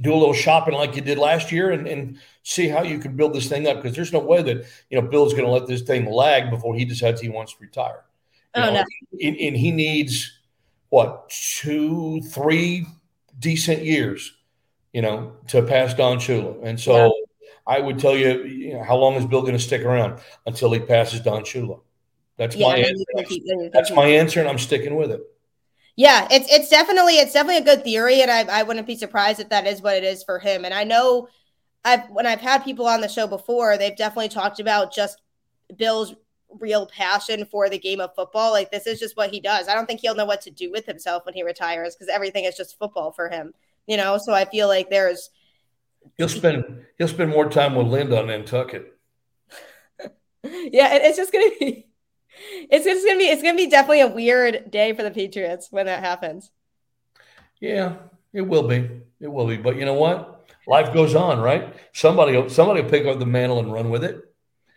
do 0.00 0.12
a 0.12 0.16
little 0.16 0.34
shopping 0.34 0.74
like 0.74 0.96
you 0.96 1.02
did 1.02 1.18
last 1.18 1.52
year 1.52 1.70
and, 1.70 1.86
and 1.86 2.18
see 2.42 2.68
how 2.68 2.82
you 2.82 2.98
can 2.98 3.14
build 3.14 3.34
this 3.34 3.48
thing 3.48 3.66
up 3.66 3.76
because 3.76 3.94
there's 3.94 4.12
no 4.12 4.18
way 4.18 4.42
that 4.42 4.64
you 4.90 5.00
know 5.00 5.06
Bill's 5.06 5.32
going 5.32 5.44
to 5.44 5.50
let 5.50 5.66
this 5.66 5.82
thing 5.82 6.10
lag 6.10 6.50
before 6.50 6.74
he 6.74 6.84
decides 6.84 7.20
he 7.20 7.28
wants 7.28 7.52
to 7.52 7.58
retire. 7.60 8.04
You 8.56 8.62
oh, 8.62 8.66
know, 8.66 8.72
no. 8.72 8.84
and, 9.22 9.36
and, 9.36 9.56
he 9.56 9.70
needs 9.70 10.38
what 10.90 11.30
two, 11.30 12.20
three 12.22 12.86
decent 13.38 13.82
years, 13.82 14.34
you 14.92 15.02
know, 15.02 15.32
to 15.48 15.62
pass 15.62 15.94
Don 15.94 16.18
Shula. 16.18 16.62
And 16.64 16.78
so 16.78 17.06
yeah. 17.06 17.10
I 17.66 17.80
would 17.80 17.98
tell 17.98 18.16
you, 18.16 18.44
you 18.44 18.74
know, 18.74 18.82
how 18.82 18.96
long 18.96 19.14
is 19.14 19.26
Bill 19.26 19.42
going 19.42 19.54
to 19.54 19.58
stick 19.58 19.82
around 19.82 20.20
until 20.46 20.72
he 20.72 20.80
passes 20.80 21.20
Don 21.20 21.42
Shula? 21.42 21.80
That's 22.36 22.56
yeah, 22.56 22.68
my 22.68 22.76
answer. 22.78 23.70
That's 23.72 23.90
my 23.90 24.06
answer, 24.06 24.40
and 24.40 24.48
I'm 24.48 24.58
sticking 24.58 24.96
with 24.96 25.10
it. 25.10 25.20
Yeah, 25.96 26.26
it's 26.30 26.50
it's 26.50 26.68
definitely 26.70 27.14
it's 27.14 27.32
definitely 27.32 27.58
a 27.58 27.64
good 27.64 27.84
theory, 27.84 28.22
and 28.22 28.30
I 28.30 28.60
I 28.60 28.62
wouldn't 28.62 28.86
be 28.86 28.96
surprised 28.96 29.40
if 29.40 29.50
that 29.50 29.66
is 29.66 29.82
what 29.82 29.96
it 29.96 30.04
is 30.04 30.24
for 30.24 30.38
him. 30.38 30.64
And 30.64 30.72
I 30.72 30.84
know 30.84 31.28
I've 31.84 32.08
when 32.08 32.26
I've 32.26 32.40
had 32.40 32.64
people 32.64 32.86
on 32.86 33.00
the 33.00 33.08
show 33.08 33.26
before, 33.26 33.76
they've 33.76 33.96
definitely 33.96 34.30
talked 34.30 34.58
about 34.58 34.92
just 34.92 35.20
Bill's 35.76 36.14
real 36.60 36.86
passion 36.86 37.44
for 37.44 37.68
the 37.68 37.78
game 37.78 38.00
of 38.00 38.14
football. 38.14 38.52
Like 38.52 38.70
this 38.70 38.86
is 38.86 38.98
just 38.98 39.16
what 39.16 39.30
he 39.30 39.40
does. 39.40 39.68
I 39.68 39.74
don't 39.74 39.86
think 39.86 40.00
he'll 40.00 40.14
know 40.14 40.24
what 40.24 40.40
to 40.42 40.50
do 40.50 40.70
with 40.70 40.86
himself 40.86 41.24
when 41.26 41.34
he 41.34 41.42
retires 41.42 41.94
because 41.94 42.08
everything 42.08 42.44
is 42.44 42.56
just 42.56 42.78
football 42.78 43.12
for 43.12 43.28
him. 43.28 43.52
You 43.86 43.96
know, 43.96 44.18
so 44.18 44.32
I 44.32 44.44
feel 44.44 44.68
like 44.68 44.90
there's 44.90 45.30
he'll 46.16 46.28
spend 46.28 46.84
he'll 46.98 47.08
spend 47.08 47.30
more 47.30 47.48
time 47.48 47.74
with 47.74 47.86
Linda 47.86 48.18
on 48.18 48.28
Nantucket. 48.28 48.96
yeah, 50.44 50.94
it's 50.94 51.16
just 51.16 51.32
gonna 51.32 51.50
be 51.58 51.86
it's 52.70 52.84
just 52.84 53.06
gonna 53.06 53.18
be 53.18 53.24
it's 53.24 53.42
gonna 53.42 53.56
be 53.56 53.68
definitely 53.68 54.02
a 54.02 54.08
weird 54.08 54.70
day 54.70 54.92
for 54.92 55.02
the 55.02 55.10
Patriots 55.10 55.68
when 55.70 55.86
that 55.86 56.00
happens. 56.00 56.50
Yeah, 57.60 57.96
it 58.32 58.42
will 58.42 58.66
be. 58.66 58.88
It 59.20 59.28
will 59.28 59.46
be. 59.46 59.56
But 59.56 59.76
you 59.76 59.84
know 59.84 59.94
what? 59.94 60.50
Life 60.66 60.92
goes 60.92 61.14
on, 61.14 61.40
right? 61.40 61.74
Somebody 61.92 62.48
somebody 62.48 62.82
will 62.82 62.90
pick 62.90 63.06
up 63.06 63.18
the 63.18 63.26
mantle 63.26 63.58
and 63.58 63.72
run 63.72 63.90
with 63.90 64.04
it. 64.04 64.20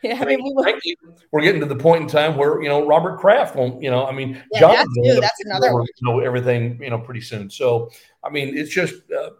Yeah, 0.03 0.19
I 0.21 0.25
mean, 0.25 0.43
we 0.43 0.95
we're 1.31 1.41
getting 1.41 1.61
to 1.61 1.65
the 1.65 1.75
point 1.75 2.03
in 2.03 2.07
time 2.07 2.37
where 2.37 2.61
you 2.61 2.69
know 2.69 2.85
Robert 2.85 3.17
Kraft 3.17 3.55
won't. 3.55 3.81
You 3.81 3.89
know, 3.89 4.05
I 4.05 4.11
mean, 4.11 4.41
yeah, 4.51 4.59
John 4.59 4.73
that's, 4.73 5.19
that's 5.19 5.45
another 5.45 5.73
one. 5.73 5.87
know 6.01 6.19
everything. 6.19 6.79
You 6.81 6.91
know, 6.91 6.99
pretty 6.99 7.21
soon. 7.21 7.49
So, 7.49 7.89
I 8.25 8.29
mean, 8.29 8.57
it's 8.57 8.73
just 8.73 8.95
uh, 9.11 9.31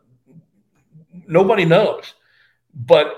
nobody 1.27 1.65
knows. 1.65 2.13
But 2.73 3.15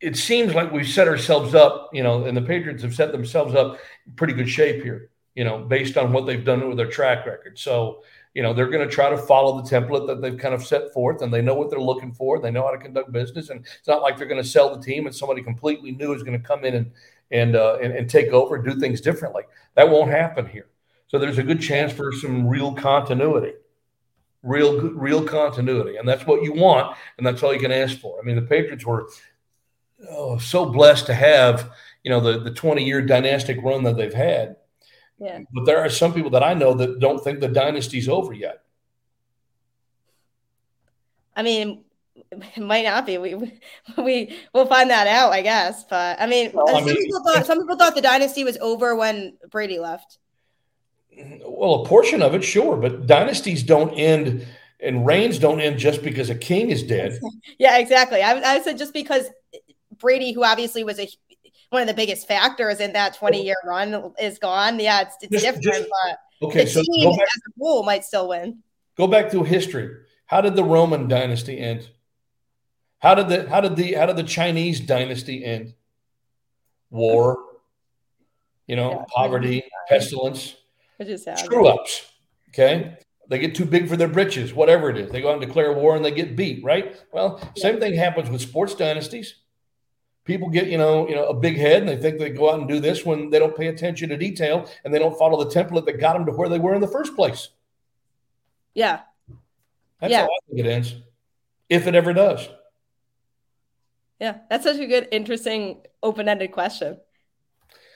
it 0.00 0.16
seems 0.16 0.54
like 0.54 0.72
we've 0.72 0.88
set 0.88 1.08
ourselves 1.08 1.54
up, 1.54 1.90
you 1.92 2.02
know, 2.02 2.24
and 2.24 2.36
the 2.36 2.42
Patriots 2.42 2.82
have 2.82 2.94
set 2.94 3.12
themselves 3.12 3.54
up 3.54 3.78
in 4.06 4.12
pretty 4.12 4.34
good 4.34 4.48
shape 4.48 4.82
here, 4.82 5.10
you 5.34 5.44
know, 5.44 5.58
based 5.58 5.96
on 5.96 6.12
what 6.12 6.26
they've 6.26 6.44
done 6.44 6.68
with 6.68 6.76
their 6.76 6.90
track 6.90 7.24
record. 7.24 7.58
So, 7.58 8.02
you 8.34 8.42
know, 8.42 8.52
they're 8.52 8.68
going 8.68 8.86
to 8.86 8.94
try 8.94 9.08
to 9.08 9.16
follow 9.16 9.60
the 9.60 9.68
template 9.68 10.06
that 10.08 10.20
they've 10.20 10.36
kind 10.36 10.54
of 10.54 10.64
set 10.64 10.92
forth 10.92 11.22
and 11.22 11.32
they 11.32 11.40
know 11.40 11.54
what 11.54 11.70
they're 11.70 11.80
looking 11.80 12.12
for. 12.12 12.38
They 12.38 12.50
know 12.50 12.62
how 12.64 12.72
to 12.72 12.78
conduct 12.78 13.10
business. 13.10 13.48
And 13.48 13.64
it's 13.64 13.88
not 13.88 14.02
like 14.02 14.18
they're 14.18 14.26
going 14.26 14.42
to 14.42 14.48
sell 14.48 14.76
the 14.76 14.82
team 14.82 15.06
and 15.06 15.14
somebody 15.14 15.42
completely 15.42 15.92
new 15.92 16.12
is 16.12 16.22
going 16.22 16.38
to 16.38 16.46
come 16.46 16.64
in 16.64 16.74
and, 16.74 16.90
and, 17.30 17.56
uh, 17.56 17.78
and, 17.82 17.94
and 17.94 18.10
take 18.10 18.28
over 18.28 18.58
do 18.58 18.78
things 18.78 19.00
differently. 19.00 19.44
That 19.76 19.88
won't 19.88 20.10
happen 20.10 20.46
here. 20.46 20.66
So 21.06 21.18
there's 21.18 21.38
a 21.38 21.42
good 21.42 21.60
chance 21.60 21.92
for 21.92 22.12
some 22.12 22.46
real 22.46 22.74
continuity 22.74 23.52
real 24.46 24.80
real 24.92 25.24
continuity 25.24 25.96
and 25.96 26.08
that's 26.08 26.26
what 26.26 26.42
you 26.42 26.52
want 26.52 26.96
and 27.18 27.26
that's 27.26 27.42
all 27.42 27.52
you 27.52 27.60
can 27.60 27.72
ask 27.72 27.98
for 27.98 28.18
i 28.20 28.22
mean 28.24 28.36
the 28.36 28.42
patriots 28.42 28.86
were 28.86 29.08
oh, 30.10 30.38
so 30.38 30.66
blessed 30.66 31.06
to 31.06 31.14
have 31.14 31.70
you 32.06 32.10
know 32.10 32.20
the 32.20 32.38
the 32.38 32.52
20 32.52 32.84
year 32.84 33.02
dynastic 33.02 33.58
run 33.62 33.82
that 33.82 33.96
they've 33.96 34.14
had. 34.14 34.56
Yeah. 35.18 35.40
But 35.52 35.64
there 35.64 35.80
are 35.80 35.90
some 35.90 36.14
people 36.14 36.30
that 36.30 36.42
I 36.44 36.54
know 36.54 36.74
that 36.74 37.00
don't 37.00 37.22
think 37.22 37.40
the 37.40 37.48
dynasty's 37.48 38.08
over 38.08 38.32
yet. 38.32 38.62
I 41.34 41.42
mean, 41.42 41.84
it 42.30 42.58
might 42.58 42.84
not 42.84 43.06
be. 43.06 43.18
We 43.18 43.60
we 43.98 44.36
will 44.52 44.66
find 44.66 44.90
that 44.90 45.08
out, 45.08 45.32
I 45.32 45.42
guess. 45.42 45.84
But 45.84 46.20
I 46.20 46.26
mean, 46.26 46.52
well, 46.54 46.68
some 46.68 46.84
I 46.84 46.86
mean, 46.86 46.96
people 46.96 47.24
thought 47.24 47.44
some 47.46 47.58
people 47.58 47.76
thought 47.76 47.96
the 47.96 48.02
dynasty 48.02 48.44
was 48.44 48.56
over 48.58 48.94
when 48.94 49.36
Brady 49.50 49.80
left. 49.80 50.18
Well, 51.16 51.82
a 51.82 51.86
portion 51.86 52.22
of 52.22 52.34
it, 52.34 52.44
sure, 52.44 52.76
but 52.76 53.06
dynasties 53.06 53.62
don't 53.62 53.92
end 53.94 54.46
and 54.80 55.06
reigns 55.06 55.38
don't 55.38 55.60
end 55.60 55.78
just 55.78 56.02
because 56.02 56.30
a 56.30 56.34
king 56.34 56.70
is 56.70 56.82
dead. 56.82 57.18
yeah, 57.58 57.78
exactly. 57.78 58.22
I, 58.22 58.56
I 58.56 58.60
said 58.60 58.78
just 58.78 58.92
because 58.92 59.26
Brady, 59.98 60.32
who 60.32 60.44
obviously 60.44 60.84
was 60.84 60.98
a 60.98 61.08
one 61.70 61.82
of 61.82 61.88
the 61.88 61.94
biggest 61.94 62.28
factors 62.28 62.78
in 62.80 62.92
that 62.92 63.16
20 63.16 63.44
year 63.44 63.56
run, 63.64 64.12
is 64.20 64.38
gone. 64.38 64.78
Yeah, 64.78 65.02
it's, 65.02 65.16
it's 65.22 65.42
just, 65.42 65.44
different, 65.44 65.64
just, 65.64 65.90
but 66.40 66.48
okay, 66.48 66.64
the 66.64 66.70
so 66.70 66.82
team 66.82 67.10
back, 67.10 67.20
as 67.22 67.42
a 67.48 67.52
whole 67.58 67.82
might 67.82 68.04
still 68.04 68.28
win. 68.28 68.58
Go 68.96 69.06
back 69.06 69.30
through 69.30 69.44
history. 69.44 69.96
How 70.26 70.40
did 70.40 70.54
the 70.54 70.64
Roman 70.64 71.08
dynasty 71.08 71.58
end? 71.58 71.88
How 72.98 73.14
did 73.14 73.28
the 73.28 73.48
how 73.48 73.60
did 73.60 73.76
the 73.76 73.94
how 73.94 74.06
did 74.06 74.16
the 74.16 74.22
Chinese 74.22 74.80
dynasty 74.80 75.44
end? 75.44 75.74
War, 76.90 77.38
you 78.66 78.76
know, 78.76 78.90
yeah, 78.90 79.04
poverty, 79.14 79.62
uh, 79.62 79.68
pestilence, 79.88 80.54
screw 81.36 81.68
ups. 81.68 82.06
Okay. 82.50 82.96
They 83.28 83.38
get 83.38 83.54
too 83.54 83.64
big 83.64 83.88
for 83.88 83.96
their 83.96 84.08
britches, 84.08 84.54
whatever 84.54 84.88
it 84.88 84.96
is. 84.96 85.10
They 85.10 85.20
go 85.20 85.30
out 85.30 85.38
and 85.38 85.46
declare 85.46 85.72
war 85.72 85.96
and 85.96 86.04
they 86.04 86.12
get 86.12 86.36
beat, 86.36 86.62
right? 86.62 86.96
Well, 87.12 87.40
same 87.56 87.80
thing 87.80 87.94
happens 87.94 88.30
with 88.30 88.40
sports 88.40 88.74
dynasties. 88.74 89.34
People 90.24 90.48
get, 90.48 90.68
you 90.68 90.78
know, 90.78 91.08
you 91.08 91.14
know, 91.14 91.26
a 91.26 91.34
big 91.34 91.56
head 91.56 91.82
and 91.82 91.88
they 91.88 91.96
think 91.96 92.18
they 92.18 92.30
go 92.30 92.50
out 92.52 92.60
and 92.60 92.68
do 92.68 92.80
this 92.80 93.04
when 93.04 93.30
they 93.30 93.38
don't 93.38 93.56
pay 93.56 93.66
attention 93.66 94.08
to 94.10 94.16
detail 94.16 94.70
and 94.84 94.94
they 94.94 94.98
don't 94.98 95.18
follow 95.18 95.42
the 95.42 95.50
template 95.50 95.86
that 95.86 96.00
got 96.00 96.14
them 96.14 96.26
to 96.26 96.32
where 96.32 96.48
they 96.48 96.58
were 96.58 96.74
in 96.74 96.80
the 96.80 96.88
first 96.88 97.14
place. 97.16 97.48
Yeah. 98.74 99.00
That's 100.00 100.12
yeah. 100.12 100.20
how 100.20 100.26
I 100.26 100.38
think 100.48 100.66
it 100.66 100.70
ends. 100.70 100.94
If 101.68 101.86
it 101.86 101.94
ever 101.94 102.12
does. 102.12 102.48
Yeah, 104.20 104.38
that's 104.48 104.64
such 104.64 104.78
a 104.78 104.86
good, 104.86 105.08
interesting, 105.12 105.82
open-ended 106.02 106.52
question. 106.52 106.98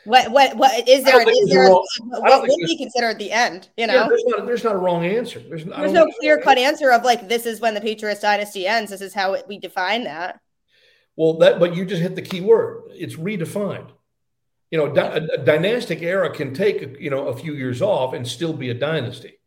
What 0.05 0.31
what 0.31 0.57
what 0.57 0.89
is 0.89 1.05
there? 1.05 1.21
Is 1.29 1.51
there 1.51 1.69
wrong, 1.69 1.87
what 2.01 2.43
would 2.43 2.51
be 2.67 2.77
considered 2.77 3.19
the 3.19 3.31
end? 3.31 3.69
You 3.77 3.87
know, 3.87 3.95
yeah, 3.95 4.09
there's, 4.09 4.25
not, 4.27 4.47
there's 4.47 4.65
not 4.65 4.75
a 4.75 4.79
wrong 4.79 5.05
answer. 5.05 5.41
There's, 5.41 5.65
there's 5.65 5.93
no 5.93 6.11
clear 6.19 6.41
cut 6.41 6.57
answer 6.57 6.91
of 6.91 7.05
like 7.05 7.29
this 7.29 7.45
is 7.45 7.61
when 7.61 7.75
the 7.75 7.81
Patriots 7.81 8.21
dynasty 8.21 8.67
ends. 8.67 8.91
This 8.91 9.03
is 9.03 9.13
how 9.13 9.35
it, 9.35 9.45
we 9.47 9.59
define 9.59 10.05
that. 10.05 10.41
Well, 11.17 11.39
that 11.39 11.61
but 11.61 11.77
you 11.77 11.85
just 11.85 12.01
hit 12.01 12.15
the 12.15 12.23
key 12.23 12.41
word. 12.41 12.85
It's 12.93 13.17
redefined. 13.17 13.91
You 14.71 14.79
know, 14.79 14.87
a, 14.87 15.35
a 15.35 15.39
dynastic 15.39 16.01
era 16.01 16.31
can 16.35 16.55
take 16.55 16.99
you 16.99 17.11
know 17.11 17.29
a 17.29 17.37
few 17.37 17.55
years 17.55 17.83
off 17.83 18.15
and 18.15 18.27
still 18.27 18.55
be 18.55 18.71
a 18.71 18.75
dynasty. 18.75 19.39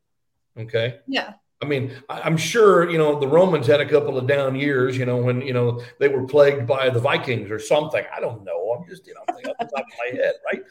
Okay. 0.57 0.99
Yeah. 1.07 1.33
I 1.63 1.65
mean, 1.65 1.93
I'm 2.09 2.35
sure 2.35 2.89
you 2.89 2.97
know 2.97 3.17
the 3.17 3.27
Romans 3.27 3.67
had 3.67 3.79
a 3.79 3.87
couple 3.87 4.17
of 4.17 4.27
down 4.27 4.53
years. 4.53 4.97
You 4.97 5.05
know, 5.05 5.15
when 5.15 5.41
you 5.41 5.53
know 5.53 5.81
they 5.97 6.09
were 6.09 6.25
plagued 6.25 6.67
by 6.67 6.89
the 6.89 6.99
Vikings 6.99 7.49
or 7.49 7.57
something. 7.57 8.03
I 8.13 8.19
don't 8.19 8.43
know. 8.43 8.75
I'm 8.77 8.85
just 8.89 9.07
you 9.07 9.13
know 9.13 9.21
off 9.21 9.41
the 9.41 9.65
top 9.65 9.71
of 9.71 9.93
my 9.97 10.17
head, 10.17 10.33
right? 10.51 10.61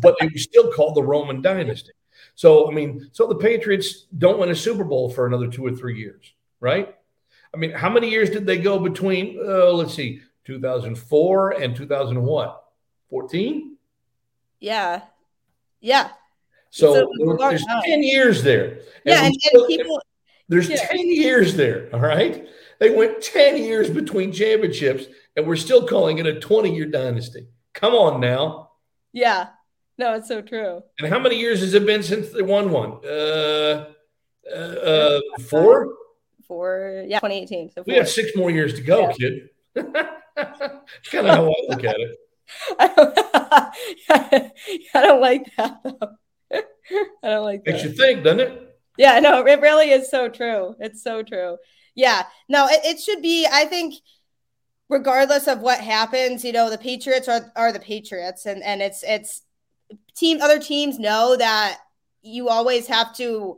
But 0.00 0.16
it 0.20 0.32
was 0.32 0.42
still 0.42 0.72
called 0.72 0.96
the 0.96 1.02
Roman 1.02 1.42
dynasty. 1.42 1.92
So 2.36 2.70
I 2.70 2.72
mean, 2.72 3.10
so 3.12 3.26
the 3.26 3.34
Patriots 3.34 4.06
don't 4.16 4.38
win 4.38 4.48
a 4.48 4.56
Super 4.56 4.82
Bowl 4.82 5.10
for 5.10 5.26
another 5.26 5.46
two 5.46 5.66
or 5.66 5.72
three 5.72 5.98
years, 5.98 6.32
right? 6.58 6.96
I 7.52 7.58
mean, 7.58 7.72
how 7.72 7.90
many 7.90 8.08
years 8.08 8.30
did 8.30 8.46
they 8.46 8.56
go 8.56 8.78
between? 8.78 9.38
Uh, 9.46 9.72
let's 9.72 9.92
see, 9.92 10.22
2004 10.44 11.50
and 11.50 11.76
2001, 11.76 12.50
14. 13.10 13.76
Yeah, 14.60 15.02
yeah. 15.80 16.10
So, 16.70 17.10
there's 17.38 17.64
10 17.84 18.02
years 18.04 18.44
there. 18.44 18.78
Yeah, 19.04 19.24
and, 19.24 19.34
and, 19.52 19.62
and 19.62 19.66
people 19.66 20.00
there's 20.50 20.68
yeah. 20.68 20.84
10 20.84 20.98
years 21.08 21.54
there. 21.54 21.88
All 21.94 22.00
right. 22.00 22.46
They 22.80 22.90
went 22.90 23.22
10 23.22 23.56
years 23.56 23.88
between 23.88 24.32
championships, 24.32 25.06
and 25.36 25.46
we're 25.46 25.56
still 25.56 25.86
calling 25.86 26.18
it 26.18 26.26
a 26.26 26.40
20 26.40 26.74
year 26.74 26.86
dynasty. 26.86 27.46
Come 27.72 27.94
on 27.94 28.20
now. 28.20 28.72
Yeah. 29.12 29.50
No, 29.96 30.14
it's 30.14 30.26
so 30.26 30.42
true. 30.42 30.82
And 30.98 31.08
how 31.08 31.20
many 31.20 31.38
years 31.38 31.60
has 31.60 31.72
it 31.74 31.86
been 31.86 32.02
since 32.02 32.30
they 32.30 32.42
won 32.42 32.70
one? 32.70 32.98
Uh, 33.04 33.86
uh, 34.50 34.56
uh 34.56 35.20
four? 35.48 35.94
Four. 36.48 37.04
Yeah, 37.06 37.20
2018. 37.20 37.70
So 37.70 37.84
we 37.86 37.94
have 37.94 38.08
six 38.08 38.34
more 38.34 38.50
years 38.50 38.74
to 38.74 38.82
go, 38.82 39.02
yeah. 39.02 39.12
kid. 39.12 39.50
Kind 41.12 41.26
of 41.28 41.36
how 41.36 41.46
I 41.48 41.54
look 41.68 41.84
at 41.84 41.96
it. 42.00 42.16
I 42.78 42.88
don't, 42.88 43.18
I 44.94 45.00
don't 45.00 45.20
like 45.20 45.46
that, 45.56 45.80
though. 45.84 46.16
I 47.22 47.28
don't 47.28 47.44
like 47.44 47.64
that. 47.64 47.72
Makes 47.72 47.84
you 47.84 47.92
think, 47.92 48.24
doesn't 48.24 48.40
it? 48.40 48.69
Yeah, 49.00 49.18
no, 49.18 49.46
it 49.46 49.62
really 49.62 49.92
is 49.92 50.10
so 50.10 50.28
true. 50.28 50.76
It's 50.78 51.02
so 51.02 51.22
true. 51.22 51.56
Yeah, 51.94 52.24
no, 52.50 52.66
it, 52.66 52.80
it 52.84 53.00
should 53.00 53.22
be, 53.22 53.46
I 53.50 53.64
think, 53.64 53.94
regardless 54.90 55.48
of 55.48 55.60
what 55.60 55.80
happens, 55.80 56.44
you 56.44 56.52
know, 56.52 56.68
the 56.68 56.76
Patriots 56.76 57.26
are, 57.26 57.50
are 57.56 57.72
the 57.72 57.80
Patriots 57.80 58.44
and, 58.44 58.62
and 58.62 58.82
it's, 58.82 59.02
it's 59.02 59.40
team, 60.14 60.42
other 60.42 60.58
teams 60.58 60.98
know 60.98 61.34
that 61.34 61.78
you 62.20 62.50
always 62.50 62.88
have 62.88 63.16
to 63.16 63.56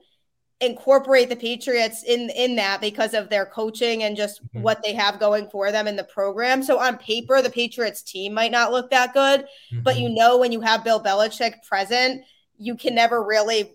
incorporate 0.61 1.28
the 1.28 1.34
Patriots 1.34 2.05
in, 2.05 2.30
in 2.30 2.55
that 2.55 2.80
because 2.80 3.12
of 3.12 3.28
their 3.28 3.45
coaching 3.45 4.05
and 4.05 4.16
just 4.16 4.45
mm-hmm. 4.45 4.62
what 4.62 4.80
they 4.84 4.95
have 4.95 5.18
going 5.18 5.51
for 5.51 5.72
them 5.72 5.88
in 5.88 5.97
the 5.97 6.05
program. 6.05 6.62
So 6.62 6.78
on 6.78 6.99
paper, 6.99 7.43
the 7.43 7.51
Patriots 7.51 8.05
team 8.05 8.32
might 8.32 8.53
not 8.53 8.70
look 8.70 8.90
that 8.90 9.12
good, 9.12 9.40
mm-hmm. 9.40 9.82
but 9.82 9.99
you 9.99 10.09
know, 10.09 10.38
when 10.38 10.53
you 10.53 10.61
have 10.61 10.84
Bill 10.84 11.03
Belichick 11.03 11.64
present, 11.64 12.22
you 12.59 12.76
can 12.76 12.95
never 12.95 13.20
really 13.24 13.74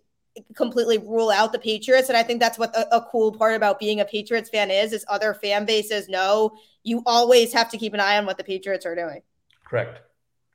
completely 0.56 0.98
rule 0.98 1.30
out 1.30 1.52
the 1.52 1.60
Patriots. 1.60 2.10
And 2.10 2.18
I 2.18 2.24
think 2.24 2.40
that's 2.40 2.58
what 2.58 2.76
a, 2.76 2.98
a, 2.98 3.02
cool 3.02 3.32
part 3.32 3.56
about 3.56 3.80
being 3.80 4.00
a 4.00 4.06
Patriots 4.06 4.50
fan 4.50 4.72
is, 4.72 4.94
is 4.94 5.06
other 5.08 5.34
fan 5.34 5.66
bases 5.66 6.08
know 6.08 6.58
you 6.84 7.04
always 7.06 7.54
have 7.54 7.70
to 7.72 7.78
keep 7.78 7.94
an 7.94 8.00
eye 8.00 8.18
on 8.18 8.26
what 8.26 8.38
the 8.38 8.44
Patriots 8.44 8.86
are 8.86 8.96
doing. 8.96 9.22
Correct. 9.66 10.02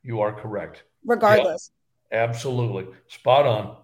You 0.03 0.21
are 0.21 0.33
correct. 0.33 0.83
Regardless. 1.05 1.71
Yeah, 2.11 2.23
absolutely. 2.23 2.87
Spot 3.07 3.45
on. 3.45 3.77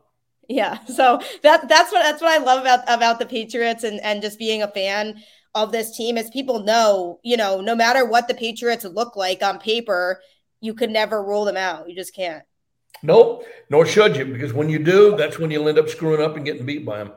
Yeah. 0.48 0.84
So 0.86 1.22
that 1.44 1.70
that's 1.70 1.92
what 1.92 2.02
that's 2.02 2.22
what 2.22 2.32
I 2.32 2.44
love 2.44 2.62
about 2.62 2.84
about 2.88 3.20
the 3.20 3.26
Patriots 3.26 3.84
and 3.84 4.00
and 4.02 4.22
just 4.22 4.40
being 4.40 4.64
a 4.64 4.68
fan 4.68 5.22
of 5.56 5.72
this 5.72 5.96
team 5.96 6.18
is 6.18 6.30
people 6.30 6.64
know, 6.64 7.20
you 7.24 7.38
know, 7.38 7.62
no 7.62 7.76
matter 7.76 8.06
what 8.06 8.28
the 8.28 8.34
Patriots 8.34 8.86
look 8.86 9.16
like 9.16 9.44
on 9.44 9.60
paper, 9.60 10.22
you 10.62 10.74
could 10.74 10.90
never 10.90 11.24
rule 11.24 11.46
them 11.46 11.58
out. 11.58 11.90
You 11.90 11.96
just 11.96 12.16
can't. 12.16 12.44
Nope, 13.02 13.46
nor 13.70 13.86
should 13.86 14.18
you, 14.18 14.26
because 14.26 14.54
when 14.54 14.70
you 14.70 14.80
do, 14.80 15.16
that's 15.16 15.40
when 15.40 15.52
you'll 15.52 15.70
end 15.70 15.80
up 15.80 15.90
screwing 15.90 16.22
up 16.22 16.36
and 16.36 16.46
getting 16.46 16.66
beat 16.66 16.86
by 16.86 16.98
them. 16.98 17.14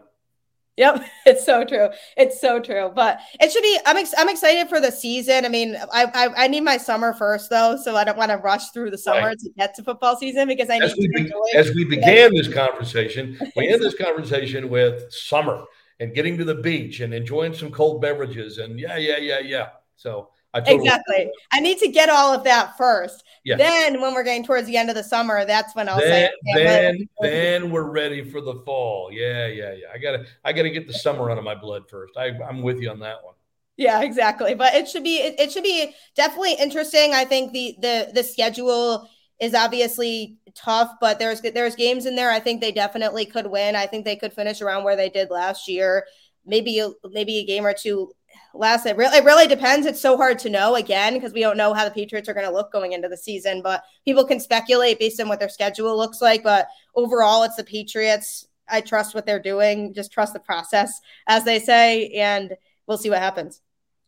Yep, 0.76 1.04
it's 1.26 1.44
so 1.44 1.64
true. 1.64 1.88
It's 2.16 2.40
so 2.40 2.60
true. 2.60 2.90
But 2.94 3.20
it 3.40 3.52
should 3.52 3.62
be. 3.62 3.78
I'm 3.84 3.96
ex- 3.96 4.14
I'm 4.16 4.28
excited 4.28 4.68
for 4.68 4.80
the 4.80 4.90
season. 4.90 5.44
I 5.44 5.48
mean, 5.48 5.76
I, 5.92 6.04
I, 6.14 6.44
I 6.44 6.48
need 6.48 6.62
my 6.62 6.76
summer 6.76 7.12
first 7.12 7.50
though, 7.50 7.76
so 7.76 7.96
I 7.96 8.04
don't 8.04 8.16
want 8.16 8.30
to 8.30 8.38
rush 8.38 8.70
through 8.70 8.90
the 8.90 8.98
summer 8.98 9.28
right. 9.28 9.38
to 9.38 9.50
get 9.58 9.74
to 9.76 9.82
football 9.82 10.16
season 10.16 10.48
because 10.48 10.70
I 10.70 10.76
as 10.76 10.96
need 10.96 11.10
we, 11.14 11.28
to 11.28 11.42
As 11.54 11.74
we 11.74 11.84
began 11.84 12.34
this 12.34 12.52
conversation, 12.52 13.38
we 13.56 13.68
end 13.68 13.82
this 13.82 13.94
conversation 13.94 14.70
with 14.70 15.12
summer 15.12 15.64
and 16.00 16.14
getting 16.14 16.38
to 16.38 16.44
the 16.44 16.54
beach 16.56 17.00
and 17.00 17.12
enjoying 17.12 17.54
some 17.54 17.70
cold 17.70 18.00
beverages 18.00 18.58
and 18.58 18.78
yeah, 18.80 18.96
yeah, 18.96 19.18
yeah, 19.18 19.40
yeah. 19.40 19.68
So 19.96 20.30
Totally 20.54 20.76
exactly. 20.76 21.30
I 21.50 21.60
need 21.60 21.78
to 21.78 21.88
get 21.88 22.10
all 22.10 22.34
of 22.34 22.44
that 22.44 22.76
first. 22.76 23.24
Yeah. 23.44 23.56
Then 23.56 24.00
when 24.00 24.12
we're 24.14 24.22
getting 24.22 24.44
towards 24.44 24.66
the 24.66 24.76
end 24.76 24.90
of 24.90 24.94
the 24.94 25.02
summer, 25.02 25.44
that's 25.44 25.74
when 25.74 25.88
I'll 25.88 25.98
then, 25.98 26.30
say 26.54 26.54
then 26.54 27.08
then 27.20 27.70
we're 27.70 27.90
ready 27.90 28.22
for 28.22 28.40
the 28.40 28.56
fall. 28.66 29.10
Yeah, 29.10 29.46
yeah, 29.46 29.72
yeah. 29.72 29.86
I 29.92 29.98
gotta 29.98 30.26
I 30.44 30.52
gotta 30.52 30.70
get 30.70 30.86
the 30.86 30.92
summer 30.92 31.30
out 31.30 31.38
of 31.38 31.44
my 31.44 31.54
blood 31.54 31.88
first. 31.88 32.16
I, 32.16 32.32
I'm 32.46 32.62
with 32.62 32.80
you 32.80 32.90
on 32.90 33.00
that 33.00 33.24
one. 33.24 33.34
Yeah, 33.76 34.02
exactly. 34.02 34.54
But 34.54 34.74
it 34.74 34.88
should 34.88 35.04
be 35.04 35.16
it, 35.16 35.40
it 35.40 35.52
should 35.52 35.64
be 35.64 35.94
definitely 36.14 36.54
interesting. 36.54 37.14
I 37.14 37.24
think 37.24 37.52
the 37.52 37.76
the 37.80 38.10
the 38.14 38.22
schedule 38.22 39.08
is 39.40 39.54
obviously 39.54 40.36
tough, 40.54 40.92
but 41.00 41.18
there's 41.18 41.40
there's 41.40 41.74
games 41.74 42.06
in 42.06 42.14
there. 42.14 42.30
I 42.30 42.40
think 42.40 42.60
they 42.60 42.72
definitely 42.72 43.24
could 43.24 43.46
win. 43.46 43.74
I 43.74 43.86
think 43.86 44.04
they 44.04 44.16
could 44.16 44.32
finish 44.32 44.60
around 44.60 44.84
where 44.84 44.96
they 44.96 45.08
did 45.08 45.30
last 45.30 45.66
year. 45.66 46.06
Maybe 46.44 46.80
maybe 47.10 47.38
a 47.38 47.44
game 47.44 47.66
or 47.66 47.74
two 47.74 48.12
last 48.54 48.86
it 48.86 48.96
really, 48.96 49.18
it 49.18 49.24
really 49.24 49.46
depends. 49.46 49.86
It's 49.86 50.00
so 50.00 50.16
hard 50.16 50.38
to 50.40 50.50
know 50.50 50.76
again 50.76 51.14
because 51.14 51.32
we 51.32 51.40
don't 51.40 51.56
know 51.56 51.74
how 51.74 51.84
the 51.84 51.90
Patriots 51.90 52.28
are 52.28 52.34
going 52.34 52.46
to 52.46 52.52
look 52.52 52.72
going 52.72 52.92
into 52.92 53.08
the 53.08 53.16
season, 53.16 53.62
but 53.62 53.82
people 54.04 54.24
can 54.24 54.40
speculate 54.40 54.98
based 54.98 55.20
on 55.20 55.28
what 55.28 55.40
their 55.40 55.48
schedule 55.48 55.96
looks 55.96 56.20
like. 56.20 56.42
But 56.42 56.68
overall, 56.94 57.42
it's 57.42 57.56
the 57.56 57.64
Patriots. 57.64 58.46
I 58.68 58.80
trust 58.80 59.14
what 59.14 59.26
they're 59.26 59.42
doing. 59.42 59.92
Just 59.94 60.12
trust 60.12 60.32
the 60.32 60.40
process, 60.40 61.00
as 61.26 61.44
they 61.44 61.58
say, 61.58 62.08
and 62.10 62.56
we'll 62.86 62.98
see 62.98 63.10
what 63.10 63.18
happens. 63.18 63.60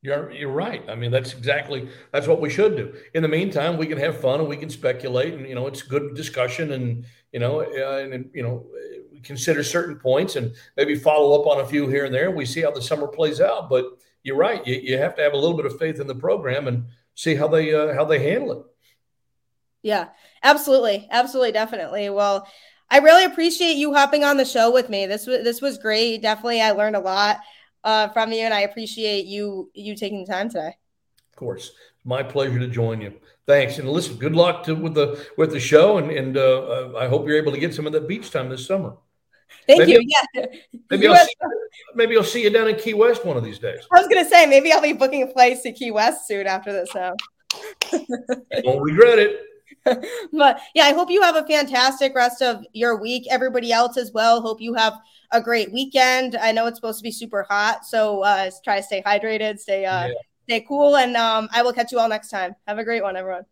You're 0.05 0.31
you're 0.33 0.51
right. 0.51 0.85
I 0.89 0.95
mean, 0.95 1.11
that's 1.11 1.33
exactly 1.33 1.89
that's 2.13 2.27
what 2.27 2.41
we 2.41 2.51
should 2.51 2.77
do. 2.77 2.95
In 3.15 3.23
the 3.23 3.29
meantime, 3.29 3.79
we 3.79 3.87
can 3.87 3.97
have 3.97 4.21
fun 4.21 4.41
and 4.41 4.49
we 4.49 4.57
can 4.59 4.69
speculate, 4.69 5.33
and 5.33 5.49
you 5.49 5.55
know, 5.55 5.67
it's 5.67 5.81
good 5.81 6.15
discussion, 6.15 6.73
and 6.73 7.07
you 7.33 7.41
know, 7.41 7.61
uh, 7.61 8.07
and 8.13 8.29
you 8.35 8.43
know, 8.43 8.67
we 9.11 9.21
consider 9.21 9.65
certain 9.65 9.97
points, 9.97 10.37
and 10.37 10.55
maybe 10.77 10.95
follow 10.95 11.41
up 11.41 11.47
on 11.47 11.65
a 11.65 11.67
few 11.67 11.89
here 11.89 12.05
and 12.05 12.15
there. 12.15 12.31
We 12.31 12.45
see 12.45 12.61
how 12.61 12.71
the 12.71 12.83
summer 12.83 13.09
plays 13.09 13.41
out, 13.41 13.71
but 13.71 13.87
you're 14.25 14.37
right. 14.37 14.67
You, 14.67 14.81
you 14.83 14.99
have 14.99 15.15
to 15.17 15.23
have 15.23 15.35
a 15.35 15.37
little 15.37 15.57
bit 15.57 15.67
of 15.67 15.79
faith 15.79 16.01
in 16.01 16.09
the 16.09 16.15
program 16.15 16.67
and 16.67 16.87
see 17.15 17.37
how 17.37 17.47
they 17.47 17.73
uh, 17.73 17.95
how 17.95 18.05
they 18.05 18.19
handle 18.19 18.53
it. 18.53 18.67
Yeah, 19.83 20.09
absolutely, 20.43 21.07
absolutely, 21.11 21.53
definitely. 21.53 22.09
Well, 22.11 22.49
I 22.91 22.99
really 22.99 23.25
appreciate 23.25 23.75
you 23.75 23.93
hopping 23.93 24.25
on 24.25 24.39
the 24.39 24.45
show 24.45 24.73
with 24.73 24.89
me. 24.89 25.07
This 25.07 25.27
was 25.27 25.45
this 25.45 25.61
was 25.61 25.79
great. 25.79 26.23
Definitely, 26.23 26.63
I 26.63 26.73
learned 26.73 26.97
a 26.97 27.01
lot 27.01 27.41
uh, 27.85 28.09
from 28.09 28.33
you, 28.33 28.41
and 28.41 28.55
I 28.55 28.61
appreciate 28.61 29.27
you 29.27 29.71
you 29.75 29.95
taking 29.95 30.25
the 30.25 30.33
time 30.33 30.49
today. 30.49 30.77
Of 31.31 31.37
course, 31.37 31.73
my 32.03 32.23
pleasure 32.23 32.59
to 32.59 32.69
join 32.69 33.03
you. 33.03 33.13
Thanks, 33.47 33.79
and 33.79 33.89
listen. 33.91 34.17
Good 34.17 34.35
luck 34.35 34.65
to, 34.65 34.75
with 34.75 34.95
the 34.95 35.29
with 35.37 35.53
the 35.53 35.61
show, 35.61 35.99
and 35.99 36.11
and 36.11 36.39
uh, 36.39 36.97
I 36.97 37.09
hope 37.09 37.29
you're 37.29 37.37
able 37.37 37.53
to 37.53 37.61
get 37.61 37.75
some 37.75 37.87
of 37.87 37.93
that 37.93 38.09
beach 38.09 38.31
time 38.31 38.49
this 38.49 38.67
summer. 38.67 38.95
Thank 39.67 39.81
maybe, 39.81 39.93
you. 39.93 40.13
Yeah. 40.35 40.47
Maybe 40.91 41.09
I'll, 41.09 41.17
see, 41.17 41.35
maybe 41.95 42.17
I'll 42.17 42.23
see 42.23 42.43
you 42.43 42.51
down 42.51 42.69
in 42.69 42.77
Key 42.77 42.95
West 42.95 43.25
one 43.25 43.37
of 43.37 43.43
these 43.43 43.59
days. 43.59 43.87
I 43.93 43.99
was 43.99 44.07
gonna 44.07 44.29
say 44.29 44.47
maybe 44.47 44.71
I'll 44.73 44.83
be 44.83 44.93
booking 44.93 45.23
a 45.23 45.27
place 45.27 45.63
to 45.63 45.73
Key 45.73 45.91
West 45.91 46.29
soon 46.29 46.47
after 46.47 46.73
this. 46.73 46.95
Now, 46.95 47.15
won't 48.63 48.83
regret 48.83 49.19
it. 49.19 49.41
but 50.33 50.61
yeah, 50.75 50.85
I 50.85 50.93
hope 50.93 51.11
you 51.11 51.23
have 51.23 51.37
a 51.37 51.47
fantastic 51.47 52.15
rest 52.15 52.43
of 52.43 52.65
your 52.73 53.01
week. 53.01 53.27
Everybody 53.31 53.73
else 53.73 53.97
as 53.97 54.13
well. 54.13 54.41
Hope 54.41 54.61
you 54.61 54.75
have 54.75 54.95
a 55.31 55.41
great 55.41 55.73
weekend. 55.73 56.37
I 56.37 56.53
know 56.53 56.67
it's 56.67 56.79
supposed 56.79 56.99
to 56.99 57.03
be 57.03 57.11
super 57.11 57.45
hot, 57.49 57.85
so 57.85 58.23
uh, 58.23 58.51
try 58.63 58.79
to 58.79 58.83
stay 58.83 59.03
hydrated, 59.03 59.59
stay 59.59 59.85
uh, 59.85 60.09
yeah. 60.09 60.15
stay 60.45 60.61
cool, 60.61 60.97
and 60.97 61.17
um, 61.17 61.49
I 61.53 61.63
will 61.63 61.73
catch 61.73 61.93
you 61.93 61.99
all 61.99 62.09
next 62.09 62.29
time. 62.29 62.55
Have 62.67 62.79
a 62.79 62.85
great 62.85 63.03
one, 63.03 63.17
everyone. 63.17 63.45